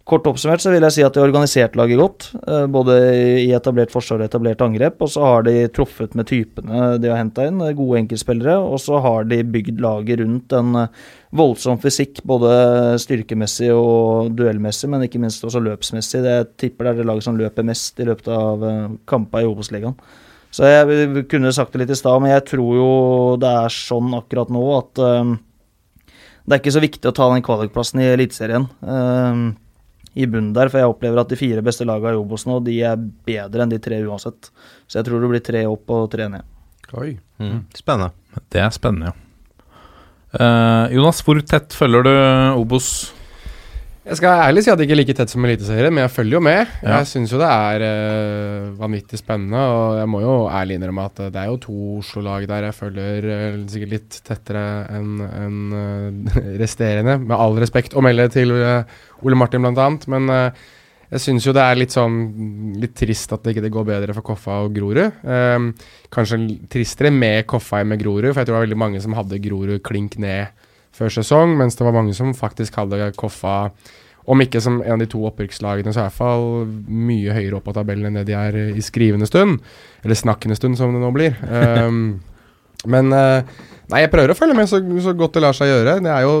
Kort 0.09 0.25
oppsummert 0.25 0.63
så 0.63 0.71
vil 0.73 0.81
jeg 0.81 0.95
si 0.95 1.03
at 1.05 1.13
de 1.13 1.21
har 1.21 1.27
organisert 1.29 1.75
laget 1.77 1.99
godt. 1.99 2.25
eh, 2.41 2.65
Både 2.71 2.95
i 3.43 3.51
etablert 3.53 3.91
forsvar 3.93 4.23
og 4.23 4.25
etablert 4.25 4.61
angrep. 4.65 4.97
Og 5.05 5.11
så 5.13 5.21
har 5.21 5.43
de 5.45 5.67
truffet 5.69 6.15
med 6.17 6.25
typene 6.29 6.97
de 6.97 7.11
har 7.11 7.19
henta 7.21 7.45
inn, 7.45 7.61
eh, 7.61 7.75
gode 7.77 7.99
enkeltspillere. 8.01 8.55
Og 8.57 8.81
så 8.81 8.97
har 9.03 9.27
de 9.29 9.43
bygd 9.43 9.81
laget 9.85 10.23
rundt 10.23 10.55
en 10.57 10.75
eh, 10.75 10.87
voldsom 11.31 11.77
fysikk, 11.77 12.23
både 12.25 12.97
styrkemessig 12.97 13.69
og 13.75 14.33
duellmessig, 14.33 14.89
men 14.89 15.05
ikke 15.05 15.21
minst 15.21 15.45
også 15.45 15.61
løpsmessig. 15.61 16.23
Det 16.25 16.33
jeg 16.33 16.49
tipper 16.57 16.89
det 16.89 16.95
er 16.95 16.97
det 17.03 17.05
laget 17.11 17.27
som 17.27 17.37
løper 17.37 17.69
mest 17.69 17.99
i 17.99 18.09
løpet 18.09 18.33
av 18.33 18.65
kamper 19.05 19.45
i 19.45 19.51
Obos-ligaen. 19.51 19.93
Så 20.49 20.65
jeg 20.65 21.27
kunne 21.29 21.53
sagt 21.53 21.75
det 21.75 21.83
litt 21.83 21.93
i 21.93 21.99
stad, 21.99 22.17
men 22.23 22.33
jeg 22.33 22.47
tror 22.49 22.73
jo 22.73 22.89
det 23.37 23.49
er 23.61 23.69
sånn 23.69 24.15
akkurat 24.17 24.49
nå 24.49 24.63
at 24.79 25.01
um, 25.05 25.35
det 26.49 26.55
er 26.55 26.61
ikke 26.63 26.73
så 26.73 26.81
viktig 26.81 27.05
å 27.05 27.13
ta 27.13 27.27
den 27.29 27.43
kvalikplassen 27.45 28.01
i 28.01 28.07
Eliteserien 28.09 28.65
eh, 28.81 29.41
i 30.17 30.25
bunnen 30.25 30.53
der, 30.55 30.71
for 30.71 30.81
jeg 30.81 30.89
opplever 30.89 31.21
at 31.21 31.29
de 31.31 31.37
fire 31.39 31.63
beste 31.65 31.85
lagene 31.87 32.17
i 32.17 32.21
Obos 32.21 32.47
nå, 32.49 32.59
de 32.65 32.79
er 32.85 32.97
bedre 32.97 33.65
enn 33.65 33.73
de 33.73 33.79
tre 33.83 33.99
uansett. 34.05 34.49
Så 34.89 34.99
jeg 34.99 35.07
tror 35.07 35.21
det 35.21 35.31
blir 35.31 35.43
tre 35.45 35.65
opp 35.69 35.93
og 35.93 36.09
tre 36.13 36.29
ned. 36.31 36.47
Oi. 36.97 37.13
Mm. 37.41 37.63
Spennende. 37.77 38.13
Det 38.49 38.63
er 38.63 38.73
spennende, 38.73 39.11
ja. 39.11 39.25
Uh, 40.29 40.85
Jonas, 40.93 41.23
hvor 41.25 41.39
tett 41.41 41.73
følger 41.73 42.05
du 42.05 42.11
Obos? 42.59 42.89
Jeg 44.09 44.17
skal 44.17 44.41
ærlig 44.47 44.63
si 44.65 44.71
at 44.73 44.79
det 44.79 44.87
ikke 44.87 44.95
er 44.95 44.99
like 45.03 45.13
tett 45.19 45.29
som 45.29 45.43
Eliteserien, 45.45 45.93
men 45.93 46.01
jeg 46.01 46.13
følger 46.15 46.39
jo 46.39 46.41
med. 46.41 46.71
Ja. 46.81 46.97
Jeg 46.97 47.09
syns 47.11 47.33
jo 47.33 47.37
det 47.37 47.49
er 47.49 47.83
eh, 47.85 48.71
vanvittig 48.79 49.19
spennende, 49.21 49.61
og 49.61 49.99
jeg 49.99 50.09
må 50.09 50.23
jo 50.23 50.33
ærlig 50.49 50.79
innrømme 50.79 51.05
at 51.11 51.21
eh, 51.21 51.29
det 51.35 51.43
er 51.43 51.51
jo 51.51 51.59
to 51.61 51.75
Oslo-lag 51.99 52.47
der 52.49 52.65
jeg 52.65 52.77
følger 52.79 53.27
eh, 53.35 53.59
sikkert 53.69 53.93
litt 53.93 54.17
tettere 54.25 54.65
enn 54.97 55.21
en, 55.27 55.59
eh, 55.77 56.41
resterende, 56.63 57.19
med 57.21 57.37
all 57.37 57.59
respekt 57.61 57.93
å 57.93 58.01
melde 58.05 58.25
til 58.33 58.55
Ole 58.55 59.37
Martin 59.37 59.61
blant 59.67 59.83
annet. 59.83 60.09
Men 60.09 60.33
jeg 61.09 61.23
syns 61.23 61.45
jo 61.45 61.53
det 61.57 61.65
er 61.65 61.77
litt 61.77 61.93
sånn 61.93 62.17
litt 62.81 62.93
trist 62.97 63.31
at 63.33 63.45
det 63.45 63.55
ikke 63.55 63.65
det 63.65 63.73
går 63.73 63.85
bedre 63.87 64.15
for 64.17 64.25
Koffa 64.25 64.59
og 64.65 64.73
Grorud. 64.73 65.03
Eh, 65.05 65.69
kanskje 66.13 66.41
tristere 66.69 67.13
med 67.13 67.45
Koffa 67.49 67.83
enn 67.83 67.93
med 67.93 68.01
Grorud, 68.01 68.31
for 68.31 68.41
jeg 68.41 68.49
tror 68.49 68.57
det 68.57 68.59
var 68.59 68.67
veldig 68.67 68.81
mange 68.87 69.01
som 69.05 69.17
hadde 69.17 69.41
Grorud 69.45 69.81
klink 69.85 70.17
ned 70.21 70.65
før 70.95 71.13
sesong, 71.19 71.55
mens 71.59 71.77
det 71.79 71.87
var 71.87 71.95
mange 71.95 72.15
som 72.17 72.35
faktisk 72.37 72.79
hadde 72.81 73.11
Koffa 73.17 73.71
om 74.29 74.43
ikke 74.43 74.61
som 74.61 74.77
en 74.83 74.93
av 74.93 75.01
de 75.01 75.07
to 75.09 75.23
opprykkslagene, 75.25 75.89
så 75.93 76.03
i 76.03 76.05
hvert 76.05 76.17
fall 76.19 76.47
mye 76.85 77.33
høyere 77.33 77.57
opp 77.57 77.65
på 77.65 77.73
tabellen 77.73 78.11
enn 78.11 78.19
det 78.19 78.27
de 78.29 78.37
er 78.37 78.57
i 78.77 78.83
skrivende 78.85 79.25
stund. 79.29 79.57
Eller 80.03 80.19
snakkende 80.19 80.57
stund, 80.59 80.77
som 80.77 80.93
det 80.93 81.01
nå 81.01 81.09
blir. 81.15 81.33
Um, 81.49 82.19
men 82.93 83.15
eh, 83.15 83.57
Nei, 83.89 84.03
jeg 84.03 84.11
prøver 84.13 84.29
å 84.29 84.37
følge 84.37 84.53
med 84.53 84.69
så, 84.69 84.77
så 85.01 85.15
godt 85.17 85.39
det 85.39 85.41
lar 85.41 85.55
seg 85.57 85.71
gjøre. 85.71 85.95
Det 86.05 86.11
er 86.13 86.21
jo 86.21 86.33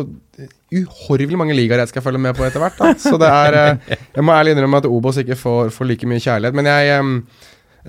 uhorvelig 0.83 1.37
mange 1.39 1.55
ligaer 1.57 1.81
jeg 1.81 1.89
skal 1.89 2.03
følge 2.05 2.21
med 2.21 2.35
på 2.37 2.45
etter 2.45 2.61
hvert. 2.61 2.77
Da. 2.77 2.91
Så 3.01 3.17
det 3.17 3.29
er 3.29 3.57
eh, 3.57 3.95
Jeg 4.13 4.25
må 4.25 4.35
ærlig 4.35 4.53
innrømme 4.53 4.83
at 4.83 4.89
Obos 4.89 5.17
ikke 5.17 5.37
får, 5.39 5.71
får 5.73 5.89
like 5.89 6.09
mye 6.09 6.21
kjærlighet. 6.21 6.59
Men 6.59 6.69
jeg 6.69 6.99
um, 7.01 7.15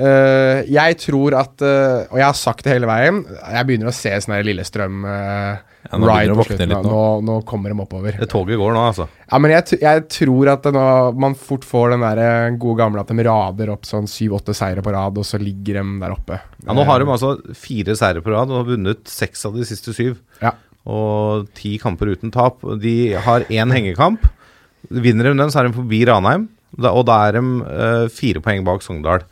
uh, 0.01 0.63
jeg 0.65 0.97
tror 1.05 1.37
at 1.43 1.53
uh, 1.61 2.09
Og 2.09 2.17
jeg 2.23 2.25
har 2.25 2.39
sagt 2.41 2.65
det 2.65 2.73
hele 2.73 2.89
veien. 2.89 3.21
Jeg 3.29 3.69
begynner 3.69 3.93
å 3.93 3.97
se 3.99 4.15
sånn 4.17 4.39
her 4.39 4.49
Lillestrøm 4.49 5.05
eh, 5.05 5.70
Ja, 5.89 5.97
nå 5.97 6.09
ride 6.11 6.35
på 6.37 6.45
slutten. 6.45 6.71
Nå. 6.71 6.81
nå. 6.85 6.91
Nå, 6.93 7.05
nå 7.27 7.37
kommer 7.49 7.73
de 7.73 7.83
oppover. 7.83 8.19
Det 8.21 8.29
toget 8.31 8.59
går 8.61 8.75
nå, 8.77 8.83
altså. 8.91 9.07
Ja, 9.31 9.39
men 9.41 9.55
jeg, 9.55 9.79
jeg 9.81 10.03
tror 10.13 10.51
at 10.53 10.67
nå, 10.75 10.87
man 11.25 11.37
fort 11.39 11.65
får 11.67 11.95
den 11.95 12.05
der 12.05 12.21
eh, 12.25 12.57
gode 12.61 12.83
gamle 12.83 13.05
at 13.05 13.13
de 13.13 13.25
rader 13.27 13.73
opp 13.73 13.89
sånn 13.89 14.09
syv-åtte 14.11 14.55
seire 14.57 14.85
på 14.85 14.93
rad, 14.95 15.17
og 15.19 15.27
så 15.27 15.41
ligger 15.41 15.81
de 15.81 15.87
der 16.03 16.17
oppe. 16.17 16.41
Ja, 16.67 16.77
nå 16.77 16.85
har 16.89 17.01
de 17.01 17.09
altså 17.09 17.35
fire 17.57 17.97
seire 17.99 18.25
på 18.25 18.35
rad 18.35 18.53
og 18.53 18.61
har 18.61 18.69
vunnet 18.75 19.09
seks 19.11 19.47
av 19.49 19.57
de 19.57 19.65
siste 19.69 19.97
syv. 19.97 20.21
Ja. 20.45 20.53
Og 20.91 21.49
ti 21.57 21.75
kamper 21.81 22.13
uten 22.13 22.33
tap. 22.35 22.61
De 22.83 22.97
har 23.27 23.49
én 23.49 23.73
hengekamp. 23.73 24.29
Vinner 24.91 25.31
de 25.31 25.37
den, 25.37 25.53
så 25.53 25.63
er 25.63 25.69
de 25.71 25.77
forbi 25.77 26.05
Ranheim. 26.09 26.49
Og 26.79 27.03
da 27.09 27.23
er 27.27 27.41
de 27.41 27.45
eh, 27.67 28.07
fire 28.15 28.43
poeng 28.45 28.67
bak 28.69 28.85
Sogndal. 28.85 29.25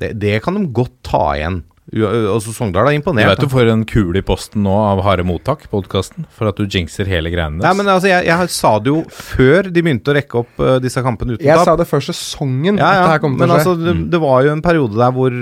Det, 0.00 0.14
det 0.18 0.40
kan 0.44 0.56
de 0.56 0.66
godt 0.74 0.96
ta 1.06 1.26
igjen. 1.36 1.62
Altså 1.90 2.52
Sogndal 2.54 2.86
er 2.86 2.94
Jeg 2.94 3.00
imponert. 3.00 3.26
vet 3.32 3.40
du 3.42 3.50
får 3.50 3.68
en 3.72 3.82
kule 3.84 4.20
i 4.20 4.22
posten 4.22 4.62
nå 4.62 4.70
av 4.70 5.00
Harde 5.02 5.24
Mottak, 5.26 5.64
podkasten, 5.68 6.28
for 6.30 6.46
at 6.46 6.56
du 6.56 6.62
jinxer 6.70 7.08
hele 7.10 7.32
greiene 7.32 7.58
Nei, 7.58 7.72
men 7.74 7.90
altså, 7.90 8.06
jeg, 8.06 8.28
jeg 8.28 8.52
sa 8.54 8.76
det 8.78 8.92
jo 8.92 9.00
før 9.10 9.66
de 9.66 9.82
begynte 9.82 10.12
å 10.12 10.14
rekke 10.14 10.38
opp 10.44 10.62
uh, 10.62 10.76
disse 10.78 11.02
kampene 11.02 11.34
uten 11.34 11.44
Jeg 11.44 11.66
sa 11.66 11.74
det 11.76 11.88
før 11.90 12.04
sesongen 12.06 12.78
ja, 12.78 12.86
at 12.86 12.94
det 12.94 13.02
ja, 13.02 13.10
her 13.10 13.24
kom 13.24 13.34
til 13.34 13.42
men 13.42 13.50
å 13.50 13.58
skje. 13.58 13.74
altså, 13.74 13.74
det, 13.82 13.96
det 14.14 14.22
var 14.22 14.46
jo 14.46 14.54
en 14.54 14.62
periode 14.62 15.02
der 15.02 15.18
hvor 15.18 15.36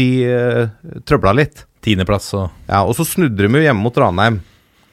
de 0.00 0.08
uh, 0.28 1.00
trøbla 1.08 1.32
litt. 1.40 1.64
Tiendeplass 1.80 2.28
og 2.36 2.46
Ja, 2.68 2.84
Og 2.84 2.92
så 3.00 3.08
snudde 3.08 3.40
de 3.40 3.48
jo 3.48 3.64
hjemme 3.64 3.80
mot 3.80 3.96
Ranheim. 4.04 4.36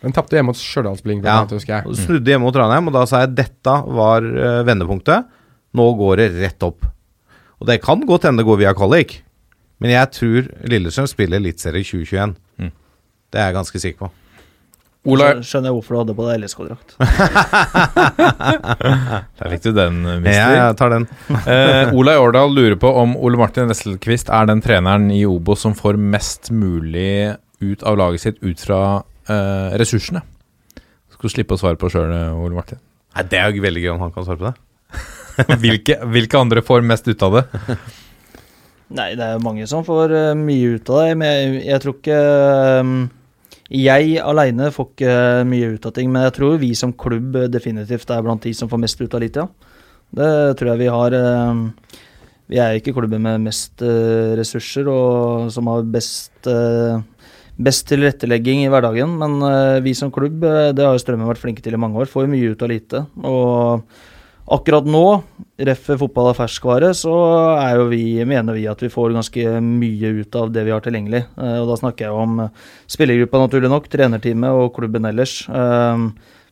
Den 0.02 0.16
tapte 0.16 0.38
hjemme 0.40 0.54
mot 0.54 0.58
Stjørdalsblink, 0.62 1.28
Ja, 1.28 1.42
jeg. 1.52 1.84
snudde 2.00 2.32
hjemme 2.32 2.48
mot 2.48 2.56
Ranheim, 2.56 2.88
og 2.88 2.96
da 2.96 3.04
sa 3.10 3.26
jeg 3.26 3.36
dette 3.36 3.76
var 3.92 4.24
uh, 4.24 4.64
vendepunktet. 4.66 5.28
Nå 5.76 5.92
går 6.00 6.24
det 6.24 6.32
rett 6.40 6.64
opp. 6.64 6.88
Og 7.60 7.68
det 7.68 7.82
kan 7.84 8.00
godt 8.08 8.30
hende 8.30 8.40
det 8.40 8.48
går 8.48 8.62
via 8.64 8.74
kvalik, 8.78 9.20
men 9.84 9.94
jeg 9.94 10.08
tror 10.16 10.48
Lillestrøm 10.72 11.08
spiller 11.10 11.42
Eliteserie 11.42 11.84
i 11.84 11.88
2021. 11.88 12.38
Mm. 12.58 12.72
Det 13.32 13.42
er 13.42 13.52
jeg 13.52 13.58
ganske 13.60 13.84
sikker 13.84 14.00
på. 14.06 14.10
Ola, 15.08 15.28
skjønner 15.40 15.70
jeg 15.70 15.76
hvorfor 15.78 15.94
du 15.94 15.98
hadde 16.02 16.14
på 16.18 16.24
deg 16.28 16.36
LSK-drakt. 16.42 16.90
der 19.40 19.52
fikk 19.54 19.64
du 19.64 19.70
den, 19.78 19.96
eh, 20.04 20.18
mister. 20.20 20.36
Ja, 20.36 20.48
jeg 20.66 20.76
tar 20.82 20.90
den. 20.92 21.06
Eh, 21.48 21.94
Ola 21.96 22.18
Årdal 22.20 22.52
lurer 22.52 22.76
på 22.80 22.90
om 23.04 23.14
Ole 23.16 23.40
Martin 23.40 23.70
Wesselquist 23.72 24.28
er 24.34 24.50
den 24.50 24.60
treneren 24.64 25.08
i 25.14 25.22
Obos 25.30 25.62
som 25.64 25.74
får 25.78 25.96
mest 25.96 26.52
mulig 26.52 27.36
ut 27.64 27.84
av 27.88 27.96
laget 28.02 28.22
sitt 28.26 28.38
ut 28.44 28.60
fra 28.60 28.82
eh, 29.32 29.78
ressursene. 29.80 30.22
Skal 31.14 31.30
du 31.30 31.34
slippe 31.38 31.56
å 31.56 31.62
svare 31.62 31.80
på 31.80 31.88
sjøl, 31.94 32.12
Ole 32.36 32.56
Martin. 32.58 32.80
Nei, 33.16 33.24
Det 33.32 33.40
er 33.40 33.48
jo 33.56 33.64
veldig 33.64 33.82
gøy 33.86 33.94
om 33.96 34.04
han 34.04 34.12
kan 34.16 34.28
svare 34.28 34.42
på 34.42 34.52
det. 34.52 34.58
hvilke, 35.64 36.02
hvilke 36.12 36.36
andre 36.42 36.62
får 36.66 36.84
mest 36.84 37.08
ut 37.08 37.22
av 37.24 37.40
det? 37.40 37.46
Nei, 38.88 39.10
det 39.20 39.26
er 39.26 39.42
mange 39.44 39.66
som 39.68 39.84
får 39.84 40.14
eh, 40.16 40.34
mye 40.40 40.78
ut 40.78 40.90
av 40.94 41.02
det, 41.04 41.16
men 41.20 41.28
jeg, 41.28 41.64
jeg 41.68 41.84
tror 41.84 41.96
ikke 41.98 42.20
eh, 42.24 42.92
Jeg 43.76 44.14
aleine 44.24 44.70
får 44.72 44.88
ikke 44.94 45.16
mye 45.50 45.72
ut 45.76 45.88
av 45.90 45.96
ting, 45.98 46.12
men 46.14 46.24
jeg 46.24 46.36
tror 46.38 46.56
vi 46.62 46.70
som 46.80 46.94
klubb 46.96 47.36
eh, 47.36 47.50
definitivt 47.52 48.14
er 48.16 48.24
blant 48.24 48.48
de 48.48 48.54
som 48.56 48.72
får 48.72 48.80
mest 48.86 49.04
ut 49.04 49.18
av 49.18 49.24
Litia. 49.26 49.48
Det 50.16 50.30
tror 50.60 50.72
jeg 50.72 50.82
vi 50.86 50.92
har. 50.96 51.18
eh, 51.20 52.00
Vi 52.48 52.62
er 52.64 52.78
ikke 52.80 52.94
klubben 52.96 53.26
med 53.28 53.44
mest 53.44 53.84
eh, 53.84 54.32
ressurser 54.40 54.88
og 54.88 55.52
som 55.52 55.68
har 55.68 55.84
best 55.84 56.48
eh, 56.48 57.04
Best 57.58 57.88
tilrettelegging 57.90 58.60
i 58.62 58.68
hverdagen, 58.70 59.16
men 59.18 59.40
eh, 59.42 59.80
vi 59.82 59.96
som 59.98 60.12
klubb, 60.14 60.44
eh, 60.46 60.68
det 60.78 60.84
har 60.86 60.94
jo 60.94 61.02
Strømmen 61.02 61.26
vært 61.26 61.42
flinke 61.42 61.64
til 61.66 61.74
i 61.74 61.80
mange 61.82 61.98
år, 61.98 62.06
får 62.06 62.28
jo 62.28 62.30
mye 62.36 62.52
ut 62.54 62.62
av 62.62 62.70
lite. 62.70 63.00
Og 63.26 63.82
akkurat 64.48 64.86
nå, 64.88 65.04
ref 65.68 65.90
fotball 66.00 66.32
er 66.32 66.38
ferskvare, 66.38 66.94
så 66.96 67.14
er 67.60 67.82
vi, 67.92 68.24
mener 68.28 68.56
vi 68.56 68.68
at 68.72 68.82
vi 68.84 68.90
får 68.94 69.16
ganske 69.18 69.44
mye 69.66 70.14
ut 70.22 70.38
av 70.40 70.54
det 70.56 70.64
vi 70.68 70.74
har 70.76 70.84
tilgjengelig. 70.86 71.24
Eh, 71.36 71.58
Og 71.62 71.68
da 71.72 71.78
snakker 71.82 72.08
jeg 72.08 72.16
om 72.16 72.40
eh, 72.46 72.66
spillergruppa, 72.88 73.44
naturlig 73.44 73.72
nok, 73.74 73.90
trenerteamet 73.92 74.62
og 74.64 74.74
klubben 74.78 75.06
ellers. 75.10 75.42
Eh, 75.50 76.08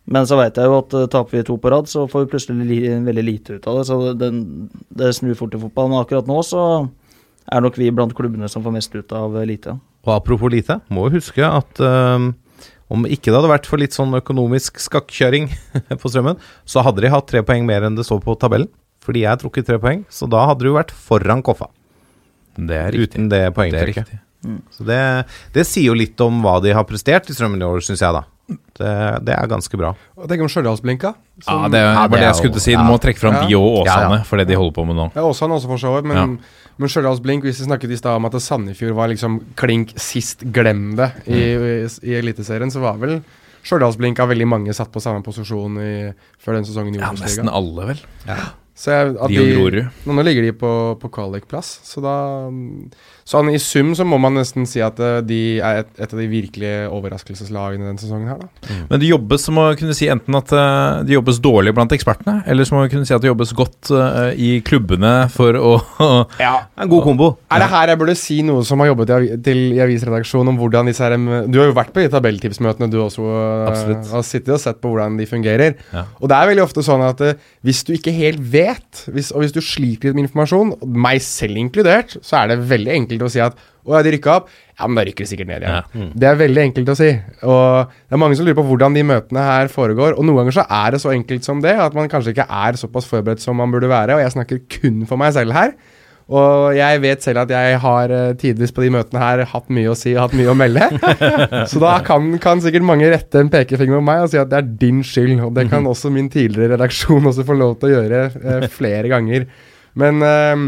Men 0.06 0.28
så 0.30 0.38
vet 0.38 0.60
jeg 0.60 0.70
jo 0.70 0.76
at 0.84 0.92
taper 1.10 1.40
vi 1.40 1.44
to 1.48 1.56
på 1.58 1.72
rad, 1.74 1.88
så 1.90 2.04
får 2.06 2.26
vi 2.26 2.32
plutselig 2.36 2.66
li 2.70 2.78
veldig 3.08 3.24
lite 3.26 3.56
ut 3.58 3.68
av 3.68 3.80
det. 3.80 3.86
Så 3.90 3.96
den, 4.14 4.44
det 4.94 5.16
snur 5.18 5.34
fort 5.34 5.56
i 5.58 5.62
fotball. 5.64 5.90
Men 5.90 6.04
akkurat 6.04 6.28
nå 6.30 6.44
så 6.46 6.62
er 7.50 7.62
nok 7.66 7.78
vi 7.78 7.90
blant 7.90 8.14
klubbene 8.14 8.46
som 8.50 8.62
får 8.62 8.76
mest 8.76 8.94
ut 8.94 9.16
av 9.18 9.34
lite. 9.50 9.74
Og 10.06 10.12
apropos 10.14 10.54
lite, 10.54 10.78
må 10.94 11.08
huske 11.10 11.42
at 11.42 11.82
eh, 11.82 12.28
om 12.92 13.06
ikke 13.10 13.32
det 13.32 13.38
hadde 13.40 13.52
vært 13.52 13.70
for 13.70 13.82
litt 13.82 13.96
sånn 13.98 14.14
økonomisk 14.18 14.78
skakkjøring 14.84 15.50
på 16.02 16.12
strømmen, 16.12 16.38
så 16.70 16.84
hadde 16.86 17.06
de 17.06 17.14
hatt 17.14 17.30
tre 17.32 17.42
poeng 17.46 17.66
mer 17.68 17.88
enn 17.88 17.98
det 17.98 18.06
står 18.08 18.22
på 18.26 18.38
tabellen. 18.42 18.70
Fordi 19.06 19.22
jeg 19.22 19.30
har 19.30 19.42
trukket 19.42 19.68
tre 19.68 19.80
poeng, 19.82 20.06
så 20.10 20.30
da 20.30 20.48
hadde 20.50 20.66
de 20.66 20.72
jo 20.72 20.78
vært 20.80 20.94
foran 20.94 21.44
Koffa. 21.46 21.68
Det 22.56 22.78
er 22.78 22.94
riktig. 22.96 23.20
Uten 23.20 23.28
det 23.30 23.42
Det 23.54 24.06
mm. 24.46 24.62
Så 24.72 24.86
det, 24.88 25.02
det 25.54 25.66
sier 25.68 25.92
jo 25.92 25.98
litt 25.98 26.22
om 26.22 26.40
hva 26.42 26.60
de 26.64 26.74
har 26.74 26.86
prestert 26.88 27.30
i 27.30 27.36
Strømmen 27.36 27.62
i 27.62 27.68
år, 27.68 27.84
syns 27.86 28.02
jeg, 28.02 28.16
da. 28.16 28.24
Det, 28.46 28.90
det 29.26 29.34
er 29.34 29.48
ganske 29.50 29.78
bra. 29.80 29.92
Og 30.20 30.28
Tenk 30.30 30.44
om 30.46 30.50
Stjørdalsblinka. 30.52 31.14
Ja, 31.48 31.56
det 31.72 31.82
Ja, 31.82 31.94
var 32.06 32.12
det 32.14 32.20
det 32.22 32.28
jeg 32.28 32.38
skulle 32.40 32.54
til 32.56 32.62
å 32.62 32.66
si. 32.66 32.76
Du 32.78 32.86
må 32.86 32.98
trekke 33.02 33.22
fram 33.22 33.38
Ja. 33.40 33.46
de 33.48 33.56
og 33.58 33.82
Åsane 33.82 34.20
ja. 34.20 34.24
for 34.28 34.38
det 34.38 34.48
de 34.52 34.58
holder 34.60 34.76
på 34.76 34.86
med 34.86 35.00
nå. 35.00 35.08
Ja, 35.16 35.26
Åsane 35.26 35.58
også 35.58 35.72
for 35.72 35.82
så 35.82 35.96
vidt, 35.96 36.10
men, 36.12 36.38
men 36.82 36.92
Stjørdalsblink, 36.92 37.46
hvis 37.48 37.62
vi 37.62 37.70
snakket 37.70 37.94
i 37.96 37.98
stad 38.00 38.20
om 38.20 38.28
at 38.28 38.36
Sandefjord 38.44 38.98
var 38.98 39.12
liksom 39.12 39.40
klink 39.60 39.94
sist 40.02 40.44
glem 40.56 40.96
det 41.00 41.12
i, 41.26 41.40
i, 41.56 41.74
i 42.12 42.18
Eliteserien, 42.20 42.74
så 42.74 42.84
var 42.84 43.00
vel 43.02 43.20
Stjørdalsblink 43.66 44.20
av 44.22 44.30
veldig 44.30 44.48
mange 44.50 44.76
satt 44.78 44.92
på 44.94 45.02
samme 45.02 45.24
posisjon 45.26 45.80
i, 45.82 45.94
før 46.42 46.60
den 46.60 46.68
sesongen 46.68 46.98
i 46.98 47.02
Ja, 47.02 47.14
nesten 47.16 47.50
alle, 47.50 47.88
vel. 47.94 48.04
Så 48.28 48.65
jeg, 48.76 49.14
De 49.16 49.40
og 49.40 49.52
Grorud. 49.52 49.82
Nå, 50.06 50.24
ligger 50.28 50.48
de 50.48 50.54
på, 50.60 50.72
på 51.00 51.12
kvalikplass, 51.16 51.78
så 51.88 52.04
da 52.04 52.16
Sånn 53.26 53.48
i 53.50 53.58
sum 53.58 53.96
så 53.98 54.06
må 54.06 54.20
man 54.22 54.36
nesten 54.38 54.68
si 54.70 54.84
at 54.86 55.00
eh, 55.02 55.16
de 55.26 55.38
er 55.58 55.80
et, 55.82 55.88
et 55.98 56.12
av 56.14 56.20
de 56.22 56.28
virkelige 56.30 56.84
overraskelseslagene 56.94 57.88
denne 57.88 57.98
sesongen 57.98 58.30
her, 58.30 58.44
da. 58.44 58.76
Men 58.92 59.02
det 59.02 59.10
jobbes 59.10 59.48
som 59.48 59.58
å 59.58 59.64
kunne 59.80 59.96
si 59.98 60.06
enten 60.14 60.38
at 60.38 60.54
eh, 60.54 61.00
det 61.08 61.16
jobbes 61.16 61.40
dårlig 61.42 61.74
blant 61.74 61.96
ekspertene, 61.98 62.44
eller 62.46 62.70
som 62.70 62.78
å 62.78 62.84
kunne 62.92 63.10
si 63.10 63.16
at 63.18 63.24
det 63.24 63.32
jobbes 63.32 63.56
godt 63.58 63.90
uh, 63.98 64.30
i 64.38 64.60
klubbene 64.66 65.14
for 65.34 65.58
å 65.58 65.72
En 66.06 66.92
god 66.92 67.02
kombo. 67.08 67.32
Er 67.50 67.64
det 67.64 67.72
her 67.72 67.90
jeg 67.96 68.00
burde 68.04 68.16
si 68.20 68.38
noe 68.46 68.62
som 68.68 68.84
har 68.84 68.92
jobbet 68.92 69.16
i, 69.16 69.32
til, 69.48 69.62
i 69.74 69.82
avisredaksjonen 69.82 70.54
om 70.54 70.62
hvordan 70.62 70.92
disse 70.92 71.02
her 71.02 71.16
Du 71.50 71.58
har 71.58 71.72
jo 71.72 71.78
vært 71.78 71.96
på 71.96 72.04
de 72.04 72.12
tabelltipsmøtene, 72.14 72.92
du 72.94 73.00
også. 73.02 73.26
uh, 73.26 73.90
Har 74.12 74.28
sittet 74.28 74.54
og 74.54 74.62
sett 74.62 74.84
på 74.84 74.94
hvordan 74.94 75.18
de 75.18 75.26
fungerer. 75.30 75.80
Ja. 75.96 76.06
Og 76.22 76.30
det 76.30 76.38
er 76.38 76.54
veldig 76.54 76.68
ofte 76.68 76.86
sånn 76.86 77.02
at 77.10 77.26
uh, 77.26 77.34
hvis 77.66 77.82
du 77.90 77.96
ikke 77.98 78.14
helt 78.14 78.46
vet, 78.54 78.65
hvis, 79.14 79.32
og 79.32 79.44
hvis 79.44 79.54
du 79.56 79.62
sliter 79.64 80.10
litt 80.10 80.18
med 80.18 80.28
informasjon, 80.28 80.76
meg 81.06 81.22
selv 81.24 81.60
inkludert, 81.62 82.18
så 82.26 82.42
er 82.42 82.54
det 82.54 82.64
veldig 82.70 82.94
enkelt 83.00 83.26
å 83.26 83.32
si 83.32 83.42
at 83.44 83.58
å 83.86 84.02
de 84.02 84.16
rykka 84.16 84.38
opp. 84.40 84.48
Ja, 84.76 84.88
men 84.90 84.98
da 84.98 85.04
rykker 85.06 85.24
de 85.24 85.30
sikkert 85.30 85.50
ned 85.52 85.64
igjen. 85.64 85.76
Ja. 85.76 86.06
Det 86.18 86.28
er 86.28 86.40
veldig 86.40 86.62
enkelt 86.64 86.90
å 86.92 86.96
si. 86.98 87.12
Og 87.46 87.92
det 87.94 88.18
er 88.18 88.22
mange 88.22 88.38
som 88.38 88.48
lurer 88.48 88.58
på 88.58 88.66
hvordan 88.66 88.98
de 88.98 89.04
møtene 89.08 89.44
her 89.46 89.70
foregår. 89.72 90.18
Og 90.18 90.26
noen 90.26 90.42
ganger 90.42 90.58
så 90.58 90.66
er 90.66 90.96
det 90.96 91.02
så 91.04 91.14
enkelt 91.14 91.46
som 91.48 91.62
det, 91.64 91.76
at 91.80 91.96
man 91.96 92.10
kanskje 92.12 92.34
ikke 92.34 92.48
er 92.50 92.80
såpass 92.82 93.08
forberedt 93.10 93.44
som 93.44 93.58
man 93.62 93.72
burde 93.72 93.92
være. 93.92 94.18
Og 94.18 94.24
jeg 94.26 94.34
snakker 94.36 94.64
kun 94.80 95.06
for 95.10 95.22
meg 95.22 95.36
selv 95.38 95.56
her. 95.56 95.76
Og 96.26 96.74
jeg 96.74 97.02
vet 97.04 97.22
selv 97.22 97.44
at 97.44 97.52
jeg 97.54 97.78
har 97.84 98.12
eh, 98.14 98.32
tidvis 98.42 98.72
på 98.74 98.82
de 98.82 98.90
møtene 98.96 99.22
her 99.22 99.44
hatt 99.52 99.68
mye 99.70 99.92
å 99.92 99.98
si 99.98 100.16
og 100.16 100.24
hatt 100.24 100.34
mye 100.38 100.50
å 100.50 100.58
melde. 100.58 100.88
så 101.70 101.82
da 101.84 102.00
kan, 102.06 102.32
kan 102.42 102.64
sikkert 102.64 102.88
mange 102.88 103.12
rette 103.14 103.44
en 103.44 103.52
pekefinger 103.54 104.00
på 104.00 104.08
meg 104.08 104.24
og 104.24 104.32
si 104.34 104.40
at 104.42 104.50
det 104.50 104.58
er 104.58 104.72
din 104.82 105.04
skyld. 105.06 105.38
Og 105.46 105.54
det 105.58 105.68
kan 105.70 105.86
også 105.86 106.10
min 106.14 106.32
tidligere 106.34 106.74
redaksjon 106.74 107.30
også 107.30 107.46
få 107.46 107.58
lov 107.60 107.78
til 107.78 107.92
å 107.92 107.96
gjøre 108.00 108.24
eh, 108.42 108.68
flere 108.74 109.12
ganger. 109.14 109.46
Men, 110.02 110.26
eh, 110.26 110.66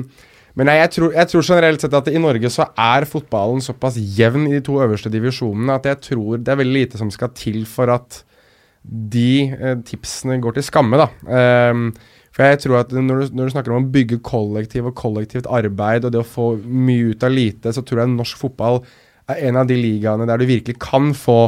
men 0.62 0.74
jeg, 0.74 0.92
tror, 0.94 1.18
jeg 1.18 1.32
tror 1.32 1.50
generelt 1.50 1.82
sett 1.82 1.98
at 2.04 2.12
i 2.14 2.22
Norge 2.22 2.54
så 2.54 2.70
er 2.78 3.10
fotballen 3.10 3.64
såpass 3.66 3.98
jevn 3.98 4.46
i 4.52 4.60
de 4.60 4.62
to 4.66 4.78
øverste 4.84 5.10
divisjonene 5.14 5.80
at 5.80 5.90
jeg 5.90 6.04
tror 6.12 6.38
det 6.38 6.54
er 6.54 6.62
veldig 6.62 6.84
lite 6.84 7.02
som 7.02 7.10
skal 7.14 7.34
til 7.38 7.64
for 7.70 7.90
at 7.98 8.22
de 8.88 9.50
eh, 9.52 9.82
tipsene 9.86 10.38
går 10.44 10.58
til 10.58 10.66
skamme, 10.70 11.02
da. 11.02 11.10
Ehm, 11.28 11.90
for 12.38 12.46
jeg 12.46 12.62
tror 12.62 12.84
at 12.84 12.92
når 12.94 13.24
du, 13.24 13.32
når 13.34 13.48
du 13.48 13.54
snakker 13.56 13.74
om 13.74 13.88
å 13.88 13.92
bygge 13.96 14.20
kollektiv 14.22 14.92
og 14.92 14.94
kollektivt 15.00 15.50
arbeid, 15.50 16.06
og 16.06 16.14
det 16.14 16.22
å 16.22 16.28
få 16.28 16.52
mye 16.62 17.16
ut 17.16 17.26
av 17.26 17.34
lite, 17.34 17.74
så 17.74 17.82
tror 17.82 18.04
jeg 18.04 18.14
norsk 18.14 18.38
fotball 18.38 18.84
er 19.28 19.42
en 19.50 19.58
av 19.58 19.66
de 19.68 19.76
ligaene 19.80 20.28
der 20.30 20.40
du 20.40 20.46
virkelig 20.46 20.78
kan 20.80 21.10
få 21.18 21.40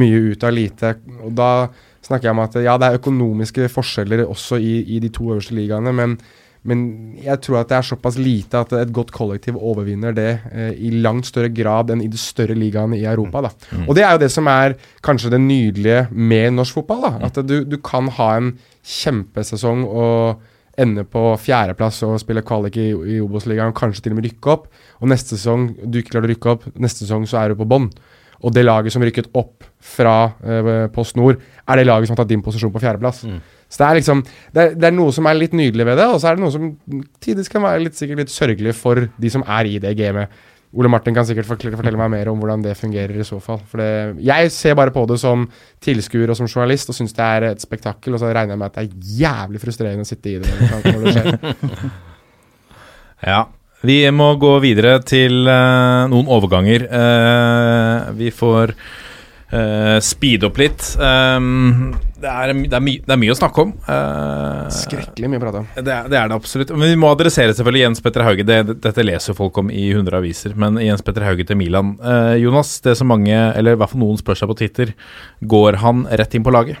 mye 0.00 0.32
ut 0.32 0.46
av 0.48 0.56
lite. 0.56 0.94
Og 1.20 1.36
da 1.36 1.68
snakker 2.06 2.30
jeg 2.30 2.34
om 2.34 2.42
at 2.46 2.56
ja, 2.64 2.78
det 2.80 2.88
er 2.88 3.00
økonomiske 3.02 3.68
forskjeller 3.74 4.24
også 4.24 4.56
i, 4.56 4.78
i 4.96 5.02
de 5.04 5.12
to 5.12 5.28
øverste 5.34 5.58
ligaene, 5.58 5.92
men, 5.92 6.16
men 6.68 6.82
jeg 7.22 7.40
tror 7.44 7.62
at 7.62 7.70
det 7.70 7.78
er 7.78 7.86
såpass 7.88 8.18
lite 8.20 8.60
at 8.60 8.74
et 8.76 8.92
godt 8.94 9.12
kollektiv 9.14 9.56
overvinner 9.56 10.14
det 10.16 10.28
eh, 10.52 10.74
i 10.76 10.92
langt 11.00 11.30
større 11.30 11.50
grad 11.54 11.92
enn 11.94 12.02
i 12.04 12.10
de 12.12 12.20
større 12.20 12.56
ligaene 12.58 12.98
i 12.98 13.06
Europa. 13.08 13.46
Da. 13.48 13.52
Og 13.86 13.96
det 13.96 14.04
er 14.04 14.14
jo 14.14 14.22
det 14.24 14.30
som 14.34 14.50
er 14.52 14.76
kanskje 15.04 15.32
det 15.32 15.40
nydelige 15.44 16.04
med 16.12 16.58
norsk 16.58 16.80
fotball. 16.80 17.06
Da. 17.06 17.30
At 17.30 17.40
du, 17.48 17.62
du 17.64 17.78
kan 17.84 18.10
ha 18.18 18.30
en 18.36 18.52
kjempesesong 18.98 19.86
og 19.88 20.44
ende 20.78 21.02
på 21.08 21.22
fjerdeplass 21.42 22.04
og 22.06 22.20
spille 22.22 22.44
kvalik 22.46 22.76
i, 22.78 22.90
i 22.92 23.18
Obos-ligaen, 23.22 23.74
kanskje 23.76 24.04
til 24.04 24.14
og 24.14 24.20
med 24.20 24.28
rykke 24.28 24.52
opp. 24.54 24.68
Og 25.02 25.10
neste 25.10 25.34
sesong 25.34 25.72
du 25.82 26.00
ikke 26.00 26.14
klarer 26.14 26.28
å 26.28 26.34
rykke 26.34 26.54
opp, 26.54 26.68
neste 26.78 27.04
sesong 27.04 27.26
så 27.28 27.42
er 27.42 27.52
du 27.52 27.58
på 27.58 27.68
bånn. 27.68 27.90
Og 28.46 28.54
det 28.54 28.62
laget 28.62 28.94
som 28.94 29.02
rykket 29.02 29.32
opp 29.38 29.66
fra 29.82 30.30
eh, 30.46 30.86
Post 30.94 31.18
Nord, 31.18 31.40
er 31.68 31.80
det 31.80 31.86
laget 31.86 32.08
som 32.08 32.16
har 32.16 32.22
tatt 32.22 32.32
din 32.32 32.44
posisjon 32.44 32.72
på 32.74 32.82
fjerdeplass. 32.82 33.24
Så 33.68 33.82
det 33.82 33.86
er 33.88 33.98
liksom 34.00 34.22
det 34.24 34.62
er, 34.62 34.76
det 34.76 34.88
er 34.88 34.94
noe 34.96 35.14
som 35.14 35.28
er 35.28 35.36
litt 35.36 35.56
nydelig 35.56 35.86
ved 35.88 35.98
det, 36.00 36.06
og 36.08 36.20
så 36.20 36.30
er 36.30 36.38
det 36.38 36.44
noe 36.44 36.54
som 36.54 36.70
tidvis 37.24 37.52
kan 37.52 37.64
være 37.64 37.84
litt, 37.84 37.98
sikkert 37.98 38.24
litt 38.24 38.32
sørgelig 38.32 38.76
for 38.78 39.08
de 39.08 39.32
som 39.32 39.44
er 39.44 39.68
i 39.68 39.80
det 39.82 39.92
gamet. 39.98 40.32
Ole 40.76 40.90
Martin 40.92 41.14
kan 41.16 41.24
sikkert 41.24 41.48
fortelle, 41.48 41.78
fortelle 41.80 41.96
meg 41.96 42.10
mer 42.12 42.28
om 42.28 42.40
hvordan 42.42 42.60
det 42.64 42.74
fungerer 42.76 43.16
i 43.16 43.24
så 43.24 43.38
fall. 43.40 43.60
For 43.70 43.80
det, 43.80 44.20
jeg 44.24 44.50
ser 44.52 44.76
bare 44.76 44.92
på 44.92 45.06
det 45.08 45.16
som 45.20 45.46
tilskuer 45.84 46.28
og 46.28 46.36
som 46.36 46.48
journalist 46.48 46.92
og 46.92 46.98
syns 46.98 47.16
det 47.16 47.24
er 47.24 47.46
et 47.54 47.64
spektakkel, 47.64 48.16
og 48.16 48.20
så 48.20 48.28
regner 48.28 48.52
jeg 48.52 48.60
med 48.60 48.68
at 48.68 48.76
det 48.76 48.84
er 48.84 49.14
jævlig 49.22 49.62
frustrerende 49.62 50.04
å 50.04 50.08
sitte 50.08 50.34
i 50.34 50.36
det 50.42 50.52
når 50.52 51.06
det 51.06 51.16
skjer. 51.16 51.38
Ja. 53.18 53.48
Vi 53.82 53.96
må 54.14 54.32
gå 54.38 54.52
videre 54.62 54.96
til 55.06 55.46
uh, 55.46 56.06
noen 56.10 56.28
overganger. 56.34 56.84
Uh, 56.86 58.10
vi 58.18 58.30
får 58.34 58.72
uh, 59.52 59.98
speede 60.04 60.48
opp 60.48 60.58
litt. 60.60 60.84
Um, 60.98 61.94
det, 62.18 62.28
er, 62.28 62.52
det, 62.54 62.74
er 62.76 62.82
my, 62.84 62.94
det 63.04 63.14
er 63.14 63.20
mye 63.20 63.34
å 63.34 63.38
snakke 63.38 63.64
om. 63.64 63.72
Uh, 63.86 64.66
Skrekkelig 64.74 65.30
mye 65.32 65.40
å 65.40 65.44
prate 65.46 65.62
om. 65.62 65.70
Det 65.76 65.96
det 66.12 66.20
er 66.20 66.30
det 66.30 66.36
absolutt. 66.36 66.74
Men 66.74 66.92
vi 66.92 67.00
må 67.00 67.10
adressere 67.12 67.54
selvfølgelig 67.56 67.84
Jens 67.84 68.04
Petter 68.04 68.26
Hauge. 68.26 68.46
Det, 68.48 68.60
det, 68.70 68.78
dette 68.84 69.06
leser 69.06 69.32
jo 69.32 69.38
folk 69.40 69.60
om 69.62 69.72
i 69.72 69.88
100 69.92 70.20
aviser. 70.20 70.56
Men 70.58 70.80
Jens 70.82 71.04
Petter 71.06 71.26
Hauge 71.28 71.46
til 71.48 71.60
Milan. 71.60 71.96
Uh, 72.02 72.34
Jonas, 72.40 72.76
det 72.84 72.98
som 73.00 73.10
mange, 73.10 73.34
eller 73.34 73.76
i 73.76 73.80
hvert 73.80 73.94
fall 73.94 74.04
noen 74.04 74.20
spør 74.20 74.42
seg 74.42 74.52
på 74.52 74.58
Twitter, 74.62 74.94
går 75.40 75.80
han 75.84 76.06
rett 76.20 76.36
inn 76.36 76.46
på 76.46 76.54
laget? 76.54 76.80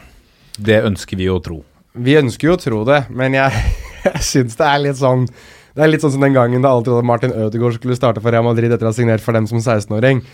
Det 0.58 0.82
ønsker 0.84 1.18
vi 1.18 1.30
å 1.30 1.38
tro. 1.42 1.62
Vi 1.98 2.18
ønsker 2.18 2.50
jo 2.50 2.56
å 2.56 2.60
tro 2.60 2.82
det, 2.86 3.04
men 3.14 3.36
jeg, 3.38 3.62
jeg 4.06 4.26
syns 4.26 4.58
det 4.58 4.66
er 4.68 4.82
litt 4.84 4.98
sånn 5.00 5.24
Det 5.26 5.84
er 5.84 5.90
litt 5.90 6.02
sånn 6.04 6.14
som 6.14 6.24
den 6.24 6.36
gangen 6.36 6.62
da 6.64 6.72
alle 6.74 6.86
trodde 6.86 7.06
Martin 7.06 7.34
Ødegaard 7.34 7.78
skulle 7.78 7.96
starte 7.98 8.22
for 8.22 8.34
Real 8.34 8.46
Madrid 8.46 8.72
etter 8.72 8.86
å 8.86 8.92
ha 8.92 8.96
signert 8.96 9.22
for 9.22 9.36
dem 9.36 9.46
som 9.50 9.60
16-åring. 9.62 10.24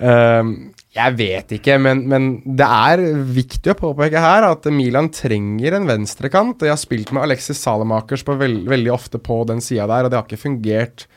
Ehm, 0.00 0.72
jeg 0.94 1.14
vet 1.18 1.56
ikke, 1.56 1.74
men, 1.82 2.04
men 2.06 2.26
det 2.46 2.66
er 2.66 3.00
viktig 3.34 3.72
å 3.72 3.78
påpeke 3.80 4.20
her 4.22 4.46
at 4.46 4.68
Milan 4.70 5.08
trenger 5.10 5.74
en 5.74 5.88
venstrekant. 5.90 6.60
og 6.60 6.68
Jeg 6.68 6.70
har 6.70 6.78
spilt 6.78 7.10
med 7.10 7.24
Alexis 7.24 7.58
Salemakers 7.58 8.22
på 8.26 8.36
veld, 8.38 8.68
veldig 8.70 8.92
ofte 8.94 9.18
på 9.18 9.40
den 9.48 9.62
sida 9.64 9.88
der, 9.90 10.06
og 10.06 10.12
det 10.12 10.20
har 10.20 10.28
ikke 10.28 10.44
fungert 10.44 11.08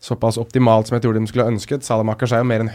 såpass 0.00 0.38
optimalt 0.40 0.88
som 0.88 0.96
jeg 0.96 1.04
tror 1.04 1.18
de 1.18 1.28
skulle 1.28 1.50
ønsket. 1.52 1.84
Salemakers 1.84 2.32
er 2.32 2.40
jo 2.40 2.48
mer 2.48 2.64
en 2.64 2.72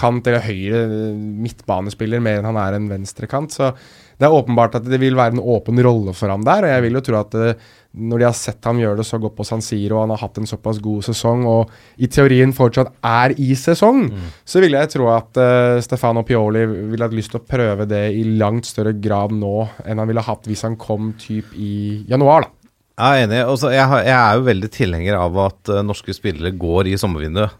høyrekant, 0.00 0.26
eller 0.26 0.44
høyre 0.44 0.84
midtbanespiller, 1.16 2.20
mer 2.20 2.40
enn 2.40 2.48
han 2.50 2.60
er 2.60 2.76
en 2.76 2.88
venstrekant. 2.90 3.52
Så 3.52 3.72
det 4.20 4.28
er 4.28 4.36
åpenbart 4.36 4.76
at 4.76 4.84
det 4.84 5.00
vil 5.00 5.16
være 5.16 5.36
en 5.36 5.40
åpen 5.42 5.80
rolle 5.80 6.12
for 6.12 6.28
ham 6.28 6.42
der, 6.44 6.64
og 6.64 6.74
jeg 6.74 6.82
vil 6.84 6.98
jo 6.98 7.04
tro 7.06 7.16
at 7.20 7.36
eh, 7.40 7.68
når 7.90 8.20
de 8.20 8.26
har 8.28 8.34
sett 8.36 8.64
ham 8.68 8.78
gjøre 8.78 9.00
det 9.00 9.06
så 9.08 9.18
godt 9.18 9.34
på 9.38 9.46
San 9.48 9.62
Siro, 9.64 9.96
og 9.96 10.04
han 10.04 10.12
har 10.14 10.20
hatt 10.20 10.38
en 10.38 10.46
såpass 10.46 10.78
god 10.78 11.02
sesong, 11.08 11.46
og 11.48 11.72
i 11.98 12.06
teorien 12.06 12.52
fortsatt 12.52 12.92
er 13.02 13.34
i 13.40 13.54
sesong, 13.58 14.04
så 14.44 14.60
ville 14.62 14.78
jeg 14.78 14.92
tro 14.92 15.08
at 15.10 15.40
uh, 15.40 15.80
Stefano 15.82 16.22
Pioli 16.22 16.66
ville 16.68 17.02
hatt 17.02 17.16
lyst 17.16 17.32
til 17.32 17.40
å 17.40 17.48
prøve 17.48 17.88
det 17.90 18.04
i 18.14 18.22
langt 18.38 18.68
større 18.68 18.92
grad 18.92 19.34
nå 19.34 19.64
enn 19.82 19.98
han 19.98 20.06
ville 20.06 20.22
hatt 20.22 20.46
hvis 20.46 20.62
han 20.68 20.78
kom 20.78 21.14
typ 21.18 21.50
i 21.56 22.04
januar, 22.10 22.46
da. 22.46 22.56
Jeg 23.00 23.16
er 23.16 23.24
enig. 23.24 23.40
Også, 23.48 23.70
jeg, 23.72 23.86
har, 23.88 24.02
jeg 24.04 24.14
er 24.14 24.36
jo 24.36 24.42
veldig 24.44 24.68
tilhenger 24.74 25.16
av 25.16 25.42
at 25.48 25.72
uh, 25.72 25.80
norske 25.82 26.12
spillere 26.12 26.52
går 26.60 26.92
i 26.92 26.98
sommervinduet. 27.00 27.56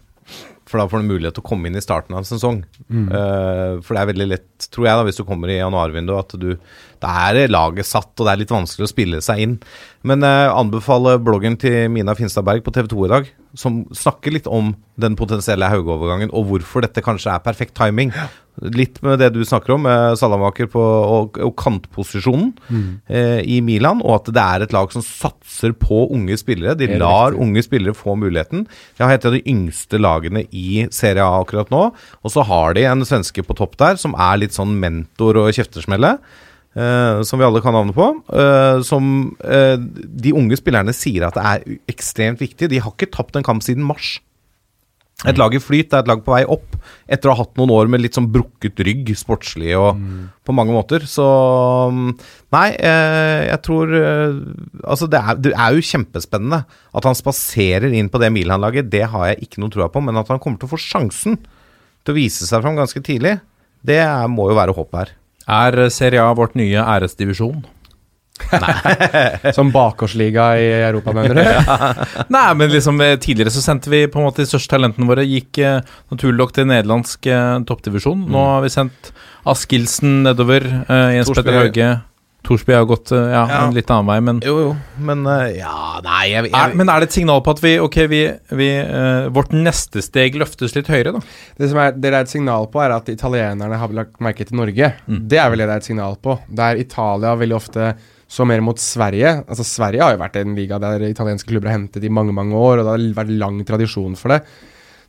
For 0.71 0.79
da 0.79 0.87
får 0.87 1.03
du 1.03 1.09
mulighet 1.09 1.35
til 1.35 1.43
å 1.43 1.49
komme 1.49 1.67
inn 1.67 1.75
i 1.75 1.83
starten 1.83 2.15
av 2.15 2.21
en 2.21 2.27
sesong. 2.29 2.61
Eh, 3.11 3.81
for 3.83 3.97
det 3.97 4.01
er 4.01 4.09
veldig 4.13 4.27
lett, 4.31 4.67
tror 4.71 4.87
jeg, 4.87 4.95
da, 4.95 5.03
hvis 5.07 5.19
du 5.19 5.25
kommer 5.27 5.51
i 5.51 5.57
januarvinduet, 5.59 6.31
at 6.31 6.39
du 6.39 6.53
Da 7.01 7.11
er 7.31 7.49
laget 7.49 7.87
satt, 7.89 8.11
og 8.13 8.27
det 8.27 8.31
er 8.31 8.39
litt 8.43 8.53
vanskelig 8.53 8.85
å 8.85 8.91
spille 8.91 9.21
seg 9.25 9.39
inn. 9.41 9.55
Men 10.05 10.21
jeg 10.21 10.51
anbefaler 10.53 11.17
bloggen 11.17 11.57
til 11.57 11.89
Mina 11.89 12.13
Finstad 12.15 12.45
Berg 12.45 12.61
på 12.63 12.73
TV 12.75 12.87
2 12.93 13.05
i 13.07 13.09
dag, 13.09 13.31
som 13.57 13.81
snakker 13.89 14.31
litt 14.35 14.47
om 14.47 14.75
den 15.01 15.17
potensielle 15.17 15.65
Hauge-overgangen, 15.65 16.29
og 16.31 16.45
hvorfor 16.51 16.85
dette 16.85 17.01
kanskje 17.01 17.33
er 17.33 17.41
perfekt 17.43 17.73
timing. 17.75 18.13
Litt 18.61 18.99
med 19.01 19.17
det 19.17 19.31
du 19.33 19.39
snakker 19.47 19.73
om, 19.73 19.81
med 19.87 20.17
Salamaker 20.19 20.67
på, 20.69 20.81
og, 20.81 21.39
og 21.41 21.55
kantposisjonen 21.57 22.51
eh, 23.09 23.39
i 23.41 23.57
Milan, 23.65 24.03
og 24.05 24.19
at 24.19 24.29
det 24.35 24.43
er 24.43 24.65
et 24.67 24.75
lag 24.75 24.91
som 24.93 25.01
satser 25.01 25.73
på 25.73 26.03
unge 26.13 26.37
spillere. 26.37 26.75
De 26.77 26.85
lar 27.01 27.31
riktig. 27.31 27.41
unge 27.47 27.63
spillere 27.65 27.97
få 27.97 28.15
muligheten. 28.21 28.67
De 28.97 29.03
har 29.03 29.15
et 29.17 29.25
av 29.25 29.33
de 29.33 29.41
yngste 29.49 29.97
lagene 29.97 30.45
i 30.53 30.85
Serie 30.93 31.25
A 31.25 31.41
akkurat 31.41 31.73
nå, 31.73 31.87
og 32.21 32.29
så 32.33 32.45
har 32.45 32.77
de 32.77 32.85
en 32.85 33.01
svenske 33.07 33.41
på 33.45 33.57
topp 33.57 33.77
der 33.81 33.97
som 33.97 34.13
er 34.13 34.37
litt 34.43 34.53
sånn 34.53 34.77
mentor 34.79 35.41
og 35.41 35.53
kjeftesmelle. 35.57 36.17
eh, 36.75 37.21
som 37.27 37.39
vi 37.39 37.45
alle 37.45 37.59
kan 37.61 37.73
navnet 37.75 37.95
på. 37.97 38.05
eh, 38.31 38.81
som 38.87 39.35
eh, 39.43 39.77
de 39.77 40.31
unge 40.37 40.55
spillerne 40.55 40.93
sier 40.95 41.25
at 41.27 41.35
det 41.35 41.43
er 41.43 41.79
ekstremt 41.91 42.39
viktig. 42.39 42.69
De 42.71 42.79
har 42.79 42.93
ikke 42.93 43.11
tapt 43.11 43.35
en 43.35 43.43
kamp 43.43 43.63
siden 43.65 43.83
mars. 43.83 44.19
Et 45.29 45.37
lag 45.37 45.53
i 45.53 45.59
flyt, 45.61 45.91
er 45.93 46.01
et 46.01 46.09
lag 46.09 46.21
på 46.25 46.33
vei 46.33 46.41
opp, 46.49 46.77
etter 47.11 47.29
å 47.29 47.35
ha 47.35 47.43
hatt 47.43 47.53
noen 47.59 47.73
år 47.75 47.89
med 47.93 48.01
litt 48.01 48.17
sånn 48.17 48.29
brukket 48.33 48.79
rygg, 48.87 49.11
sportslig 49.17 49.75
og 49.77 49.99
på 50.47 50.55
mange 50.57 50.73
måter. 50.73 51.05
Så 51.09 51.25
mm, 51.93 52.07
Nei, 52.55 52.67
eh, 52.75 53.43
jeg 53.47 53.61
tror 53.63 53.93
eh, 53.95 54.39
Altså, 54.81 55.07
det 55.11 55.21
er, 55.21 55.37
det 55.39 55.53
er 55.53 55.77
jo 55.77 55.85
kjempespennende 55.91 56.63
at 56.65 57.07
han 57.07 57.17
spaserer 57.17 57.93
inn 57.93 58.09
på 58.11 58.21
det 58.21 58.31
Milan-laget. 58.33 58.89
Det 58.91 59.05
har 59.13 59.29
jeg 59.29 59.45
ikke 59.45 59.61
noe 59.61 59.73
troa 59.73 59.91
på, 59.93 60.01
men 60.03 60.17
at 60.19 60.31
han 60.33 60.41
kommer 60.41 60.61
til 60.61 60.71
å 60.71 60.73
få 60.73 60.81
sjansen 60.81 61.37
til 62.01 62.15
å 62.15 62.17
vise 62.17 62.47
seg 62.49 62.63
fram 62.63 62.79
ganske 62.79 63.03
tidlig, 63.05 63.37
det 63.85 63.99
er, 64.01 64.25
må 64.29 64.49
jo 64.49 64.57
være 64.57 64.73
håpet 64.77 64.97
her. 64.97 65.13
Er 65.51 65.77
Serie 65.93 66.23
A 66.25 66.33
vårt 66.37 66.57
nye 66.57 66.81
æresdivisjon? 66.81 67.61
Som 69.57 69.71
bakgårdsliga 69.73 70.45
i 70.59 70.67
Europa, 70.87 71.13
mener 71.15 71.37
du? 71.39 71.73
Nei, 72.35 72.45
men 72.59 72.71
liksom 72.73 73.01
eh, 73.03 73.15
tidligere 73.21 73.53
så 73.53 73.63
sendte 73.63 73.91
vi 73.93 74.03
på 74.11 74.21
en 74.21 74.27
måte 74.29 74.43
de 74.43 74.49
største 74.51 74.75
talentene 74.75 75.09
våre 75.09 75.25
Gikk 75.27 75.61
eh, 75.63 75.81
naturlig 76.13 76.39
nok 76.41 76.55
til 76.57 76.69
nederlandsk 76.71 77.31
eh, 77.31 77.57
toppdivisjon. 77.69 78.27
Nå 78.31 78.45
har 78.55 78.63
vi 78.65 78.73
sendt 78.73 79.11
Askildsen 79.49 80.21
nedover. 80.27 80.65
Eh, 80.87 81.17
Jens 81.17 81.29
Torsby. 81.31 81.43
Petter 81.43 81.59
Hauge. 81.63 81.91
Thorsby 82.41 82.73
har 82.73 82.85
gått 82.89 83.11
eh, 83.13 83.27
ja, 83.29 83.43
Ja. 83.45 83.57
en 83.67 83.75
litt 83.75 83.89
annen 83.93 84.07
vei, 84.09 84.15
men 84.25 84.39
Jo, 84.41 84.53
jo, 84.63 84.69
men 85.05 85.19
eh, 85.29 85.59
ja 85.59 85.99
Nei, 86.01 86.23
jeg, 86.31 86.47
jeg, 86.49 86.55
er, 86.57 86.71
Men 86.79 86.89
er 86.89 87.03
det 87.03 87.11
et 87.11 87.17
signal 87.19 87.43
på 87.45 87.53
at 87.53 87.61
vi, 87.61 87.75
ok, 87.77 87.97
vi, 88.09 88.21
vi 88.57 88.69
eh, 88.81 89.27
vårt 89.33 89.53
neste 89.53 90.01
steg 90.01 90.39
løftes 90.41 90.73
litt 90.73 90.89
høyere, 90.89 91.13
da? 91.19 91.21
Det 91.61 91.69
som 91.69 91.81
er, 91.83 91.93
det 91.93 92.01
det 92.09 92.15
er 92.17 92.25
et 92.25 92.33
signal 92.33 92.65
på, 92.73 92.81
er 92.81 92.95
at 92.95 93.11
italienerne 93.13 93.77
har 93.77 93.93
lagt 93.93 94.17
merke 94.25 94.47
til 94.49 94.57
Norge. 94.57 94.89
Mm. 95.05 95.19
Det 95.29 95.37
er 95.37 95.53
vel 95.53 95.61
det 95.61 95.69
det 95.69 95.75
er 95.77 95.83
et 95.85 95.89
signal 95.91 96.17
på. 96.25 96.39
Der 96.49 96.81
Italia 96.81 97.35
veldig 97.37 97.59
ofte 97.59 97.91
så 98.31 98.45
mer 98.47 98.61
mot 98.63 98.79
Sverige. 98.79 99.41
Altså 99.43 99.65
Sverige 99.67 100.03
har 100.05 100.13
jo 100.15 100.21
vært 100.21 100.37
en 100.39 100.53
liga 100.55 100.77
der 100.79 101.03
italienske 101.09 101.49
klubber 101.51 101.67
har 101.71 101.75
hentet 101.81 102.05
i 102.07 102.11
mange 102.13 102.31
mange 102.35 102.55
år, 102.55 102.79
og 102.79 102.87
det 102.87 102.93
har 102.93 103.25
vært 103.25 103.33
lang 103.41 103.57
tradisjon 103.67 104.15
for 104.19 104.31
det. 104.31 104.37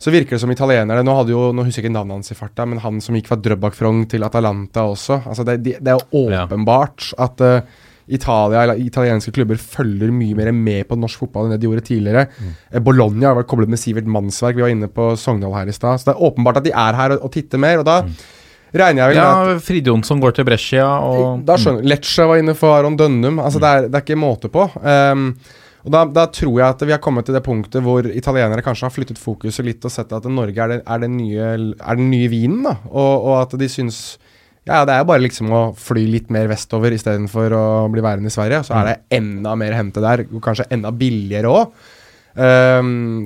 Så 0.02 0.10
virker 0.10 0.34
det 0.34 0.40
som 0.42 0.50
italienerne 0.50 1.04
Nå 1.06 1.14
jo, 1.30 1.44
nå 1.54 1.62
husker 1.62 1.78
jeg 1.84 1.92
ikke 1.92 1.94
navnet 1.94 2.16
hans 2.18 2.32
i 2.34 2.34
farta, 2.34 2.66
men 2.66 2.80
han 2.82 2.98
som 3.04 3.14
gikk 3.14 3.28
fra 3.30 3.38
Drøbak 3.38 3.76
Frong 3.78 4.00
til 4.10 4.26
Atalanta 4.26 4.82
også. 4.90 5.20
Altså 5.30 5.44
det, 5.46 5.60
det, 5.62 5.76
det 5.78 5.92
er 5.94 6.00
jo 6.02 6.24
Ja. 6.32 6.42
åpenbart 6.48 7.12
at 7.22 7.44
uh, 7.46 7.60
Italia 8.12 8.64
eller 8.64 8.82
italienske 8.82 9.30
klubber 9.32 9.54
følger 9.62 10.10
mye 10.10 10.34
mer 10.34 10.50
med 10.52 10.88
på 10.90 10.98
norsk 10.98 11.22
fotball 11.22 11.46
enn 11.46 11.54
det 11.54 11.60
de 11.62 11.68
gjorde 11.70 11.86
tidligere. 11.86 12.26
Mm. 12.42 12.82
Bologna 12.82 13.30
har 13.30 13.38
vært 13.38 13.46
koblet 13.54 13.70
med 13.70 13.78
Sivert 13.78 14.10
Mannsverk, 14.10 14.58
vi 14.58 14.66
var 14.66 14.74
inne 14.74 14.90
på 14.90 15.12
Sogndal 15.16 15.54
her 15.54 15.70
i 15.70 15.76
stad. 15.78 16.02
Så 16.02 16.10
det 16.10 16.16
er 16.16 16.26
åpenbart 16.26 16.58
at 16.58 16.66
de 16.66 16.74
er 16.74 16.98
her 16.98 17.14
og, 17.14 17.22
og 17.28 17.36
titter 17.38 17.62
mer, 17.62 17.78
og 17.78 17.86
da 17.86 18.00
regner 18.80 19.02
jeg 19.02 19.12
vel 19.12 19.18
med 19.18 19.26
at 19.28 19.50
Ja, 19.52 19.64
Frid 19.66 19.88
Jonsson 19.90 20.20
går 20.22 20.36
til 20.36 20.46
Brescia, 20.48 20.86
og 21.04 21.42
da 21.48 21.58
skjønner 21.60 21.84
Lecce 21.92 22.24
var 22.28 22.40
inne 22.40 22.54
for 22.56 22.72
Aron 22.76 22.96
Dønnum. 22.96 23.42
Altså 23.42 23.60
det, 23.60 23.68
er, 23.68 23.88
det 23.90 23.98
er 23.98 24.06
ikke 24.06 24.16
måte 24.20 24.48
på. 24.52 24.64
Um, 24.80 25.26
og 25.82 25.90
da, 25.90 26.02
da 26.06 26.26
tror 26.30 26.54
jeg 26.60 26.66
at 26.66 26.82
vi 26.86 26.94
har 26.94 27.02
kommet 27.02 27.26
til 27.26 27.34
det 27.34 27.42
punktet 27.44 27.82
hvor 27.82 28.06
italienere 28.06 28.62
kanskje 28.64 28.86
har 28.86 28.94
flyttet 28.94 29.18
fokuset 29.20 29.66
litt 29.66 29.82
og 29.84 29.92
sett 29.92 30.12
at 30.14 30.28
Norge 30.30 30.54
er, 30.54 30.76
det, 30.76 30.82
er, 30.86 31.00
den, 31.02 31.16
nye, 31.18 31.48
er 31.74 31.98
den 31.98 32.12
nye 32.12 32.28
vinen. 32.30 32.62
da 32.68 32.76
og, 32.86 33.26
og 33.26 33.34
at 33.40 33.56
de 33.58 33.70
syns 33.70 34.02
Ja, 34.62 34.84
det 34.86 34.94
er 34.94 35.00
jo 35.02 35.08
bare 35.10 35.24
liksom 35.24 35.50
å 35.50 35.62
fly 35.74 36.04
litt 36.06 36.28
mer 36.30 36.46
vestover 36.46 36.94
istedenfor 36.94 37.56
å 37.58 37.64
bli 37.90 38.04
værende 38.04 38.30
i 38.30 38.34
Sverige. 38.34 38.60
Så 38.62 38.76
er 38.78 38.92
det 38.92 39.18
enda 39.18 39.56
mer 39.58 39.74
å 39.74 39.80
hente 39.80 40.04
der, 40.04 40.22
og 40.30 40.38
kanskje 40.44 40.68
enda 40.70 40.92
billigere 40.94 41.50
òg. 41.50 41.72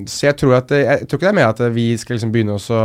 så 0.09 0.25
jeg 0.25 0.35
tror 0.35 0.57
at 0.57 0.71
Jeg 0.71 1.05
tror 1.05 1.19
ikke 1.19 1.27
det 1.27 1.29
er 1.29 1.37
mer 1.37 1.53
at 1.53 1.61
vi 1.75 1.91
skal 1.95 2.17
liksom 2.17 2.31
begynne 2.33 2.57
også 2.57 2.81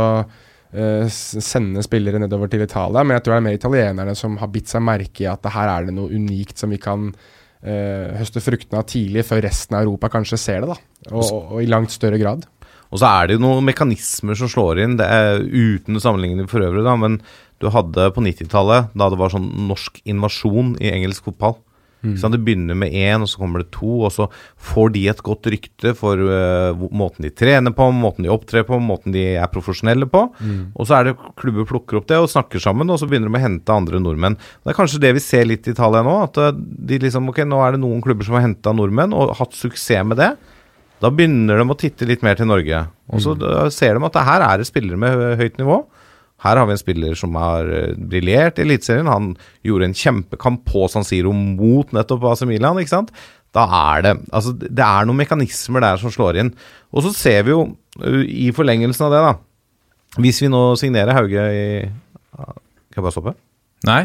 eh, 0.73 1.05
sende 1.09 1.83
spillere 1.85 2.21
nedover 2.21 2.51
til 2.51 2.65
Italia, 2.65 3.03
men 3.03 3.17
jeg 3.17 3.25
tror 3.25 3.35
det 3.35 3.39
er 3.39 3.47
mer 3.47 3.59
italienerne 3.59 4.17
som 4.17 4.35
har 4.41 4.51
bitt 4.53 4.71
seg 4.71 4.83
merke 4.85 5.25
i 5.25 5.29
at 5.31 5.43
det 5.45 5.53
her 5.55 5.71
er 5.71 5.87
det 5.87 5.95
noe 5.95 6.11
unikt 6.11 6.59
som 6.59 6.73
vi 6.73 6.81
kan 6.81 7.11
uh, 7.13 8.07
høste 8.19 8.43
fruktene 8.43 8.81
av 8.81 8.89
tidlig, 8.89 9.25
før 9.27 9.43
resten 9.45 9.77
av 9.77 9.85
Europa 9.85 10.11
kanskje 10.13 10.41
ser 10.41 10.65
det. 10.65 10.73
da 10.73 11.13
Og, 11.13 11.23
og, 11.23 11.39
og 11.55 11.63
i 11.63 11.69
langt 11.69 11.93
større 11.93 12.19
grad. 12.21 12.47
Og 12.93 13.01
så 13.01 13.09
er 13.09 13.27
det 13.27 13.39
jo 13.39 13.45
noen 13.47 13.65
mekanismer 13.65 14.37
som 14.37 14.49
slår 14.51 14.83
inn, 14.83 14.97
det 14.99 15.07
er 15.09 15.41
uten 15.41 15.97
sammenligning 16.01 16.49
for 16.49 16.61
øvrig, 16.61 16.83
da, 16.85 16.93
men 16.99 17.17
du 17.61 17.71
hadde 17.73 18.09
på 18.13 18.21
90-tallet, 18.21 18.91
da 18.93 19.07
det 19.09 19.17
var 19.17 19.33
sånn 19.33 19.47
norsk 19.69 20.01
invasjon 20.09 20.75
i 20.83 20.91
engelsk 20.93 21.25
fotball. 21.29 21.57
Sant? 22.19 22.35
Det 22.35 22.41
begynner 22.43 22.77
med 22.77 22.91
én, 22.91 23.23
og 23.23 23.29
så 23.31 23.39
kommer 23.39 23.63
det 23.63 23.71
to, 23.75 23.91
og 24.07 24.11
så 24.11 24.27
får 24.59 24.93
de 24.95 25.05
et 25.11 25.23
godt 25.23 25.47
rykte 25.53 25.93
for 25.97 26.19
uh, 26.19 26.85
måten 26.91 27.23
de 27.23 27.31
trener 27.31 27.75
på, 27.75 27.87
måten 27.95 28.27
de 28.27 28.31
opptrer 28.33 28.65
på, 28.67 28.79
måten 28.83 29.15
de 29.15 29.23
er 29.37 29.51
profesjonelle 29.53 30.09
på. 30.11 30.25
Og 30.75 30.89
så 30.89 30.99
er 30.99 31.09
det 31.09 31.15
klubber 31.39 31.67
plukker 31.69 31.99
opp 31.99 32.09
det 32.11 32.19
og 32.19 32.31
snakker 32.31 32.63
sammen, 32.63 32.91
og 32.91 32.99
så 32.99 33.07
begynner 33.09 33.31
de 33.31 33.39
å 33.39 33.45
hente 33.45 33.77
andre 33.77 34.01
nordmenn. 34.03 34.35
Det 34.35 34.73
er 34.73 34.79
kanskje 34.79 35.01
det 35.03 35.13
vi 35.17 35.23
ser 35.23 35.47
litt 35.47 35.67
i 35.69 35.75
Italia 35.75 36.03
nå, 36.05 36.17
at 36.27 36.39
eh, 36.41 36.53
de 36.89 36.99
liksom, 37.05 37.29
ok, 37.31 37.43
nå 37.47 37.61
er 37.63 37.75
det 37.75 37.83
noen 37.83 38.03
klubber 38.03 38.27
som 38.27 38.37
har 38.37 38.47
henta 38.47 38.75
nordmenn 38.75 39.15
og 39.15 39.35
hatt 39.39 39.55
suksess 39.57 40.05
med 40.07 40.19
det. 40.19 40.33
Da 41.03 41.11
begynner 41.11 41.59
de 41.59 41.65
å 41.67 41.79
titte 41.79 42.07
litt 42.07 42.23
mer 42.23 42.37
til 42.39 42.47
Norge. 42.47 42.85
Og 43.11 43.23
så 43.23 43.33
mm. 43.35 43.71
ser 43.75 43.97
de 43.97 44.07
at 44.07 44.19
her 44.27 44.45
er 44.45 44.61
det 44.61 44.67
spillere 44.69 44.99
med 44.99 45.39
høyt 45.39 45.59
nivå. 45.59 45.81
Her 46.43 46.59
har 46.59 46.67
vi 46.67 46.75
en 46.75 46.81
spiller 46.81 47.15
som 47.19 47.35
har 47.39 47.69
eh, 47.71 47.93
briljert 47.95 48.59
i 48.59 48.65
Eliteserien. 48.65 49.07
Han 49.11 49.31
gjorde 49.63 49.87
en 49.89 49.95
kjempekamp 49.95 50.65
på 50.67 50.87
San 50.91 51.07
Siro 51.07 51.31
mot 51.33 51.93
nettopp 51.95 52.25
AC 52.33 52.43
Milan, 52.49 52.81
ikke 52.81 52.95
sant. 52.97 53.13
Da 53.53 53.67
er 53.93 54.01
det 54.05 54.13
Altså, 54.33 54.55
det 54.57 54.81
er 54.83 55.05
noen 55.05 55.21
mekanismer 55.21 55.83
der 55.85 56.01
som 56.01 56.11
slår 56.13 56.41
inn. 56.41 56.51
Og 56.91 57.05
så 57.05 57.13
ser 57.15 57.45
vi 57.47 57.53
jo, 57.53 57.67
uh, 58.01 58.23
i 58.25 58.49
forlengelsen 58.55 59.07
av 59.07 59.13
det, 59.13 59.21
da 59.27 60.21
Hvis 60.23 60.41
vi 60.43 60.49
nå 60.51 60.65
signerer 60.81 61.15
Hauge 61.17 61.45
i 61.53 61.63
Kan 62.33 62.99
jeg 62.99 63.05
bare 63.05 63.13
stoppe? 63.15 63.35
Nei, 63.87 64.03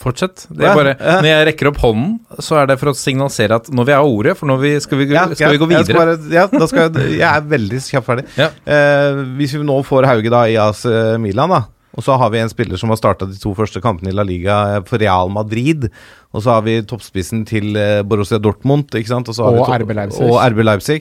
fortsett. 0.00 0.46
Det 0.54 0.64
er 0.64 0.76
bare, 0.78 0.92
når 0.98 1.26
jeg 1.28 1.46
rekker 1.50 1.68
opp 1.68 1.80
hånden, 1.82 2.12
så 2.40 2.60
er 2.60 2.68
det 2.70 2.78
for 2.80 2.92
å 2.92 2.96
signalisere 2.96 3.58
at 3.60 3.66
når 3.74 3.88
vi 3.88 3.92
har 3.92 4.06
ordet, 4.08 4.36
for 4.38 4.48
nå 4.48 4.54
vi, 4.62 4.70
skal, 4.80 5.02
vi, 5.02 5.08
skal 5.10 5.52
vi 5.52 5.58
gå 5.60 5.68
Jeg, 5.74 5.84
videre. 5.84 5.98
bare, 5.98 6.14
ja, 6.32 6.46
da 6.48 6.68
skal 6.70 6.86
jeg, 6.86 7.18
jeg 7.18 7.26
er 7.28 7.48
veldig 7.50 7.80
kjapt 7.84 8.06
ferdig. 8.06 8.24
Ja. 8.40 8.46
Eh, 8.64 9.20
hvis 9.36 9.52
vi 9.58 9.66
nå 9.68 9.76
får 9.84 10.08
Hauge 10.08 10.32
da 10.32 10.44
i 10.48 10.56
AC 10.62 10.86
Milan, 11.20 11.52
da, 11.52 11.60
og 11.96 12.04
så 12.04 12.16
har 12.20 12.30
vi 12.34 12.40
en 12.42 12.50
spiller 12.52 12.78
som 12.80 12.92
har 12.92 12.98
starta 13.00 13.26
de 13.28 13.38
to 13.40 13.54
første 13.56 13.80
kampene 13.82 14.12
i 14.12 14.16
La 14.16 14.24
Liga 14.26 14.56
for 14.88 15.00
Real 15.00 15.30
Madrid, 15.32 15.88
og 16.34 16.44
så 16.44 16.58
har 16.58 16.66
vi 16.66 16.76
toppspissen 16.86 17.46
til 17.48 17.78
eh, 17.80 18.02
Borussia 18.06 18.38
Dortmund 18.42 18.92
ikke 18.92 19.10
sant? 19.10 19.30
Og, 19.32 19.38
så 19.38 19.46
har 19.48 19.56
Og 19.56 19.64
vi 19.72 19.78
RB 19.84 19.94
Leipzig. 19.96 20.26
Og 20.28 20.36
RB 20.52 20.64
Leipzig. 20.66 20.98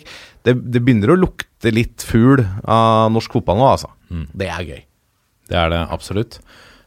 Det, 0.48 0.56
det 0.72 0.84
begynner 0.86 1.14
å 1.14 1.20
lukte 1.20 1.74
litt 1.76 2.06
fugl 2.08 2.46
av 2.64 3.12
norsk 3.14 3.36
fotball 3.40 3.60
nå, 3.60 3.68
altså. 3.76 3.92
Det 4.38 4.48
er 4.48 4.64
gøy. 4.64 4.82
Det 5.52 5.60
er 5.60 5.74
det 5.74 5.84
absolutt. 5.92 6.40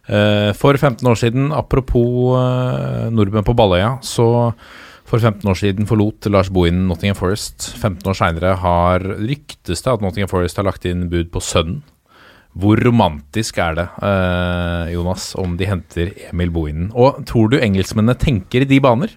Eh, 0.09 0.51
For 0.57 0.75
15 0.77 1.07
år 1.07 1.19
siden, 1.21 1.51
apropos 1.55 2.35
eh, 2.41 3.11
nordmenn 3.13 3.47
på 3.47 3.55
Balløya, 3.57 3.99
så 4.03 4.27
for 5.11 5.19
15 5.19 5.43
år 5.51 5.59
siden 5.59 5.89
forlot 5.91 6.29
Lars 6.31 6.49
Bohin 6.55 6.85
Nottingham 6.89 7.19
Forest. 7.19 7.73
15 7.77 8.07
år 8.11 8.17
seinere 8.17 8.55
har 8.63 9.03
ryktes 9.03 9.83
det 9.83 9.93
at 9.93 10.03
Nottingham 10.05 10.31
Forest 10.31 10.61
har 10.61 10.69
lagt 10.69 10.87
inn 10.87 11.09
bud 11.11 11.33
på 11.35 11.43
sønnen. 11.43 11.83
Hvor 12.59 12.81
romantisk 12.83 13.59
er 13.63 13.77
det, 13.79 13.87
eh, 14.03 14.93
Jonas, 14.97 15.35
om 15.39 15.57
de 15.57 15.69
henter 15.71 16.11
Emil 16.33 16.51
Bohinen? 16.51 16.91
Og 16.99 17.23
tror 17.27 17.51
du 17.51 17.61
engelskmennene 17.61 18.19
tenker 18.19 18.63
i 18.63 18.71
de 18.71 18.81
baner? 18.83 19.13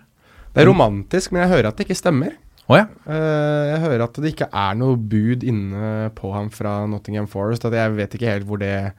Det 0.53 0.61
er 0.61 0.69
romantisk, 0.69 1.31
men 1.31 1.41
jeg 1.41 1.49
hører 1.55 1.71
at 1.71 1.77
det 1.77 1.87
ikke 1.87 1.97
stemmer. 1.97 2.35
Oh, 2.69 2.77
ja. 2.77 2.85
Eh, 3.09 3.63
jeg 3.73 3.81
hører 3.83 4.05
at 4.05 4.19
det 4.21 4.35
ikke 4.35 4.47
er 4.47 4.77
noe 4.79 4.95
bud 4.95 5.43
inne 5.43 6.11
på 6.15 6.29
ham 6.31 6.51
fra 6.53 6.83
Nottingham 6.87 7.27
Forest. 7.27 7.65
At 7.67 7.75
jeg 7.75 7.95
vet 7.97 8.13
ikke 8.15 8.29
helt 8.29 8.47
hvor 8.47 8.61
det 8.61 8.93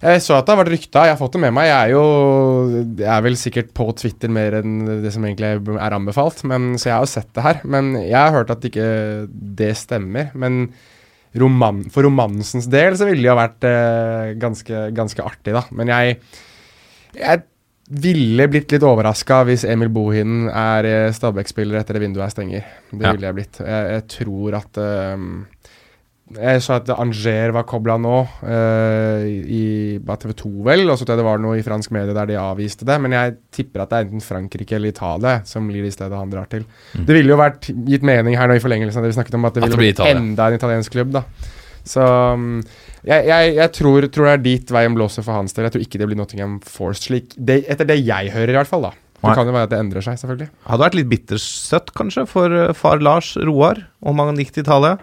Jeg 0.00 0.22
så 0.24 0.38
at 0.38 0.46
det 0.46 0.54
har 0.54 0.62
vært 0.62 0.72
rykta, 0.72 1.02
jeg 1.04 1.12
har 1.12 1.20
fått 1.20 1.34
det 1.36 1.42
med 1.42 1.52
meg. 1.52 1.66
Jeg 1.68 1.76
er 1.76 1.90
jo 1.92 2.04
Jeg 3.02 3.10
er 3.12 3.26
vel 3.26 3.36
sikkert 3.36 3.74
på 3.76 3.90
Twitter 3.98 4.32
mer 4.32 4.56
enn 4.62 5.02
det 5.02 5.12
som 5.12 5.26
egentlig 5.26 5.76
er 5.76 5.98
anbefalt, 5.98 6.40
men, 6.48 6.78
så 6.78 6.88
jeg 6.88 6.94
har 6.94 7.04
jo 7.04 7.12
sett 7.18 7.34
det 7.34 7.44
her. 7.44 7.60
Men 7.64 7.92
jeg 7.98 8.16
har 8.16 8.32
hørt 8.32 8.54
at 8.54 8.64
ikke 8.64 8.88
det 9.28 9.74
stemmer. 9.76 10.30
Men 10.32 10.70
roman, 11.38 11.84
for 11.90 12.02
romansens 12.02 12.66
del 12.70 12.96
så 12.98 13.06
ville 13.06 13.22
det 13.22 13.30
jo 13.30 13.36
vært 13.38 13.66
eh, 13.68 14.32
ganske, 14.42 14.80
ganske 14.96 15.22
artig, 15.22 15.54
da. 15.54 15.62
Men 15.70 15.92
jeg 15.92 16.18
jeg 17.14 17.42
ville 17.90 18.44
blitt 18.46 18.70
litt 18.70 18.84
overraska 18.86 19.40
hvis 19.48 19.64
Emil 19.66 19.88
Bohinen 19.90 20.44
er 20.50 20.86
eh, 20.86 21.12
Stabæk-spiller 21.14 21.80
etter 21.80 21.94
det 21.98 22.02
vinduet 22.04 22.22
her 22.28 22.30
stenger. 22.34 22.66
Det 22.92 23.02
Ja. 23.02 23.12
ville 23.16 23.26
jeg 23.26 23.34
blitt. 23.34 23.58
Jeg, 23.58 23.88
jeg 23.96 24.04
tror 24.14 24.54
at 24.60 24.78
ehm, 24.78 25.46
Jeg 26.36 26.62
så 26.62 26.76
at 26.76 26.90
Anger 26.94 27.50
var 27.56 27.64
kobla 27.66 27.96
nå, 27.98 28.16
uh, 28.46 29.22
i 29.26 29.98
TV 29.98 30.34
2 30.38 30.50
vel, 30.68 30.84
og 30.86 30.98
så 30.98 31.02
tror 31.02 31.16
jeg 31.16 31.22
det 31.22 31.26
var 31.26 31.40
noe 31.42 31.56
i 31.58 31.64
fransk 31.66 31.90
medie 31.96 32.14
der 32.14 32.28
de 32.30 32.36
avviste 32.38 32.86
det. 32.86 32.98
Men 33.02 33.16
jeg 33.16 33.34
tipper 33.56 33.82
at 33.82 33.90
det 33.90 33.98
er 33.98 34.06
enten 34.06 34.22
Frankrike 34.22 34.76
eller 34.78 34.94
Italia 34.94 35.40
som 35.48 35.66
blir 35.66 35.82
det 35.86 35.94
stedet 35.96 36.14
han 36.14 36.30
drar 36.30 36.46
til. 36.52 36.68
Det 36.94 37.16
ville 37.16 37.34
jo 37.34 37.40
vært 37.40 37.72
gitt 37.72 38.06
mening 38.06 38.38
her 38.38 38.50
nå 38.50 38.60
i 38.60 38.62
forlengelsen 38.62 39.02
av 39.02 39.08
det 39.08 39.10
vi 39.10 39.18
snakket 39.18 39.40
om, 39.40 39.48
at 39.48 39.58
det 39.58 39.64
ville 39.66 39.82
blitt 39.82 40.04
enda 40.06 40.46
en 40.46 40.60
italiensk 40.60 40.94
klubb, 40.94 41.18
da. 41.18 41.24
Så 41.90 42.04
um, 42.04 42.60
jeg, 43.06 43.26
jeg, 43.26 43.52
jeg 43.56 43.72
tror, 43.76 44.06
tror 44.12 44.28
det 44.28 44.32
er 44.32 44.42
dit 44.44 44.72
veien 44.74 44.96
blåser 44.96 45.24
for 45.26 45.34
hans 45.40 45.56
del. 45.56 45.66
Jeg 45.66 45.76
tror 45.76 45.86
ikke 45.86 46.00
det 46.00 46.10
blir 46.10 46.18
Nottingham 46.20 46.58
Force 46.66 47.08
slik. 47.08 47.32
Det, 47.36 47.62
etter 47.72 47.88
det 47.88 48.00
jeg 48.02 48.34
hører, 48.34 48.52
i 48.52 48.58
hvert 48.60 48.70
fall. 48.70 48.90
da 48.90 48.92
Det 49.20 49.36
kan 49.38 49.48
jo 49.48 49.54
være 49.56 49.68
at 49.68 49.72
det 49.72 49.80
endrer 49.80 50.04
seg, 50.04 50.20
selvfølgelig. 50.20 50.50
Hadde 50.68 50.86
vært 50.86 50.98
litt 50.98 51.10
bittersøtt, 51.10 51.94
kanskje, 51.96 52.26
for 52.30 52.54
eh, 52.54 52.74
far 52.76 53.02
Lars 53.02 53.32
Roar, 53.40 53.86
om 54.04 54.22
han 54.22 54.38
gikk 54.40 54.54
til 54.54 54.66
Italia. 54.66 54.98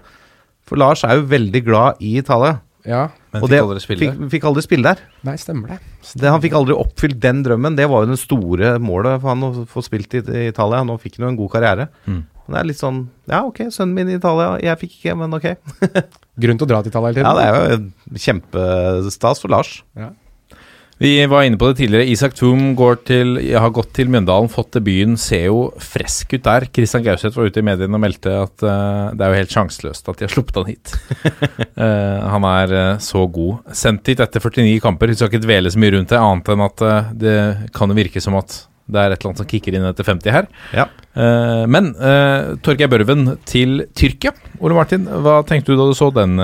For 0.67 0.79
Lars 0.79 1.03
er 1.07 1.19
jo 1.19 1.27
veldig 1.31 1.61
glad 1.65 2.01
i 2.03 2.17
Italia. 2.19 2.59
Ja. 2.87 3.07
Men 3.33 3.43
og 3.43 3.49
fikk 3.49 3.53
det 3.53 3.59
aldri 3.63 3.83
spille 3.83 4.05
fikk, 4.05 4.23
fikk 4.31 4.47
aldri 4.47 4.63
spille 4.63 4.93
der. 4.93 5.01
Nei, 5.27 5.35
stemmer 5.39 5.73
det. 5.73 5.77
det. 6.15 6.29
Han 6.31 6.43
fikk 6.43 6.55
aldri 6.59 6.75
oppfylt 6.77 7.19
den 7.23 7.43
drømmen. 7.45 7.75
Det 7.77 7.87
var 7.91 8.05
jo 8.05 8.13
det 8.13 8.19
store 8.21 8.73
målet 8.83 9.19
for 9.19 9.33
han 9.33 9.43
å 9.43 9.51
få 9.69 9.83
spilt 9.85 10.15
i, 10.15 10.23
i 10.23 10.47
Italia. 10.51 10.83
Nå 10.87 10.95
fikk 11.01 11.19
han 11.19 11.27
jo 11.27 11.31
en 11.33 11.39
god 11.39 11.53
karriere. 11.55 11.89
Mm. 12.07 12.21
Det 12.47 12.55
er 12.61 12.67
litt 12.69 12.79
sånn 12.79 13.01
Ja, 13.27 13.41
ok, 13.43 13.65
sønnen 13.75 13.95
min 13.97 14.13
i 14.13 14.15
Italia. 14.15 14.53
Jeg 14.63 14.79
fikk 14.83 14.95
ikke, 15.01 15.17
men 15.19 15.35
ok. 15.35 15.49
Grunn 16.41 16.61
til 16.61 16.67
å 16.67 16.71
dra 16.71 16.79
til 16.83 16.93
Italia 16.93 17.11
hele 17.11 17.25
Ja, 17.25 17.35
det 17.35 17.47
er 17.47 17.75
jo 17.75 18.23
kjempestas 18.23 19.43
for 19.43 19.51
Lars. 19.51 19.73
Vi 20.97 21.11
var 21.29 21.45
inne 21.45 21.59
på 21.61 21.67
det 21.69 21.77
tidligere. 21.77 22.09
Isak 22.09 22.33
Thum 22.37 22.71
går 22.77 22.95
til, 23.05 23.35
har 23.53 23.73
gått 23.73 23.91
til 23.93 24.09
Mjøndalen, 24.09 24.49
fått 24.49 24.79
debuten. 24.79 25.13
Ser 25.21 25.45
jo 25.51 25.59
frisk 25.81 26.33
ut 26.33 26.45
der. 26.47 26.65
Christian 26.73 27.05
Gauseth 27.05 27.37
var 27.37 27.51
ute 27.51 27.61
i 27.61 27.67
mediene 27.67 27.99
og 27.99 28.01
meldte 28.01 28.33
at 28.33 28.65
uh, 28.65 29.13
det 29.13 29.21
er 29.21 29.33
jo 29.33 29.41
helt 29.43 29.53
sjanseløst 29.53 30.09
at 30.09 30.17
de 30.17 30.25
har 30.25 30.33
sluppet 30.33 30.57
han 30.57 30.71
hit. 30.71 30.95
uh, 31.77 32.25
han 32.33 32.47
er 32.49 32.73
uh, 32.73 33.03
så 33.03 33.27
god. 33.29 33.61
Sendt 33.77 34.09
hit 34.09 34.25
etter 34.25 34.41
49 34.41 34.81
kamper. 34.81 35.13
Vi 35.13 35.19
skal 35.19 35.29
ikke 35.29 35.45
dvele 35.45 35.73
så 35.73 35.83
mye 35.83 35.93
rundt 35.99 36.15
det, 36.15 36.23
annet 36.23 36.51
enn 36.55 36.65
at 36.65 36.87
det 37.27 37.37
kan 37.77 37.93
jo 37.93 38.01
virke 38.01 38.23
som 38.23 38.39
at 38.41 38.63
det 38.87 39.01
er 39.01 39.11
et 39.11 39.19
eller 39.19 39.33
annet 39.33 39.43
som 39.43 39.49
kicker 39.51 39.75
inn 39.75 39.85
etter 39.85 40.07
50 40.07 40.31
her. 40.33 40.45
Ja. 40.73 40.87
Men 41.67 41.91
uh, 41.99 42.55
Torgeir 42.63 42.89
Børven 42.89 43.35
til 43.45 43.83
Tyrkia. 43.97 44.33
Ole 44.63 44.77
Martin, 44.77 45.05
hva 45.05 45.43
tenkte 45.45 45.75
du 45.75 45.77
da 45.77 45.89
du 45.91 45.97
så 45.97 46.09
den, 46.15 46.39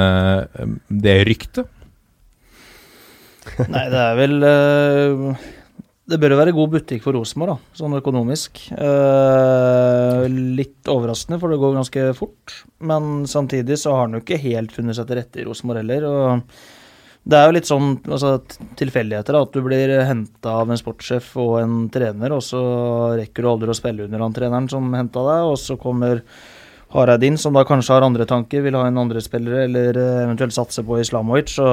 det 0.94 1.24
ryktet? 1.26 1.73
Nei, 3.74 3.86
det 3.94 4.00
er 4.02 4.16
vel 4.18 4.38
uh, 4.44 5.48
Det 6.10 6.20
bør 6.22 6.36
jo 6.36 6.40
være 6.42 6.56
god 6.58 6.76
butikk 6.76 7.04
for 7.06 7.16
Rosenborg, 7.16 7.56
da, 7.56 7.76
sånn 7.80 7.96
økonomisk. 7.96 8.60
Eh, 8.76 10.24
litt 10.30 10.90
overraskende, 10.92 11.40
for 11.40 11.54
det 11.54 11.60
går 11.62 11.78
ganske 11.78 12.08
fort. 12.18 12.58
Men 12.84 13.24
samtidig 13.30 13.80
så 13.80 13.96
har 13.96 14.08
han 14.08 14.18
jo 14.18 14.24
ikke 14.24 14.42
helt 14.44 14.74
funnet 14.76 14.98
seg 14.98 15.08
til 15.08 15.22
rette 15.22 15.40
i 15.40 15.46
Rosenborg 15.48 15.80
heller. 15.80 16.08
og 16.10 16.58
det 17.24 17.38
er 17.40 17.48
jo 17.48 17.54
litt 17.56 17.70
sånn 17.70 17.94
altså, 18.04 18.34
tilfeldigheter, 18.76 19.38
at 19.40 19.54
du 19.56 19.62
blir 19.64 19.94
henta 20.04 20.58
av 20.60 20.72
en 20.74 20.80
sportssjef 20.80 21.30
og 21.40 21.54
en 21.62 21.78
trener, 21.94 22.36
og 22.36 22.44
så 22.44 22.64
rekker 23.16 23.46
du 23.46 23.52
aldri 23.54 23.72
å 23.72 23.78
spille 23.78 24.10
under 24.10 24.26
han 24.26 24.36
treneren 24.36 24.68
som 24.72 24.92
henta 24.92 25.24
deg, 25.30 25.54
og 25.54 25.56
så 25.62 25.78
kommer 25.80 26.20
Hareid 26.94 27.24
inn, 27.26 27.40
som 27.40 27.56
da 27.56 27.64
kanskje 27.66 27.96
har 27.96 28.06
andre 28.06 28.28
tanker, 28.30 28.62
vil 28.66 28.76
ha 28.78 28.84
en 28.90 29.00
andre 29.06 29.24
spillere, 29.24 29.64
eller 29.70 29.98
eh, 29.98 30.20
eventuelt 30.28 30.54
satse 30.54 30.84
på 30.86 31.00
Islamovic. 31.02 31.56
Så 31.56 31.70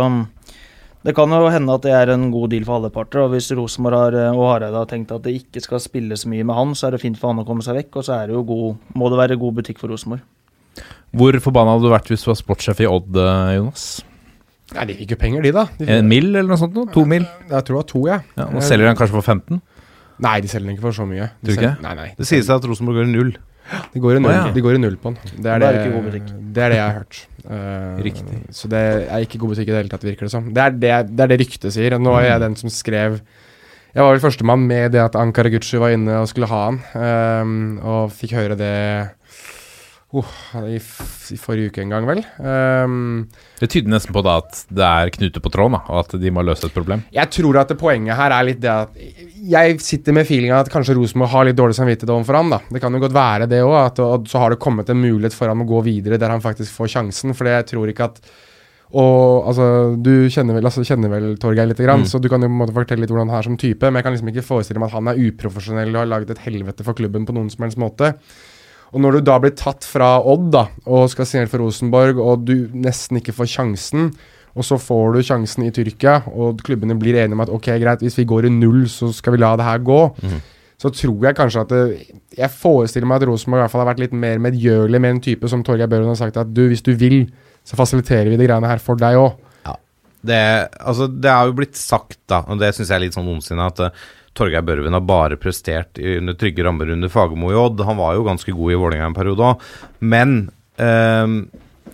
det 1.04 1.14
kan 1.16 1.30
jo 1.32 1.48
hende 1.48 1.72
at 1.74 1.82
det 1.86 1.92
er 1.96 2.10
en 2.12 2.26
god 2.32 2.50
deal 2.52 2.64
for 2.68 2.76
alle 2.80 2.90
parter. 2.92 3.22
Og 3.24 3.30
hvis 3.34 3.50
Rosenborg 3.56 3.96
har, 3.96 4.16
eh, 4.20 4.36
og 4.36 4.44
Hareide 4.52 4.76
har 4.76 4.86
tenkt 4.90 5.12
at 5.16 5.22
det 5.24 5.32
ikke 5.40 5.62
skal 5.64 5.80
spille 5.80 6.18
så 6.20 6.28
mye 6.28 6.44
med 6.44 6.54
han, 6.58 6.74
så 6.76 6.88
er 6.88 6.96
det 6.96 7.00
fint 7.04 7.18
for 7.20 7.32
han 7.32 7.40
å 7.42 7.46
komme 7.48 7.64
seg 7.64 7.78
vekk, 7.80 7.96
og 7.96 8.04
så 8.04 8.18
er 8.22 8.26
det 8.28 8.36
jo 8.36 8.42
god, 8.44 8.76
må 8.94 9.08
det 9.10 9.18
være 9.22 9.38
god 9.40 9.54
butikk 9.62 9.78
for 9.80 9.88
Rosenborg. 9.88 10.20
Hvor 11.16 11.32
forbanna 11.42 11.72
hadde 11.74 11.88
du 11.88 11.90
vært 11.94 12.10
hvis 12.12 12.22
du 12.22 12.30
var 12.30 12.38
sportssjef 12.38 12.80
i 12.84 12.86
Odd, 12.90 13.16
eh, 13.16 13.56
Jonas? 13.58 13.86
Nei, 14.76 14.84
de 14.86 14.94
fikk 15.00 15.10
jo 15.16 15.16
penger, 15.18 15.42
de, 15.42 15.50
da. 15.56 15.64
De 15.78 15.84
fikk- 15.86 15.96
En 15.98 16.06
mill, 16.08 16.28
eller 16.36 16.46
noe 16.52 16.60
sånt? 16.60 16.74
noe? 16.74 16.86
To 16.94 17.04
mill? 17.04 17.24
Jeg 17.50 17.64
tror 17.66 17.74
det 17.74 17.80
var 17.80 17.88
to, 17.90 18.02
jeg. 18.06 18.22
Ja, 18.38 18.44
nå 18.54 18.60
selger 18.62 18.86
de 18.86 18.94
kanskje 19.00 19.16
for 19.18 19.22
15? 19.26 19.60
Nei, 20.20 20.40
de 20.44 20.48
selger 20.52 20.66
den 20.68 20.76
ikke 20.76 20.82
for 20.86 20.92
så 20.92 21.06
mye. 21.08 21.30
De 21.42 21.48
du 21.50 21.56
ikke? 21.56 21.72
selger- 21.74 21.82
Nei, 21.82 21.94
nei. 21.94 22.14
Det 22.16 22.26
sies 22.28 22.48
at 22.50 22.62
Rosenborg 22.62 23.00
går 23.00 23.08
i 23.08 23.12
null. 23.16 23.32
De 23.94 24.00
går 24.00 24.16
i 24.16 24.20
null, 24.20 24.30
Å, 24.30 24.46
ja. 24.46 24.52
de 24.52 24.60
går 24.62 24.74
i 24.74 24.78
null 24.78 24.96
på 24.96 25.14
den. 25.14 25.18
Det 25.42 25.46
er 25.50 25.58
det, 25.58 25.68
er 25.68 25.80
ikke 25.80 25.94
god 25.94 26.12
det 26.54 26.62
er 26.62 26.68
det 26.68 26.76
jeg 26.78 26.86
har 26.86 26.98
hørt. 27.00 27.26
Eh, 27.44 28.00
Riktig. 28.04 28.40
Så 28.54 28.68
det 28.70 28.80
er 29.06 29.24
ikke 29.24 29.40
god 29.40 29.54
butikk 29.54 29.68
i 29.68 29.72
det 29.72 29.82
hele 29.82 29.92
tatt, 29.92 30.06
virker 30.06 30.28
det 30.28 30.32
som. 30.32 30.50
Det 30.54 30.64
er 30.64 30.74
det, 30.74 30.96
det, 31.12 31.24
er 31.24 31.32
det 31.32 31.40
ryktet 31.44 31.74
sier. 31.76 31.96
Nå 32.00 32.16
er 32.18 32.28
jeg 32.32 32.44
den 32.44 32.58
som 32.60 32.72
skrev 32.72 33.20
Jeg 33.90 34.04
var 34.04 34.12
vel 34.14 34.22
førstemann 34.22 34.66
med 34.70 34.92
det 34.94 35.00
at 35.02 35.16
Ankara 35.18 35.50
Gucci 35.50 35.80
var 35.82 35.90
inne 35.90 36.20
og 36.22 36.28
skulle 36.30 36.46
ha 36.46 36.60
han, 36.68 36.76
um, 36.94 37.56
og 37.82 38.12
fikk 38.14 38.36
høre 38.38 38.54
det 38.54 38.76
oh, 40.12 40.30
i, 40.66 40.76
i 40.76 41.36
forrige 41.38 41.70
uke 41.70 41.82
en 41.84 41.92
gang, 41.94 42.06
vel. 42.08 42.20
Um, 42.42 43.28
Det 43.60 43.68
tyder 43.70 43.92
nesten 43.92 44.14
på 44.16 44.22
da 44.26 44.38
at 44.40 44.64
det 44.70 44.86
er 44.86 45.12
knute 45.14 45.42
på 45.44 45.52
tråden, 45.54 45.76
da, 45.78 45.82
og 45.92 46.00
at 46.04 46.16
de 46.20 46.32
må 46.34 46.42
løse 46.46 46.66
et 46.66 46.74
problem. 46.74 47.04
Jeg 47.14 47.30
tror 47.36 47.60
at 47.62 47.70
det 47.70 47.78
poenget 47.80 48.18
her 48.18 48.34
er 48.34 48.46
litt 48.48 48.60
det 48.64 48.72
at 48.72 48.98
Jeg 49.40 49.78
sitter 49.80 50.12
med 50.16 50.26
feelinga 50.28 50.58
at 50.60 50.68
kanskje 50.72 50.96
Rosenborg 50.98 51.30
har 51.32 51.46
litt 51.48 51.56
dårlig 51.60 51.78
samvittighet 51.78 52.10
overfor 52.12 52.40
han. 52.40 52.50
da 52.50 52.60
Det 52.70 52.82
kan 52.82 52.92
jo 52.92 53.00
godt 53.06 53.14
være 53.16 53.46
det 53.48 53.62
òg, 53.64 54.00
og 54.04 54.28
så 54.28 54.42
har 54.42 54.50
det 54.54 54.60
kommet 54.60 54.90
en 54.90 55.00
mulighet 55.00 55.36
for 55.36 55.48
han 55.48 55.62
å 55.62 55.68
gå 55.70 55.82
videre 55.86 56.18
der 56.20 56.30
han 56.34 56.42
faktisk 56.44 56.74
får 56.76 56.94
sjansen. 56.98 57.34
For 57.34 57.46
jeg 57.48 57.66
tror 57.70 57.88
ikke 57.94 58.10
at 58.10 58.20
og 58.90 59.46
altså, 59.46 59.94
Du 60.02 60.26
kjenner 60.34 60.56
vel, 60.58 60.66
altså, 60.66 60.82
kjenner 60.82 61.12
vel 61.12 61.36
Torgeir 61.38 61.68
litt, 61.70 61.78
grann, 61.78 62.00
Mm. 62.02 62.08
så 62.10 62.18
du 62.20 62.28
kan 62.28 62.42
jo 62.42 62.48
på 62.48 62.56
en 62.56 62.58
måte 62.66 62.74
fortelle 62.74 63.00
litt 63.04 63.10
hvordan 63.12 63.30
han 63.30 63.38
er 63.38 63.46
som 63.46 63.56
type. 63.56 63.86
Men 63.86 64.00
jeg 64.00 64.02
kan 64.02 64.12
liksom 64.16 64.30
ikke 64.32 64.42
forestille 64.48 64.80
meg 64.82 64.88
at 64.90 64.96
han 64.98 65.06
er 65.12 65.20
uprofesjonell 65.30 65.94
og 65.94 66.00
har 66.02 66.06
laget 66.10 66.30
et 66.34 66.42
helvete 66.42 66.82
for 66.82 66.94
klubben 66.98 67.24
på 67.24 67.32
noen 67.36 67.48
som 67.54 67.62
helst 67.62 67.78
måte. 67.78 68.16
Og 68.90 69.02
når 69.02 69.18
du 69.18 69.26
da 69.28 69.38
blir 69.42 69.54
tatt 69.54 69.86
fra 69.86 70.16
Odd 70.26 70.50
da 70.54 70.64
og 70.86 71.08
skal 71.12 71.28
signere 71.28 71.50
for 71.52 71.62
Rosenborg, 71.62 72.18
og 72.18 72.46
du 72.48 72.70
nesten 72.74 73.20
ikke 73.20 73.34
får 73.36 73.50
sjansen, 73.52 74.10
og 74.58 74.66
så 74.66 74.80
får 74.82 75.14
du 75.14 75.20
sjansen 75.22 75.66
i 75.66 75.72
Tyrkia, 75.74 76.16
og 76.34 76.62
klubbene 76.66 76.96
blir 76.98 77.20
enige 77.20 77.36
om 77.38 77.44
at 77.44 77.52
ok, 77.54 77.68
greit, 77.82 78.02
hvis 78.02 78.18
vi 78.18 78.26
går 78.28 78.48
i 78.48 78.54
null, 78.54 78.88
så 78.90 79.12
skal 79.14 79.36
vi 79.36 79.42
la 79.42 79.52
det 79.58 79.66
her 79.68 79.84
gå, 79.86 80.00
så 80.80 80.90
tror 80.96 81.28
jeg 81.28 81.36
kanskje 81.36 81.62
at 81.62 81.70
det, 81.74 81.82
Jeg 82.38 82.50
forestiller 82.50 83.06
meg 83.06 83.20
at 83.20 83.28
Rosenborg 83.28 83.60
i 83.60 83.62
hvert 83.66 83.74
fall 83.74 83.82
har 83.84 83.90
vært 83.92 84.02
litt 84.02 84.16
mer 84.16 84.40
medgjørlig 84.42 85.00
med 85.00 85.16
en 85.16 85.22
type 85.22 85.48
som 85.52 85.62
Torgeir 85.66 85.90
Børen 85.90 86.08
har 86.08 86.18
sagt 86.18 86.40
at 86.40 86.50
du, 86.50 86.64
hvis 86.70 86.82
du 86.82 86.94
vil, 86.96 87.28
så 87.64 87.76
fasiliterer 87.76 88.30
vi 88.32 88.38
de 88.40 88.48
greiene 88.48 88.70
her 88.70 88.82
for 88.82 88.98
deg 88.98 89.18
òg. 89.20 89.36
Det, 90.20 90.36
altså, 90.80 91.06
det 91.08 91.30
er 91.32 91.48
jo 91.48 91.54
blitt 91.56 91.78
sagt, 91.80 92.18
da, 92.28 92.42
og 92.44 92.58
det 92.60 92.74
syns 92.76 92.90
jeg 92.90 92.96
er 92.98 93.04
litt 93.06 93.16
sånn 93.16 93.28
ondsinnet, 93.30 93.80
at 93.80 93.92
uh, 93.92 94.08
Torgeir 94.40 94.64
Børven 94.66 94.96
har 94.96 95.04
bare 95.04 95.38
prestert 95.40 96.00
under 96.00 96.36
trygge 96.40 96.64
rammer 96.64 96.92
under 96.94 97.12
Fagermo 97.12 97.52
i 97.52 97.58
Odd. 97.60 97.82
Han 97.86 98.00
var 98.00 98.16
jo 98.16 98.26
ganske 98.26 98.54
god 98.56 98.72
i 98.72 98.78
Vålerenga 98.80 99.10
en 99.10 99.18
periode 99.18 99.50
òg. 99.52 99.66
Men 100.00 100.38
eh, 100.80 101.36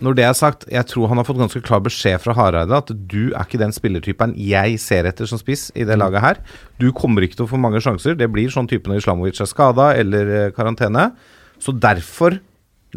når 0.03 0.17
det 0.17 0.25
er 0.27 0.35
sagt, 0.37 0.65
jeg 0.69 0.85
tror 0.91 1.09
han 1.09 1.19
har 1.19 1.25
fått 1.27 1.39
ganske 1.41 1.61
klar 1.65 1.81
beskjed 1.85 2.21
fra 2.21 2.35
Hareide 2.37 2.77
at 2.77 2.91
du 2.93 3.31
er 3.31 3.43
ikke 3.43 3.61
den 3.61 3.73
spillertypen 3.73 4.35
jeg 4.37 4.77
ser 4.81 5.09
etter 5.09 5.29
som 5.29 5.41
spiss 5.41 5.67
i 5.75 5.85
det 5.87 5.97
laget 5.97 6.23
her. 6.23 6.41
Du 6.81 6.91
kommer 6.95 7.25
ikke 7.25 7.39
til 7.39 7.47
å 7.47 7.51
få 7.53 7.61
mange 7.61 7.81
sjanser. 7.83 8.17
Det 8.17 8.29
blir 8.31 8.51
sånn 8.53 8.69
type 8.69 8.89
når 8.89 9.01
Islamovic 9.01 9.41
er 9.41 9.49
skada 9.49 9.91
eller 9.97 10.33
eh, 10.41 10.51
karantene. 10.55 11.09
Så 11.61 11.73
derfor 11.73 12.37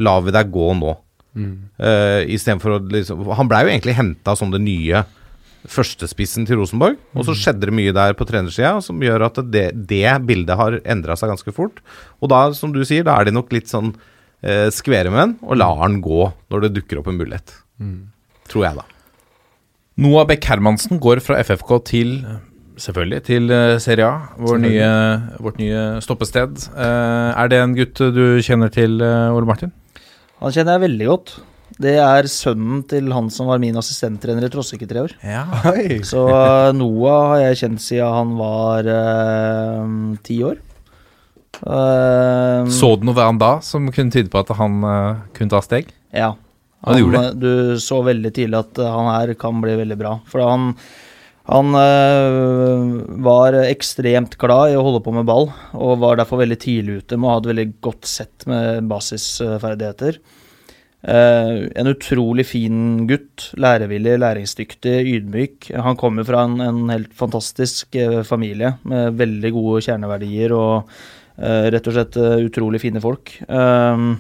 lar 0.00 0.26
vi 0.26 0.34
deg 0.36 0.52
gå 0.52 0.72
nå. 0.76 0.96
Uh, 1.30 2.26
Istedenfor 2.26 2.72
å 2.74 2.78
liksom 2.90 3.20
Han 3.38 3.46
blei 3.46 3.60
jo 3.62 3.68
egentlig 3.70 3.92
henta 3.94 4.32
som 4.34 4.50
det 4.50 4.58
nye 4.64 5.04
førstespissen 5.68 6.46
til 6.48 6.60
Rosenborg. 6.60 6.96
Og 7.16 7.26
så 7.28 7.34
skjedde 7.36 7.68
det 7.68 7.76
mye 7.76 7.94
der 7.96 8.14
på 8.16 8.26
trenersida 8.28 8.76
som 8.84 9.02
gjør 9.04 9.26
at 9.28 9.40
det, 9.52 9.66
det 9.90 10.06
bildet 10.28 10.56
har 10.60 10.78
endra 10.84 11.16
seg 11.18 11.32
ganske 11.32 11.54
fort. 11.56 11.82
Og 12.20 12.32
da, 12.32 12.46
som 12.56 12.72
du 12.74 12.80
sier, 12.84 13.04
da 13.06 13.18
er 13.18 13.28
de 13.28 13.36
nok 13.36 13.52
litt 13.54 13.70
sånn 13.72 13.92
eh, 14.42 14.68
skvere 14.74 15.12
med 15.12 15.20
den, 15.22 15.34
og 15.44 15.60
lar 15.60 15.82
den 15.86 16.00
gå 16.04 16.30
når 16.52 16.66
det 16.66 16.74
dukker 16.78 17.02
opp 17.02 17.10
en 17.12 17.20
mulighet. 17.20 17.58
Tror 18.50 18.66
jeg, 18.68 18.80
da. 18.80 18.86
Noah 20.00 20.24
Beck 20.28 20.46
Hermansen 20.48 21.00
går 21.02 21.20
fra 21.24 21.40
FFK 21.44 21.76
til 21.90 22.14
Selvfølgelig 22.80 23.20
til 23.26 23.50
eh, 23.52 23.76
Serie 23.82 24.06
A, 24.08 24.30
vår 24.40 24.60
nye, 24.62 24.86
vårt 25.44 25.58
nye 25.60 26.00
stoppested. 26.00 26.62
Eh, 26.72 27.30
er 27.36 27.50
det 27.52 27.58
en 27.60 27.74
gutt 27.76 28.00
du 28.16 28.24
kjenner 28.40 28.72
til, 28.72 28.94
eh, 29.04 29.34
Ole 29.36 29.48
Martin? 29.48 29.74
Han 30.40 30.54
kjenner 30.54 30.78
jeg 30.78 30.86
veldig 30.86 31.08
godt. 31.10 31.34
Det 31.80 31.94
er 31.96 32.28
sønnen 32.28 32.82
til 32.88 33.08
han 33.14 33.30
som 33.32 33.48
var 33.48 33.60
min 33.62 33.78
assistenttrener 33.80 34.44
i 34.44 34.50
Trossik 34.52 34.82
tre 34.88 35.06
år. 35.06 35.14
Ja. 35.24 35.46
Så 36.04 36.26
eh, 36.28 36.72
Noah 36.76 37.30
har 37.32 37.44
jeg 37.46 37.60
kjent 37.62 37.84
siden 37.84 38.18
han 38.18 38.34
var 38.40 38.90
eh, 38.96 39.94
ti 40.26 40.42
år. 40.44 40.60
Uh, 41.60 42.64
Så 42.72 42.94
du 42.96 43.02
noe 43.04 43.16
ved 43.16 43.26
han 43.26 43.40
da 43.40 43.50
som 43.64 43.88
kunne 43.92 44.12
tyde 44.14 44.30
på 44.32 44.40
at 44.40 44.52
han 44.56 44.78
uh, 44.86 45.18
kunne 45.36 45.52
ta 45.52 45.60
steg? 45.64 45.90
Ja. 46.14 46.34
Han, 46.86 47.02
Han, 47.12 47.40
Du 47.40 47.76
så 47.80 48.00
veldig 48.06 48.32
tidlig 48.32 48.56
at 48.60 48.80
han 48.80 49.10
her 49.10 49.34
kan 49.36 49.60
bli 49.60 49.74
veldig 49.82 49.98
bra. 50.00 50.14
For 50.30 50.40
han, 50.40 50.70
han 51.50 51.76
eh, 51.76 52.86
var 53.20 53.58
ekstremt 53.66 54.38
glad 54.40 54.72
i 54.72 54.78
å 54.80 54.84
holde 54.86 55.02
på 55.04 55.12
med 55.12 55.28
ball, 55.28 55.50
og 55.76 56.00
var 56.00 56.16
derfor 56.16 56.40
veldig 56.40 56.56
tidlig 56.62 57.02
ute 57.02 57.18
med 57.18 57.28
å 57.28 57.34
ha 57.34 57.42
et 57.42 57.50
veldig 57.50 57.66
godt 57.84 58.08
sett 58.08 58.48
med 58.48 58.88
basisferdigheter. 58.88 60.16
Eh, 61.02 61.68
en 61.74 61.86
utrolig 61.86 62.46
fin 62.46 63.06
gutt. 63.08 63.50
Lærevillig, 63.60 64.18
læringsdyktig, 64.20 64.96
ydmyk. 65.14 65.70
Han 65.80 65.96
kommer 66.00 66.26
fra 66.28 66.44
en, 66.44 66.58
en 66.60 66.82
helt 66.92 67.14
fantastisk 67.16 67.96
eh, 67.96 68.20
familie 68.26 68.74
med 68.88 69.16
veldig 69.20 69.52
gode 69.56 69.84
kjerneverdier 69.86 70.52
og 70.56 70.90
eh, 71.40 71.70
rett 71.72 71.88
og 71.88 71.96
slett 71.96 72.20
utrolig 72.50 72.82
fine 72.82 73.00
folk. 73.02 73.32
Um, 73.48 74.12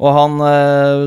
og 0.00 0.14
han 0.16 0.38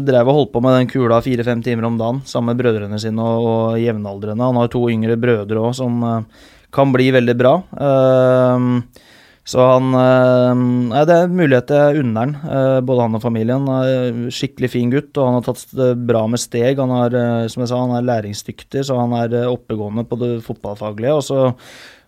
drev 0.06 0.28
og 0.30 0.36
holdt 0.38 0.52
på 0.54 0.62
med 0.62 0.76
den 0.78 0.90
kula 0.92 1.18
fire-fem 1.26 1.64
timer 1.66 1.88
om 1.88 1.96
dagen 1.98 2.20
sammen 2.30 2.52
med 2.52 2.60
brødrene 2.60 3.00
sine 3.02 3.24
og, 3.26 3.46
og 3.50 3.80
jevnaldrende. 3.82 4.46
Han 4.46 4.60
har 4.62 4.70
to 4.70 4.84
yngre 4.94 5.18
brødre 5.18 5.64
òg 5.64 5.72
som 5.80 5.96
kan 6.74 6.94
bli 6.94 7.08
veldig 7.16 7.36
bra. 7.40 7.56
Ehm, 7.88 8.84
så 9.44 9.64
han 9.68 9.90
eh, 10.00 10.52
Nei, 10.56 11.02
det 11.08 11.16
er 11.18 11.34
mulighet 11.36 11.72
jeg 11.76 12.04
unner 12.04 12.30
han, 12.30 12.36
eh, 12.48 12.78
både 12.86 13.08
han 13.08 13.18
og 13.20 13.24
familien. 13.26 13.66
Er 13.68 14.22
skikkelig 14.32 14.70
fin 14.72 14.94
gutt, 14.94 15.12
og 15.18 15.28
han 15.28 15.40
har 15.40 15.48
tatt 15.50 15.66
det 15.76 15.90
bra 16.08 16.24
med 16.32 16.42
steg. 16.42 16.80
Han 16.80 16.94
er, 17.02 17.18
eh, 17.20 17.50
som 17.52 17.64
jeg 17.64 17.74
sa, 17.74 17.82
han 17.82 17.98
er 17.98 18.08
læringsdyktig, 18.08 18.86
så 18.88 19.02
han 19.02 19.16
er 19.20 19.36
oppegående 19.50 20.08
på 20.08 20.20
det 20.22 20.32
fotballfaglige. 20.48 21.18
Og 21.20 21.28
så 21.28 21.42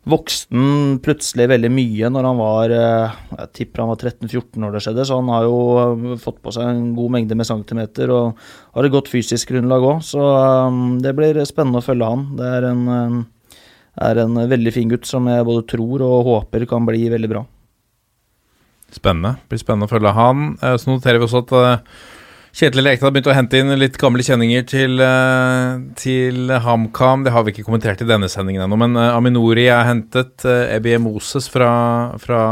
vokste 0.05 0.53
han 0.55 0.95
plutselig 1.03 1.49
veldig 1.49 1.71
mye 1.73 2.09
når 2.13 2.27
han 2.29 2.37
var 2.37 2.73
Jeg 2.75 3.47
tipper 3.57 3.81
han 3.81 3.89
var 3.89 3.97
13-14 3.97 4.61
når 4.61 4.75
det 4.75 4.81
skjedde, 4.85 5.05
så 5.09 5.17
han 5.17 5.31
har 5.33 5.47
jo 5.49 6.17
fått 6.21 6.37
på 6.45 6.53
seg 6.55 6.69
en 6.69 6.91
god 6.95 7.15
mengde 7.17 7.35
med 7.35 7.49
centimeter 7.49 8.13
og 8.13 8.45
har 8.77 8.85
et 8.85 8.93
godt 8.93 9.09
fysisk 9.11 9.51
grunnlag 9.51 9.83
òg. 9.83 10.03
Så 10.05 10.21
det 11.03 11.15
blir 11.17 11.41
spennende 11.49 11.81
å 11.81 11.87
følge 11.89 12.11
han. 12.13 12.27
Det 12.37 12.51
er 12.59 12.69
en, 12.69 13.25
er 14.01 14.19
en 14.25 14.35
veldig 14.49 14.73
fin 14.75 14.89
gutt 14.91 15.07
som 15.07 15.27
jeg 15.31 15.45
både 15.47 15.67
tror 15.71 16.03
og 16.03 16.27
håper 16.27 16.65
kan 16.69 16.87
bli 16.87 17.07
veldig 17.13 17.31
bra. 17.31 17.45
Spennende. 18.95 19.35
Blir 19.49 19.61
spennende 19.61 19.87
å 19.87 19.91
følge 19.91 20.13
han. 20.15 20.45
Eh, 20.61 20.75
Så 20.79 20.91
noterer 20.91 21.19
vi 21.19 21.27
også 21.27 21.43
at 21.43 21.55
eh, 21.57 21.95
Kjetil 22.55 22.87
Rekdal 22.87 23.11
begynte 23.11 23.33
å 23.33 23.35
hente 23.35 23.59
inn 23.59 23.73
litt 23.75 23.97
gamle 23.99 24.23
kjenninger 24.23 24.63
til, 24.69 25.01
eh, 25.03 25.81
til 25.99 26.53
HamKam. 26.63 27.25
Det 27.25 27.33
har 27.35 27.43
vi 27.43 27.51
ikke 27.51 27.65
kommentert 27.67 28.03
i 28.03 28.07
denne 28.07 28.29
sendingen 28.31 28.63
ennå, 28.63 28.77
men 28.79 28.95
Aminori 28.95 29.67
er 29.67 29.83
hentet. 29.89 30.45
Ebie 30.45 31.01
Moses 31.03 31.49
fra, 31.51 32.15
fra 32.21 32.45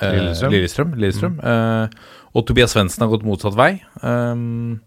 eh, 0.00 0.16
Lillestrøm. 0.16 0.50
Lillestrøm. 0.56 0.96
Lillestrøm. 0.98 1.38
Eh, 1.38 1.88
og 2.36 2.44
Tobias 2.48 2.74
Svendsen 2.74 3.04
har 3.04 3.12
gått 3.12 3.24
motsatt 3.24 3.54
vei. 3.56 3.78
Um, 4.02 4.80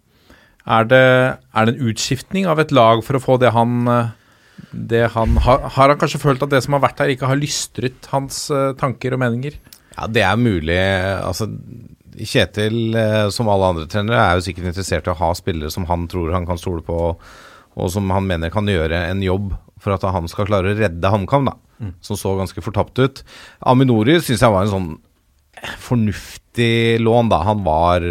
er, 0.67 0.83
det, 0.85 1.05
er 1.39 1.65
det 1.65 1.71
en 1.73 1.87
utskiftning 1.89 2.45
av 2.51 2.59
et 2.61 2.73
lag 2.75 3.01
for 3.01 3.17
å 3.17 3.23
få 3.23 3.39
det 3.41 3.55
han 3.55 3.87
han 5.15 5.38
har, 5.45 5.68
har 5.76 5.94
han 5.94 5.99
kanskje 5.99 6.22
følt 6.22 6.44
at 6.45 6.52
det 6.52 6.61
som 6.65 6.76
har 6.76 6.84
vært 6.84 7.02
her, 7.03 7.14
ikke 7.14 7.30
har 7.30 7.40
lystret 7.40 8.10
hans 8.14 8.48
eh, 8.53 8.73
tanker 8.80 9.15
og 9.15 9.22
meninger? 9.22 9.57
Ja, 9.95 10.07
det 10.07 10.23
er 10.26 10.40
mulig. 10.40 10.80
Altså, 11.23 11.49
Kjetil, 12.19 12.95
eh, 12.98 13.30
som 13.34 13.49
alle 13.52 13.72
andre 13.73 13.88
trenere, 13.91 14.19
er 14.19 14.38
jo 14.38 14.45
sikkert 14.49 14.72
interessert 14.72 15.07
i 15.07 15.14
å 15.14 15.19
ha 15.19 15.31
spillere 15.38 15.72
som 15.73 15.88
han 15.90 16.07
tror 16.11 16.34
han 16.36 16.48
kan 16.49 16.60
stole 16.60 16.84
på, 16.86 16.99
og 17.80 17.91
som 17.94 18.10
han 18.11 18.27
mener 18.27 18.52
kan 18.53 18.68
gjøre 18.68 19.06
en 19.10 19.23
jobb 19.23 19.53
for 19.80 19.95
at 19.95 20.03
han 20.03 20.27
skal 20.27 20.49
klare 20.49 20.73
å 20.73 20.80
redde 20.80 21.11
HamKam, 21.14 21.48
da. 21.48 21.56
Som 22.03 22.18
så 22.19 22.34
ganske 22.36 22.60
fortapt 22.60 22.99
ut. 22.99 23.22
Aminori 23.72 24.18
syns 24.19 24.44
jeg 24.44 24.52
var 24.52 24.65
en 24.65 24.73
sånn 24.73 24.90
fornuftig 25.80 26.99
lån, 26.99 27.31
da. 27.31 27.40
Han 27.48 27.64
var 27.64 28.03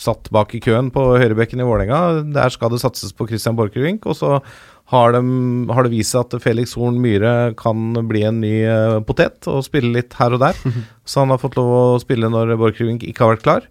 satt 0.00 0.28
bak 0.34 0.52
i 0.56 0.60
køen 0.60 0.90
på 0.94 1.02
høyrebekken 1.16 1.62
i 1.62 1.66
Vålerenga. 1.66 2.24
Der 2.34 2.52
skal 2.52 2.72
det 2.72 2.82
satses 2.82 3.14
på 3.16 3.28
Christian 3.30 3.56
Borchgrevink. 3.58 4.04
Og 4.10 4.18
så 4.18 4.40
har, 4.92 5.16
de, 5.16 5.20
har 5.74 5.82
det 5.82 5.90
vist 5.90 6.14
seg 6.14 6.28
at 6.28 6.42
Felix 6.44 6.76
Horn 6.78 7.00
Myhre 7.02 7.50
kan 7.58 7.96
bli 8.06 8.22
en 8.28 8.38
ny 8.42 8.54
eh, 8.62 8.98
potet 9.06 9.48
og 9.50 9.64
spille 9.66 9.90
litt 9.96 10.14
her 10.20 10.36
og 10.36 10.44
der. 10.44 10.60
så 11.08 11.24
han 11.24 11.32
har 11.34 11.42
fått 11.42 11.58
lov 11.58 11.72
å 11.74 12.02
spille 12.02 12.30
når 12.30 12.54
Borchgrevink 12.60 13.06
ikke 13.06 13.24
har 13.24 13.34
vært 13.34 13.46
klar. 13.46 13.66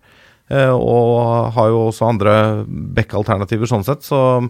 Eh, 0.52 0.74
og 0.76 1.54
har 1.56 1.72
jo 1.72 1.86
også 1.88 2.10
andre 2.10 2.34
back-alternativer 2.68 3.72
sånn 3.72 3.86
sett, 3.88 4.04
så 4.06 4.44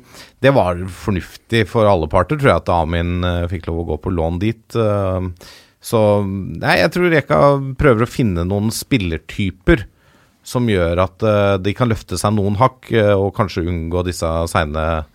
det 0.43 0.55
var 0.57 0.81
fornuftig 0.89 1.67
for 1.69 1.87
alle 1.87 2.09
parter, 2.11 2.41
tror 2.41 2.51
jeg, 2.55 2.63
at 2.65 2.73
Amin 2.73 3.21
eh, 3.21 3.45
fikk 3.51 3.69
lov 3.69 3.83
å 3.83 3.87
gå 3.93 4.01
på 4.01 4.15
lån 4.17 4.41
dit. 4.41 4.79
Så 5.85 6.01
nei, 6.25 6.79
jeg 6.81 6.95
tror 6.95 7.11
Reka 7.13 7.39
prøver 7.77 8.07
å 8.07 8.09
finne 8.09 8.47
noen 8.49 8.73
spillertyper 8.73 9.85
som 10.45 10.65
gjør 10.69 10.97
at 11.01 11.23
de 11.61 11.71
kan 11.77 11.89
løfte 11.89 12.17
seg 12.21 12.33
noen 12.33 12.57
hakk, 12.57 12.89
og 13.17 13.31
kanskje 13.37 13.63
unngå 13.69 14.01
disse 14.05 14.29
seine, 14.49 15.05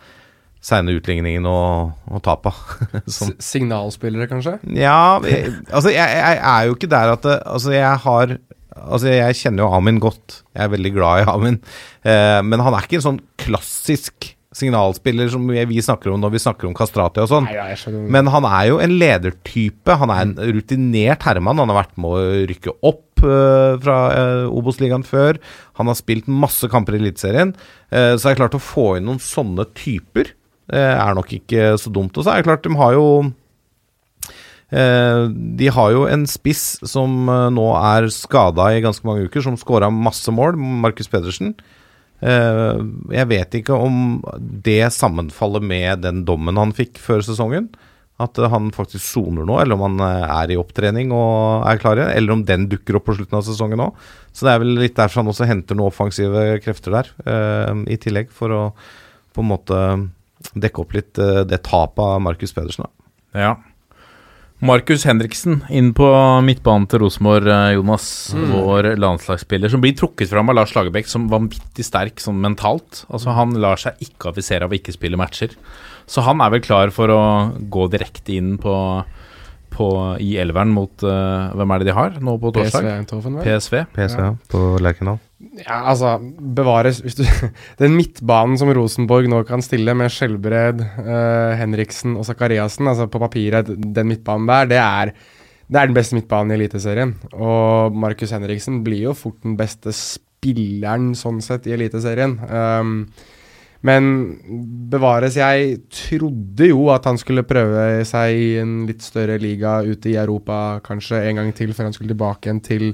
seine 0.60 0.92
utligningene 0.98 1.48
og, 1.48 1.92
og 2.10 2.22
tapa. 2.24 2.52
Signalspillere, 3.50 4.28
kanskje? 4.30 4.58
ja, 4.76 5.18
jeg, 5.24 5.54
altså 5.70 5.92
jeg, 5.94 6.18
jeg 6.20 6.40
er 6.52 6.66
jo 6.68 6.76
ikke 6.76 6.90
der 6.92 7.14
at 7.14 7.24
det, 7.26 7.38
Altså 7.48 7.72
jeg 7.74 8.02
har 8.04 8.36
Altså 8.80 9.10
Jeg 9.12 9.36
kjenner 9.36 9.64
jo 9.64 9.70
Amin 9.76 9.98
godt. 10.00 10.42
Jeg 10.54 10.64
er 10.64 10.70
veldig 10.72 10.92
glad 10.94 11.22
i 11.22 11.24
Amin. 11.28 11.56
Eh, 12.06 12.38
men 12.46 12.62
han 12.62 12.72
er 12.76 12.86
ikke 12.86 13.00
en 13.00 13.08
sånn 13.08 13.18
klassisk 13.40 14.30
signalspiller 14.56 15.28
som 15.30 15.44
vi 15.46 15.82
snakker 15.82 16.10
om 16.10 16.22
når 16.22 16.32
vi 16.34 16.40
snakker 16.42 16.66
om 16.66 16.74
Kastrati 16.74 17.22
og 17.22 17.28
sånn. 17.30 17.46
Men 18.10 18.30
han 18.32 18.46
er 18.48 18.64
jo 18.70 18.80
en 18.82 18.96
ledertype. 18.98 19.98
Han 20.00 20.10
er 20.14 20.24
en 20.24 20.34
rutinert 20.56 21.26
herremann. 21.26 21.60
Han 21.62 21.70
har 21.70 21.82
vært 21.84 22.00
med 22.00 22.10
å 22.10 22.24
rykke 22.50 22.74
opp 22.90 23.22
eh, 23.26 23.76
fra 23.84 23.98
eh, 24.16 24.48
Obos-ligaen 24.50 25.06
før. 25.06 25.38
Han 25.78 25.90
har 25.90 25.98
spilt 25.98 26.30
masse 26.30 26.70
kamper 26.72 26.96
i 26.96 27.02
Eliteserien. 27.02 27.54
Eh, 27.90 28.14
så 28.16 28.30
er 28.30 28.34
det 28.34 28.42
klart 28.42 28.58
å 28.58 28.64
få 28.64 28.92
inn 28.98 29.10
noen 29.10 29.22
sånne 29.22 29.68
typer 29.78 30.34
er 30.78 31.14
nok 31.16 31.32
ikke 31.34 31.74
så 31.80 31.90
dumt. 31.92 32.16
Og 32.16 32.24
så 32.24 32.32
er 32.32 32.40
det 32.40 32.48
klart, 32.48 32.66
de 32.66 32.78
har 32.78 32.94
jo 32.94 33.06
eh, 34.70 35.24
De 35.58 35.68
har 35.74 35.92
jo 35.96 36.06
en 36.06 36.26
spiss 36.30 36.78
som 36.86 37.28
eh, 37.28 37.50
nå 37.56 37.66
er 37.80 38.10
skada 38.14 38.70
i 38.74 38.82
ganske 38.84 39.06
mange 39.08 39.26
uker, 39.26 39.44
som 39.44 39.58
skåra 39.60 39.90
masse 39.90 40.30
mål, 40.34 40.56
Markus 40.56 41.10
Pedersen. 41.10 41.54
Eh, 42.20 42.80
jeg 43.16 43.30
vet 43.30 43.60
ikke 43.60 43.76
om 43.76 44.20
det 44.38 44.82
sammenfaller 44.92 45.64
med 45.64 46.04
den 46.04 46.24
dommen 46.28 46.60
han 46.60 46.76
fikk 46.76 47.00
før 47.00 47.24
sesongen. 47.24 47.70
At 48.20 48.38
eh, 48.38 48.50
han 48.52 48.70
faktisk 48.74 49.04
soner 49.06 49.48
nå, 49.48 49.58
eller 49.62 49.78
om 49.78 49.86
han 49.88 50.04
eh, 50.04 50.28
er 50.28 50.54
i 50.54 50.60
opptrening 50.60 51.14
og 51.16 51.66
er 51.68 51.80
klar 51.82 52.00
igjen. 52.00 52.14
Eller 52.16 52.36
om 52.36 52.46
den 52.46 52.68
dukker 52.70 52.98
opp 52.98 53.08
på 53.08 53.16
slutten 53.18 53.40
av 53.40 53.46
sesongen 53.48 53.86
òg. 53.88 54.08
Så 54.36 54.46
det 54.46 54.54
er 54.54 54.62
vel 54.62 54.76
litt 54.78 54.98
derfor 54.98 55.22
han 55.22 55.32
også 55.32 55.48
henter 55.48 55.78
noen 55.78 55.90
offensive 55.90 56.46
krefter 56.64 56.98
der, 57.00 57.12
eh, 57.24 57.84
i 57.96 58.00
tillegg. 58.00 58.32
For 58.34 58.52
å 58.54 58.64
på 59.30 59.44
en 59.44 59.52
måte 59.52 59.76
dekke 60.54 60.84
opp 60.84 60.94
litt 60.96 61.20
eh, 61.20 61.42
det 61.48 61.62
tapet 61.66 62.02
av 62.04 62.22
Markus 62.24 62.54
Pedersen. 62.56 62.86
Da. 62.86 63.40
Ja. 63.40 63.52
Markus 64.60 65.06
Henriksen 65.08 65.62
inn 65.72 65.94
på 65.96 66.06
midtbanen 66.44 66.84
til 66.90 67.00
Rosenborg, 67.00 67.48
Jonas. 67.72 68.08
Jonas. 68.34 68.50
Vår 68.52 68.90
landslagsspiller 69.00 69.72
som 69.72 69.80
blir 69.80 69.94
trukket 69.96 70.28
fram 70.28 70.52
av 70.52 70.58
Lars 70.58 70.74
Lagerbäck 70.76 71.08
som 71.08 71.30
vanvittig 71.32 71.86
sterk 71.86 72.20
sånn 72.20 72.42
mentalt. 72.44 73.06
Altså 73.08 73.32
Han 73.38 73.56
lar 73.56 73.80
seg 73.80 74.02
ikke 74.04 74.34
affisere 74.34 74.68
av 74.68 74.74
å 74.74 74.76
ikke 74.76 74.92
spille 74.92 75.20
matcher. 75.20 75.56
Så 76.10 76.26
han 76.26 76.44
er 76.44 76.52
vel 76.52 76.64
klar 76.64 76.92
for 76.92 77.12
å 77.14 77.22
gå 77.72 77.86
direkte 77.88 78.36
inn 78.36 78.58
på, 78.60 78.74
på 79.72 79.88
i 80.20 80.34
elveren 80.42 80.74
mot 80.74 81.06
uh, 81.06 81.54
Hvem 81.56 81.72
er 81.72 81.80
det 81.80 81.88
de 81.88 81.96
har 81.96 82.20
nå 82.20 82.36
på 82.42 82.52
torsdag? 82.58 83.06
PSV. 83.08 83.40
PSV. 83.46 83.82
PSV. 83.96 84.22
ja. 84.26 84.32
på 84.50 84.64
Lerkendal. 84.82 85.22
Ja, 85.60 85.80
altså, 85.92 86.14
bevares 86.56 87.00
du, 87.16 87.24
Den 87.82 87.96
midtbanen 87.98 88.58
som 88.60 88.70
Rosenborg 88.76 89.28
nå 89.30 89.42
kan 89.48 89.64
stille, 89.64 89.94
med 89.96 90.12
Skjelbred, 90.12 90.82
uh, 91.00 91.56
Henriksen 91.60 92.16
og 92.18 92.26
Sakariassen, 92.28 92.88
altså 92.90 93.08
på 93.10 93.20
papiret, 93.22 93.68
den 93.68 94.10
midtbanen 94.10 94.48
der, 94.50 94.70
det 94.70 94.80
er, 94.80 95.12
det 95.70 95.80
er 95.80 95.90
den 95.90 95.98
beste 95.98 96.16
midtbanen 96.18 96.54
i 96.54 96.58
Eliteserien. 96.58 97.16
Og 97.34 97.96
Markus 97.96 98.32
Henriksen 98.34 98.80
blir 98.86 99.10
jo 99.10 99.18
fort 99.18 99.38
den 99.44 99.58
beste 99.60 99.94
spilleren, 99.96 101.12
sånn 101.18 101.42
sett, 101.44 101.68
i 101.68 101.76
Eliteserien. 101.76 102.38
Um, 102.48 102.96
men 103.86 104.08
bevares, 104.92 105.38
jeg 105.40 105.78
trodde 105.88 106.66
jo 106.68 106.90
at 106.92 107.06
han 107.08 107.16
skulle 107.20 107.46
prøve 107.48 108.02
seg 108.08 108.36
i 108.36 108.50
en 108.60 108.82
litt 108.88 109.00
større 109.04 109.38
liga 109.40 109.78
ute 109.86 110.12
i 110.12 110.18
Europa 110.20 110.82
kanskje 110.84 111.22
en 111.30 111.40
gang 111.40 111.54
til, 111.56 111.72
før 111.76 111.88
han 111.88 111.96
skulle 111.96 112.12
tilbake 112.12 112.48
igjen 112.48 112.60
til, 112.66 112.90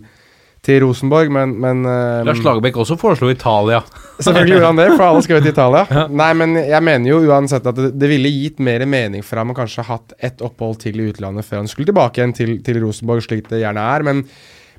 til 0.66 0.82
Rosenborg, 0.82 1.30
men, 1.32 1.54
men 1.62 1.84
um, 1.86 2.26
Lars 2.26 2.42
Lagerbäck 2.42 2.78
også 2.82 2.98
foreslo 2.98 3.30
Italia. 3.30 3.82
Selvfølgelig 4.24 4.56
gjorde 4.56 4.72
han 4.72 4.80
det, 4.80 4.88
for 4.96 5.06
alle 5.06 5.22
skal 5.22 5.38
jo 5.38 5.44
til 5.44 5.54
Italia. 5.54 6.02
Nei, 6.10 6.28
men 6.40 6.58
jeg 6.58 6.82
mener 6.88 7.12
jo 7.12 7.22
uansett 7.28 7.68
at 7.70 7.78
det, 7.78 7.92
det 7.94 8.10
ville 8.10 8.32
gitt 8.32 8.62
mer 8.64 8.82
mening 8.88 9.24
for 9.26 9.40
ham 9.40 9.52
å 9.52 9.56
kanskje 9.56 9.86
hatt 9.86 10.16
ett 10.18 10.42
opphold 10.44 10.80
til 10.82 10.98
i 10.98 11.10
utlandet 11.12 11.46
før 11.46 11.62
han 11.62 11.70
skulle 11.70 11.92
tilbake 11.92 12.22
igjen 12.22 12.36
til, 12.36 12.54
til 12.66 12.80
Rosenborg, 12.82 13.22
slik 13.26 13.50
det 13.52 13.62
gjerne 13.62 13.84
er. 13.94 14.06
Men, 14.08 14.24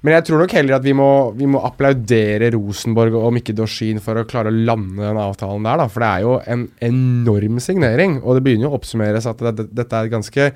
men 0.04 0.18
jeg 0.18 0.28
tror 0.28 0.44
nok 0.44 0.56
heller 0.58 0.78
at 0.80 0.88
vi 0.88 0.96
må, 0.98 1.12
vi 1.38 1.48
må 1.54 1.62
applaudere 1.70 2.52
Rosenborg 2.58 3.16
og 3.22 3.32
Mikke 3.38 3.56
Dorsin 3.56 4.02
for 4.04 4.20
å 4.20 4.26
klare 4.28 4.52
å 4.52 4.58
lande 4.58 5.06
den 5.06 5.22
avtalen 5.22 5.70
der, 5.70 5.84
da. 5.84 5.88
For 5.94 6.04
det 6.04 6.10
er 6.10 6.26
jo 6.26 6.36
en 6.58 6.68
enorm 6.90 7.62
signering, 7.64 8.20
og 8.24 8.38
det 8.38 8.44
begynner 8.48 8.68
jo 8.68 8.74
å 8.76 8.82
oppsummeres 8.82 9.30
at 9.30 9.46
det, 9.46 9.56
det, 9.62 9.70
dette 9.80 10.02
er 10.02 10.10
et 10.10 10.18
ganske 10.18 10.52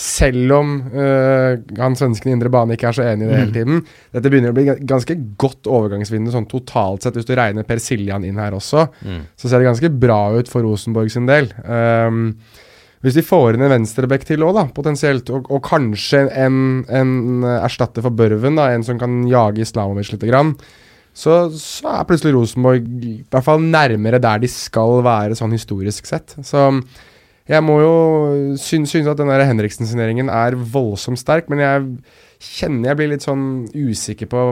selv 0.00 0.54
om 0.56 0.70
øh, 0.88 1.58
han 1.76 1.96
svensken 1.98 2.30
i 2.30 2.34
indre 2.36 2.52
bane 2.52 2.76
ikke 2.76 2.88
er 2.88 2.96
så 2.96 3.04
enig 3.04 3.26
i 3.26 3.28
det 3.28 3.40
hele 3.40 3.52
tiden. 3.52 3.82
Dette 4.16 4.32
begynner 4.32 4.54
å 4.54 4.56
bli 4.56 4.64
ganske 4.88 5.16
godt 5.40 5.68
overgangsvindu 5.68 6.32
sånn 6.32 6.48
totalt 6.48 7.04
sett, 7.04 7.18
hvis 7.18 7.28
du 7.28 7.34
regner 7.36 7.68
Per 7.68 7.82
Siljan 7.82 8.24
inn 8.24 8.40
her 8.40 8.56
også. 8.56 8.86
Så 9.36 9.50
ser 9.50 9.60
det 9.60 9.68
ganske 9.68 9.92
bra 9.92 10.22
ut 10.38 10.48
for 10.48 10.64
Rosenborg 10.64 11.12
sin 11.12 11.28
del. 11.28 11.50
Um, 11.66 12.32
hvis 13.04 13.16
de 13.16 13.24
får 13.24 13.56
inn 13.56 13.64
en 13.64 13.72
venstreback 13.72 14.24
til 14.28 14.44
òg, 14.44 14.58
potensielt, 14.76 15.28
og, 15.32 15.48
og 15.52 15.62
kanskje 15.64 16.26
en, 16.36 16.82
en 16.88 17.44
erstatter 17.60 18.04
for 18.04 18.16
Børven, 18.16 18.58
da, 18.60 18.70
en 18.72 18.84
som 18.84 19.00
kan 19.00 19.22
jage 19.28 19.64
Islamovic 19.64 20.12
litt, 20.12 20.26
grann, 20.28 20.54
så, 21.16 21.42
så 21.56 21.92
er 21.92 22.08
plutselig 22.08 22.34
Rosenborg 22.36 22.84
i 23.04 23.14
hvert 23.28 23.46
fall 23.46 23.64
nærmere 23.64 24.20
der 24.22 24.42
de 24.42 24.48
skal 24.52 25.00
være, 25.04 25.36
sånn 25.36 25.56
historisk 25.56 26.08
sett. 26.08 26.36
Så 26.46 26.68
jeg 27.50 27.66
må 27.66 27.80
jo 27.82 27.94
synes, 28.60 28.92
synes 28.92 29.10
at 29.10 29.18
den 29.18 29.30
Henriksen-signeringen 29.30 30.30
er 30.30 30.54
voldsomt 30.54 31.18
sterk, 31.18 31.48
men 31.50 31.62
jeg 31.64 31.86
kjenner 32.40 32.92
jeg 32.92 32.98
blir 33.00 33.10
litt 33.12 33.26
sånn 33.26 33.46
usikker 33.74 34.30
på 34.30 34.42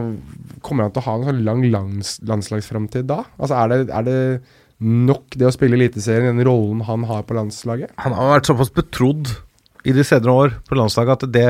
Kommer 0.65 0.85
han 0.85 0.93
til 0.93 1.01
å 1.01 1.07
ha 1.07 1.15
en 1.17 1.29
sånn 1.31 1.45
lang 1.47 1.63
lands, 1.73 2.17
landslagsframtid 2.29 3.07
da? 3.09 3.23
Altså 3.39 3.57
er 3.57 3.71
det, 3.71 3.79
er 3.95 4.09
det 4.09 4.19
nok 4.83 5.39
det 5.39 5.47
å 5.49 5.55
spille 5.55 5.79
Eliteserien, 5.79 6.35
den 6.35 6.47
rollen 6.47 6.83
han 6.87 7.07
har 7.09 7.23
på 7.27 7.37
landslaget? 7.39 7.95
Han 8.03 8.17
har 8.17 8.35
vært 8.37 8.51
såpass 8.51 8.75
betrodd 8.75 9.31
i 9.87 9.95
de 9.95 10.05
senere 10.05 10.35
år 10.35 10.57
på 10.69 10.79
landslaget 10.79 11.23
at 11.23 11.33
det, 11.33 11.47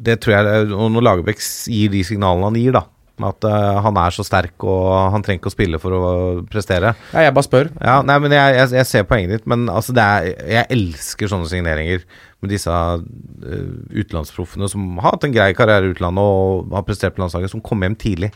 det 0.00 0.18
tror 0.24 0.38
jeg 0.38 0.70
når 0.72 1.04
Lagerbäck 1.04 1.44
gir 1.70 1.92
de 1.92 2.02
signalene 2.08 2.48
han 2.48 2.58
gir, 2.58 2.74
da, 2.74 2.86
med 3.22 3.34
at 3.36 3.46
uh, 3.48 3.80
han 3.84 3.98
er 4.00 4.14
så 4.14 4.24
sterk 4.26 4.64
og 4.66 5.12
han 5.14 5.24
trenger 5.26 5.42
ikke 5.42 5.50
å 5.52 5.54
spille 5.56 5.80
for 5.82 5.96
å 5.96 6.02
prestere 6.50 6.94
Ja, 7.12 7.26
jeg 7.26 7.34
bare 7.36 7.46
spør. 7.48 7.70
Ja, 7.80 7.98
nei, 8.06 8.18
men 8.24 8.34
jeg, 8.36 8.56
jeg, 8.58 8.72
jeg 8.78 8.88
ser 8.90 9.06
poenget 9.10 9.36
ditt, 9.36 9.46
men 9.50 9.66
altså 9.72 9.94
det 9.96 10.04
er, 10.04 10.28
jeg 10.58 10.70
elsker 10.78 11.30
sånne 11.32 11.50
signeringer 11.50 12.04
med 12.42 12.52
disse 12.54 12.70
uh, 12.70 13.72
utenlandsproffene 13.94 14.68
som 14.70 14.84
har 15.02 15.14
hatt 15.16 15.26
en 15.26 15.34
grei 15.34 15.50
karriere 15.58 15.88
i 15.88 15.94
utlandet 15.94 16.22
og 16.22 16.72
har 16.76 16.86
prestert 16.86 17.16
på 17.16 17.22
landslaget, 17.24 17.50
som 17.54 17.62
kommer 17.64 17.88
hjem 17.90 17.98
tidlig. 17.98 18.32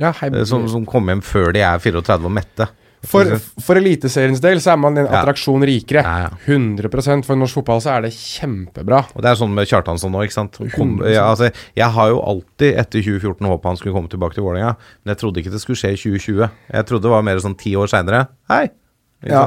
Ja, 0.00 0.10
hei, 0.20 0.28
Eh, 0.28 0.44
Som, 0.44 0.66
som 0.68 0.84
kommer 0.88 1.14
hjem 1.14 1.22
før 1.24 1.54
de 1.56 1.62
er 1.64 1.78
34 1.80 2.28
og 2.28 2.32
mette. 2.36 2.66
For, 3.06 3.36
for 3.62 3.80
Eliteseriens 3.80 4.40
del 4.42 4.60
så 4.62 4.72
er 4.74 4.80
man 4.82 4.98
en 5.00 5.08
attraksjon 5.08 5.64
rikere. 5.66 6.02
Ja, 6.04 6.26
ja. 6.26 6.30
100% 6.46 7.26
For 7.28 7.38
norsk 7.38 7.60
fotball 7.60 7.82
så 7.84 7.94
er 7.96 8.06
det 8.06 8.12
kjempebra. 8.16 9.04
Og 9.14 9.24
det 9.24 9.32
er 9.32 9.40
sånn 9.40 9.54
med 9.56 9.68
Kjartansson 9.70 10.12
nå, 10.14 10.24
ikke 10.26 10.38
sant. 10.38 10.58
Kom, 10.74 10.96
ja, 11.06 11.28
altså, 11.30 11.52
jeg 11.78 11.90
har 11.98 12.10
jo 12.12 12.22
alltid 12.22 12.80
etter 12.82 13.04
2014 13.06 13.52
håpet 13.52 13.70
han 13.70 13.78
skulle 13.80 13.96
komme 13.96 14.12
tilbake 14.12 14.38
til 14.38 14.46
Vålerenga, 14.46 14.74
men 15.02 15.14
jeg 15.14 15.22
trodde 15.22 15.42
ikke 15.42 15.54
det 15.54 15.62
skulle 15.62 15.80
skje 15.80 15.94
i 15.94 16.00
2020. 16.02 16.50
Jeg 16.74 16.90
trodde 16.90 17.06
det 17.06 17.14
var 17.14 17.24
mer 17.26 17.42
sånn 17.44 17.58
ti 17.60 17.76
år 17.78 17.92
seinere. 17.92 18.26
Hei! 18.52 18.66
Ja, 19.30 19.42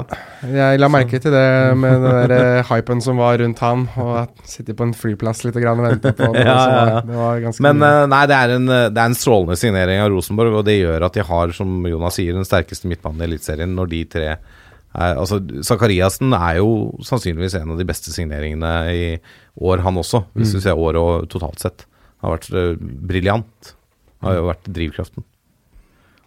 jeg 0.54 0.80
la 0.80 0.88
merke 0.92 1.20
til 1.22 1.32
det 1.34 1.44
med 1.80 2.02
den 2.04 2.30
der 2.30 2.34
eh, 2.60 2.64
hypen 2.70 3.02
som 3.04 3.18
var 3.22 3.38
rundt 3.42 3.60
han, 3.64 3.88
og 4.00 4.12
at 4.26 4.44
sitte 4.50 4.76
på 4.78 4.86
en 4.88 4.94
flyplass 4.98 5.44
litt 5.46 5.58
og 5.60 5.82
vente 5.84 6.14
på 6.18 6.30
det. 6.36 6.46
Ja, 6.46 6.56
ja, 6.56 6.70
ja, 6.70 7.02
var- 7.02 7.42
Det 7.42 7.56
var 7.56 7.60
Men 7.68 7.84
eh, 7.88 8.06
nei, 8.14 8.22
det 8.32 8.38
er, 8.40 8.56
en, 8.60 8.70
eh, 8.70 8.86
det 8.94 9.04
er 9.04 9.12
en 9.14 9.18
strålende 9.20 9.58
signering 9.60 10.02
av 10.04 10.12
Rosenborg, 10.14 10.60
og 10.62 10.66
det 10.68 10.78
gjør 10.80 11.06
at 11.10 11.14
de 11.20 11.26
har, 11.32 11.52
som 11.58 11.80
Jonas 11.90 12.20
sier, 12.20 12.34
den 12.38 12.48
sterkeste 12.48 12.88
midtbanen 12.92 13.22
i 13.22 13.30
Eliteserien 13.32 13.76
når 13.78 13.92
de 13.96 14.04
tre 14.16 14.30
er 14.34 14.40
Altså, 15.22 15.38
Zakariassen 15.62 16.32
er 16.34 16.56
jo 16.64 16.70
sannsynligvis 17.06 17.54
en 17.60 17.76
av 17.76 17.78
de 17.78 17.86
beste 17.86 18.10
signeringene 18.10 18.72
i 18.90 19.04
år, 19.62 19.84
han 19.86 20.00
også, 20.02 20.24
hvis 20.34 20.56
du 20.56 20.60
ser 20.64 20.80
året 20.82 20.98
og 20.98 21.28
totalt 21.30 21.62
sett. 21.62 21.84
Han 22.24 22.32
Har 22.32 22.40
vært 22.40 22.82
briljant. 23.06 23.76
Har 24.26 24.40
jo 24.40 24.48
vært 24.50 24.66
drivkraften. 24.66 25.24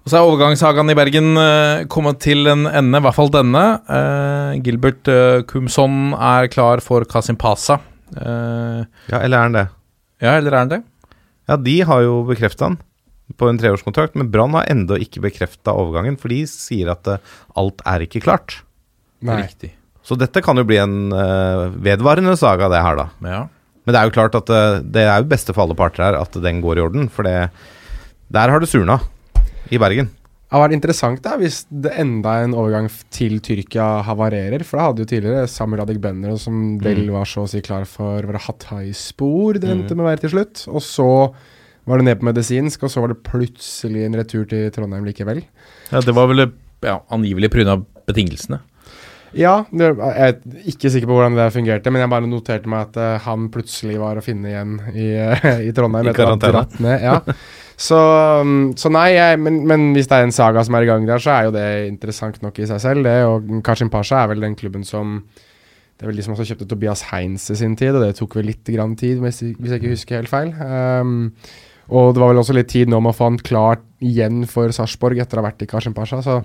Og 0.02 0.10
så 0.10 0.18
er 0.18 0.26
overgangssagaen 0.26 0.90
i 0.90 0.96
Bergen 0.98 1.36
uh, 1.38 1.84
kommet 1.92 2.18
til 2.24 2.48
en 2.50 2.66
ende, 2.66 2.98
i 2.98 3.04
hvert 3.04 3.14
fall 3.14 3.30
denne. 3.30 3.62
Uh, 3.86 4.58
Gilbert 4.64 5.06
uh, 5.06 5.44
Kumson 5.46 6.16
er 6.18 6.48
klar 6.50 6.82
for 6.82 7.06
Kasim 7.08 7.38
Pasa. 7.38 7.78
Eh, 8.12 8.82
Ja, 9.08 9.22
eller 9.22 9.38
er 9.38 9.46
han 9.46 9.54
det? 9.56 9.68
ja, 10.20 10.34
eller 10.36 10.52
er 10.52 10.58
han 10.58 10.68
det? 10.68 10.78
Ja, 11.48 11.56
de 11.56 11.76
har 11.88 12.02
jo 12.04 12.18
bekrefta 12.28 12.66
han 12.68 12.76
på 13.40 13.48
en 13.48 13.56
treårskontrakt, 13.56 14.18
men 14.20 14.28
Brann 14.28 14.52
har 14.52 14.66
ennå 14.68 14.98
ikke 15.00 15.22
bekrefta 15.24 15.72
overgangen, 15.72 16.18
for 16.20 16.28
de 16.28 16.42
sier 16.50 16.90
at 16.92 17.08
alt 17.56 17.80
er 17.88 18.04
ikke 18.04 18.20
klart. 18.26 18.58
Nei. 19.24 19.38
Riktig. 19.46 19.70
Så 20.04 20.18
dette 20.20 20.42
kan 20.44 20.60
jo 20.60 20.66
bli 20.68 20.76
en 20.82 21.14
vedvarende 21.80 22.34
saga, 22.36 22.68
det 22.68 22.82
her, 22.84 23.00
da. 23.00 23.06
Ja. 23.24 23.40
Men 23.86 23.96
det 23.96 24.02
er 24.02 24.10
jo 24.10 24.14
klart 24.18 24.36
at 24.42 24.52
det 24.84 25.06
er 25.06 25.22
jo 25.24 25.30
beste 25.32 25.56
for 25.56 25.64
alle 25.64 25.78
parter 25.78 26.04
her 26.10 26.20
at 26.20 26.36
den 26.44 26.60
går 26.60 26.82
i 26.82 26.84
orden, 26.84 27.08
for 27.08 27.24
det, 27.24 27.48
der 28.34 28.52
har 28.52 28.60
det 28.60 28.68
surna 28.68 28.98
i 29.70 29.80
Bergen. 29.80 30.10
Det 30.52 30.58
hadde 30.58 30.66
vært 30.66 30.76
interessant 30.76 31.20
da 31.24 31.36
hvis 31.40 31.62
det 31.70 31.94
enda 32.02 32.34
en 32.44 32.52
overgang 32.60 32.90
til 33.14 33.38
Tyrkia 33.40 34.02
havarerer. 34.04 34.60
For 34.68 34.76
da 34.76 34.90
hadde 34.90 35.06
jo 35.06 35.08
tidligere 35.08 35.48
Samuel 35.48 35.86
Adegbenro, 35.86 36.34
som 36.36 36.74
vel 36.82 37.06
var 37.14 37.24
så 37.30 37.46
å 37.46 37.48
si 37.48 37.62
klar 37.64 37.86
for 37.88 38.28
var 38.28 38.36
det 38.36 38.42
Hatay-spor 38.44 39.56
det 39.62 39.70
endte 39.72 39.96
med 39.96 40.04
å 40.04 40.10
være 40.10 40.26
til 40.26 40.34
slutt. 40.34 40.66
Og 40.68 40.84
så 40.84 41.08
var 41.88 41.98
det 41.98 42.06
ned 42.10 42.20
på 42.20 42.28
medisinsk, 42.28 42.84
og 42.84 42.92
så 42.92 43.00
var 43.00 43.14
det 43.14 43.22
plutselig 43.24 44.04
en 44.04 44.18
retur 44.20 44.44
til 44.50 44.68
Trondheim 44.74 45.08
likevel. 45.08 45.40
ja, 45.88 46.04
det 46.04 46.14
var 46.20 46.28
vel 46.28 46.44
ja, 46.44 47.00
angivelig 47.08 47.50
pga. 47.54 47.80
betingelsene. 48.06 48.60
Ja, 49.32 49.64
jeg 49.72 49.96
er 49.96 50.34
ikke 50.68 50.90
sikker 50.92 51.08
på 51.08 51.16
hvordan 51.16 51.38
det 51.38 51.48
fungerte, 51.54 51.88
men 51.88 52.04
jeg 52.04 52.12
bare 52.12 52.28
noterte 52.28 52.68
meg 52.68 52.90
at 52.90 53.00
eh, 53.00 53.20
han 53.24 53.48
plutselig 53.54 53.96
var 54.02 54.20
å 54.20 54.24
finne 54.24 54.50
igjen 54.52 54.74
i, 54.92 55.08
i 55.70 55.72
Trondheim. 55.72 56.12
I 56.12 56.16
karantene. 56.16 56.66
ned, 56.84 57.06
Ja. 57.08 57.20
Så, 57.80 57.98
um, 58.42 58.72
så 58.78 58.90
nei, 58.92 59.12
jeg, 59.16 59.38
men, 59.42 59.62
men 59.68 59.88
hvis 59.96 60.10
det 60.10 60.18
er 60.18 60.26
en 60.26 60.34
saga 60.34 60.64
som 60.66 60.76
er 60.76 60.84
i 60.84 60.90
gang 60.90 61.06
der, 61.08 61.22
så 61.22 61.32
er 61.34 61.48
jo 61.48 61.54
det 61.56 61.66
interessant 61.88 62.42
nok 62.44 62.60
i 62.60 62.68
seg 62.68 62.82
selv. 62.82 63.06
Det, 63.06 63.16
og 63.28 63.62
Kashim 63.66 63.90
Pasha 63.92 64.22
er 64.22 64.32
vel 64.32 64.44
den 64.44 64.58
klubben 64.58 64.84
som 64.86 65.22
Det 65.32 66.06
er 66.06 66.10
vel 66.10 66.18
de 66.18 66.24
som 66.26 66.34
også 66.34 66.48
kjøpte 66.48 66.66
Tobias 66.66 67.04
Heinz 67.12 67.48
i 67.52 67.58
sin 67.58 67.76
tid, 67.78 67.94
og 67.94 68.02
det 68.02 68.16
tok 68.18 68.34
vel 68.40 68.48
litt 68.50 68.66
grann 68.74 68.96
tid, 68.98 69.20
hvis, 69.22 69.42
jeg 69.44 69.78
ikke 69.78 69.92
husker 69.92 70.18
helt 70.18 70.32
feil. 70.32 70.52
Um, 70.58 71.32
og 71.92 72.14
det 72.14 72.22
var 72.22 72.32
vel 72.32 72.42
også 72.42 72.56
litt 72.56 72.70
tid 72.72 72.90
nå 72.90 72.98
med 73.02 73.12
å 73.12 73.16
få 73.16 73.28
han 73.28 73.42
klart 73.42 73.84
igjen 74.02 74.42
for 74.50 74.72
Sarpsborg 74.74 75.20
etter 75.22 75.38
å 75.38 75.42
ha 75.42 75.50
vært 75.50 75.62
i 75.62 75.68
Kashim 75.70 75.94
Pasha, 75.94 76.22
så 76.24 76.40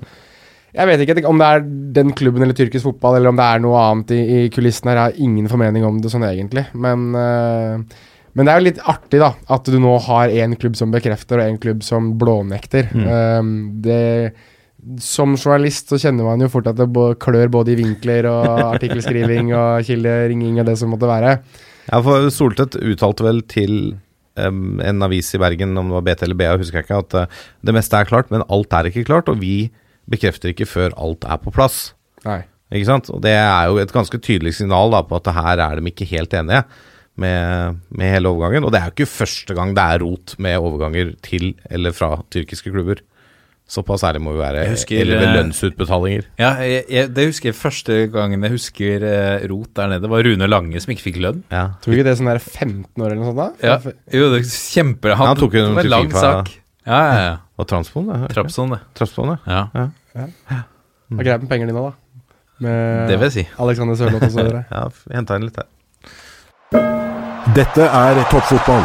jeg 0.76 0.90
vet 0.90 1.02
ikke 1.02 1.24
om 1.30 1.40
det 1.40 1.48
er 1.48 1.64
den 1.96 2.12
klubben 2.18 2.44
eller 2.44 2.58
tyrkisk 2.58 2.86
fotball, 2.86 3.18
eller 3.18 3.32
om 3.32 3.40
det 3.40 3.46
er 3.48 3.62
noe 3.64 3.80
annet 3.82 4.14
i, 4.14 4.20
i 4.20 4.50
kulissene 4.54 4.92
her. 4.92 5.00
Jeg 5.00 5.06
har 5.08 5.26
ingen 5.26 5.50
formening 5.50 5.86
om 5.88 6.02
det 6.04 6.12
sånn 6.14 6.26
egentlig. 6.28 6.68
Men, 6.78 7.08
eh, 7.18 8.04
men 8.38 8.46
det 8.46 8.54
er 8.54 8.60
jo 8.60 8.68
litt 8.68 8.84
artig, 8.86 9.20
da. 9.24 9.32
At 9.50 9.66
du 9.66 9.80
nå 9.82 9.96
har 10.06 10.30
én 10.30 10.54
klubb 10.62 10.78
som 10.78 10.94
bekrefter, 10.94 11.42
og 11.42 11.50
én 11.50 11.58
klubb 11.62 11.82
som 11.86 12.12
blånekter. 12.22 12.92
Eh, 12.94 13.50
det 13.82 14.04
som 15.02 15.34
journalist 15.36 15.90
så 15.90 15.98
kjenner 16.00 16.28
man 16.28 16.44
jo 16.44 16.50
fort 16.52 16.70
at 16.70 16.78
det 16.78 16.88
klør 17.24 17.50
både 17.52 17.74
i 17.74 17.80
vinkler 17.80 18.28
og 18.30 18.46
artikkelskriving 18.76 19.50
og 19.58 19.88
kilderinging 19.88 20.62
og 20.62 20.70
det 20.70 20.78
som 20.80 20.94
måtte 20.94 21.10
være. 21.10 21.40
Ja, 21.88 22.02
for 22.06 22.28
Soltvedt 22.34 22.78
uttalte 22.78 23.26
vel 23.26 23.42
til 23.50 23.74
um, 24.38 24.78
en 24.86 25.08
avis 25.08 25.34
i 25.34 25.42
Bergen, 25.42 25.74
om 25.80 25.90
det 25.90 25.98
var 25.98 26.06
BT 26.06 26.28
eller 26.28 26.40
BA, 26.40 26.52
husker 26.62 26.82
jeg 26.82 26.88
ikke, 26.88 27.02
at 27.04 27.18
uh, 27.18 27.48
det 27.66 27.76
meste 27.76 27.98
er 27.98 28.10
klart, 28.10 28.30
men 28.34 28.46
alt 28.54 28.76
er 28.76 28.92
ikke 28.92 29.08
klart, 29.08 29.32
og 29.32 29.42
vi 29.42 29.72
bekrefter 30.12 30.54
ikke 30.54 30.70
før 30.70 30.94
alt 30.94 31.26
er 31.26 31.42
på 31.42 31.56
plass. 31.56 31.96
Nei. 32.28 32.44
Ikke 32.76 32.90
sant? 32.90 33.10
Og 33.16 33.24
det 33.24 33.34
er 33.40 33.72
jo 33.72 33.80
et 33.82 33.96
ganske 33.96 34.20
tydelig 34.22 34.58
signal 34.60 34.94
da, 34.94 35.02
på 35.08 35.18
at 35.18 35.32
her 35.36 35.64
er 35.64 35.80
de 35.80 35.90
ikke 35.90 36.08
helt 36.12 36.36
enige 36.38 36.62
med, 37.18 37.78
med 37.90 38.12
hele 38.14 38.30
overgangen. 38.32 38.66
Og 38.68 38.72
det 38.74 38.80
er 38.82 38.90
jo 38.90 38.96
ikke 38.98 39.10
første 39.18 39.56
gang 39.58 39.76
det 39.78 39.84
er 39.84 40.02
rot 40.06 40.36
med 40.44 40.58
overganger 40.62 41.14
til 41.26 41.54
eller 41.70 41.96
fra 41.98 42.16
tyrkiske 42.34 42.74
klubber. 42.74 43.02
Såpass 43.68 44.06
ærlig 44.08 44.22
må 44.24 44.32
vi 44.32 44.40
være. 44.40 44.62
Jeg 44.64 44.72
husker, 44.78 45.00
eller 45.04 45.20
ved 45.20 45.28
eh, 45.28 45.34
lønnsutbetalinger. 45.42 46.28
Ja, 46.40 46.52
jeg, 46.64 46.86
jeg, 46.94 47.10
det 47.18 47.26
husker 47.28 47.50
jeg 47.50 47.58
første 47.60 47.98
gangen 48.14 48.46
jeg 48.48 48.54
husker 48.54 49.04
eh, 49.04 49.44
rot 49.52 49.74
der 49.76 49.90
nede, 49.92 50.08
var 50.14 50.24
Rune 50.24 50.48
Lange 50.48 50.80
som 50.80 50.94
ikke 50.94 51.04
fikk 51.10 51.20
lønn. 51.26 51.42
Ja. 51.52 51.66
Tror 51.84 51.92
du 51.92 51.98
ikke 51.98 52.06
det 52.08 52.14
er 52.14 52.22
sånn 52.22 52.30
der 52.32 52.40
15 52.40 53.04
år 53.04 53.10
eller 53.10 53.20
noe 53.20 53.34
sånt? 53.34 53.42
da? 53.42 53.50
Ja, 53.68 53.76
jo, 54.16 54.30
det 54.32 54.40
er 54.46 54.88
Han, 54.88 54.96
Han, 55.04 55.28
Han 55.34 55.42
tok 55.42 55.58
jo 55.60 55.66
det 55.68 55.84
en 55.84 55.92
lang 55.92 56.08
FIFA. 56.08 56.24
sak. 56.24 56.54
Ja, 56.88 57.02
ja, 57.04 57.20
ja. 57.26 57.36
Og 57.60 57.68
Transpon, 57.68 58.08
det. 58.08 58.30
Trapson, 58.32 58.72
det. 59.34 59.40
Ja. 59.52 59.66
Ja, 59.76 59.90
Det 61.10 61.20
er 61.20 61.28
greit 61.28 61.44
med 61.44 61.50
penger 61.52 61.74
dine, 61.74 61.84
da. 61.90 61.92
Med 62.64 63.12
det 63.12 63.20
vil 63.20 63.28
jeg 63.28 63.36
si. 63.36 63.46
Alexander 63.60 64.00
Sørloth 64.00 64.30
og 64.30 64.32
så 64.32 64.40
videre. 64.48 64.64
ja 64.72 64.88
Henta 65.18 65.36
inn 65.36 65.50
litt 65.50 65.60
her. 65.60 65.68
Dette 67.56 67.86
er 67.86 68.18
toppfotball. 68.28 68.82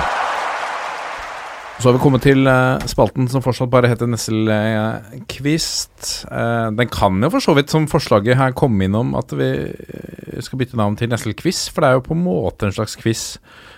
Så 1.81 1.89
har 1.89 1.97
vi 1.97 2.03
kommet 2.05 2.23
til 2.23 2.47
eh, 2.47 2.85
spalten 2.87 3.27
som 3.27 3.43
fortsatt 3.43 3.73
bare 3.73 3.89
heter 3.91 4.07
Nesselquist. 4.07 5.97
Uh, 6.31 6.71
den 6.79 6.87
kan 6.93 7.19
jo 7.25 7.31
for 7.33 7.43
så 7.43 7.57
vidt, 7.59 7.73
som 7.75 7.89
forslaget 7.91 8.39
her, 8.39 8.55
komme 8.55 8.87
innom 8.87 9.17
at 9.19 9.35
vi 9.35 9.49
eh, 9.67 10.39
skal 10.47 10.61
bytte 10.61 10.79
navn 10.79 10.95
til 11.01 11.11
Nesselquiz, 11.11 11.65
for 11.75 11.83
det 11.83 11.91
er 11.91 11.99
jo 11.99 12.07
på 12.07 12.15
en 12.15 12.23
måte 12.23 12.71
en 12.71 12.77
slags 12.79 12.95
quiz. 13.03 13.25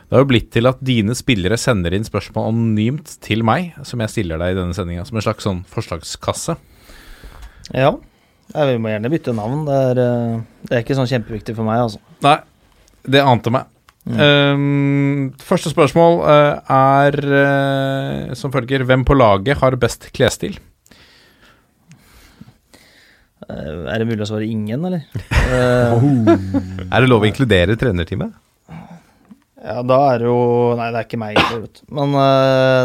Det 0.05 0.19
har 0.19 0.27
jo 0.27 0.31
blitt 0.35 0.53
til 0.53 0.69
at 0.69 0.85
dine 0.85 1.17
spillere 1.17 1.57
sender 1.57 1.97
inn 1.97 2.05
spørsmål 2.05 2.53
anonymt 2.53 3.17
til 3.25 3.41
meg, 3.47 3.73
som 3.89 4.05
jeg 4.05 4.13
stiller 4.19 4.43
deg 4.43 4.53
i 4.53 4.61
denne 4.61 4.77
sendinga, 4.77 5.09
som 5.09 5.17
en 5.17 5.25
slags 5.31 5.49
sånn 5.49 5.65
forslagskasse. 5.73 6.61
Ja. 7.73 7.95
vi 8.53 8.77
må 8.77 8.93
gjerne 8.93 9.17
bytte 9.17 9.33
navn. 9.33 9.65
Det 9.65 9.85
er, 9.89 10.05
eh, 10.05 10.41
det 10.69 10.77
er 10.77 10.85
ikke 10.85 11.01
sånn 11.01 11.09
kjempeviktig 11.09 11.57
for 11.57 11.65
meg, 11.73 11.87
altså. 11.89 12.05
Nei, 12.27 12.43
det 13.09 13.25
ante 13.25 13.55
meg. 13.55 13.73
Um, 14.05 15.31
første 15.41 15.71
spørsmål 15.73 16.19
uh, 16.29 16.59
er 16.69 17.17
uh, 17.25 18.35
som 18.37 18.53
følger 18.53 18.83
Hvem 18.85 19.01
på 19.09 19.17
laget 19.17 19.57
har 19.63 19.77
best 19.81 20.11
klesstil? 20.13 20.59
Uh, 23.49 23.89
Er 23.89 24.03
det 24.03 24.09
mulig 24.11 24.27
å 24.27 24.29
svare 24.29 24.49
ingen, 24.49 24.85
eller? 24.91 25.07
Eh, 25.45 26.05
Er 26.89 27.05
det 27.05 27.09
lov 27.11 27.25
å 27.25 27.29
inkludere 27.29 27.75
trenerteamet? 27.81 28.33
Ja, 29.65 29.81
da 29.85 29.99
er 30.13 30.21
det 30.23 30.29
jo 30.29 30.37
Nei, 30.77 30.87
det 30.93 31.01
er 31.01 31.07
ikke 31.09 31.21
meg. 31.21 31.41
vet. 31.53 31.81
Men 31.93 32.13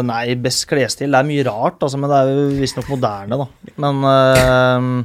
nei, 0.08 0.24
best 0.40 0.64
klesstil. 0.68 1.12
Det 1.12 1.20
er 1.20 1.28
mye 1.28 1.44
rart, 1.48 1.80
altså, 1.84 2.00
men 2.00 2.12
det 2.12 2.18
er 2.20 2.30
jo 2.32 2.44
visstnok 2.60 2.88
moderne, 2.92 3.38
da. 3.40 3.46
Men, 3.84 4.04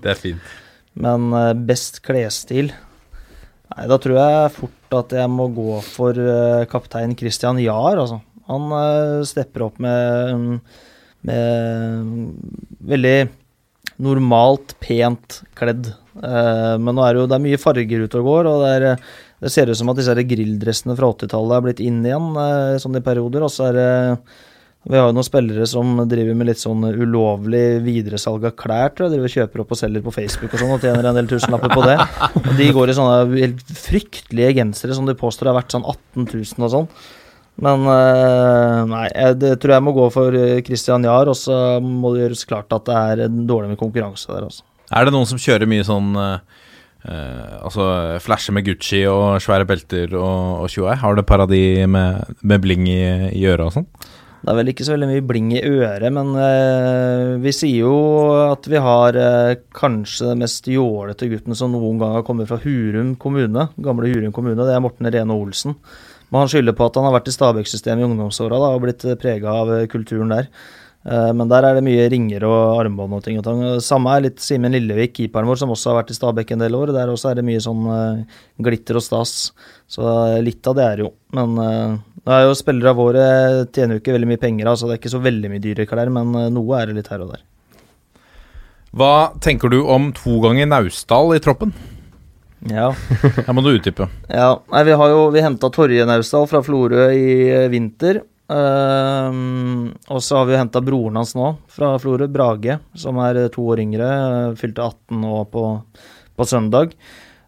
Det 0.04 0.12
er 0.16 0.20
fint. 0.20 0.52
men 1.00 1.28
best 1.68 2.00
klesstil 2.08 2.72
Nei, 3.74 3.88
da 3.90 3.98
tror 4.02 4.20
jeg 4.20 4.54
fort 4.56 4.98
at 5.00 5.16
jeg 5.18 5.32
må 5.32 5.48
gå 5.54 5.80
for 5.86 6.18
uh, 6.20 6.66
kaptein 6.70 7.16
Christian 7.18 7.60
Jahr, 7.64 7.98
altså. 7.98 8.22
Han 8.52 8.70
uh, 8.70 9.26
stepper 9.26 9.66
opp 9.66 9.80
med, 9.82 10.60
med 11.26 12.20
veldig 12.86 13.16
normalt 14.06 14.76
pent 14.84 15.40
kledd. 15.58 15.90
Uh, 16.14 16.76
men 16.78 16.94
nå 16.94 17.04
er 17.04 17.16
det 17.16 17.24
jo 17.24 17.30
det 17.32 17.40
er 17.40 17.46
mye 17.48 17.62
farger 17.62 18.06
ute 18.06 18.22
og 18.22 18.30
går, 18.30 18.52
og 18.52 18.66
det, 18.66 18.74
er, 18.76 19.16
det 19.42 19.54
ser 19.54 19.72
ut 19.72 19.80
som 19.80 19.90
at 19.92 20.00
disse 20.00 20.28
grilldressene 20.30 20.98
fra 21.00 21.10
80-tallet 21.16 21.58
er 21.58 21.66
blitt 21.66 21.84
inn 21.84 22.04
igjen, 22.06 22.30
sånn 22.84 23.02
i 23.02 23.06
perioder. 23.06 23.48
Og 23.48 23.54
så 23.54 23.72
er 23.72 23.80
det 23.80 23.90
Vi 24.86 24.94
har 24.94 25.08
jo 25.08 25.16
noen 25.18 25.26
spillere 25.26 25.66
som 25.66 25.96
driver 26.06 26.36
med 26.38 26.52
litt 26.52 26.62
sånn 26.62 26.84
ulovlig 26.86 27.82
videresalg 27.82 28.44
av 28.46 28.54
klær, 28.60 28.92
tror 28.94 29.08
jeg. 29.08 29.16
Driver 29.16 29.32
kjøper 29.34 29.64
opp 29.64 29.72
og 29.74 29.80
selger 29.80 30.04
på 30.06 30.14
Facebook 30.14 30.52
og 30.54 30.62
sånn, 30.62 30.74
og 30.76 30.84
tjener 30.86 31.08
en 31.10 31.18
del 31.18 31.30
tusenlapper 31.32 31.74
på 31.74 31.86
det. 31.88 31.96
Og 32.44 32.52
de 32.60 32.68
går 32.76 32.92
i 32.92 32.98
sånne 32.98 33.40
helt 33.40 33.64
fryktelige 33.82 34.52
gensere 34.60 34.98
som 34.98 35.10
de 35.10 35.16
påstår 35.18 35.50
er 35.50 35.58
verdt 35.58 35.74
sånn 35.74 35.88
18 35.90 36.28
000 36.30 36.68
og 36.68 36.74
sånn. 36.76 36.90
Men 37.66 37.88
eh, 37.88 38.82
nei, 38.92 39.08
det 39.40 39.56
tror 39.64 39.74
jeg 39.78 39.86
må 39.88 39.94
gå 39.96 40.06
for 40.14 40.38
eh, 40.38 40.60
Christian 40.68 41.08
Jahr, 41.08 41.32
og 41.32 41.38
så 41.40 41.80
må 41.82 42.12
det 42.14 42.26
gjøres 42.26 42.46
klart 42.50 42.76
at 42.76 42.86
det 42.86 43.00
er 43.00 43.24
dårlig 43.32 43.72
med 43.72 43.80
konkurranse 43.80 44.30
der, 44.30 44.46
altså. 44.52 44.68
Er 44.94 45.08
det 45.08 45.16
noen 45.16 45.26
som 45.26 45.40
kjører 45.42 45.66
mye 45.66 45.86
sånn 45.88 46.12
eh, 46.22 46.62
Altså 47.06 47.84
flasher 48.22 48.54
med 48.54 48.66
Gucci 48.66 49.04
og 49.10 49.40
svære 49.42 49.66
belter 49.70 50.14
og, 50.18 50.66
tjoei? 50.74 50.94
Har 50.98 51.14
du 51.14 51.22
et 51.22 51.30
par 51.30 51.42
av 51.44 51.50
de 51.50 51.86
med, 51.90 52.38
med 52.42 52.64
bling 52.64 52.86
i, 52.90 53.02
i 53.30 53.44
øret 53.50 53.66
og 53.68 53.76
sånn? 53.76 53.90
Det 54.46 54.52
er 54.54 54.58
vel 54.60 54.70
ikke 54.70 54.86
så 54.86 54.94
veldig 54.94 55.08
mye 55.10 55.26
bling 55.26 55.48
i 55.58 55.62
øret, 55.66 56.12
men 56.14 56.36
eh, 56.38 57.32
vi 57.42 57.50
sier 57.56 57.88
jo 57.88 57.96
at 58.44 58.68
vi 58.70 58.78
har 58.78 59.18
eh, 59.18 59.56
kanskje 59.74 60.28
den 60.30 60.44
mest 60.44 60.70
jålete 60.70 61.32
gutten 61.32 61.58
som 61.58 61.74
noen 61.74 61.98
gang 61.98 62.14
har 62.20 62.26
kommet 62.28 62.52
fra 62.52 62.60
Hurum 62.62 63.16
kommune. 63.18 63.72
Gamle 63.82 64.12
Hurum 64.12 64.36
kommune. 64.36 64.62
Det 64.62 64.76
er 64.76 64.84
Morten 64.86 65.10
Rene 65.10 65.34
Olsen. 65.34 65.74
Men 66.30 66.44
han 66.44 66.52
skylder 66.54 66.78
på 66.78 66.86
at 66.86 67.00
han 67.00 67.08
har 67.08 67.16
vært 67.18 67.32
i 67.32 67.34
Stabæk-systemet 67.34 68.06
i 68.06 68.10
ungdomsåra 68.12 68.62
og 68.70 68.84
blitt 68.86 69.08
prega 69.22 69.58
av 69.64 69.74
eh, 69.80 69.88
kulturen 69.90 70.38
der. 70.38 70.54
Eh, 71.10 71.32
Men 71.34 71.50
der 71.50 71.66
er 71.66 71.78
det 71.78 71.86
mye 71.90 72.06
ringer 72.14 72.46
og 72.46 72.80
armbånd 72.84 73.18
og 73.18 73.26
ting 73.26 73.42
og 73.42 73.46
tang. 73.50 73.66
Samme 73.82 74.14
er 74.14 74.28
litt 74.28 74.46
Simen 74.46 74.78
Lillevik, 74.78 75.18
keeperen 75.18 75.50
vår, 75.50 75.62
som 75.62 75.74
også 75.74 75.90
har 75.90 76.04
vært 76.04 76.14
i 76.14 76.22
Stabæk 76.22 76.54
en 76.54 76.66
del 76.66 76.78
år. 76.78 76.94
Der 76.94 77.10
også 77.14 77.32
er 77.32 77.42
det 77.42 77.50
mye 77.50 77.66
sånn 77.66 77.86
eh, 77.98 78.42
glitter 78.66 79.02
og 79.02 79.06
stas. 79.10 79.56
Så 79.90 80.06
eh, 80.06 80.42
litt 80.46 80.66
av 80.70 80.78
det 80.78 80.86
er 80.86 81.00
det 81.02 81.10
jo. 81.10 81.16
Men 81.38 81.58
eh, 81.66 81.96
nå 82.26 82.34
er 82.34 82.46
jo 82.48 82.56
spillere 82.58 82.94
av 82.94 83.00
våre 83.00 83.26
tjener 83.76 83.98
jo 83.98 84.04
ikke 84.04 84.16
veldig 84.16 84.30
mye 84.32 84.42
penger, 84.42 84.70
altså 84.72 84.90
det 84.90 84.96
er 84.96 85.02
ikke 85.04 85.14
så 85.14 85.22
veldig 85.24 85.52
mye 85.52 85.64
dyre 85.64 85.86
klær, 85.90 86.10
men 86.14 86.32
eh, 86.40 86.54
noe 86.54 86.80
er 86.80 86.90
det 86.90 87.00
litt 87.00 87.12
her 87.14 87.26
og 87.26 87.36
der. 87.36 87.44
Hva 88.96 89.14
tenker 89.44 89.70
du 89.70 89.82
om 89.92 90.10
to 90.16 90.40
ganger 90.44 90.70
Naustdal 90.72 91.36
i 91.36 91.42
troppen? 91.44 91.74
Ja. 92.66 92.94
Her 93.46 93.54
må 93.54 93.62
du 93.62 93.74
utdype. 93.76 94.08
Ja, 94.32 94.56
nei, 94.72 94.86
vi 94.88 94.96
har 94.98 95.12
jo 95.12 95.26
Vi 95.36 95.44
henta 95.44 95.70
Torje 95.74 96.06
Naustdal 96.08 96.48
fra 96.50 96.64
Florø 96.66 97.10
i 97.14 97.28
eh, 97.52 97.68
vinter. 97.74 98.24
Uh, 98.46 99.90
og 100.14 100.20
så 100.22 100.38
har 100.38 100.46
vi 100.46 100.58
henta 100.60 100.78
broren 100.86 101.18
hans 101.18 101.32
nå, 101.34 101.56
fra 101.74 101.96
Florø, 101.98 102.28
Brage, 102.30 102.76
som 102.94 103.18
er 103.26 103.40
eh, 103.42 103.52
to 103.54 103.66
år 103.74 103.82
yngre. 103.82 104.10
Fylte 104.60 104.86
18 104.86 105.22
nå 105.24 105.40
på, 105.54 105.64
på 106.38 106.48
søndag. 106.50 106.94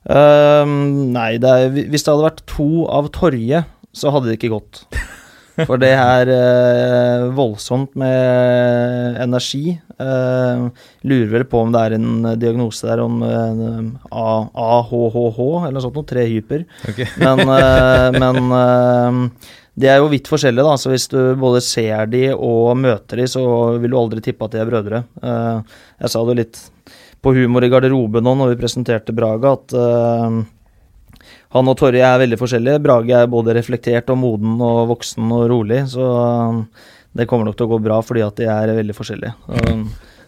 Uh, 0.07 0.65
nei, 1.13 1.35
det 1.43 1.53
er, 1.53 1.69
hvis 1.77 2.05
det 2.05 2.13
hadde 2.13 2.29
vært 2.29 2.45
to 2.49 2.87
av 2.89 3.11
Torje, 3.13 3.61
så 3.97 4.13
hadde 4.13 4.29
det 4.29 4.37
ikke 4.39 4.53
gått. 4.53 4.85
For 5.65 5.79
det 5.81 5.89
er 5.97 6.29
eh, 6.29 7.23
voldsomt 7.33 7.95
med 7.97 9.17
energi. 9.23 9.71
Eh, 9.73 10.65
lurer 11.09 11.31
vel 11.31 11.45
på 11.49 11.63
om 11.63 11.71
det 11.73 11.81
er 11.81 11.95
en 11.97 12.27
diagnose 12.37 12.85
der 12.85 13.01
om 13.01 13.23
eh, 13.25 13.87
AHHH, 14.13 15.39
eller 15.39 15.77
noe 15.79 15.85
sånt, 15.87 15.97
noe, 15.97 16.09
tre 16.09 16.27
hyper. 16.29 16.67
Okay. 16.91 17.09
Men, 17.23 17.41
eh, 17.55 18.19
men 18.21 18.53
eh, 18.59 19.49
de 19.77 19.89
er 19.89 19.99
jo 20.01 20.11
vidt 20.13 20.29
forskjellige, 20.29 20.65
da, 20.65 20.77
så 20.77 20.93
hvis 20.93 21.09
du 21.09 21.19
både 21.41 21.63
ser 21.65 22.05
de 22.13 22.27
og 22.33 22.77
møter 22.77 23.23
de, 23.23 23.27
så 23.29 23.43
vil 23.81 23.93
du 23.93 23.97
aldri 23.99 24.23
tippe 24.25 24.45
at 24.45 24.53
de 24.53 24.61
er 24.61 24.69
brødre. 24.69 25.03
Eh, 25.21 25.79
jeg 26.05 26.13
sa 26.13 26.23
det 26.29 26.37
litt 26.37 26.61
på 27.25 27.33
humor 27.33 27.65
i 27.65 27.69
garderoben 27.73 28.25
nå 28.25 28.35
når 28.37 28.53
vi 28.53 28.61
presenterte 28.61 29.15
Braga, 29.17 29.55
at 29.57 29.73
han 31.55 31.71
og 31.71 31.77
Torje 31.79 32.03
er 32.03 32.19
veldig 32.19 32.39
forskjellige. 32.41 32.81
Brage 32.83 33.15
er 33.15 33.29
både 33.31 33.55
reflektert 33.55 34.09
og 34.11 34.19
moden 34.19 34.57
og 34.63 34.87
voksen 34.91 35.31
og 35.31 35.45
rolig, 35.51 35.85
så 35.93 36.07
um, 36.51 36.65
det 37.15 37.27
kommer 37.29 37.47
nok 37.47 37.57
til 37.59 37.69
å 37.69 37.71
gå 37.75 37.79
bra 37.85 38.01
fordi 38.03 38.25
at 38.25 38.39
de 38.39 38.49
er 38.51 38.73
veldig 38.77 38.95
forskjellige. 38.97 39.35
Um, 39.47 39.85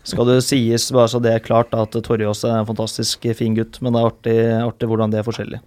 skal 0.08 0.30
det 0.30 0.40
sies, 0.48 0.88
bare 0.96 1.12
så 1.12 1.20
det 1.22 1.34
er 1.36 1.44
klart, 1.44 1.76
at 1.76 1.98
Torje 2.06 2.30
også 2.30 2.54
er 2.54 2.62
en 2.62 2.70
fantastisk 2.70 3.28
fin 3.36 3.58
gutt, 3.58 3.82
men 3.84 3.94
det 3.94 4.00
er 4.00 4.10
artig, 4.14 4.38
artig 4.64 4.90
hvordan 4.90 5.12
de 5.12 5.20
er 5.20 5.28
forskjellige. 5.28 5.62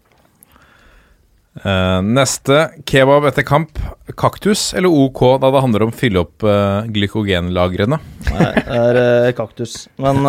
Uh, 1.52 2.00
neste 2.00 2.62
kebab 2.88 3.26
etter 3.28 3.44
kamp. 3.44 3.76
Kaktus 4.16 4.70
eller 4.72 4.88
OK 4.88 5.20
da 5.42 5.50
det 5.52 5.60
handler 5.60 5.84
om 5.84 5.92
å 5.92 5.96
fylle 5.96 6.22
opp 6.24 6.46
uh, 6.48 6.88
glykogenlagrene? 6.88 7.98
Nei, 8.32 8.48
det 8.56 8.78
er 8.80 9.00
uh, 9.28 9.32
kaktus. 9.36 9.82
Men 10.00 10.24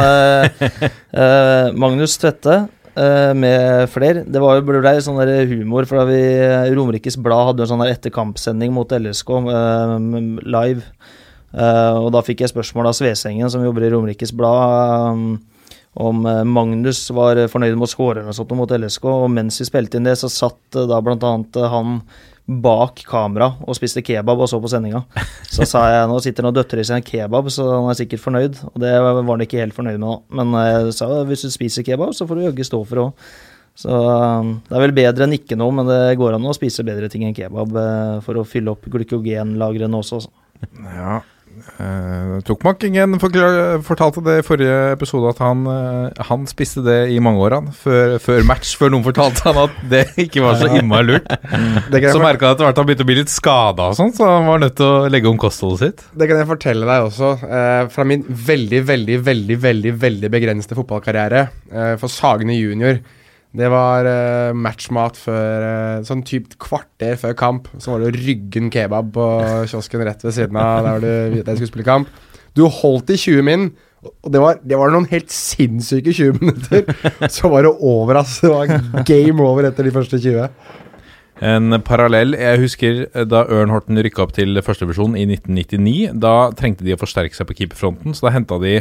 Magnus 1.80 2.20
Tvette 2.20 2.66
eh, 3.00 3.32
med 3.38 3.88
flere. 3.94 4.26
Det 4.26 4.42
var 4.44 4.60
jo 4.60 4.66
ble 4.68 4.94
sånn 5.04 5.22
der 5.22 5.48
humor, 5.50 5.88
for 5.90 6.02
da 6.02 6.08
vi 6.10 6.22
Romerikes 6.76 7.20
Blad 7.22 7.52
hadde 7.52 7.66
en 7.66 7.72
sånn 7.74 7.84
der 7.86 7.96
etterkampsending 7.96 8.74
mot 8.76 8.92
LSK 8.92 9.34
uh, 9.48 9.98
live. 10.44 10.86
Uh, 11.54 12.02
og 12.02 12.14
da 12.16 12.24
fikk 12.26 12.42
jeg 12.42 12.54
spørsmål 12.54 12.90
av 12.90 12.98
Svesengen, 12.98 13.52
som 13.54 13.66
jobber 13.66 13.86
i 13.86 13.92
Romerikes 13.94 14.34
Blad, 14.36 15.14
um, 15.14 15.42
om 15.94 16.26
eh, 16.26 16.44
Magnus 16.44 17.06
var 17.14 17.38
fornøyd 17.52 17.78
med 17.78 17.86
å 17.86 17.92
skåre 17.92 18.22
eller 18.22 18.32
noe 18.32 18.38
sånt 18.38 18.54
mot 18.58 18.72
LSK. 18.72 19.06
Og 19.10 19.30
mens 19.34 19.60
vi 19.62 19.68
spilte 19.70 20.00
inn 20.00 20.10
det, 20.10 20.18
så 20.20 20.32
satt 20.32 20.78
eh, 20.78 20.88
da 20.90 21.00
blant 21.06 21.26
annet 21.28 21.60
eh, 21.60 21.70
han 21.70 22.00
bak 22.44 23.00
kamera 23.08 23.54
og 23.64 23.78
spiste 23.78 24.04
kebab 24.04 24.42
og 24.44 24.50
så 24.52 24.60
på 24.60 24.72
sendinga. 24.72 25.04
Så 25.48 25.68
sa 25.70 25.86
jeg 25.94 26.10
nå 26.12 26.18
sitter 26.24 26.44
han 26.44 26.52
og 26.52 26.58
døtter 26.58 26.82
i 26.82 26.86
seg 26.88 27.00
en 27.00 27.08
kebab, 27.08 27.48
så 27.54 27.70
han 27.70 27.90
er 27.92 27.98
sikkert 28.00 28.24
fornøyd. 28.24 28.60
Og 28.74 28.84
det 28.84 28.92
var 29.00 29.24
han 29.30 29.46
ikke 29.46 29.62
helt 29.62 29.78
fornøyd 29.78 30.00
med, 30.02 30.10
da. 30.10 30.42
Men 30.42 30.60
jeg 30.60 30.96
sa 31.00 31.10
hvis 31.30 31.46
du 31.48 31.54
spiser 31.54 31.88
kebab, 31.88 32.12
så 32.18 32.28
får 32.28 32.40
du 32.40 32.46
jaggu 32.48 32.64
stå 32.68 32.84
for 32.84 33.00
det 33.00 33.06
òg. 33.08 33.28
Så 33.74 33.90
um, 33.90 34.52
det 34.68 34.76
er 34.78 34.84
vel 34.84 34.94
bedre 34.94 35.26
enn 35.26 35.34
ikke 35.34 35.58
noe, 35.58 35.74
men 35.74 35.88
det 35.90 36.18
går 36.20 36.36
an 36.36 36.46
å 36.46 36.54
spise 36.54 36.86
bedre 36.86 37.10
ting 37.10 37.24
enn 37.26 37.34
kebab 37.38 37.74
eh, 37.80 38.18
for 38.26 38.38
å 38.38 38.46
fylle 38.46 38.76
opp 38.76 38.86
glykogenlagrene 38.86 39.98
også. 39.98 40.20
altså. 40.20 40.34
Ja. 40.94 41.16
Uh, 41.74 42.40
Tokmak-gjengen 42.46 43.18
fortalte 43.20 44.22
det 44.24 44.38
i 44.40 44.46
forrige 44.46 44.76
episode 44.94 45.32
at 45.34 45.42
han, 45.44 45.66
uh, 45.68 46.26
han 46.30 46.46
spiste 46.50 46.84
det 46.86 47.00
i 47.12 47.20
mange 47.24 47.42
år, 47.44 47.58
han. 47.58 47.72
Før, 47.76 48.18
før 48.24 48.46
match, 48.48 48.76
før 48.80 48.94
noen 48.94 49.06
fortalte 49.06 49.48
han 49.50 49.62
at 49.66 49.82
det 49.92 50.04
ikke 50.28 50.44
var 50.46 50.60
så 50.62 50.70
innmari 50.70 51.10
lurt. 51.14 51.28
Så 52.14 52.22
merka 52.22 52.52
han 52.52 52.56
etter 52.56 52.68
hvert 52.68 52.82
han 52.82 52.88
begynte 52.90 53.08
å 53.08 53.10
bli 53.10 53.20
litt 53.22 53.34
skada 53.34 53.90
og 53.92 53.98
sånn, 53.98 54.14
så 54.16 54.30
han 54.30 54.48
var 54.52 54.62
nødt 54.64 54.78
til 54.80 54.90
å 54.90 55.10
legge 55.12 55.32
om 55.32 55.40
kostholdet 55.42 55.82
sitt. 55.84 56.06
det 56.14 56.30
kan 56.30 56.40
jeg 56.40 56.52
fortelle 56.52 56.88
deg 56.90 57.10
også. 57.10 57.34
Uh, 57.42 57.90
fra 57.94 58.08
min 58.08 58.24
veldig, 58.28 58.84
veldig, 58.88 59.20
veldig 59.26 59.62
veldig, 59.64 59.94
veldig 60.02 60.32
begrensede 60.34 60.78
fotballkarriere 60.78 61.48
eh, 61.72 61.94
for 62.02 62.12
Sagene 62.12 62.56
junior. 62.58 63.00
Det 63.54 63.70
var 63.70 64.08
uh, 64.10 64.56
matchmat 64.58 65.18
før 65.22 65.64
uh, 65.64 66.04
Sånn 66.08 66.24
typ 66.26 66.56
kvarter 66.62 67.18
før 67.22 67.36
kamp. 67.38 67.70
Så 67.78 67.94
var 67.94 68.02
det 68.02 68.16
Ryggen 68.18 68.72
kebab 68.74 69.14
på 69.14 69.28
kiosken 69.70 70.06
rett 70.08 70.26
ved 70.26 70.36
siden 70.36 70.58
av 70.58 70.88
der, 70.88 71.04
du, 71.04 71.42
jeg 71.42 71.60
skulle 71.60 71.72
spille 71.72 71.90
kamp. 71.90 72.14
Du 72.58 72.66
holdt 72.70 73.14
i 73.14 73.18
20 73.18 73.46
min, 73.46 73.68
og 74.04 74.32
det 74.34 74.42
var, 74.42 74.60
det 74.62 74.78
var 74.78 74.92
noen 74.94 75.08
helt 75.10 75.32
sinnssyke 75.34 76.14
20 76.14 76.42
minutter. 76.42 76.86
Så 77.34 77.50
var 77.50 77.66
det 77.66 77.74
over, 77.80 78.20
ass. 78.22 78.40
Det 78.44 78.52
var 78.52 79.06
game 79.08 79.42
over 79.42 79.70
etter 79.70 79.88
de 79.88 79.94
første 79.96 80.20
20. 80.22 80.50
En 81.44 81.76
parallell 81.84 82.38
Jeg 82.38 82.60
husker 82.62 83.00
eh, 83.08 83.26
da 83.28 83.42
Ørn 83.52 83.72
Horten 83.74 84.00
rykka 84.06 84.24
opp 84.26 84.36
til 84.38 84.60
førstevisjon 84.64 85.18
i 85.18 85.26
1999. 85.26 86.14
Da 86.22 86.52
trengte 86.58 86.86
de 86.86 86.94
å 86.96 87.02
forsterke 87.02 87.36
seg 87.38 87.50
på 87.50 87.58
keeperfronten, 87.58 88.16
så 88.16 88.28
da 88.28 88.36
henta 88.38 88.60
de 88.62 88.80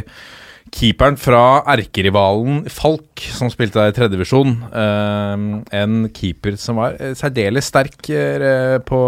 keeperen 0.73 1.17
fra 1.19 1.63
erkerivalen 1.73 2.63
Falk, 2.71 3.21
som 3.35 3.51
spilte 3.51 3.81
der 3.81 3.91
i 3.91 3.95
tredjevisjon. 3.97 4.55
Uh, 4.71 5.61
en 5.75 6.09
keeper 6.15 6.57
som 6.61 6.79
var 6.81 6.97
eh, 6.99 7.13
særdeles 7.17 7.67
sterk 7.69 8.09
eh, 8.13 8.79
på, 8.85 9.03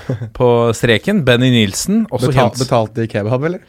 på 0.38 0.48
streken. 0.76 1.24
Benny 1.26 1.50
Nilsen. 1.54 2.04
Også 2.10 2.30
Betal, 2.30 2.50
kjent 2.50 2.64
betalte 2.64 3.02
de 3.02 3.10
kebab, 3.10 3.48
eller? 3.50 3.64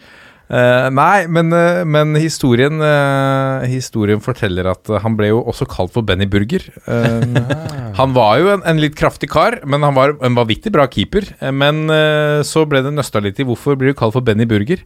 Eh, 0.52 0.88
nei, 0.92 1.28
men, 1.32 1.48
eh, 1.56 1.86
men 1.88 2.12
historien, 2.20 2.82
eh, 2.84 3.68
historien 3.72 4.20
forteller 4.20 4.68
at 4.68 4.90
eh, 4.90 5.00
han 5.00 5.16
ble 5.16 5.30
jo 5.30 5.40
også 5.48 5.68
kalt 5.72 5.94
for 5.96 6.04
Benny 6.04 6.28
Burger. 6.28 6.66
Eh, 6.92 7.40
han 8.00 8.16
var 8.18 8.42
jo 8.42 8.52
en, 8.58 8.66
en 8.68 8.82
litt 8.84 8.98
kraftig 9.00 9.32
kar, 9.32 9.62
men 9.64 9.86
han 9.88 9.96
var 9.96 10.18
en 10.20 10.36
vanvittig 10.36 10.74
bra 10.76 10.90
keeper. 10.92 11.30
Eh, 11.40 11.54
men 11.56 11.86
eh, 11.88 12.44
så 12.48 12.66
ble 12.68 12.84
det 12.84 12.92
nøsta 12.98 13.24
litt 13.24 13.40
i 13.40 13.48
hvorfor 13.48 13.80
blir 13.80 13.94
du 13.94 14.00
kalt 14.02 14.18
for 14.18 14.28
Benny 14.28 14.48
Burger. 14.50 14.84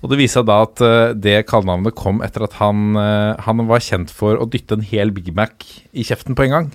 Og 0.00 0.12
det 0.12 0.20
viser 0.20 0.40
seg 0.40 0.48
da 0.48 0.58
at 0.64 0.82
uh, 0.84 1.12
det 1.12 1.42
kallenavnet 1.50 1.96
kom 1.98 2.22
etter 2.24 2.46
at 2.46 2.56
han, 2.60 2.94
uh, 2.96 3.36
han 3.44 3.64
var 3.68 3.84
kjent 3.84 4.12
for 4.14 4.40
å 4.40 4.48
dytte 4.48 4.78
en 4.78 4.86
hel 4.86 5.12
Big 5.16 5.28
Mac 5.36 5.66
i 5.92 6.06
kjeften 6.06 6.36
på 6.38 6.46
en 6.46 6.54
gang. 6.56 6.70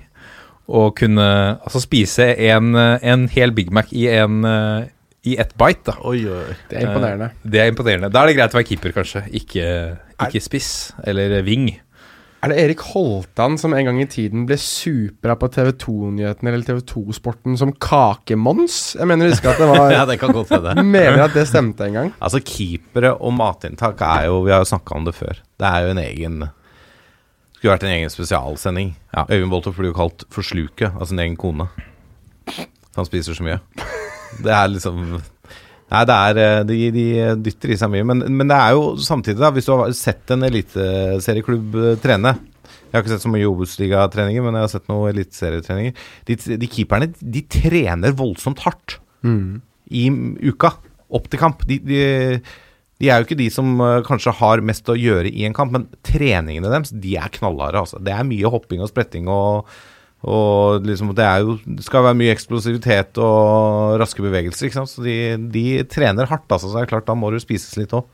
Og 0.65 0.95
kunne 0.97 1.25
altså 1.61 1.77
spise 1.83 2.31
en, 2.41 2.71
eh, 2.73 3.03
en 3.05 3.27
hel 3.29 3.51
Big 3.53 3.69
Mac 3.73 3.91
i 3.93 4.07
en 4.09 4.39
uh, 4.41 4.87
i 5.25 5.35
ett 5.41 5.53
bite, 5.57 5.91
da. 5.91 5.95
Oi, 6.05 6.19
oi. 6.29 6.55
Det 6.69 6.79
er 6.79 6.87
imponerende. 6.87 7.29
Det 7.41 7.61
er 7.61 7.69
imponerende. 7.69 8.09
Da 8.13 8.21
er 8.21 8.29
det 8.29 8.35
greit 8.37 8.53
å 8.53 8.59
være 8.59 8.67
keeper, 8.69 8.93
kanskje. 8.93 9.23
Ikke, 9.37 9.67
ikke 10.21 10.41
spiss 10.41 10.69
eller 11.05 11.39
ving. 11.45 11.71
Er 12.45 12.51
det 12.51 12.61
Erik 12.61 12.81
Holtan 12.91 13.55
som 13.57 13.73
en 13.73 13.87
gang 13.87 13.97
i 13.97 14.05
tiden 14.05 14.43
ble 14.45 14.53
supra 14.61 15.33
på 15.41 15.47
TV 15.49 15.71
2-nyhetene 15.81 16.51
eller 16.51 16.65
TV 16.67 16.83
2-sporten 16.91 17.55
som 17.57 17.71
Kakemons? 17.81 18.75
Jeg 18.99 19.09
mener 19.09 19.31
huske 19.31 19.49
at 19.49 19.57
det 19.57 19.69
var 19.71 19.89
Ja, 19.95 20.03
det 20.05 20.19
kan 20.21 20.29
godt 20.35 20.51
hende. 20.53 20.83
Mener 20.85 21.23
at 21.23 21.33
det 21.33 21.47
stemte 21.49 21.87
en 21.87 21.97
gang. 21.97 22.11
Altså, 22.21 22.43
keepere 22.45 23.15
og 23.17 23.33
matinntak 23.33 24.03
er 24.05 24.27
jo 24.27 24.43
Vi 24.45 24.53
har 24.53 24.61
jo 24.61 24.69
snakka 24.69 24.93
om 24.93 25.09
det 25.09 25.15
før. 25.17 25.41
Det 25.57 25.71
er 25.71 25.87
jo 25.87 25.95
en 25.95 26.03
egen 26.03 26.37
Skulle 27.55 27.73
vært 27.73 27.87
en 27.87 27.95
egen 27.95 28.13
spesialsending. 28.13 28.93
Ja. 29.09 29.25
Øyvind 29.25 29.49
Boltoff 29.55 29.81
blir 29.81 29.89
jo 29.89 29.97
kalt 29.97 30.27
for 30.29 30.45
av 30.45 30.85
altså 31.01 31.09
sin 31.15 31.25
egen 31.25 31.41
kone. 31.41 31.65
Han 32.93 33.09
spiser 33.09 33.33
så 33.33 33.41
mye. 33.41 33.57
Det 34.37 34.53
er 34.53 34.69
liksom 34.69 35.17
Nei, 35.93 36.01
er 36.09 36.41
eh, 36.41 36.63
De, 36.65 36.79
de 36.95 37.05
dytter 37.45 37.75
i 37.75 37.77
seg 37.79 37.91
mye. 37.93 38.07
Men, 38.07 38.25
men 38.33 38.49
det 38.49 38.57
er 38.57 38.75
jo 38.77 38.95
samtidig, 39.05 39.39
da, 39.43 39.51
hvis 39.53 39.69
du 39.69 39.73
har 39.75 39.93
sett 39.97 40.33
en 40.33 40.47
eliteserieklubb 40.47 41.79
eh, 41.81 41.95
trene 42.01 42.35
Jeg 42.35 42.95
har 42.95 43.03
ikke 43.03 43.13
sett 43.13 43.25
så 43.27 43.31
mye 43.33 43.47
Obos-ligatreninger, 43.49 44.45
men 44.45 44.57
jeg 44.57 44.67
har 44.67 44.73
sett 44.73 44.91
noen 44.91 45.11
eliteserietreninger. 45.13 46.05
De, 46.29 46.37
de 46.63 46.71
keeperne 46.71 47.11
de 47.19 47.45
trener 47.51 48.15
voldsomt 48.17 48.63
hardt 48.65 48.99
i 49.91 50.07
uka 50.49 50.75
opp 51.15 51.27
til 51.29 51.41
kamp. 51.41 51.65
De, 51.69 51.79
de, 51.85 51.99
de 53.01 53.09
er 53.11 53.19
jo 53.19 53.27
ikke 53.27 53.39
de 53.39 53.49
som 53.53 53.75
eh, 53.83 54.01
kanskje 54.07 54.33
har 54.39 54.63
mest 54.65 54.89
å 54.89 54.97
gjøre 54.97 55.29
i 55.31 55.45
en 55.47 55.55
kamp, 55.55 55.73
men 55.75 55.89
treningene 56.07 56.71
deres 56.71 56.93
de 56.93 57.17
er 57.19 57.33
knallharde. 57.35 57.83
Altså. 57.83 57.99
Det 58.03 58.13
er 58.15 58.27
mye 58.27 58.51
hopping 58.51 58.83
og 58.83 58.91
spretting 58.91 59.29
og, 59.31 59.69
og 60.25 60.85
liksom, 60.87 61.11
det, 61.17 61.25
er 61.25 61.43
jo, 61.45 61.57
det 61.63 61.85
skal 61.85 62.05
være 62.07 62.17
mye 62.17 62.33
eksplosivitet 62.33 63.19
og 63.21 63.99
raske 64.01 64.23
bevegelser. 64.25 64.67
Ikke 64.67 64.79
sant? 64.79 64.89
Så 64.89 65.03
de, 65.05 65.17
de 65.53 65.65
trener 65.91 66.25
hardt, 66.31 66.47
altså, 66.49 66.69
så 66.71 66.79
det 66.79 66.85
er 66.87 66.93
klart 66.95 67.05
da 67.09 67.13
må 67.17 67.29
du 67.33 67.37
spises 67.43 67.75
litt 67.77 67.93
òg 67.93 68.07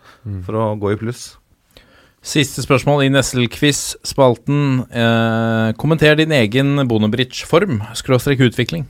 for 0.46 0.60
å 0.60 0.66
gå 0.82 0.92
i 0.92 1.00
pluss. 1.00 1.30
Siste 2.22 2.62
spørsmål 2.62 3.08
i 3.08 3.12
Nesselquiz-spalten. 3.14 4.84
Eh, 4.94 5.70
kommenter 5.82 6.20
din 6.20 6.36
egen 6.38 6.76
Bonobridge-form, 6.86 7.80
skråstrek 7.98 8.44
utvikling. 8.46 8.86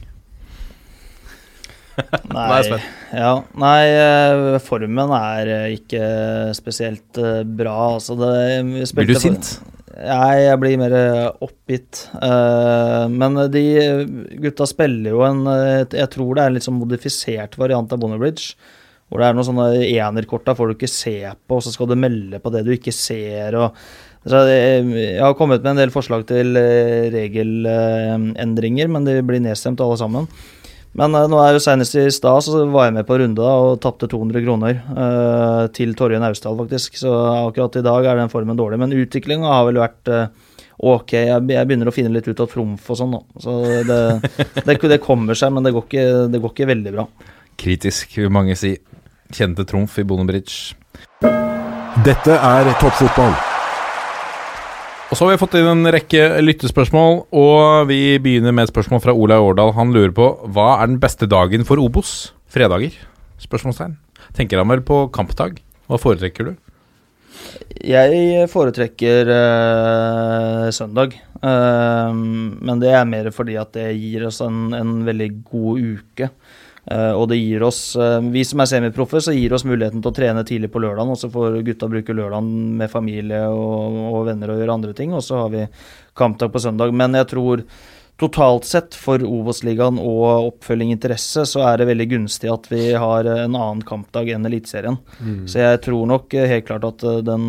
Nei, 2.32 2.62
ja, 3.14 3.32
nei 3.60 3.82
eh, 3.92 4.56
formen 4.64 5.12
er 5.14 5.50
eh, 5.52 5.74
ikke 5.76 6.06
spesielt 6.58 7.20
eh, 7.20 7.42
bra. 7.46 7.76
Altså 7.98 8.16
det, 8.20 8.32
Blir 8.66 8.90
spilte 8.90 9.12
du 9.12 9.18
på- 9.18 9.24
sint? 9.26 9.52
Nei, 9.92 10.46
jeg 10.46 10.60
blir 10.62 10.78
mer 10.80 10.94
eh, 10.96 11.26
oppgitt. 11.44 12.06
Eh, 12.16 13.06
men 13.12 13.40
de 13.52 13.64
gutta 14.46 14.68
spiller 14.70 15.12
jo 15.12 15.24
en 15.28 15.42
eh, 15.52 15.84
Jeg 15.84 16.12
tror 16.14 16.38
det 16.38 16.44
er 16.44 16.52
en 16.52 16.56
litt 16.56 16.68
sånn 16.68 16.80
modifisert 16.80 17.58
variant 17.60 17.92
av 17.92 18.00
Bonnerbridge. 18.00 18.56
Hvor 19.12 19.20
det 19.20 19.28
er 19.28 19.36
noen 19.36 19.50
sånne 19.50 19.68
enerkort 19.90 20.46
da 20.48 20.56
får 20.56 20.70
du 20.70 20.78
ikke 20.78 20.88
se 20.92 21.18
på, 21.28 21.58
og 21.58 21.66
så 21.66 21.74
skal 21.74 21.90
du 21.92 21.98
melde 22.00 22.40
på 22.40 22.54
det 22.54 22.64
du 22.64 22.72
ikke 22.72 22.94
ser. 22.96 23.58
og 23.60 23.76
jeg, 24.32 25.18
har 25.18 25.36
kommet 25.36 25.64
med 25.66 25.74
en 25.74 25.82
del 25.82 25.92
forslag 25.92 26.24
til 26.30 26.56
regelendringer, 27.12 28.88
men 28.94 29.04
de 29.10 29.18
blir 29.26 29.44
nedstemt 29.44 29.82
alle 29.84 29.98
sammen. 30.00 30.30
Men 30.98 31.16
eh, 31.16 31.28
nå 31.32 31.40
er 31.40 31.56
jo 31.56 31.64
senest 31.64 31.96
i 32.00 32.06
stad 32.12 32.44
så 32.46 32.64
var 32.72 32.90
jeg 32.90 32.98
med 32.98 33.08
på 33.08 33.16
en 33.16 33.26
runde 33.26 33.42
da, 33.42 33.52
og 33.64 33.82
tapte 33.84 34.10
200 34.12 34.44
kroner 34.44 34.80
eh, 34.80 35.66
til 35.76 35.96
Torje 35.98 36.20
Naustdal, 36.22 36.58
faktisk. 36.60 37.00
Så 37.00 37.12
akkurat 37.12 37.80
i 37.80 37.86
dag 37.86 38.08
er 38.08 38.20
den 38.20 38.32
formen 38.34 38.60
dårlig. 38.60 38.80
Men 38.82 38.96
utviklinga 38.98 39.52
har 39.52 39.68
vel 39.70 39.82
vært 39.82 40.12
eh, 40.12 40.26
ok. 40.78 41.16
Jeg, 41.16 41.44
jeg 41.56 41.70
begynner 41.70 41.92
å 41.92 41.96
finne 41.96 42.14
litt 42.16 42.28
ut 42.28 42.44
av 42.44 42.52
trumf 42.52 42.90
og 42.92 43.00
sånn 43.00 43.16
nå. 43.16 43.22
Så 43.44 43.58
det, 43.88 44.02
det, 44.68 44.80
det 44.96 45.04
kommer 45.04 45.38
seg, 45.38 45.54
men 45.56 45.68
det 45.68 45.76
går 45.76 45.88
ikke, 45.88 46.08
det 46.34 46.44
går 46.44 46.56
ikke 46.56 46.72
veldig 46.74 46.96
bra. 46.98 47.08
Kritisk, 47.62 48.18
vil 48.20 48.34
mange 48.34 48.58
si. 48.60 48.76
Kjente 49.32 49.64
trumf 49.68 49.96
i 50.02 50.08
Bonobridge. 50.08 50.76
Dette 52.04 52.36
er 52.36 52.74
toppfotball. 52.82 53.51
Og 55.12 55.18
så 55.20 55.26
har 55.26 55.34
vi 55.34 55.42
fått 55.42 55.58
inn 55.60 55.68
en 55.68 55.92
rekke 55.92 56.24
lyttespørsmål, 56.40 57.18
og 57.36 57.90
vi 57.90 58.16
begynner 58.24 58.56
med 58.56 58.70
et 58.70 58.72
spørsmål 58.72 59.02
fra 59.04 59.16
Olaug 59.16 59.50
Årdal. 59.50 59.74
Han 59.76 59.92
lurer 59.92 60.14
på 60.16 60.30
hva 60.56 60.78
er 60.78 60.88
den 60.88 61.02
beste 61.04 61.28
dagen 61.28 61.68
for 61.68 61.82
Obos? 61.84 62.32
Fredager? 62.52 62.96
Spørsmålstegn. 63.44 63.98
Tenker 64.38 64.62
han 64.62 64.72
vel 64.72 64.86
på 64.88 65.04
kampdag? 65.12 65.60
Hva 65.92 66.00
foretrekker 66.00 66.48
du? 66.48 66.54
Jeg 67.84 68.48
foretrekker 68.52 69.34
øh, 69.36 70.72
søndag, 70.72 71.18
Uh, 71.42 72.14
men 72.14 72.82
det 72.82 72.92
er 72.94 73.08
mer 73.10 73.32
fordi 73.34 73.56
at 73.58 73.72
det 73.74 73.88
gir 73.98 74.28
oss 74.28 74.44
en, 74.46 74.76
en 74.78 75.00
veldig 75.08 75.30
god 75.50 75.80
uke. 75.82 76.28
Eh, 76.90 77.14
og 77.14 77.28
det 77.30 77.38
gir 77.38 77.62
oss, 77.62 77.96
eh, 77.96 78.18
vi 78.34 78.42
som 78.48 78.64
er 78.64 78.70
semiproffe, 78.72 79.22
så 79.22 79.36
gir 79.36 79.54
oss 79.54 79.68
muligheten 79.68 80.02
til 80.02 80.10
å 80.10 80.18
trene 80.18 80.44
tidlig 80.48 80.72
på 80.74 80.82
lørdagen, 80.82 81.14
og 81.14 81.20
så 81.20 81.30
får 81.30 81.62
gutta 81.68 81.90
bruke 81.92 82.16
lørdagen 82.18 82.78
med 82.80 82.90
familie 82.90 83.44
og, 83.54 83.98
og 84.10 84.26
venner 84.32 84.54
og 84.54 84.62
gjøre 84.62 84.78
andre 84.80 84.94
ting, 84.98 85.14
og 85.14 85.22
så 85.26 85.44
har 85.44 85.52
vi 85.54 85.68
kampdag 86.18 86.54
på 86.54 86.62
søndag. 86.64 86.94
Men 86.98 87.14
jeg 87.20 87.30
tror 87.30 87.64
totalt 88.22 88.66
sett 88.70 88.98
for 88.98 89.22
Obos-ligaen 89.26 89.98
og 90.02 90.50
oppfølging 90.50 90.92
interesse, 90.94 91.46
så 91.50 91.64
er 91.70 91.78
det 91.82 91.88
veldig 91.90 92.10
gunstig 92.16 92.50
at 92.54 92.68
vi 92.70 92.82
har 92.94 93.30
en 93.30 93.56
annen 93.58 93.86
kampdag 93.86 94.34
enn 94.34 94.46
Eliteserien. 94.50 94.98
Så 95.50 95.62
jeg 95.62 95.84
tror 95.86 96.10
nok 96.10 96.34
eh, 96.34 96.50
helt 96.50 96.66
klart 96.66 96.90
at 96.90 97.06
den, 97.30 97.48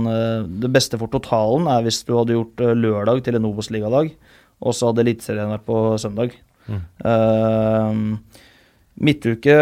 det 0.61 0.73
beste 0.73 1.01
for 1.01 1.13
totalen 1.13 1.73
er 1.73 1.85
hvis 1.89 2.05
du 2.05 2.15
hadde 2.19 2.37
gjort 2.37 2.65
lørdag 2.77 3.25
til 3.25 3.41
en 3.41 3.49
Obos-ligadag, 3.49 4.13
og 4.61 4.77
så 4.77 4.93
hadde 4.93 5.09
Eliteserien 5.09 5.57
vært 5.57 5.69
på 5.69 5.83
søndag. 6.01 6.37
Eh, 6.69 8.01
midtuke 9.01 9.55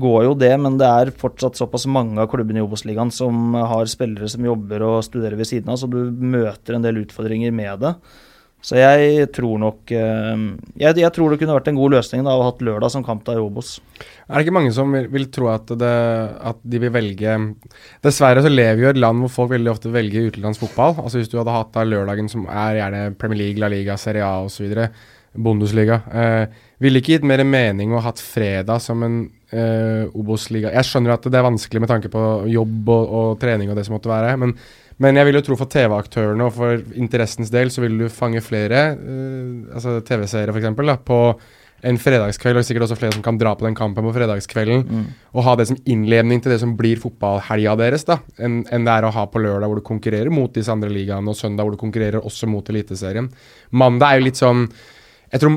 går 0.00 0.20
jo 0.28 0.34
det, 0.38 0.52
men 0.62 0.76
det 0.78 0.86
er 0.86 1.14
fortsatt 1.18 1.58
såpass 1.58 1.88
mange 1.90 2.20
av 2.22 2.28
klubbene 2.30 2.62
i 2.62 2.64
Obos-ligaen 2.64 3.10
som 3.14 3.56
har 3.58 3.90
spillere 3.90 4.30
som 4.30 4.46
jobber 4.46 4.84
og 4.86 5.00
studerer 5.06 5.38
ved 5.40 5.50
siden 5.50 5.72
av, 5.72 5.80
så 5.80 5.90
du 5.90 5.98
møter 6.08 6.76
en 6.76 6.86
del 6.86 7.02
utfordringer 7.02 7.54
med 7.54 7.82
det. 7.82 7.96
Så 8.64 8.78
jeg 8.78 9.26
tror 9.36 9.58
nok 9.60 9.90
eh, 9.92 10.44
jeg, 10.80 10.96
jeg 10.96 11.12
tror 11.12 11.32
det 11.32 11.36
kunne 11.42 11.56
vært 11.58 11.66
en 11.68 11.76
god 11.76 11.96
løsning 11.98 12.22
da, 12.24 12.32
å 12.32 12.46
ha 12.46 12.46
hatt 12.48 12.62
lørdag 12.64 12.94
som 12.94 13.04
kampdag 13.04 13.36
i 13.36 13.42
Obos. 13.42 13.74
Er 14.24 14.38
det 14.38 14.46
ikke 14.46 14.54
mange 14.56 14.70
som 14.72 14.94
vil, 14.94 15.10
vil 15.12 15.26
tro 15.34 15.50
at, 15.52 15.68
det, 15.82 15.90
at 16.48 16.62
de 16.64 16.80
vil 16.80 16.94
velge 16.94 17.34
Dessverre 18.06 18.40
så 18.40 18.48
lever 18.48 18.78
vi 18.80 18.86
i 18.86 18.90
et 18.94 19.02
land 19.02 19.20
hvor 19.20 19.34
folk 19.34 19.52
veldig 19.52 19.72
ofte 19.74 19.92
velger 19.92 20.30
utenlandsk 20.30 20.64
fotball. 20.64 20.96
Altså 21.02 21.20
Hvis 21.20 21.28
du 21.32 21.36
hadde 21.42 21.58
hatt 21.58 21.74
da 21.76 21.84
lørdagen 21.84 22.32
som 22.32 22.48
er 22.48 22.80
gjerne 22.80 23.02
Premier 23.20 23.42
League, 23.42 23.60
La 23.60 23.68
Liga, 23.68 23.98
Serie 24.00 24.24
A 24.24 24.46
osv., 24.46 24.72
Bundesliga, 25.34 26.00
eh, 26.14 26.64
ville 26.84 27.00
ikke 27.00 27.16
gitt 27.16 27.26
mer 27.26 27.42
mening 27.48 27.92
å 27.92 28.00
ha 28.00 28.10
hatt 28.10 28.22
fredag 28.22 28.82
som 28.84 29.02
en 29.06 29.18
uh, 29.54 30.04
Obos-liga 30.12 30.72
Jeg 30.74 30.88
skjønner 30.90 31.16
at 31.16 31.26
det 31.30 31.40
er 31.40 31.46
vanskelig 31.46 31.84
med 31.84 31.90
tanke 31.90 32.12
på 32.12 32.22
jobb 32.52 32.94
og, 32.94 33.18
og 33.18 33.34
trening 33.42 33.72
og 33.72 33.78
det 33.78 33.86
som 33.88 33.96
måtte 33.96 34.12
være, 34.12 34.36
men, 34.40 34.54
men 35.02 35.20
jeg 35.20 35.28
vil 35.28 35.40
jo 35.40 35.44
tro 35.48 35.58
for 35.60 35.72
TV-aktørene 35.72 36.48
og 36.48 36.56
for 36.56 36.86
interessens 37.00 37.52
del 37.54 37.72
så 37.74 37.84
vil 37.84 37.98
du 38.04 38.08
fange 38.12 38.44
flere 38.44 38.86
uh, 38.98 39.74
altså 39.74 40.00
TV-seere 40.06 40.54
f.eks. 40.54 41.04
på 41.06 41.20
en 41.84 41.98
fredagskveld, 42.00 42.56
og 42.56 42.64
sikkert 42.64 42.86
også 42.86 42.96
flere 42.96 43.12
som 43.12 43.24
kan 43.24 43.36
dra 43.36 43.52
på 43.58 43.66
den 43.66 43.76
kampen 43.76 44.06
på 44.06 44.14
fredagskvelden, 44.14 44.84
og 45.34 45.44
ha 45.44 45.52
det 45.60 45.66
som 45.68 45.76
innledning 45.90 46.40
til 46.40 46.54
det 46.54 46.60
som 46.62 46.72
blir 46.78 47.00
fotballhelga 47.02 47.74
deres, 47.82 48.06
da, 48.08 48.18
enn 48.40 48.62
en 48.72 48.86
det 48.88 48.94
er 48.94 49.04
å 49.04 49.12
ha 49.12 49.26
på 49.28 49.42
lørdag 49.42 49.68
hvor 49.68 49.80
du 49.80 49.84
konkurrerer 49.84 50.32
mot 50.32 50.54
disse 50.54 50.72
andre 50.72 50.88
ligaene, 50.92 51.28
og 51.28 51.36
søndag 51.36 51.66
hvor 51.66 51.76
du 51.76 51.82
konkurrerer 51.82 52.24
også 52.24 52.48
mot 52.48 52.68
Eliteserien. 52.72 53.28
Mandag 53.76 54.14
er 54.14 54.22
jo 54.22 54.28
litt 54.30 54.40
sånn 54.40 54.64
jeg 55.34 55.42
tror, 55.42 55.54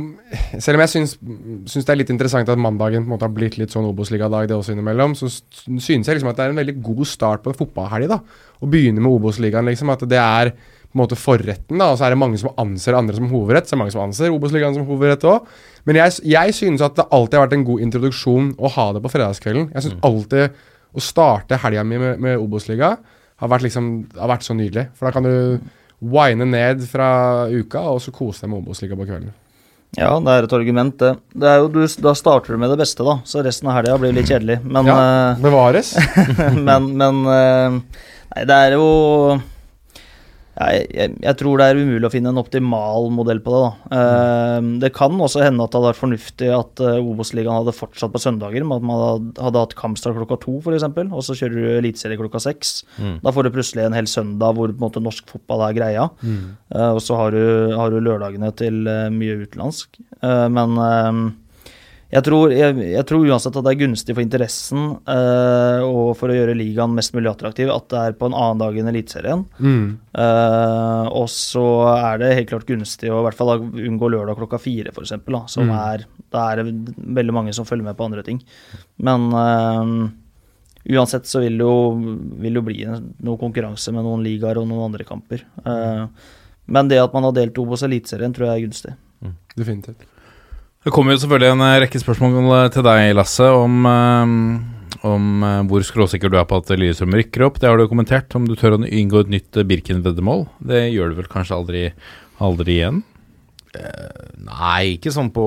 Selv 0.60 0.76
om 0.76 0.82
jeg 0.82 0.92
syns, 0.92 1.12
syns 1.70 1.86
det 1.86 1.92
er 1.94 2.00
litt 2.02 2.10
interessant 2.12 2.50
at 2.50 2.60
mandagen 2.60 3.04
på 3.04 3.08
en 3.08 3.14
måte 3.14 3.28
har 3.28 3.36
blitt 3.36 3.60
litt 3.60 3.72
sånn 3.72 3.86
Obos-ligadag, 3.88 4.48
det 4.50 4.58
også 4.58 4.74
innimellom, 4.74 5.14
så 5.16 5.30
synes 5.30 6.10
jeg 6.10 6.18
liksom 6.18 6.32
at 6.32 6.40
det 6.40 6.48
er 6.48 6.56
en 6.56 6.60
veldig 6.60 6.76
god 6.84 7.04
start 7.08 7.46
på 7.46 7.54
en 7.54 7.60
fotballhelg. 7.60 8.16
Å 8.18 8.70
begynne 8.72 9.04
med 9.04 9.14
Obos-ligaen. 9.14 9.70
liksom, 9.70 9.94
At 9.94 10.04
det 10.10 10.20
er 10.20 10.52
på 10.52 10.98
en 10.98 11.04
måte 11.04 11.20
forretten, 11.20 11.78
da, 11.78 11.92
og 11.92 12.00
så 12.00 12.08
er 12.08 12.16
det 12.16 12.20
mange 12.20 12.42
som 12.42 12.52
anser 12.58 12.98
andre 12.98 13.16
som 13.16 13.30
hovedrett. 13.30 13.70
Så 13.70 13.76
er 13.76 13.78
det 13.78 13.84
mange 13.84 13.96
som 13.96 14.04
anser 14.08 14.34
Obos-ligaen 14.34 14.76
som 14.76 14.90
hovedrett 14.90 15.30
òg. 15.30 15.48
Men 15.86 16.02
jeg, 16.02 16.20
jeg 16.26 16.58
synes 16.58 16.82
at 16.82 16.98
det 16.98 17.08
alltid 17.14 17.38
har 17.38 17.46
vært 17.46 17.58
en 17.60 17.70
god 17.70 17.88
introduksjon 17.88 18.52
å 18.58 18.74
ha 18.74 18.90
det 18.98 19.06
på 19.06 19.14
fredagskvelden. 19.14 19.72
Jeg 19.76 19.86
synes 19.86 20.02
alltid 20.10 20.62
å 20.98 21.04
starte 21.04 21.62
helga 21.62 21.86
mi 21.86 22.02
med, 22.02 22.24
med 22.24 22.42
Obos-liga 22.42 22.96
har 23.38 23.52
vært 23.52 23.68
liksom, 23.68 23.92
har 24.18 24.34
vært 24.34 24.48
så 24.48 24.58
nydelig. 24.58 24.90
For 24.98 25.08
da 25.08 25.14
kan 25.14 25.28
du 25.28 25.60
wine 26.02 26.50
ned 26.50 26.82
fra 26.90 27.10
uka, 27.52 27.84
og 27.94 28.02
så 28.02 28.14
kose 28.16 28.46
deg 28.46 28.56
med 28.56 28.64
Obos-liga 28.64 28.98
på 28.98 29.06
kvelden. 29.06 29.36
Ja, 29.96 30.12
det 30.20 30.34
er 30.34 30.46
et 30.46 30.54
argument, 30.54 30.98
det. 31.00 31.14
det 31.34 31.48
er 31.48 31.62
jo, 31.64 31.70
du, 31.72 31.80
da 32.04 32.12
starter 32.18 32.54
du 32.54 32.60
med 32.62 32.70
det 32.74 32.78
beste, 32.82 33.06
da, 33.08 33.18
så 33.26 33.42
resten 33.46 33.70
av 33.72 33.78
helga 33.80 33.96
blir 34.02 34.14
litt 34.14 34.28
kjedelig. 34.30 34.60
Men, 34.68 34.90
Ja, 34.90 34.98
eh, 35.32 35.40
bevares. 35.42 35.94
men, 36.68 36.92
men 37.00 37.24
eh, 37.32 37.78
Nei, 38.36 38.44
det 38.46 38.58
er 38.68 38.76
jo 38.76 38.88
jeg, 40.58 40.88
jeg, 40.96 41.14
jeg 41.22 41.38
tror 41.38 41.60
det 41.60 41.68
er 41.70 41.80
umulig 41.80 42.08
å 42.08 42.12
finne 42.12 42.32
en 42.34 42.42
optimal 42.42 43.12
modell 43.14 43.42
på 43.46 43.54
det. 43.54 43.60
da. 43.62 44.00
Eh, 44.00 44.70
det 44.82 44.92
kan 44.96 45.14
også 45.14 45.44
hende 45.46 45.64
at 45.64 45.72
det 45.72 45.80
hadde 45.80 45.92
vært 45.92 46.02
fornuftig 46.02 46.50
at 46.54 46.84
uh, 46.84 46.98
Obos-ligaen 46.98 47.60
hadde 47.60 47.76
fortsatt 47.78 48.14
på 48.14 48.22
søndager, 48.24 48.66
med 48.66 48.82
at 48.82 48.88
man 48.90 49.04
hadde, 49.04 49.34
hadde 49.48 49.64
hatt 49.66 49.78
kampstart 49.78 50.18
klokka 50.18 50.40
to 50.44 50.58
f.eks., 50.64 50.88
og 50.88 51.24
så 51.26 51.38
kjører 51.38 51.58
du 51.58 51.70
eliteserie 51.78 52.20
klokka 52.20 52.42
seks. 52.44 52.74
Da 53.24 53.34
får 53.34 53.48
du 53.48 53.54
plutselig 53.56 53.86
en 53.86 53.98
hel 53.98 54.10
søndag 54.10 54.58
hvor 54.58 54.74
måte, 54.82 55.04
norsk 55.04 55.30
fotball 55.30 55.68
er 55.68 55.78
greia. 55.78 56.08
Eh, 56.26 56.92
og 56.92 57.02
så 57.04 57.20
har 57.20 57.36
du, 57.36 57.44
har 57.78 57.94
du 57.94 58.02
lørdagene 58.02 58.52
til 58.58 58.88
eh, 58.90 59.08
mye 59.14 59.42
utenlandsk. 59.44 60.00
Men 60.26 60.80
eh, 60.82 61.12
jeg 62.08 62.24
tror, 62.24 62.54
jeg, 62.56 62.76
jeg 62.88 63.04
tror 63.10 63.26
uansett 63.28 63.58
at 63.60 63.66
det 63.66 63.72
er 63.74 63.80
gunstig 63.82 64.14
for 64.16 64.24
interessen 64.24 64.84
uh, 65.10 65.82
og 65.84 66.14
for 66.16 66.32
å 66.32 66.38
gjøre 66.38 66.56
ligaen 66.56 66.94
mest 66.96 67.12
mulig 67.18 67.28
attraktiv 67.34 67.68
at 67.74 67.90
det 67.92 68.00
er 68.00 68.16
på 68.16 68.30
en 68.30 68.38
annen 68.38 68.62
dag 68.62 68.78
enn 68.80 68.88
Eliteserien. 68.94 69.44
Mm. 69.60 69.90
Uh, 70.16 71.04
og 71.12 71.28
så 71.34 71.66
er 71.98 72.22
det 72.22 72.32
helt 72.38 72.54
klart 72.54 72.70
gunstig 72.70 73.12
å 73.12 73.20
i 73.20 73.26
hvert 73.28 73.40
fall 73.40 73.58
unngå 73.60 74.12
lørdag 74.14 74.40
klokka 74.40 74.62
fire, 74.64 74.96
f.eks. 74.96 75.18
Som 75.52 75.68
Mm. 75.68 75.76
er 75.76 76.08
Da 76.32 76.48
er 76.52 76.62
det 76.64 76.96
veldig 76.96 77.34
mange 77.36 77.54
som 77.56 77.68
følger 77.68 77.84
med 77.84 78.00
på 78.00 78.08
andre 78.08 78.24
ting. 78.24 78.40
Men 79.04 79.28
uh, 79.36 80.08
uansett 80.88 81.28
så 81.28 81.44
vil 81.44 81.60
det 81.60 81.68
jo, 81.68 81.78
vil 82.40 82.56
det 82.56 82.62
jo 82.62 82.68
bli 82.72 82.82
noe 82.88 83.42
konkurranse 83.42 83.92
med 83.92 84.08
noen 84.08 84.24
ligaer 84.24 84.62
og 84.62 84.70
noen 84.70 84.88
andre 84.88 85.04
kamper. 85.08 85.44
Men 86.68 86.88
det 86.88 87.04
at 87.04 87.12
man 87.16 87.28
har 87.28 87.36
delt 87.36 87.60
Obos 87.60 87.84
Eliteserien, 87.84 88.32
tror 88.36 88.48
jeg 88.48 88.56
er 88.56 88.68
gunstig. 88.70 88.94
Definitivt. 89.60 90.08
Det 90.88 90.94
kommer 90.96 91.12
jo 91.18 91.20
selvfølgelig 91.20 91.52
en 91.52 91.64
eh, 91.66 91.78
rekke 91.84 92.00
spørsmål 92.00 92.46
eh, 92.56 92.68
til 92.72 92.86
deg, 92.88 93.10
Lasse, 93.18 93.44
om, 93.52 93.74
eh, 93.92 95.02
om 95.10 95.44
hvor 95.68 95.84
skråsikker 95.84 96.32
du 96.32 96.38
er 96.40 96.46
på 96.48 96.62
at 96.62 96.72
Lillestrøm 96.80 97.12
rykker 97.20 97.44
opp. 97.50 97.60
Det 97.60 97.68
har 97.68 97.76
du 97.76 97.84
jo 97.84 97.90
kommentert. 97.92 98.32
Om 98.40 98.46
du 98.48 98.54
tør 98.56 98.78
å 98.78 98.80
inngå 98.88 99.26
et 99.26 99.34
nytt 99.36 99.60
Birken-veddemål. 99.68 100.46
Det 100.72 100.86
gjør 100.94 101.12
du 101.12 101.20
vel 101.20 101.28
kanskje 101.34 101.58
aldri, 101.60 101.84
aldri 102.40 102.78
igjen? 102.80 103.04
Nei, 104.48 104.96
ikke 104.96 105.12
sånn 105.14 105.28
på 105.36 105.44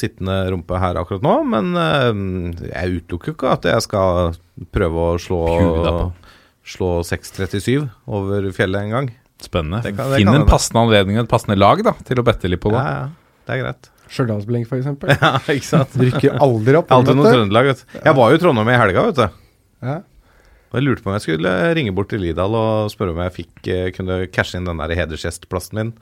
sittende 0.00 0.40
rumpe 0.50 0.80
her 0.80 0.96
akkurat 0.98 1.22
nå, 1.22 1.34
men 1.46 1.68
jeg 2.64 2.96
utelukker 3.04 3.36
ikke 3.36 3.52
at 3.52 3.68
jeg 3.68 3.84
skal 3.84 4.32
prøve 4.74 5.04
å 5.12 5.20
slå, 5.22 5.42
slå 6.66 6.88
6.37 7.06 7.84
over 8.10 8.48
fjellet 8.56 8.88
en 8.88 8.94
gang. 8.96 9.10
Spennende. 9.44 9.84
Det 9.84 9.92
kan- 9.94 10.10
det 10.10 10.22
Finn 10.24 10.34
en 10.34 10.48
passende 10.48 10.82
anledning 10.88 11.20
og 11.20 11.26
et 11.28 11.30
passende 11.36 11.58
lag 11.60 11.84
da, 11.84 11.92
til 12.08 12.16
å 12.18 12.24
bette 12.26 12.48
litt 12.50 12.64
på 12.64 12.72
Ja, 12.72 12.80
det. 12.80 12.94
ja, 12.96 13.08
det 13.46 13.54
er 13.54 13.62
greit. 13.62 13.90
Stjørdalsblink, 14.12 14.66
f.eks. 14.68 14.90
Ja, 15.22 15.30
ikke 15.54 15.68
sant? 15.68 15.94
Drikker 16.00 16.36
aldri 16.44 16.76
opp. 16.80 16.90
Alltid 16.94 17.16
noe. 17.20 17.30
Trøndelag, 17.32 17.70
vet 17.72 17.84
du. 17.84 18.00
Jeg 18.04 18.18
var 18.20 18.30
jo 18.34 18.40
i 18.40 18.42
Trondheim 18.42 18.72
i 18.74 18.80
helga, 18.80 19.06
vet 19.10 19.22
du. 19.22 19.40
Ja. 19.84 20.00
Og 20.74 20.80
jeg 20.80 20.88
lurte 20.88 21.04
på 21.04 21.10
om 21.12 21.14
jeg 21.14 21.22
skulle 21.28 21.50
ringe 21.78 21.92
bort 21.94 22.08
til 22.10 22.18
Lidal 22.24 22.54
og 22.58 22.90
spørre 22.90 23.12
om 23.14 23.20
jeg 23.22 23.34
fikk, 23.36 23.54
eh, 23.70 23.88
kunne 23.94 24.24
cashe 24.34 24.58
inn 24.58 24.66
den 24.66 24.80
der 24.82 24.94
hedersgjestplassen 24.98 25.78
min. 25.78 25.92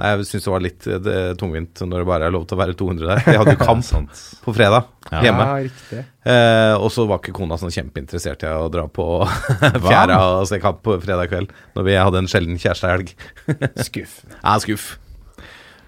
Jeg 0.00 0.22
syns 0.24 0.44
det 0.46 0.52
var 0.54 0.62
litt 0.64 0.86
eh, 0.88 1.00
det- 1.02 1.34
tungvint 1.40 1.82
når 1.82 1.98
det 2.04 2.06
bare 2.08 2.28
er 2.28 2.32
lov 2.32 2.46
til 2.48 2.56
å 2.56 2.60
være 2.62 2.76
200 2.78 3.08
der. 3.10 3.20
Jeg 3.26 3.40
hadde 3.42 3.56
jo 3.56 3.64
kamp 3.68 3.90
på 4.46 4.54
fredag 4.54 4.86
Ja. 5.10 5.20
hjemme. 5.26 5.48
Ja. 5.92 6.04
Eh, 6.30 6.74
og 6.78 6.88
så 6.94 7.04
var 7.10 7.18
ikke 7.20 7.34
kona 7.36 7.58
sånn 7.60 7.74
kjempeinteressert 7.74 8.46
i 8.46 8.52
å 8.54 8.70
dra 8.72 8.86
på 8.86 9.08
fjæra 9.82 10.20
og 10.38 10.46
se 10.48 10.60
kamp 10.62 10.80
på 10.86 10.94
fredag 11.02 11.28
kveld, 11.34 11.50
når 11.76 11.88
vi 11.90 11.98
hadde 11.98 12.22
en 12.22 12.30
sjelden 12.30 12.60
kjærestehelg. 12.62 13.12
Skuff. 13.82 14.20
Ja, 14.38 14.54
skuff. 14.62 14.92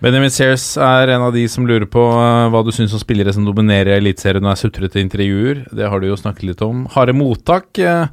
Benjamin 0.02 0.32
Sears 0.34 0.64
er 0.82 1.12
en 1.14 1.22
av 1.28 1.34
de 1.34 1.44
som 1.46 1.66
lurer 1.68 1.86
på 1.86 2.02
eh, 2.02 2.48
hva 2.50 2.64
du 2.66 2.72
syns 2.74 2.94
om 2.96 2.98
spillere 2.98 3.30
som 3.34 3.44
dominerer 3.46 4.00
Eliteserien 4.00 4.42
og 4.42 4.50
er 4.50 4.58
sutrete 4.58 4.98
intervjuer. 4.98 5.60
Det 5.70 5.86
har 5.86 6.02
du 6.02 6.08
jo 6.08 6.16
snakket 6.18 6.48
litt 6.48 6.62
om. 6.66 6.88
Harde 6.90 7.14
mottak, 7.14 7.68
eh, 7.78 8.08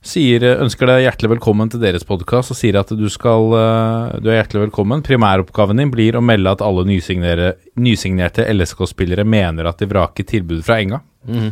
sier, 0.00 0.46
ønsker 0.64 0.88
deg 0.88 1.02
hjertelig 1.04 1.34
velkommen 1.34 1.68
til 1.68 1.82
deres 1.82 2.06
podkast 2.08 2.54
og 2.54 2.56
sier 2.56 2.78
at 2.80 2.94
du 2.96 3.04
skal 3.12 3.52
eh, 3.58 4.14
Du 4.24 4.30
er 4.30 4.38
hjertelig 4.38 4.70
velkommen. 4.70 5.04
Primæroppgaven 5.04 5.82
din 5.82 5.92
blir 5.92 6.16
å 6.16 6.22
melde 6.24 6.54
at 6.56 6.64
alle 6.64 6.86
nysignerte 6.88 8.46
LSK-spillere 8.54 9.26
mener 9.28 9.68
at 9.68 9.84
de 9.84 9.90
vraker 9.90 10.24
tilbudet 10.30 10.64
fra 10.64 10.78
Enga. 10.80 11.02
Mm. 11.28 11.50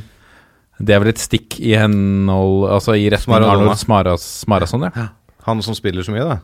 Det 0.81 0.95
er 0.97 1.03
vel 1.05 1.13
et 1.13 1.21
stikk 1.21 1.59
i 1.61 1.75
henhold 1.77 2.65
Altså 2.73 2.97
i 2.97 3.05
retning. 3.13 3.45
Arnold 3.45 3.77
Smarason, 3.77 4.89
ja. 4.89 5.11
Han 5.45 5.61
som 5.61 5.77
spiller 5.77 6.07
så 6.07 6.17
mye, 6.17 6.25
da. 6.33 6.41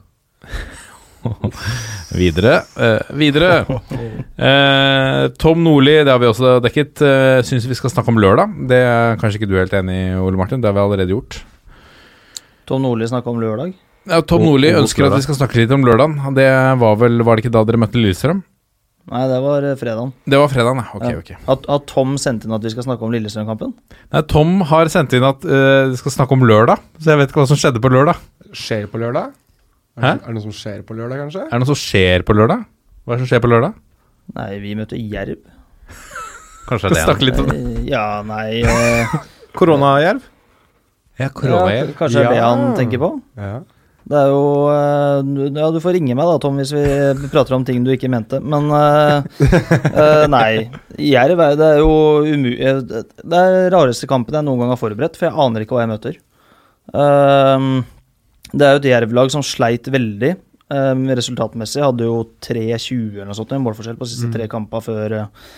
Videre. 2.21 2.63
eh, 2.79 3.11
videre. 3.19 3.51
Eh, 4.39 5.29
Tom 5.39 5.63
Nordli, 5.65 5.97
det 6.05 6.13
har 6.13 6.21
vi 6.23 6.29
også 6.31 6.57
dekket. 6.65 7.03
Uh, 7.03 7.41
Syns 7.47 7.67
vi 7.69 7.77
skal 7.79 7.93
snakke 7.93 8.13
om 8.13 8.21
lørdag. 8.23 8.55
Det 8.71 8.79
er 8.87 9.19
kanskje 9.21 9.41
ikke 9.41 9.51
du 9.51 9.57
helt 9.59 9.75
enig 9.77 9.97
i, 10.09 10.15
Ole 10.23 10.39
Martin. 10.41 10.63
Det 10.63 10.71
har 10.71 10.77
vi 10.79 10.85
allerede 10.85 11.13
gjort. 11.15 11.41
Tom 12.69 12.85
Nordli 12.85 13.09
snakka 13.11 13.33
om 13.33 13.41
lørdag. 13.43 13.75
Ja, 14.09 14.21
Tom 14.25 14.45
Nordli 14.47 14.71
ønsker 14.73 15.09
at 15.09 15.17
vi 15.19 15.25
skal 15.27 15.37
snakke 15.41 15.59
litt 15.61 15.73
om 15.75 15.85
lørdagen. 15.85 16.17
Det 16.37 16.47
var 16.81 16.95
vel 17.01 17.21
Var 17.27 17.37
det 17.37 17.45
ikke 17.45 17.53
da 17.59 17.65
dere 17.69 17.81
møtte 17.83 18.01
Lillestrøm? 18.01 18.41
Nei, 19.09 19.23
det 19.25 19.39
var 19.41 19.65
eh, 19.65 19.77
fredagen. 19.81 20.11
Det 20.29 20.37
var 20.37 20.51
fredagen, 20.53 20.81
ja. 20.85 20.89
Ok, 20.99 21.05
Ja. 21.09 21.19
ok. 21.23 21.31
At, 21.55 21.63
at 21.73 21.85
Tom 21.89 22.17
sendte 22.21 22.45
inn 22.45 22.53
at 22.53 22.65
vi 22.65 22.73
skal 22.75 22.85
snakke 22.85 23.07
om 23.07 23.13
Lillestrøm-kampen? 23.15 23.71
Nei, 24.13 24.21
Tom 24.29 24.59
har 24.69 24.91
sendt 24.93 25.15
inn 25.17 25.25
at 25.25 25.45
uh, 25.49 25.89
vi 25.89 25.97
skal 26.01 26.13
snakke 26.13 26.37
om 26.37 26.45
lørdag, 26.45 26.83
så 27.01 27.15
jeg 27.15 27.21
vet 27.23 27.33
ikke 27.33 27.41
hva 27.41 27.47
som 27.49 27.57
skjedde 27.61 27.81
på 27.85 27.89
lørdag. 27.95 28.21
Skjer 28.53 28.85
på 28.93 29.01
lørdag? 29.01 29.33
Hæ? 30.03 30.13
det, 30.15 30.23
er 30.23 30.27
det 30.27 30.35
noe 30.39 30.45
som 30.47 30.55
skjer 30.57 30.83
på 30.89 30.97
lørdag, 30.99 31.23
kanskje? 31.25 31.45
Er 31.47 31.55
det 31.55 31.61
noe 31.65 31.71
som 31.73 31.79
skjer 31.83 32.25
på 32.29 32.37
lørdag? 32.39 32.65
Hva 33.05 33.15
er 33.15 33.17
det 33.19 33.23
som 33.25 33.31
skjer 33.33 33.43
på 33.45 33.51
lørdag? 33.53 33.79
Nei, 34.37 34.51
vi 34.63 34.75
møter 34.79 35.01
Jerv. 35.01 35.39
Kanskje 36.69 36.91
det 36.93 36.99
er 37.01 37.05
Snakke 37.09 37.23
det. 37.25 37.31
litt 37.31 37.41
om 37.41 37.49
det. 37.49 37.59
Ja, 37.89 38.05
nei 38.29 38.61
eh, 38.63 39.17
Koronajerv? 39.59 40.21
Ja, 41.19 41.27
ja, 41.43 41.83
Kanskje 41.99 42.21
det 42.21 42.27
er 42.29 42.31
det 42.31 42.39
Ja. 42.39 42.51
han 42.53 42.77
tenker 42.79 43.01
på? 43.03 43.09
Ja. 43.41 43.57
Det 44.09 44.17
er 44.17 44.29
jo 44.31 44.43
eh, 44.73 45.49
Ja, 45.59 45.67
du 45.75 45.81
får 45.85 45.93
ringe 45.99 46.15
meg 46.17 46.29
da, 46.31 46.37
Tom, 46.41 46.57
hvis 46.61 46.71
vi 46.73 46.85
prater 47.33 47.57
om 47.57 47.65
ting 47.67 47.83
du 47.85 47.91
ikke 47.93 48.09
mente. 48.13 48.39
Men 48.41 48.71
eh, 48.73 49.27
eh, 49.91 50.23
nei. 50.31 50.71
Jerv 51.03 51.43
er, 51.45 51.57
det 51.59 51.67
er 51.75 51.83
jo 51.83 51.91
umu... 52.25 52.49
eh, 52.55 52.79
Det 52.87 53.41
er 53.43 53.69
rareste 53.75 54.09
kampen 54.09 54.39
jeg 54.39 54.47
noen 54.47 54.63
gang 54.63 54.73
har 54.73 54.81
forberedt, 54.81 55.19
for 55.19 55.29
jeg 55.29 55.37
aner 55.45 55.65
ikke 55.67 55.77
hva 55.77 55.83
jeg 55.85 55.93
møter. 55.97 56.17
Ehm, 56.97 57.83
det 58.53 58.65
er 58.65 58.75
jo 58.75 58.83
et 58.83 58.91
Jerv-lag 58.93 59.33
som 59.33 59.45
sleit 59.45 59.89
veldig 59.93 60.35
um, 60.73 61.09
resultatmessig. 61.19 61.83
Hadde 61.85 62.07
jo 62.09 62.21
3-20 62.45 63.17
eller 63.17 63.31
noe 63.31 63.39
sånt 63.39 63.53
en 63.55 63.65
målforskjell 63.65 63.99
på 63.99 64.07
de 64.07 64.15
siste 64.15 64.31
tre 64.33 64.49
kampene 64.51 64.85
før, 64.85 65.17
eh, 65.19 65.51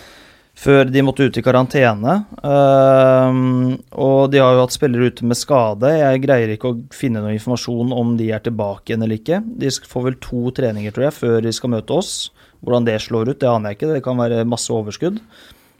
før 0.61 0.91
de 0.91 1.03
måtte 1.05 1.27
ut 1.27 1.39
i 1.39 1.43
karantene. 1.45 2.17
Um, 2.43 3.77
og 3.95 4.33
de 4.33 4.41
har 4.43 4.57
jo 4.57 4.65
hatt 4.65 4.75
spillere 4.75 5.11
ute 5.11 5.27
med 5.27 5.39
skade. 5.39 5.93
Jeg 6.01 6.23
greier 6.25 6.53
ikke 6.55 6.73
å 6.73 6.81
finne 6.95 7.23
noe 7.23 7.35
informasjon 7.37 7.95
om 7.95 8.17
de 8.19 8.31
er 8.35 8.43
tilbake 8.43 8.91
igjen 8.91 9.07
eller 9.07 9.21
ikke. 9.21 9.41
De 9.63 9.71
får 9.71 10.07
vel 10.09 10.19
to 10.23 10.51
treninger, 10.59 10.95
tror 10.95 11.09
jeg, 11.09 11.19
før 11.21 11.39
de 11.47 11.55
skal 11.55 11.75
møte 11.77 11.95
oss. 11.95 12.13
Hvordan 12.61 12.85
det 12.85 12.99
slår 13.01 13.31
ut, 13.31 13.39
det 13.41 13.49
aner 13.49 13.71
jeg 13.71 13.79
ikke. 13.79 13.95
Det 13.95 14.05
kan 14.05 14.19
være 14.19 14.43
masse 14.45 14.69
overskudd. 14.73 15.23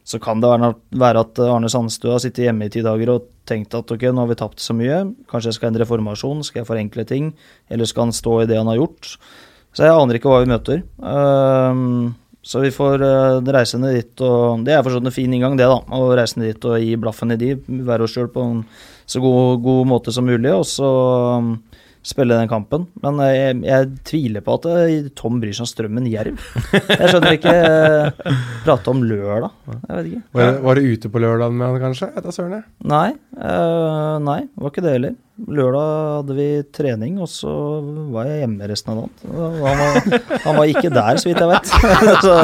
Så 0.07 0.17
kan 0.21 0.41
det 0.41 0.49
være, 0.49 1.21
at 1.21 1.39
Arne 1.45 1.69
Sandstua 1.69 2.15
har 2.15 2.23
sittet 2.23 2.47
hjemme 2.47 2.67
i 2.67 2.73
ti 2.73 2.81
dager 2.85 3.13
og 3.13 3.27
tenkt 3.47 3.75
at 3.77 3.91
ok, 3.93 4.07
nå 4.09 4.23
har 4.23 4.31
vi 4.31 4.39
tapt 4.39 4.63
så 4.63 4.73
mye, 4.77 5.03
kanskje 5.29 5.51
jeg 5.51 5.59
skal 5.59 5.71
endre 5.71 5.87
formasjon, 5.89 6.41
skal 6.47 6.61
jeg 6.61 6.69
forenkle 6.69 7.05
ting, 7.09 7.31
eller 7.69 7.89
skal 7.89 8.07
han 8.07 8.15
stå 8.15 8.41
i 8.41 8.49
det 8.49 8.57
han 8.59 8.69
har 8.71 8.79
gjort? 8.81 9.13
Så 9.71 9.85
jeg 9.85 9.95
aner 9.95 10.17
ikke 10.17 10.31
hva 10.31 10.41
vi 10.43 10.51
møter. 10.51 10.81
Ehm, 11.07 12.11
så 12.43 12.63
vi 12.63 12.73
får 12.73 13.03
eh, 13.05 13.51
reise 13.53 13.79
ned 13.79 13.95
dit, 13.99 14.23
og 14.25 14.65
det 14.65 14.73
er 14.75 14.81
for 14.81 14.97
sånn 14.97 15.07
en 15.07 15.15
fin 15.15 15.31
inngang, 15.31 15.55
det, 15.59 15.69
da. 15.69 15.77
Å 15.77 16.09
reise 16.17 16.41
ned 16.41 16.51
dit 16.51 16.67
og 16.67 16.81
gi 16.81 16.97
blaffen 16.99 17.35
i 17.35 17.39
de, 17.39 17.53
være 17.87 18.07
oss 18.07 18.17
sjøl 18.17 18.31
på 18.33 18.47
en 18.47 18.63
så 19.05 19.21
god, 19.23 19.61
god 19.63 19.91
måte 19.91 20.13
som 20.15 20.27
mulig, 20.27 20.51
og 20.55 20.65
så 20.67 20.89
spille 22.05 22.37
den 22.37 22.49
kampen. 22.49 22.87
Men 23.03 23.19
eh, 23.23 23.33
jeg, 23.35 23.57
jeg 23.67 23.89
tviler 24.07 24.45
på 24.45 24.57
at 24.57 24.67
eh, 24.71 25.09
Tom 25.17 25.39
bryr 25.41 25.53
seg 25.55 25.65
om 25.65 25.69
Strømmen 25.69 26.07
Jerv. 26.09 26.39
Jeg 26.73 27.11
skjønner 27.11 27.37
ikke 27.37 27.55
eh, 27.55 28.37
Prate 28.65 28.93
om 28.93 29.03
lørdag. 29.05 29.51
Jeg 29.69 29.97
vet 29.97 30.11
ikke. 30.11 30.23
Var, 30.39 30.53
var 30.65 30.79
du 30.79 30.87
ute 30.93 31.11
på 31.13 31.21
lørdagen 31.23 31.59
med 31.59 31.67
han, 31.67 31.81
kanskje? 31.85 32.11
Etter 32.17 32.35
søren, 32.35 32.57
jeg. 32.59 32.65
Nei, 32.91 33.09
eh, 33.37 34.15
nei, 34.25 34.39
var 34.57 34.73
ikke 34.73 34.85
det 34.85 34.95
heller. 34.97 35.19
Lørdag 35.41 35.93
hadde 36.19 36.37
vi 36.37 36.47
trening, 36.75 37.15
og 37.23 37.29
så 37.31 37.51
var 38.13 38.29
jeg 38.29 38.43
hjemme 38.43 38.67
resten 38.69 38.93
av 38.93 38.99
dagen. 39.01 39.37
Han 39.63 39.79
var, 39.81 40.19
han 40.43 40.59
var 40.59 40.73
ikke 40.73 40.91
der, 40.93 41.21
så 41.21 41.31
vidt 41.31 41.41
jeg 41.41 41.49
vet. 41.49 41.71
så, 42.25 42.35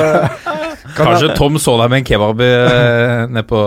Kanskje 0.95 1.35
Tom 1.38 1.59
så 1.61 1.76
deg 1.81 1.91
med 1.91 2.01
en 2.01 2.07
kebab 2.07 2.41
eh, 2.45 3.26
nede 3.27 3.43
på 3.49 3.59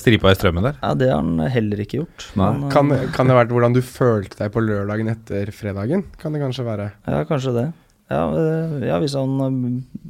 stripa 0.00 0.32
i 0.32 0.38
strømmen 0.38 0.70
der? 0.70 0.78
ja, 0.82 0.94
det 0.98 1.10
har 1.10 1.20
han 1.22 1.42
heller 1.52 1.82
ikke 1.84 2.02
gjort. 2.02 2.28
Men, 2.38 2.64
eh, 2.68 2.72
Kan, 2.74 2.94
kan 3.14 3.28
det 3.28 3.34
ha 3.34 3.42
vært 3.42 3.52
hvordan 3.56 3.76
du 3.76 3.82
følte 3.84 4.38
deg 4.44 4.54
på 4.54 4.62
lørdagen 4.64 5.10
etter 5.12 5.52
fredagen? 5.54 6.06
Kan 6.20 6.36
det 6.36 6.42
kanskje 6.44 6.66
være? 6.68 6.90
Ja, 7.08 7.24
kanskje 7.28 7.54
det. 7.56 7.66
Ja, 8.08 8.22
eh, 8.32 8.86
ja, 8.88 8.96
hvis 9.02 9.16
han 9.18 9.34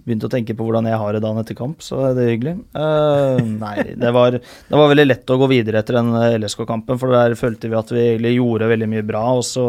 begynte 0.04 0.28
å 0.28 0.32
tenke 0.32 0.54
på 0.54 0.66
hvordan 0.66 0.86
jeg 0.86 0.98
har 1.00 1.16
det 1.16 1.22
dagen 1.24 1.40
etter 1.40 1.58
kamp, 1.58 1.80
så 1.82 2.04
er 2.10 2.14
det 2.14 2.28
hyggelig. 2.28 2.54
Uh, 2.76 3.40
nei, 3.42 3.74
det 3.98 4.12
var, 4.14 4.36
det 4.38 4.78
var 4.82 4.92
veldig 4.92 5.08
lett 5.08 5.32
å 5.34 5.38
gå 5.40 5.48
videre 5.50 5.82
etter 5.82 5.98
den 5.98 6.14
LSK-kampen, 6.38 7.00
for 7.00 7.16
der 7.16 7.34
følte 7.38 7.70
vi 7.70 7.78
at 7.78 7.90
vi 7.90 8.04
egentlig 8.12 8.36
gjorde 8.36 8.70
veldig 8.70 8.90
mye 8.94 9.08
bra, 9.08 9.24
og 9.40 9.42
så 9.46 9.66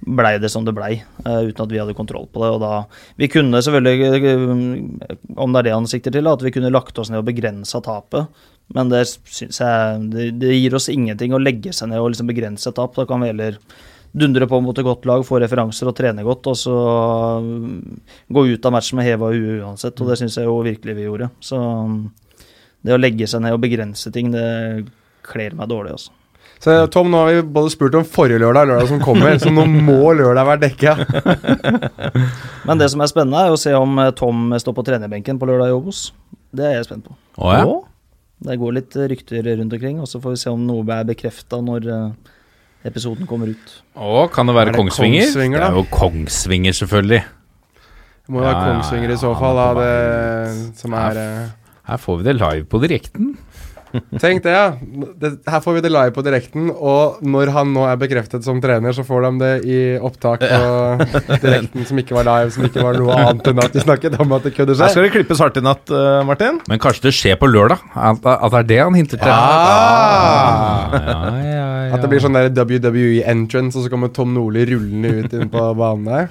blei 0.00 0.36
det 0.38 0.50
som 0.52 0.64
det 0.66 0.74
blei, 0.76 0.98
uh, 1.24 1.40
uten 1.48 1.64
at 1.64 1.72
vi 1.72 1.80
hadde 1.80 1.96
kontroll 1.96 2.28
på 2.32 2.42
det. 2.42 2.50
Og 2.56 2.60
da 2.60 2.84
Vi 3.16 3.28
kunne 3.32 3.62
selvfølgelig, 3.62 4.12
eh, 4.20 5.16
om 5.36 5.52
det 5.52 5.60
er 5.60 5.68
det 5.68 5.74
han 5.74 5.88
sikter 5.88 6.12
til, 6.12 6.28
at 6.28 6.42
vi 6.42 6.52
kunne 6.52 6.72
lagt 6.72 6.98
oss 6.98 7.10
ned 7.10 7.22
og 7.22 7.28
begrensa 7.28 7.80
tapet. 7.80 8.28
Men 8.74 8.90
det 8.90 9.06
synes 9.06 9.60
jeg 9.60 10.06
det, 10.10 10.30
det 10.42 10.56
gir 10.56 10.74
oss 10.74 10.88
ingenting 10.90 11.34
å 11.34 11.42
legge 11.42 11.72
seg 11.72 11.90
ned 11.90 12.02
og 12.02 12.10
liksom 12.12 12.26
begrense 12.30 12.72
tap. 12.74 12.96
Da 12.96 13.06
kan 13.06 13.22
vi 13.22 13.30
heller 13.30 13.60
dundre 14.16 14.48
på 14.48 14.60
mot 14.64 14.78
et 14.78 14.86
godt 14.86 15.06
lag, 15.08 15.24
få 15.26 15.40
referanser 15.42 15.90
og 15.90 15.96
trene 15.98 16.24
godt, 16.24 16.48
og 16.50 16.56
så 16.56 16.76
mm, 17.44 17.98
gå 18.32 18.46
ut 18.48 18.68
av 18.68 18.74
matchen 18.74 18.98
med 18.98 19.06
heva 19.06 19.30
hue 19.32 19.60
uansett. 19.60 19.98
Og 20.00 20.10
det 20.10 20.18
syns 20.20 20.38
jeg 20.40 20.48
jo 20.48 20.60
virkelig 20.66 20.96
vi 20.98 21.06
gjorde. 21.06 21.30
Så 21.44 21.60
mm, 21.60 21.98
det 22.86 22.96
å 22.96 23.00
legge 23.00 23.28
seg 23.30 23.44
ned 23.44 23.56
og 23.56 23.62
begrense 23.64 24.12
ting, 24.14 24.32
det 24.34 24.86
kler 25.26 25.56
meg 25.58 25.70
dårlig, 25.70 25.96
altså. 25.98 26.14
Så 26.62 26.74
Tom, 26.90 27.10
nå 27.12 27.20
har 27.20 27.34
vi 27.36 27.42
både 27.56 27.70
spurt 27.70 27.94
om 27.98 28.06
forrige 28.08 28.40
lørdag 28.42 28.64
og 28.64 28.70
lørdag 28.72 28.88
som 28.90 29.02
kommer, 29.02 29.36
så 29.38 29.52
nå 29.52 29.66
må 29.70 30.14
lørdag 30.16 30.48
være 30.48 30.62
dekka. 30.64 30.94
Men 32.68 32.80
det 32.80 32.88
som 32.92 33.02
er 33.04 33.10
spennende, 33.12 33.42
er 33.44 33.54
å 33.54 33.60
se 33.60 33.74
om 33.76 33.98
eh, 34.02 34.14
Tom 34.16 34.48
står 34.58 34.74
på 34.78 34.86
trenerbenken 34.88 35.38
på 35.38 35.48
lørdag 35.48 35.70
i 35.70 35.76
Obos. 35.76 36.08
Det 36.56 36.64
er 36.66 36.78
jeg 36.78 36.88
spent 36.88 37.06
på. 37.06 37.14
Å 37.38 37.52
ja? 37.52 37.66
Det 38.46 38.56
går 38.60 38.74
litt 38.76 38.96
rykter 39.12 39.46
rundt 39.48 39.72
omkring, 39.72 40.00
og 40.02 40.08
så 40.10 40.20
får 40.20 40.34
vi 40.34 40.40
se 40.42 40.52
om 40.52 40.64
noe 40.68 40.84
er 40.92 41.06
bekrefta 41.08 41.60
når 41.64 41.86
eh, 41.92 42.34
episoden 42.88 43.28
kommer 43.28 43.52
ut. 43.54 43.76
Å, 43.96 44.26
kan 44.32 44.48
det 44.48 44.56
være 44.56 44.72
det 44.74 44.80
Kongsvinger? 44.80 45.24
Kongsvinger, 45.28 45.62
det 45.62 45.70
er 45.70 45.78
jo 45.78 45.86
Kongsvinger, 45.92 46.76
selvfølgelig. 46.80 47.22
Det 48.26 48.34
må 48.34 48.42
jo 48.42 48.48
være 48.48 48.56
Ja, 48.56 48.64
ja, 48.64 48.74
Kongsvinger 48.74 49.14
i 49.14 49.20
så 49.22 49.32
fall, 49.38 49.62
er 49.62 49.78
da, 49.78 49.86
det, 49.86 50.76
som 50.80 50.96
er 50.98 51.20
her, 51.22 51.48
Her 51.86 52.02
får 52.02 52.20
vi 52.20 52.26
det 52.26 52.36
live 52.40 52.66
på 52.68 52.82
direkten. 52.82 53.34
Tenk 54.20 54.42
det, 54.44 54.52
ja. 54.52 54.64
Det, 55.20 55.30
her 55.48 55.60
får 55.64 55.76
vi 55.78 55.82
det 55.86 55.90
live 55.94 56.12
på 56.12 56.22
direkten, 56.26 56.68
og 56.74 57.20
når 57.24 57.52
han 57.54 57.70
nå 57.72 57.84
er 57.88 57.98
bekreftet 58.00 58.44
som 58.44 58.58
trener, 58.60 58.92
så 58.96 59.04
får 59.06 59.26
de 59.26 59.30
det 59.40 59.52
i 59.64 59.78
opptak 60.04 60.42
på 60.42 61.36
direkten 61.44 61.86
som 61.88 62.00
ikke 62.02 62.16
var 62.18 62.26
live, 62.28 62.50
som 62.56 62.66
ikke 62.66 62.84
var 62.84 62.98
noe 63.00 63.16
annet 63.16 63.50
enn 63.52 63.62
at 63.62 63.76
de 63.76 63.84
snakket 63.84 64.18
om 64.22 64.34
at 64.36 64.48
det 64.48 64.52
kunne 64.56 64.74
Her 64.74 64.82
skje. 64.82 64.90
skal 64.96 65.06
det 65.06 65.12
klippes 65.14 65.40
hardt 65.42 65.60
i 65.60 65.64
natt, 65.64 65.90
eh, 65.94 66.20
Martin. 66.28 66.60
Men 66.68 66.82
kanskje 66.82 67.06
det 67.08 67.14
skjer 67.16 67.38
på 67.40 67.48
lørdag? 67.50 67.84
At, 67.94 68.26
at 68.36 68.50
det 68.56 68.62
er 68.64 68.70
det 68.72 68.80
han 68.82 68.98
hinter 68.98 69.22
til? 69.22 69.32
Ah! 69.32 70.90
Ah, 70.96 70.96
ja, 70.96 71.20
ja, 71.46 71.68
ja. 71.86 71.94
At 71.96 72.02
det 72.04 72.10
blir 72.12 72.22
sånn 72.22 72.36
der 72.36 72.50
WWE 72.52 73.22
entrance, 73.30 73.78
og 73.78 73.86
så 73.86 73.92
kommer 73.92 74.12
Tom 74.14 74.34
Nordli 74.36 74.66
rullende 74.68 75.14
ut 75.22 75.36
inn 75.38 75.48
på 75.52 75.62
banen 75.78 76.10
der. 76.10 76.28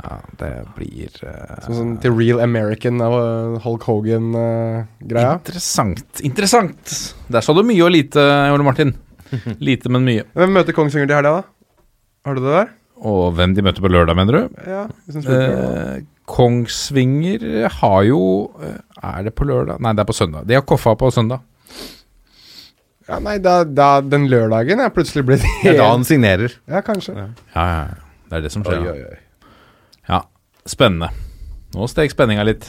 Ja, 0.00 0.16
det 0.40 0.50
blir 0.76 1.20
uh, 1.26 1.54
Sånn, 1.64 1.76
sånn 1.76 1.94
til 2.02 2.16
Real 2.16 2.42
American 2.44 3.00
av 3.04 3.14
uh, 3.16 3.60
Hulk 3.64 3.86
Hogan-greia. 3.88 5.36
Interessant. 5.38 6.22
Interessant. 6.26 6.96
Der 7.30 7.44
sa 7.44 7.54
du 7.56 7.62
mye 7.66 7.86
og 7.86 7.94
lite, 7.94 8.24
Ole 8.54 8.66
Martin. 8.66 8.94
Lite, 9.62 9.90
men 9.92 10.02
mye. 10.06 10.26
Hvem 10.34 10.56
møter 10.56 10.74
Kongsvinger 10.74 11.10
til 11.10 11.20
helga, 11.20 11.40
da? 11.40 11.84
Har 12.26 12.36
du 12.36 12.42
det 12.44 12.54
der? 12.56 12.72
Og 13.00 13.30
hvem 13.36 13.54
de 13.56 13.62
møter 13.64 13.84
på 13.84 13.90
lørdag, 13.92 14.16
mener 14.18 14.36
du? 14.36 14.58
Ja. 14.68 14.82
Eh, 15.08 16.02
Kongsvinger 16.28 17.70
har 17.80 18.02
jo 18.04 18.20
eh, 18.60 18.76
Er 19.00 19.24
det 19.24 19.32
på 19.38 19.46
lørdag? 19.48 19.80
Nei, 19.80 19.94
det 19.96 20.04
er 20.04 20.10
på 20.10 20.16
søndag. 20.16 20.44
De 20.48 20.58
har 20.58 20.66
Koffa 20.68 20.92
på 21.00 21.08
søndag. 21.14 21.40
Ja, 23.08 23.18
nei, 23.24 23.38
da, 23.42 23.62
da 23.64 23.88
den 24.04 24.28
lørdagen 24.30 24.82
er 24.84 24.92
plutselig 24.94 25.24
blitt 25.26 25.46
Det 25.64 25.72
er 25.72 25.80
da 25.80 25.88
han 25.94 26.04
signerer. 26.06 26.52
Ja, 26.70 26.84
kanskje. 26.86 27.16
Ja, 27.16 27.30
ja, 27.56 27.64
ja. 27.88 28.22
Det 28.30 28.38
er 28.38 28.44
det 28.44 28.52
som 28.54 28.66
skjer. 28.66 28.84
Oi, 28.84 28.92
oi, 28.92 29.08
oi. 29.08 29.29
Ja, 30.08 30.24
spennende. 30.68 31.10
Nå 31.70 31.86
steg 31.86 32.10
spenninga 32.10 32.42
litt. 32.48 32.64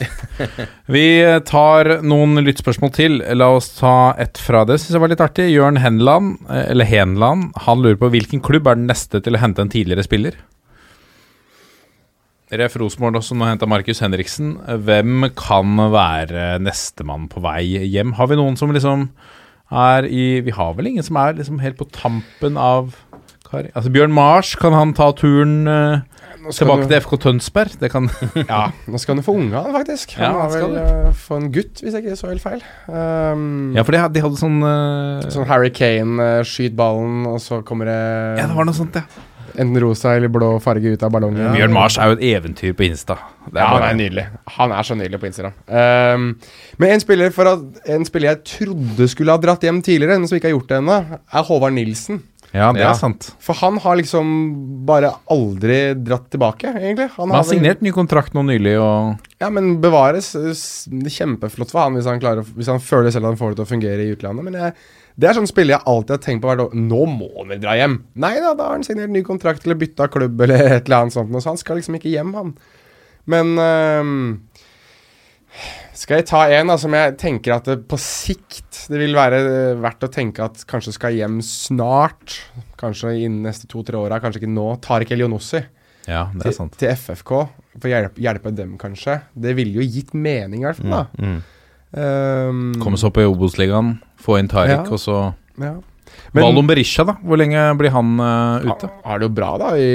Vi 0.94 1.06
tar 1.48 1.88
noen 2.06 2.38
lyttspørsmål 2.46 2.92
til. 2.94 3.18
La 3.34 3.48
oss 3.56 3.72
ta 3.80 4.12
ett 4.22 4.38
fra 4.38 4.62
det. 4.68 4.76
Syns 4.78 4.94
jeg 4.94 5.02
var 5.02 5.10
litt 5.10 5.24
artig. 5.24 5.48
Jørn 5.50 5.80
Henland, 5.82 6.36
eh, 6.46 6.68
eller 6.70 6.86
Henland, 6.86 7.50
han 7.64 7.82
lurer 7.82 7.98
på 7.98 8.12
hvilken 8.14 8.44
klubb 8.46 8.70
er 8.70 8.78
den 8.78 8.86
neste 8.90 9.18
til 9.24 9.34
å 9.34 9.42
hente 9.42 9.64
en 9.64 9.72
tidligere 9.72 10.06
spiller? 10.06 10.38
Ref. 12.52 12.76
Rosenborg 12.78 13.18
også 13.18 13.34
nå 13.34 13.48
henta 13.48 13.66
Markus 13.66 14.02
Henriksen. 14.04 14.54
Hvem 14.86 15.26
kan 15.34 15.82
være 15.90 16.60
nestemann 16.62 17.26
på 17.32 17.42
vei 17.42 17.64
hjem? 17.88 18.14
Har 18.20 18.30
vi 18.30 18.38
noen 18.38 18.58
som 18.60 18.70
liksom 18.70 19.08
er 19.72 20.06
i 20.06 20.42
Vi 20.44 20.52
har 20.54 20.76
vel 20.76 20.92
ingen 20.92 21.02
som 21.06 21.16
er 21.16 21.34
liksom 21.40 21.62
helt 21.64 21.80
på 21.80 21.88
tampen 21.90 22.60
av. 22.60 22.94
Altså 23.50 23.90
Bjørn 23.92 24.14
Mars, 24.14 24.54
kan 24.56 24.76
han 24.76 24.94
ta 24.96 25.10
turen 25.16 25.66
eh, 25.68 26.04
tilbake 26.50 26.82
du- 26.82 26.88
til 26.88 27.00
FK 27.00 27.16
Tønsberg? 27.22 27.78
Det 27.80 27.90
kan 27.92 28.10
Ja, 28.48 28.62
nå 28.90 28.98
skal 29.00 29.14
han 29.14 29.22
jo 29.22 29.26
få 29.30 29.36
unge, 29.38 29.54
han 29.54 29.72
faktisk. 29.76 30.14
Han 30.18 30.34
Ja, 30.34 30.48
skal 30.50 30.70
vel 30.74 31.06
uh, 31.08 31.12
få 31.14 31.36
en 31.40 31.50
gutt, 31.54 31.82
hvis 31.82 31.92
jeg 31.94 32.04
ikke 32.04 32.16
så 32.18 32.28
helt 32.32 32.42
feil. 32.44 32.62
Um, 32.88 33.72
Ja, 33.76 33.82
for 33.86 33.92
de 33.96 34.02
de 34.18 34.22
hadde 34.24 34.40
sånn 34.40 34.62
uh... 34.62 35.28
Sånn 35.32 35.46
Harry 35.50 35.70
Kane, 35.70 36.16
uh, 36.20 36.42
skyt 36.46 36.74
ballen, 36.78 37.26
og 37.30 37.38
så 37.44 37.62
kommer 37.66 37.86
det 37.90 37.98
Ja, 38.42 38.46
det 38.50 38.56
var 38.56 38.66
noe 38.68 38.74
sånt, 38.76 38.96
ja. 38.98 39.04
enten 39.52 39.76
rosa 39.84 40.14
eller 40.16 40.30
blå 40.32 40.54
farge 40.64 40.94
ut 40.94 41.02
av 41.04 41.10
ballongen. 41.12 41.50
Bjørn 41.52 41.74
Mars 41.74 41.98
er 42.00 42.08
jo 42.08 42.14
et 42.16 42.22
eventyr 42.32 42.72
på 42.78 42.86
Insta. 42.86 43.18
Det 43.52 43.60
Ja, 43.60 43.66
han 43.74 43.82
er 43.84 43.98
nydelig. 43.98 44.24
Han 44.56 44.72
er 44.72 44.82
så 44.88 44.94
nydelig 44.96 45.20
på 45.20 45.28
Instagram. 45.28 45.52
Um, 45.68 46.28
men 46.80 46.94
en 46.94 47.02
spiller, 47.04 47.30
for 47.36 47.50
at, 47.50 47.66
en 47.92 48.04
spiller 48.08 48.30
jeg 48.32 48.44
trodde 48.54 49.08
skulle 49.12 49.34
ha 49.34 49.42
dratt 49.42 49.60
hjem 49.66 49.82
tidligere, 49.84 50.16
men 50.18 50.28
som 50.30 50.38
ikke 50.38 50.48
har 50.48 50.56
gjort 50.56 50.68
det 50.72 50.78
ennå, 50.80 50.96
er 51.20 51.44
Håvard 51.50 51.76
Nilsen. 51.76 52.22
Ja, 52.52 52.66
det 52.76 52.82
er 52.84 52.96
sant. 52.98 53.30
For 53.40 53.56
han 53.62 53.78
har 53.80 53.96
liksom 53.96 54.26
bare 54.84 55.08
aldri 55.32 55.94
dratt 55.96 56.26
tilbake, 56.34 56.68
egentlig. 56.68 57.06
Han 57.16 57.30
Han 57.30 57.38
har 57.38 57.46
signert 57.48 57.80
ny 57.80 57.92
kontrakt 57.96 58.34
nå 58.36 58.42
nylig, 58.44 58.74
og 58.78 59.16
Ja, 59.40 59.48
men 59.48 59.80
bevares. 59.80 60.32
det 60.36 61.12
Kjempeflott 61.14 61.72
for 61.72 61.80
han 61.86 61.96
hvis 61.96 62.04
han, 62.06 62.20
klarer, 62.20 62.44
hvis 62.44 62.68
han 62.68 62.78
føler 62.80 63.10
selv 63.10 63.24
at 63.24 63.32
han 63.32 63.40
får 63.40 63.54
det 63.54 63.56
til 63.62 63.64
å 63.64 63.72
fungere 63.72 64.04
i 64.04 64.12
utlandet. 64.12 64.44
Men 64.44 64.58
jeg, 64.60 64.74
det 65.16 65.30
er 65.30 65.38
sånn 65.40 65.48
spiller 65.48 65.78
jeg 65.78 65.86
alltid 65.86 66.10
har 66.16 66.22
tenkt 66.28 66.42
på 66.44 66.52
hvert 66.52 66.66
år. 66.66 66.76
Nå 66.76 67.06
må 67.08 67.30
han 67.38 67.48
vel 67.54 67.62
dra 67.64 67.78
hjem? 67.80 67.96
Nei 68.20 68.34
da, 68.38 68.52
da 68.54 68.68
har 68.68 68.76
han 68.76 68.84
signert 68.84 69.10
ny 69.16 69.24
kontrakt 69.24 69.64
eller 69.64 69.80
bytta 69.80 70.10
klubb 70.12 70.40
eller 70.44 70.66
et 70.76 70.84
eller 70.84 70.98
annet 71.06 71.16
sånt. 71.16 71.32
Så 71.40 71.48
han 71.54 71.60
skal 71.60 71.80
liksom 71.80 71.96
ikke 71.96 72.12
hjem, 72.12 72.34
han. 72.36 72.52
Men 73.32 73.56
øhm, 73.56 74.22
skal 75.94 76.20
jeg 76.20 76.26
ta 76.30 76.42
en 76.56 76.70
da, 76.72 76.76
som 76.80 76.94
jeg 76.96 77.16
tenker 77.20 77.54
at 77.56 77.64
det 77.68 77.76
på 77.90 77.98
sikt 78.00 78.86
det 78.90 78.98
vil 78.98 79.14
være 79.16 79.38
øh, 79.44 79.80
verdt 79.82 80.06
å 80.06 80.10
tenke 80.12 80.42
at 80.44 80.62
kanskje 80.68 80.94
skal 80.96 81.14
hjem 81.16 81.40
snart? 81.44 82.38
Kanskje 82.80 83.12
innen 83.26 83.42
neste 83.46 83.68
to-tre 83.70 83.96
åra, 84.00 84.18
kanskje 84.22 84.42
ikke 84.42 84.52
nå. 84.54 84.66
Tariq 84.84 85.12
Elionossi 85.14 85.60
ja, 86.08 86.24
det 86.34 86.48
er 86.50 86.56
sant. 86.56 86.74
til 86.80 86.90
FFK. 86.96 87.32
For 87.78 87.86
å 87.88 87.92
hjelpe, 87.92 88.18
hjelpe 88.24 88.50
dem, 88.58 88.72
kanskje. 88.80 89.20
Det 89.38 89.52
ville 89.54 89.78
jo 89.78 89.84
gitt 89.86 90.10
mening, 90.18 90.64
i 90.64 90.66
hvert 90.70 90.80
fall. 90.82 90.90
da 90.90 91.06
Mm. 91.22 91.40
Um, 91.92 92.60
Komme 92.80 92.96
seg 92.96 93.10
opp 93.10 93.18
i 93.20 93.24
Obos-ligaen, 93.28 93.98
få 94.16 94.38
inn 94.40 94.48
Tariq, 94.48 94.70
Ja. 94.78 94.84
og 94.88 94.98
så 95.00 95.16
ja. 95.60 95.74
Men 96.32 96.44
Valon 96.46 96.66
Berisha, 96.68 97.04
da? 97.04 97.14
Hvor 97.20 97.36
lenge 97.40 97.60
blir 97.76 97.92
han 97.92 98.14
uh, 98.20 98.64
ute? 98.64 98.88
han 98.88 99.04
har 99.04 99.18
det 99.20 99.26
jo 99.28 99.34
bra 99.36 99.50
da 99.60 99.68
i, 99.76 99.90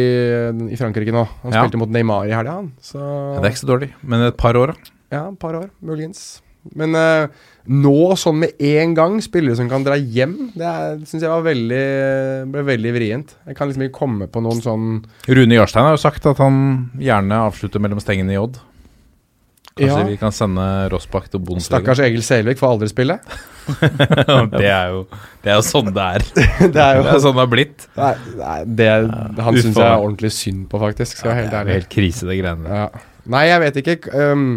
i 0.74 0.78
Frankrike 0.78 1.14
nå. 1.14 1.24
Han 1.44 1.54
Ja. 1.54 1.64
spilte 1.66 1.78
mot 1.82 1.90
Neymar 1.90 2.28
i 2.30 2.34
helga, 2.38 2.54
han. 2.62 2.72
Så 2.82 3.02
Ja, 3.02 3.42
det 3.42 3.50
er 3.50 3.56
ikke 3.56 3.64
så 3.66 3.72
dårlig, 3.74 3.90
men 4.04 4.22
et 4.28 4.38
par 4.38 4.54
år, 4.54 4.74
da. 4.76 4.94
Ja, 5.14 5.24
et 5.30 5.40
par 5.40 5.56
år, 5.60 5.70
muligens. 5.86 6.42
Men 6.76 6.96
uh, 7.00 7.28
nå, 7.72 7.96
sånn 8.20 8.42
med 8.42 8.64
en 8.74 8.96
gang, 8.98 9.18
spillere 9.24 9.56
som 9.60 9.70
kan 9.72 9.86
dra 9.86 9.96
hjem, 9.96 10.50
det 10.58 10.72
syns 11.08 11.24
jeg 11.24 11.32
var 11.32 11.46
veldig, 11.46 11.84
ble 12.52 12.64
veldig 12.74 12.96
vrient. 12.96 13.36
Jeg 13.48 13.56
kan 13.60 13.70
liksom 13.70 13.86
ikke 13.88 14.00
komme 14.02 14.28
på 14.32 14.44
noen 14.44 14.64
sånn 14.64 14.88
Rune 15.32 15.60
Jarstein 15.60 15.88
har 15.88 15.96
jo 15.96 16.02
sagt 16.02 16.28
at 16.28 16.42
han 16.44 16.58
gjerne 17.00 17.44
avslutter 17.48 17.84
mellom 17.84 18.02
stengene 18.04 18.36
i 18.36 18.42
Odd. 18.42 18.60
Kanskje 19.78 20.00
Ja. 20.00 20.06
vi 20.10 20.18
kan 20.18 20.32
sende 20.34 20.64
Rossbakk 20.90 21.28
til 21.30 21.40
Bundesliga? 21.40 21.78
Stakkars 21.78 22.00
Egil 22.02 22.24
Selvik 22.26 22.58
får 22.58 22.72
aldri 22.74 22.88
spille. 22.90 23.20
det, 24.58 24.64
er 24.66 24.90
jo, 24.90 25.04
det 25.44 25.52
er 25.52 25.60
jo 25.60 25.66
sånn 25.68 25.92
det 25.94 26.06
er. 26.16 26.26
Det 26.74 26.82
er 26.82 26.98
jo 26.98 27.04
Det 27.06 27.12
er 27.14 27.22
sånn 27.22 27.38
det 27.38 27.44
har 27.44 27.52
blitt. 27.52 27.86
Nei, 28.00 28.14
nei 28.40 28.58
det, 28.80 28.90
han 29.38 29.60
syns 29.60 29.78
jeg 29.78 29.86
er 29.86 30.00
ordentlig 30.02 30.32
synd 30.34 30.66
på, 30.72 30.82
faktisk. 30.82 31.22
Helt 31.28 31.52
det 31.52 31.54
er 31.54 31.62
ærlig. 31.62 31.76
jo 31.76 31.80
helt 31.82 31.92
krise, 31.94 32.26
de 32.26 32.40
greiene 32.42 32.66
der. 32.66 32.82
Ja. 32.82 33.06
Nei, 33.28 33.44
jeg 33.52 33.64
vet 33.68 33.80
ikke. 33.84 33.98
Um, 34.16 34.50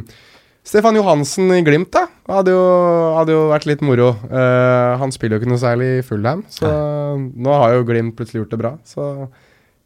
Stefan 0.66 0.98
Johansen 0.98 1.50
i 1.56 1.62
Glimt, 1.66 1.90
da. 1.94 2.06
Hadde 2.30 2.54
jo, 2.54 2.64
hadde 3.16 3.34
jo 3.34 3.44
vært 3.50 3.68
litt 3.70 3.84
moro. 3.84 4.12
Uh, 4.28 4.96
han 5.00 5.12
spiller 5.14 5.38
jo 5.38 5.42
ikke 5.42 5.52
noe 5.52 5.62
særlig 5.62 5.92
i 5.98 6.02
Fulham, 6.06 6.44
så 6.52 6.70
nå 7.18 7.54
har 7.62 7.78
jo 7.78 7.86
Glimt 7.88 8.16
plutselig 8.18 8.44
gjort 8.44 8.52
det 8.54 8.60
bra. 8.60 8.74
Så 8.86 9.06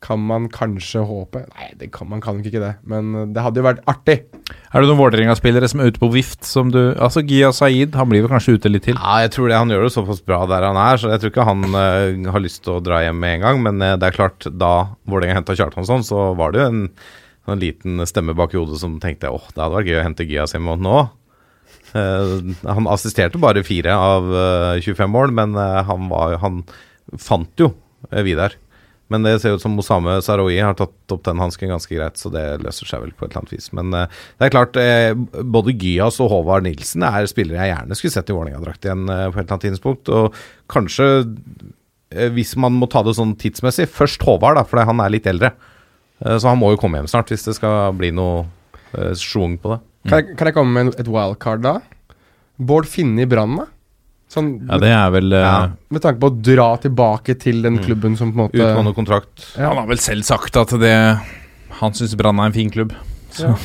kan 0.05 0.20
man 0.20 0.48
kanskje 0.52 1.02
håpe 1.06 1.44
Nei, 1.55 1.70
det 1.80 1.90
kan, 1.94 2.09
man 2.10 2.20
kan 2.24 2.40
ikke 2.44 2.60
det, 2.62 2.74
men 2.88 3.32
det 3.34 3.44
hadde 3.44 3.60
jo 3.60 3.66
vært 3.66 3.82
artig. 3.88 4.18
Er 4.74 4.82
det 4.82 4.90
noen 4.90 5.01
Vålerenga-spillere 5.01 5.68
som 5.70 5.80
er 5.80 5.92
ute 5.92 6.02
på 6.02 6.10
vift, 6.12 6.42
som 6.44 6.72
du 6.74 6.80
Altså, 6.92 7.22
Gia 7.24 7.51
Saeed, 7.56 7.96
han 7.96 8.10
blir 8.10 8.24
vel 8.24 8.32
kanskje 8.32 8.59
ute 8.59 8.72
litt 8.72 8.84
til? 8.88 8.98
Ja, 8.98 9.22
jeg 9.24 9.32
tror 9.36 9.48
det. 9.48 9.56
Han 9.56 9.72
gjør 9.72 9.86
det 9.86 9.94
såpass 9.94 10.20
bra 10.26 10.42
der 10.51 10.66
han 10.68 10.80
er, 10.80 11.01
så 11.01 11.12
jeg 11.12 11.22
tror 11.22 11.32
ikke 11.32 11.48
han 11.48 11.64
uh, 11.72 12.32
har 12.34 12.44
lyst 12.44 12.64
til 12.66 12.76
å 12.76 12.84
dra 12.84 13.01
hjem 13.06 13.20
med 13.22 13.38
en 13.38 13.46
gang. 13.46 13.62
Men 13.64 13.84
uh, 13.84 13.94
det 14.01 14.10
er 14.10 14.18
klart, 14.18 14.48
da 14.52 14.74
Vålerenga 15.09 15.38
henta 15.40 15.56
Kjartansson, 15.56 16.05
så 16.06 16.32
var 16.38 16.52
det 16.52 16.60
jo 16.60 16.68
en, 16.72 16.82
en 17.53 17.61
liten 17.61 18.01
stemme 18.09 18.37
bak 18.37 18.55
i 18.55 18.61
hodet 18.61 18.81
som 18.81 18.97
tenkte 19.03 19.33
åh, 19.33 19.45
det 19.53 19.61
hadde 19.61 19.77
vært 19.77 19.91
gøy 19.91 20.01
å 20.01 20.07
hente 20.07 20.27
Gyas 20.29 20.57
hjem 20.57 20.71
nå. 20.81 20.97
Uh, 21.95 22.41
han 22.65 22.89
assisterte 22.91 23.39
bare 23.39 23.62
fire 23.66 23.93
av 23.95 24.31
uh, 24.33 24.83
25 24.83 25.12
mål, 25.12 25.35
men 25.37 25.53
uh, 25.59 25.83
han, 25.87 26.09
var, 26.11 26.39
han 26.43 26.62
fant 27.21 27.53
jo 27.61 27.75
Vidar. 28.25 28.57
Men 29.12 29.25
det 29.27 29.37
ser 29.43 29.57
ut 29.57 29.62
som 29.62 29.77
Osame 29.79 30.16
Saroui 30.25 30.57
har 30.57 30.77
tatt 30.79 31.12
opp 31.12 31.25
den 31.27 31.41
hansken 31.43 31.73
ganske 31.75 31.93
greit, 31.93 32.16
så 32.19 32.31
det 32.33 32.43
løser 32.65 32.89
seg 32.89 33.03
vel 33.05 33.12
på 33.12 33.27
et 33.27 33.31
eller 33.33 33.43
annet 33.43 33.53
vis. 33.53 33.69
Men 33.77 33.93
eh, 33.97 34.23
det 34.41 34.47
er 34.47 34.55
klart, 34.55 34.79
eh, 34.81 35.12
både 35.45 35.77
Gyas 35.77 36.21
og 36.25 36.33
Håvard 36.33 36.65
Nilsen 36.65 37.05
er 37.07 37.29
spillere 37.29 37.61
jeg 37.61 37.75
gjerne 37.75 37.99
skulle 37.99 38.15
sett 38.16 38.33
i 38.33 38.37
Vålerenga-drakt 38.37 38.89
igjen 38.89 39.05
eh, 39.12 39.27
på 39.29 39.37
et 39.37 39.43
eller 39.45 39.57
annet 39.59 39.66
tidspunkt. 39.69 40.09
Og 40.09 40.41
kanskje, 40.73 41.11
eh, 42.16 42.33
hvis 42.33 42.55
man 42.61 42.79
må 42.81 42.89
ta 42.91 43.05
det 43.05 43.16
sånn 43.19 43.37
tidsmessig, 43.41 43.91
først 43.93 44.25
Håvard, 44.25 44.57
da, 44.59 44.65
for 44.69 44.81
han 44.89 45.05
er 45.05 45.12
litt 45.12 45.29
eldre. 45.31 45.53
Eh, 46.24 46.38
så 46.40 46.51
han 46.51 46.60
må 46.60 46.72
jo 46.74 46.80
komme 46.80 47.01
hjem 47.01 47.10
snart, 47.10 47.30
hvis 47.32 47.46
det 47.46 47.56
skal 47.59 47.92
bli 47.98 48.10
noe 48.14 48.44
eh, 48.96 49.12
schwung 49.20 49.59
på 49.60 49.74
det. 49.74 49.80
Kan 50.09 50.20
jeg, 50.20 50.36
kan 50.38 50.51
jeg 50.51 50.56
komme 50.56 50.74
med 50.84 50.98
et 51.01 51.09
wildcard 51.09 51.62
da? 51.64 51.78
Bård 52.60 52.88
Finne 52.88 53.24
i 53.24 53.28
Brann, 53.28 53.56
da? 53.60 53.68
Sånn, 54.34 54.51
Ja, 54.66 54.78
det 54.82 54.90
er 54.90 55.12
vel 55.14 55.36
eh, 55.36 55.44
Ja. 55.44 55.55
Med 55.94 56.02
tanke 56.05 56.20
på 56.22 56.30
å 56.32 56.36
dra 56.48 56.68
tilbake 56.82 57.36
til 57.40 57.62
den 57.64 57.78
klubben 57.84 58.16
som 58.18 58.32
på 58.32 58.38
en 58.38 58.46
måte 58.46 58.60
Utgående 58.60 58.94
kontrakt. 58.96 59.46
Ja. 59.55 59.70
Han 59.70 59.82
har 59.82 59.88
vel 59.90 60.01
selv 60.02 60.26
sagt 60.26 60.56
at 60.59 60.72
det 60.80 60.94
Han 61.80 61.96
syns 61.96 62.16
Brann 62.18 62.40
er 62.40 62.51
en 62.51 62.56
fin 62.56 62.72
klubb. 62.72 62.94
Så 63.34 63.52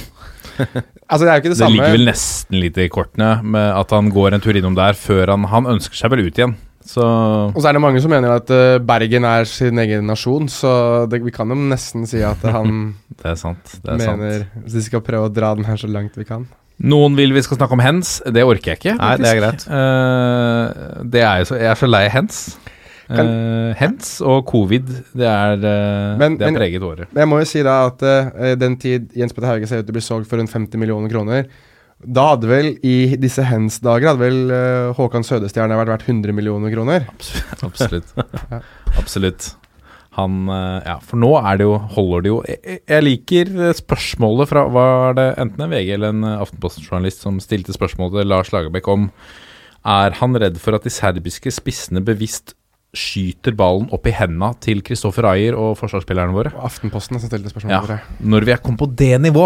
Altså, 1.09 1.23
det 1.25 1.29
er 1.31 1.37
jo 1.37 1.41
ikke 1.41 1.49
det, 1.49 1.55
det 1.55 1.61
samme 1.63 1.77
ligger 1.77 1.93
vel 1.95 2.05
nesten 2.05 2.57
litt 2.59 2.75
i 2.77 2.89
kortene 2.91 3.29
med 3.41 3.69
at 3.73 3.93
han 3.95 4.11
går 4.13 4.35
en 4.35 4.43
tur 4.43 4.57
innom 4.59 4.75
der 4.77 4.97
før 4.99 5.31
han 5.31 5.47
Han 5.49 5.69
ønsker 5.71 5.97
seg 5.97 6.11
vel 6.13 6.27
ut 6.27 6.37
igjen. 6.37 6.53
Så 6.89 7.03
Og 7.53 7.59
så 7.59 7.69
er 7.69 7.77
det 7.77 7.81
mange 7.83 8.01
som 8.01 8.11
mener 8.13 8.33
at 8.39 8.49
uh, 8.53 8.79
Bergen 8.81 9.27
er 9.29 9.45
sin 9.49 9.77
egen 9.83 10.07
nasjon, 10.09 10.47
så 10.49 10.71
det, 11.09 11.21
vi 11.25 11.33
kan 11.35 11.51
jo 11.51 11.57
nesten 11.69 12.07
si 12.09 12.23
at 12.25 12.41
han 12.49 12.95
det 13.19 13.27
er 13.33 13.37
sant. 13.39 13.75
Det 13.83 13.93
er 13.93 14.01
mener 14.01 14.47
sant. 14.47 14.71
Vi 14.73 14.85
skal 14.87 15.03
prøve 15.05 15.29
å 15.29 15.33
dra 15.33 15.53
den 15.59 15.67
her 15.69 15.77
så 15.79 15.89
langt 15.91 16.17
vi 16.17 16.25
kan. 16.29 16.47
Noen 16.79 17.17
vil 17.17 17.35
vi 17.35 17.43
skal 17.43 17.59
snakke 17.59 17.75
om 17.75 17.83
hens. 17.83 18.17
Det 18.23 18.41
orker 18.47 18.71
jeg 18.73 18.79
ikke. 18.79 18.95
Nei, 19.01 19.13
det 19.19 19.29
er 19.29 19.39
greit. 19.41 19.65
Uh, 19.67 21.05
det 21.11 21.23
er 21.27 21.41
jo 21.43 21.49
så, 21.51 21.59
jeg 21.59 21.71
er 21.75 21.79
så 21.83 21.89
lei 21.91 22.03
hens. 22.13 22.43
Uh, 23.09 23.73
hens 23.77 24.19
og 24.21 24.43
covid, 24.49 24.89
det 25.17 25.25
er, 25.25 25.57
Men- 26.21 26.37
det 26.39 26.45
er 26.47 26.57
preget 26.57 26.85
året. 26.85 27.09
Men 27.11 27.25
jeg 27.25 27.29
må 27.33 27.41
jo 27.41 27.49
si 27.51 27.65
da 27.65 27.81
at 27.89 28.05
den 28.61 28.77
tid 28.81 29.09
Jens 29.17 29.33
Petter 29.35 29.51
Hauge 29.51 29.69
ser 29.69 29.81
ut 29.83 29.89
til 29.89 29.93
å 29.93 29.97
bli 29.97 30.05
solgt 30.05 30.29
for 30.29 30.41
rundt 30.41 30.53
50 30.53 30.81
millioner 30.81 31.11
kroner 31.11 31.49
Da 31.99 32.29
hadde 32.31 32.47
vel 32.47 32.69
i 32.87 33.15
disse 33.19 33.43
hens-dager 33.43 34.13
Hadde 34.13 34.23
vel 34.23 34.53
eh, 34.55 34.91
Håkan 34.95 35.25
Sødestjerne 35.27 35.75
vært 35.75 35.91
verdt 35.91 36.05
100 36.07 36.35
millioner 36.35 36.71
kroner. 36.71 37.07
Absolutt. 37.65 38.13
Absolutt. 39.01 39.49
Han 40.15 40.47
eh, 40.47 40.77
Ja, 40.87 40.95
for 41.03 41.19
nå 41.19 41.33
er 41.41 41.59
det 41.59 41.67
jo 41.67 41.75
Holder 41.97 42.23
det 42.23 42.31
jo 42.31 42.37
Jeg, 42.47 42.79
jeg 42.87 43.05
liker 43.05 43.51
eh, 43.59 43.75
spørsmålet 43.77 44.49
fra 44.51 44.63
Var 44.73 45.19
det 45.19 45.27
enten 45.43 45.65
en 45.67 45.75
VG 45.75 45.91
eller 45.97 46.15
en 46.15 46.29
Aftenposten-journalist 46.37 47.27
som 47.27 47.41
stilte 47.43 47.75
spørsmål 47.75 48.15
til 48.15 48.31
Lars 48.31 48.53
Lagerbäck 48.55 48.87
om 48.89 49.09
Er 49.83 50.15
han 50.21 50.39
redd 50.39 50.57
for 50.63 50.79
at 50.79 50.87
de 50.87 50.93
serbiske 50.93 51.51
spissene 51.55 52.03
bevisst 52.05 52.55
skyter 52.95 53.53
ballen 53.53 53.89
opp 53.93 54.07
i 54.09 54.13
henda 54.17 54.49
til 54.63 54.81
Kristoffer 54.85 55.27
Ayer 55.29 55.57
og 55.57 55.75
forsvarsspillerne 55.77 56.33
våre? 56.33 56.53
Og 56.57 56.65
Aftenposten 56.71 57.19
som 57.19 57.29
stilte 57.29 57.51
spørsmål 57.51 57.75
Ja, 57.75 57.99
når 58.19 58.47
vi 58.47 58.55
er 58.55 58.63
kommet 58.63 58.81
på 58.81 58.89
det 58.97 59.13
nivå, 59.21 59.45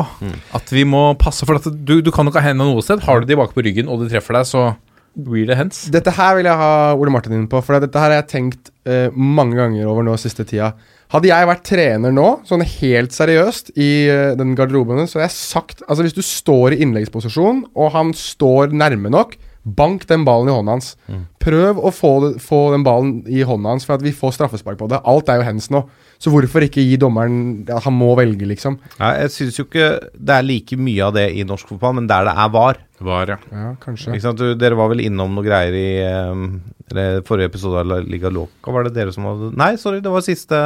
at 0.56 0.72
vi 0.72 0.86
må 0.88 1.10
passe 1.20 1.48
for 1.48 1.60
du, 1.60 2.00
du 2.00 2.12
kan 2.14 2.24
jo 2.24 2.32
ikke 2.32 2.44
ha 2.44 2.54
hendene 2.54 2.72
noe 2.72 2.86
sted. 2.86 3.04
Har 3.04 3.20
du 3.20 3.28
de 3.28 3.40
bak 3.40 3.56
på 3.56 3.66
ryggen 3.66 3.92
og 3.92 4.04
de 4.04 4.10
treffer 4.14 4.40
deg, 4.40 4.48
så 4.48 4.72
blir 5.14 5.46
det 5.50 5.58
hands. 5.60 5.86
Dette 5.94 6.14
her 6.16 6.38
vil 6.40 6.48
jeg 6.50 6.58
ha 6.58 6.74
Ole 6.98 7.14
Martin 7.14 7.36
inn 7.38 7.50
på, 7.50 7.62
for 7.62 7.78
dette 7.84 8.00
her 8.00 8.10
har 8.10 8.24
jeg 8.24 8.30
tenkt 8.32 8.72
uh, 8.90 9.14
mange 9.14 9.60
ganger 9.60 9.90
over 9.92 10.06
nå 10.06 10.16
siste 10.18 10.46
tida. 10.50 10.72
Hadde 11.14 11.30
jeg 11.30 11.50
vært 11.50 11.66
trener 11.68 12.16
nå, 12.16 12.28
sånn 12.50 12.64
helt 12.66 13.14
seriøst, 13.14 13.76
i 13.78 13.92
uh, 14.10 14.34
den 14.40 14.56
garderoben, 14.58 15.04
så 15.06 15.20
hadde 15.20 15.28
jeg 15.28 15.38
sagt 15.38 15.84
Altså, 15.86 16.08
hvis 16.08 16.18
du 16.18 16.24
står 16.26 16.74
i 16.74 16.82
innleggsposisjon, 16.86 17.68
og 17.78 17.94
han 17.94 18.16
står 18.18 18.74
nærme 18.74 19.14
nok, 19.14 19.38
bank 19.64 20.08
den 20.10 20.26
ballen 20.28 20.50
i 20.50 20.56
hånda 20.56 20.76
hans. 20.76 20.94
Prøv 21.44 21.82
å 21.84 21.92
få, 21.92 22.14
få 22.42 22.62
den 22.74 22.86
ballen 22.88 23.18
i 23.28 23.44
hånda 23.48 23.76
hans, 23.76 23.88
for 23.88 23.98
at 23.98 24.06
vi 24.06 24.16
får 24.16 24.38
straffespark 24.38 24.80
på 24.80 24.88
det. 24.92 25.02
Alt 25.10 25.32
er 25.32 25.42
jo 25.42 25.48
hands 25.50 25.70
nå. 25.74 25.84
Så 26.24 26.32
hvorfor 26.32 26.64
ikke 26.64 26.84
gi 26.86 26.96
dommeren 26.96 27.66
ja, 27.68 27.82
Han 27.84 27.98
må 27.98 28.14
velge, 28.16 28.48
liksom. 28.48 28.78
Nei, 29.02 29.12
jeg 29.26 29.34
syns 29.34 29.60
jo 29.60 29.68
ikke 29.68 29.90
det 30.14 30.38
er 30.38 30.46
like 30.48 30.78
mye 30.80 31.10
av 31.10 31.18
det 31.18 31.28
i 31.36 31.44
norsk 31.48 31.74
fotball, 31.74 31.98
men 32.00 32.08
der 32.08 32.30
det 32.30 32.38
er 32.46 32.54
var. 32.54 32.80
Var, 33.04 33.34
ja. 33.34 33.40
Ja, 33.52 33.74
kanskje. 33.84 34.14
Ikke 34.16 34.28
sant? 34.30 34.40
Du, 34.40 34.54
dere 34.56 34.80
var 34.80 34.94
vel 34.94 35.04
innom 35.04 35.36
noe 35.36 35.44
greier 35.44 35.76
i 35.76 35.88
um, 36.32 36.62
eller 36.94 37.24
forrige 37.26 37.50
episode 37.52 37.80
av 37.82 37.88
La 37.88 37.98
Liga 38.04 38.30
Loca. 38.34 38.72
Var 38.72 38.88
det 38.88 38.94
dere 38.96 39.14
som 39.16 39.26
hadde 39.28 39.50
Nei, 39.60 39.74
sorry, 39.82 40.02
det 40.04 40.12
var 40.14 40.24
siste 40.26 40.60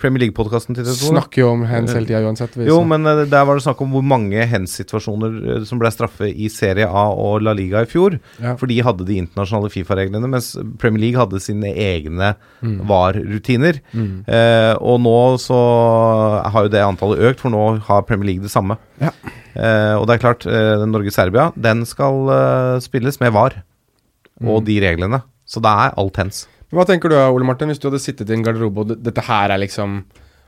Premier 0.00 0.24
League-podkasten 0.24 0.76
til 0.76 0.86
TV 0.86 0.94
2. 0.94 1.10
Snakker 1.12 1.42
jo 1.42 1.50
om 1.52 1.64
hands 1.68 1.92
hele 1.94 2.08
tida 2.08 2.22
uansett. 2.24 2.54
Viser. 2.56 2.70
Jo, 2.70 2.80
men 2.88 3.06
eh, 3.10 3.24
der 3.30 3.46
var 3.46 3.58
det 3.58 3.66
snakk 3.66 3.82
om 3.84 3.92
hvor 3.94 4.04
mange 4.06 4.46
hands-situasjoner 4.50 5.36
eh, 5.42 5.66
som 5.68 5.80
ble 5.82 5.90
straffe 5.94 6.30
i 6.30 6.48
Serie 6.52 6.88
A 6.88 7.04
og 7.12 7.44
La 7.44 7.54
Liga 7.56 7.84
i 7.84 7.90
fjor. 7.90 8.18
Ja. 8.40 8.54
For 8.60 8.70
de 8.70 8.80
hadde 8.86 9.08
de 9.08 9.18
internasjonale 9.22 9.72
Fifa-reglene. 9.74 10.23
VAR-systemene, 10.24 10.30
mens 10.30 10.78
Premier 10.80 11.00
League 11.00 11.20
hadde 11.20 11.40
sine 11.40 11.72
egne 11.74 12.34
Mm. 12.62 12.80
VAR-rutiner. 12.88 13.80
Mm. 13.92 14.24
Eh, 14.26 14.74
og 14.80 15.00
nå 15.04 15.38
så 15.38 15.58
har 16.50 16.64
jo 16.64 16.68
det 16.72 16.80
antallet 16.84 17.18
økt, 17.20 17.40
for 17.40 17.50
nå 17.50 17.80
har 17.84 18.02
Premier 18.08 18.26
League 18.32 18.42
det 18.42 18.50
samme. 18.52 18.76
Ja. 19.00 19.10
Eh, 19.54 19.94
og 19.98 20.06
det 20.08 20.16
er 20.16 20.22
klart, 20.24 20.46
eh, 20.46 20.84
Norge-Serbia, 20.86 21.52
den 21.60 21.84
skal 21.86 22.28
eh, 22.30 22.80
spilles 22.80 23.20
med 23.20 23.32
VAR 23.32 23.62
og 24.42 24.62
Mm. 24.62 24.64
de 24.66 24.80
reglene. 24.80 25.22
Så 25.46 25.60
det 25.60 25.70
er 25.70 25.94
alt 25.96 26.16
hens. 26.16 26.46
Hva 26.72 26.84
tenker 26.86 27.08
du 27.08 27.14
Ole 27.14 27.44
Martin, 27.44 27.68
hvis 27.68 27.78
du 27.78 27.88
hadde 27.88 28.00
sittet 28.00 28.28
i 28.30 28.32
en 28.34 28.42
garderobe 28.42 28.78
og 28.80 29.02
dette 29.02 29.22
her 29.22 29.50
er 29.50 29.58
liksom 29.58 30.04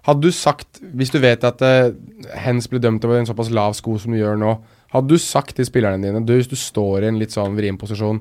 Hadde 0.06 0.20
du 0.22 0.30
sagt, 0.30 0.78
hvis 0.94 1.10
du 1.10 1.18
vet 1.18 1.42
at 1.42 1.60
uh, 1.62 1.90
Hens 2.38 2.68
ble 2.68 2.78
dømt 2.78 3.04
over 3.04 3.18
en 3.18 3.26
såpass 3.26 3.50
lav 3.50 3.74
sko 3.74 3.98
som 3.98 4.12
du 4.12 4.18
gjør 4.20 4.38
nå, 4.38 4.52
hadde 4.92 5.08
du 5.08 5.18
sagt 5.18 5.56
til 5.56 5.64
spillerne 5.66 5.98
dine, 6.00 6.24
du, 6.24 6.32
hvis 6.32 6.46
du 6.46 6.54
står 6.54 7.02
i 7.02 7.08
en 7.08 7.18
litt 7.18 7.30
sånn 7.34 7.56
vrien 7.56 7.76
posisjon, 7.76 8.20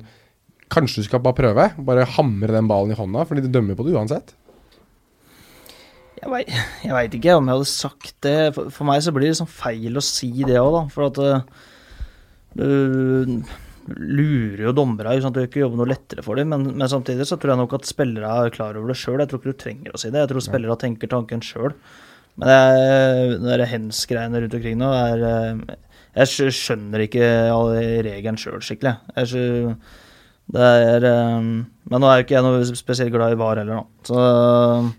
kanskje 0.73 1.03
du 1.03 1.07
skal 1.09 1.21
bare 1.25 1.37
prøve? 1.37 1.67
Bare 1.87 2.07
hamre 2.15 2.55
den 2.55 2.67
ballen 2.71 2.93
i 2.95 2.97
hånda, 2.97 3.25
fordi 3.29 3.43
de 3.45 3.51
dømmer 3.53 3.77
på 3.77 3.85
det 3.87 3.95
uansett? 3.97 4.33
Jeg 6.25 6.31
veit, 6.95 7.13
ikke 7.19 7.35
om 7.37 7.45
jeg 7.49 7.53
hadde 7.59 7.67
sagt 7.69 8.13
det. 8.25 8.37
For, 8.55 8.71
for 8.73 8.87
meg 8.89 9.03
så 9.05 9.11
blir 9.13 9.29
det 9.29 9.37
sånn 9.37 9.51
feil 9.51 9.99
å 9.99 10.01
si 10.03 10.31
det 10.47 10.55
òg, 10.57 10.71
da. 10.73 10.81
For 10.93 11.05
at 11.11 11.19
eh, 11.21 11.43
du 12.55 13.35
lurer 13.85 14.63
jo 14.65 14.73
dommere. 14.73 15.13
Sånn 15.21 15.29
at 15.33 15.37
Du 15.37 15.43
ikke 15.43 15.61
jobben 15.61 15.77
noe 15.83 15.91
lettere 15.91 16.23
for 16.25 16.39
dem. 16.39 16.49
Men, 16.53 16.65
men 16.79 16.89
samtidig 16.89 17.27
så 17.29 17.37
tror 17.37 17.53
jeg 17.53 17.61
nok 17.61 17.75
at 17.77 17.89
spillere 17.89 18.31
er 18.47 18.53
klar 18.55 18.79
over 18.79 18.89
det 18.89 18.97
sjøl. 18.97 19.19
Jeg 19.21 19.29
tror 19.31 19.43
ikke 19.43 19.53
du 19.53 19.61
trenger 19.61 19.93
å 19.93 20.01
si 20.01 20.09
det. 20.09 20.23
Jeg 20.23 20.31
tror 20.31 20.45
spillere 20.47 20.79
tenker 20.81 21.11
tanken 21.11 21.43
sjøl. 21.45 21.75
Men 22.41 22.49
det, 22.49 22.57
det 23.43 23.51
der 23.51 23.69
hens-greiene 23.75 24.41
rundt 24.43 24.57
omkring 24.57 24.79
nå 24.81 24.89
er 24.95 25.27
eh, 25.29 25.77
Jeg 26.23 26.55
skjønner 26.57 27.05
ikke 27.05 27.29
regelen 28.07 28.39
sjøl 28.41 28.63
skikkelig. 28.65 28.95
Jeg 29.19 29.29
skj- 29.35 29.45
det 29.45 30.04
er 30.53 31.03
eh, 31.09 31.41
Men 31.89 32.01
nå 32.01 32.07
er 32.09 32.19
jo 32.21 32.25
ikke 32.27 32.35
jeg 32.37 32.45
noe 32.45 32.65
spesielt 32.77 33.11
glad 33.13 33.33
i 33.33 33.39
VAR 33.39 33.57
heller, 33.63 33.81
nå. 33.81 33.85
Så 34.05 34.91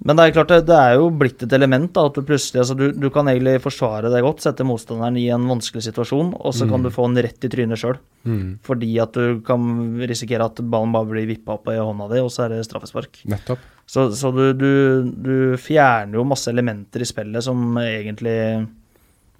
men 0.00 0.16
det 0.16 0.24
er 0.24 0.32
klart, 0.32 0.52
det, 0.64 0.72
er 0.72 0.94
jo 0.96 1.10
blitt 1.12 1.42
et 1.44 1.52
element. 1.52 1.90
da, 1.92 2.06
at 2.08 2.14
Du 2.16 2.22
plutselig, 2.24 2.62
altså 2.62 2.72
du, 2.72 2.86
du 2.96 3.10
kan 3.12 3.28
egentlig 3.28 3.58
forsvare 3.60 4.08
deg 4.08 4.22
godt, 4.24 4.40
sette 4.40 4.64
motstanderen 4.64 5.18
i 5.20 5.26
en 5.28 5.44
vanskelig 5.44 5.82
situasjon, 5.90 6.30
og 6.40 6.54
så 6.56 6.64
kan 6.70 6.80
Mm. 6.80 6.86
du 6.86 6.94
få 6.94 7.04
en 7.04 7.18
rett 7.20 7.44
i 7.44 7.50
trynet 7.52 7.76
sjøl. 7.76 7.98
Mm. 8.24 8.58
Fordi 8.64 8.88
at 9.02 9.12
du 9.12 9.42
kan 9.44 9.60
risikere 10.00 10.46
at 10.48 10.56
ballen 10.72 10.94
bare 10.96 11.04
blir 11.10 11.26
vippa 11.28 11.58
opp 11.58 11.68
i 11.68 11.76
hånda 11.76 12.08
di, 12.14 12.22
og 12.24 12.30
så 12.32 12.46
er 12.46 12.54
det 12.54 12.64
straffespark. 12.64 13.20
Nettopp. 13.28 13.58
Så, 13.84 14.06
så 14.16 14.32
du, 14.32 14.54
du, 14.56 14.72
du 15.20 15.56
fjerner 15.60 16.16
jo 16.16 16.24
masse 16.24 16.48
elementer 16.48 17.02
i 17.04 17.10
spillet 17.12 17.44
som 17.44 17.76
egentlig 17.76 18.66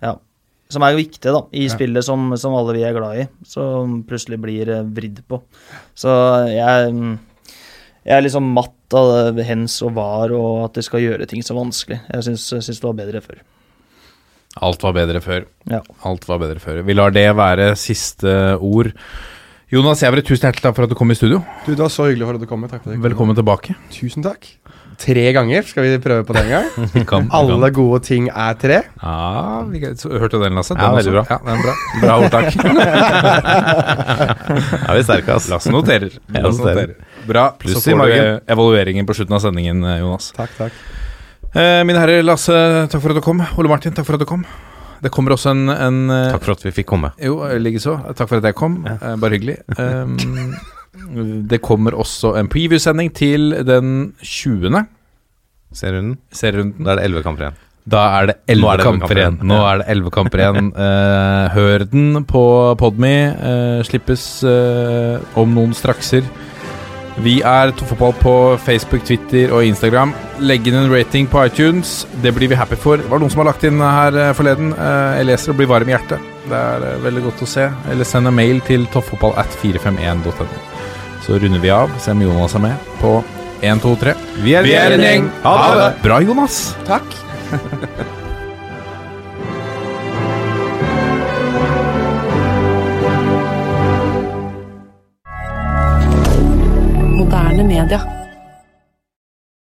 Ja. 0.02 0.18
Som 0.70 0.84
er 0.86 0.94
viktig 0.94 1.18
viktige 1.18 1.32
da, 1.34 1.40
i 1.52 1.64
Ja. 1.66 1.74
spillet 1.74 2.04
som, 2.06 2.30
som 2.38 2.54
alle 2.54 2.76
vi 2.76 2.82
er 2.86 2.94
glad 2.94 3.18
i, 3.18 3.28
som 3.44 4.02
plutselig 4.06 4.38
blir 4.40 4.68
eh, 4.70 4.82
vridd 4.86 5.22
på. 5.28 5.40
Så 5.98 6.08
jeg, 6.46 7.18
jeg 8.06 8.16
er 8.16 8.22
liksom 8.22 8.52
matt 8.54 8.94
av 8.94 9.34
det 9.34 9.46
hens 9.46 9.80
og 9.82 9.94
var, 9.98 10.30
og 10.34 10.64
at 10.68 10.78
de 10.78 10.82
skal 10.86 11.00
gjøre 11.02 11.26
ting 11.30 11.42
så 11.42 11.54
vanskelig. 11.58 12.00
Jeg 12.12 12.28
syns, 12.28 12.46
syns 12.62 12.78
det 12.80 12.86
var 12.86 12.96
bedre 13.02 13.20
før. 13.24 13.42
Alt 14.66 14.82
var 14.82 14.94
bedre 14.96 15.20
før. 15.22 15.44
Ja. 15.70 15.80
Alt 16.06 16.24
var 16.26 16.40
bedre 16.42 16.58
før. 16.62 16.80
Vi 16.86 16.94
lar 16.94 17.12
det 17.14 17.28
være 17.38 17.76
siste 17.78 18.56
ord. 18.58 18.90
Jonas 19.70 20.02
Jævre, 20.02 20.24
tusen 20.26 20.48
hjertelig 20.48 20.64
takk 20.64 20.74
for 20.74 20.86
at 20.88 20.90
du 20.90 20.96
kom 20.98 21.10
i 21.12 21.14
studio. 21.14 21.44
Du, 21.66 21.70
Det 21.76 21.78
var 21.78 21.92
så 21.94 22.08
hyggelig 22.08 22.26
for 22.26 22.34
at 22.34 22.42
du 22.42 22.46
kom. 22.50 22.64
Takk 22.66 22.82
for 22.82 22.90
det. 22.90 22.98
Velkommen 23.04 23.38
tilbake. 23.38 23.76
Tusen 23.94 24.24
takk. 24.26 24.48
Tre 25.00 25.22
ganger 25.32 25.64
skal 25.64 25.86
vi 25.86 25.94
prøve 26.04 26.24
på 26.28 26.34
den 26.36 26.48
gang. 26.52 26.66
Vi 26.94 27.04
kan- 27.08 27.24
vi 27.24 27.32
Alle 27.38 27.70
kan. 27.70 27.72
gode 27.78 28.00
ting 28.04 28.26
er 28.28 28.54
tre. 28.60 28.82
Ja, 29.00 29.62
vi, 29.70 29.80
så, 29.96 30.10
hørte 30.12 30.36
du 30.36 30.44
den, 30.44 30.54
Lasse? 30.58 30.74
Ja, 30.76 30.90
Den 30.90 30.98
veldig 30.98 31.14
bra. 31.14 31.24
Ja, 31.30 31.38
den 31.46 31.52
er 31.54 31.62
bra. 31.64 31.74
Bra 32.02 32.18
ordtak. 32.20 32.44
Da 34.84 34.92
er 34.92 34.98
vi 34.98 35.04
sterke, 35.06 35.34
ass. 35.38 35.48
Lasse 35.48 35.72
noterer. 35.72 36.12
Ja, 36.34 36.42
Lasse 36.44 36.60
noterer. 36.64 36.94
Bra. 37.28 37.46
Pluss 37.60 37.80
så 37.84 37.92
i 37.92 37.96
får 37.96 38.10
du 38.12 38.16
eh, 38.18 38.40
evalueringen 38.52 39.08
på 39.08 39.16
slutten 39.16 39.36
av 39.36 39.42
sendingen, 39.44 39.80
eh, 39.84 40.00
Jonas. 40.02 40.32
Takk, 40.36 40.52
takk. 40.58 40.80
Eh, 41.54 41.80
mine 41.88 41.98
herrer, 42.02 42.20
Lasse, 42.26 42.52
takk 42.92 43.00
for 43.02 43.14
at 43.14 43.20
du 43.20 43.24
kom. 43.24 43.40
Ole 43.58 43.72
Martin, 43.72 43.94
takk 43.96 44.06
for 44.08 44.18
at 44.18 44.22
du 44.22 44.28
kom. 44.28 44.44
Det 45.00 45.08
kommer 45.14 45.32
også 45.32 45.54
en, 45.54 45.64
en 45.72 46.00
eh, 46.12 46.26
Takk 46.34 46.44
for 46.44 46.58
at 46.58 46.66
vi 46.68 46.74
fikk 46.82 46.90
komme. 46.92 47.12
Jo, 47.24 47.38
likeså. 47.56 47.96
Takk 48.12 48.28
for 48.28 48.36
at 48.42 48.50
jeg 48.50 48.58
kom. 48.58 48.82
Eh, 48.84 49.14
bare 49.22 49.38
hyggelig. 49.38 49.56
Um, 49.80 50.18
det 51.50 51.60
kommer 51.64 51.96
også 51.98 52.34
en 52.40 52.48
preview-sending 52.50 53.10
til 53.16 53.54
den 53.66 54.12
20. 54.22 54.84
Serierunden. 55.72 56.18
serierunden. 56.32 56.84
Da 56.84 56.92
er 56.92 57.00
det 57.00 57.04
elleve 57.04 57.22
kamper 57.22 57.46
igjen. 57.46 57.58
Da 57.90 58.02
er 58.18 58.28
det 58.28 58.36
elleve 58.50 58.76
er 58.76 58.84
kamper 58.84 59.18
igjen. 59.18 59.40
Nå 59.46 59.58
er 59.64 59.80
det 59.80 59.88
elleve 59.94 60.12
kamper 60.14 60.42
igjen. 60.44 60.70
uh, 60.76 61.48
hør 61.56 61.86
den 61.88 62.24
på 62.28 62.44
Podme. 62.78 63.14
Uh, 63.40 63.80
slippes 63.86 64.44
uh, 64.44 65.18
om 65.40 65.56
noen 65.56 65.74
strakser. 65.76 66.26
Vi 67.20 67.40
er 67.44 67.72
Toffopall 67.76 68.14
på 68.16 68.34
Facebook, 68.64 69.02
Twitter 69.04 69.52
og 69.52 69.66
Instagram. 69.66 70.14
Legg 70.40 70.68
inn 70.70 70.78
en 70.78 70.92
rating 70.92 71.28
på 71.28 71.42
iTunes. 71.48 72.06
Det 72.22 72.32
blir 72.36 72.48
vi 72.48 72.56
happy 72.56 72.78
for. 72.80 73.02
Det 73.02 73.10
var 73.10 73.20
noen 73.20 73.32
som 73.32 73.42
har 73.42 73.50
lagt 73.50 73.66
inn 73.68 73.82
her 73.82 74.32
forleden. 74.38 74.72
Jeg 74.78 75.28
leser 75.28 75.52
og 75.52 75.60
blir 75.60 75.68
varm 75.74 75.90
i 75.90 75.96
hjertet. 75.96 76.32
Det 76.48 76.64
er 76.64 77.04
veldig 77.04 77.26
godt 77.28 77.44
å 77.44 77.52
se. 77.58 77.68
Eller 77.92 78.08
send 78.08 78.30
en 78.30 78.40
mail 78.40 78.64
til 78.64 78.88
toffopall 78.94 79.36
at 79.42 79.60
451.no. 79.60 80.69
Så 81.26 81.38
runder 81.38 81.60
vi 81.62 81.70
av. 81.74 81.92
Se 82.00 82.14
om 82.14 82.22
Jonas 82.22 82.54
er 82.56 82.64
med 82.64 82.88
på 83.00 83.18
1, 83.60 83.82
2, 83.82 83.96
3. 84.00 84.14
Vi 84.44 84.54
er, 84.56 84.64
Vi 84.64 84.76
er 84.76 84.96
en 84.96 85.04
gjeng. 85.04 85.28
Ha 85.44 85.58
det! 85.76 85.90
Bra, 86.04 86.20
Jonas. 86.24 86.62
Takk. 86.88 87.04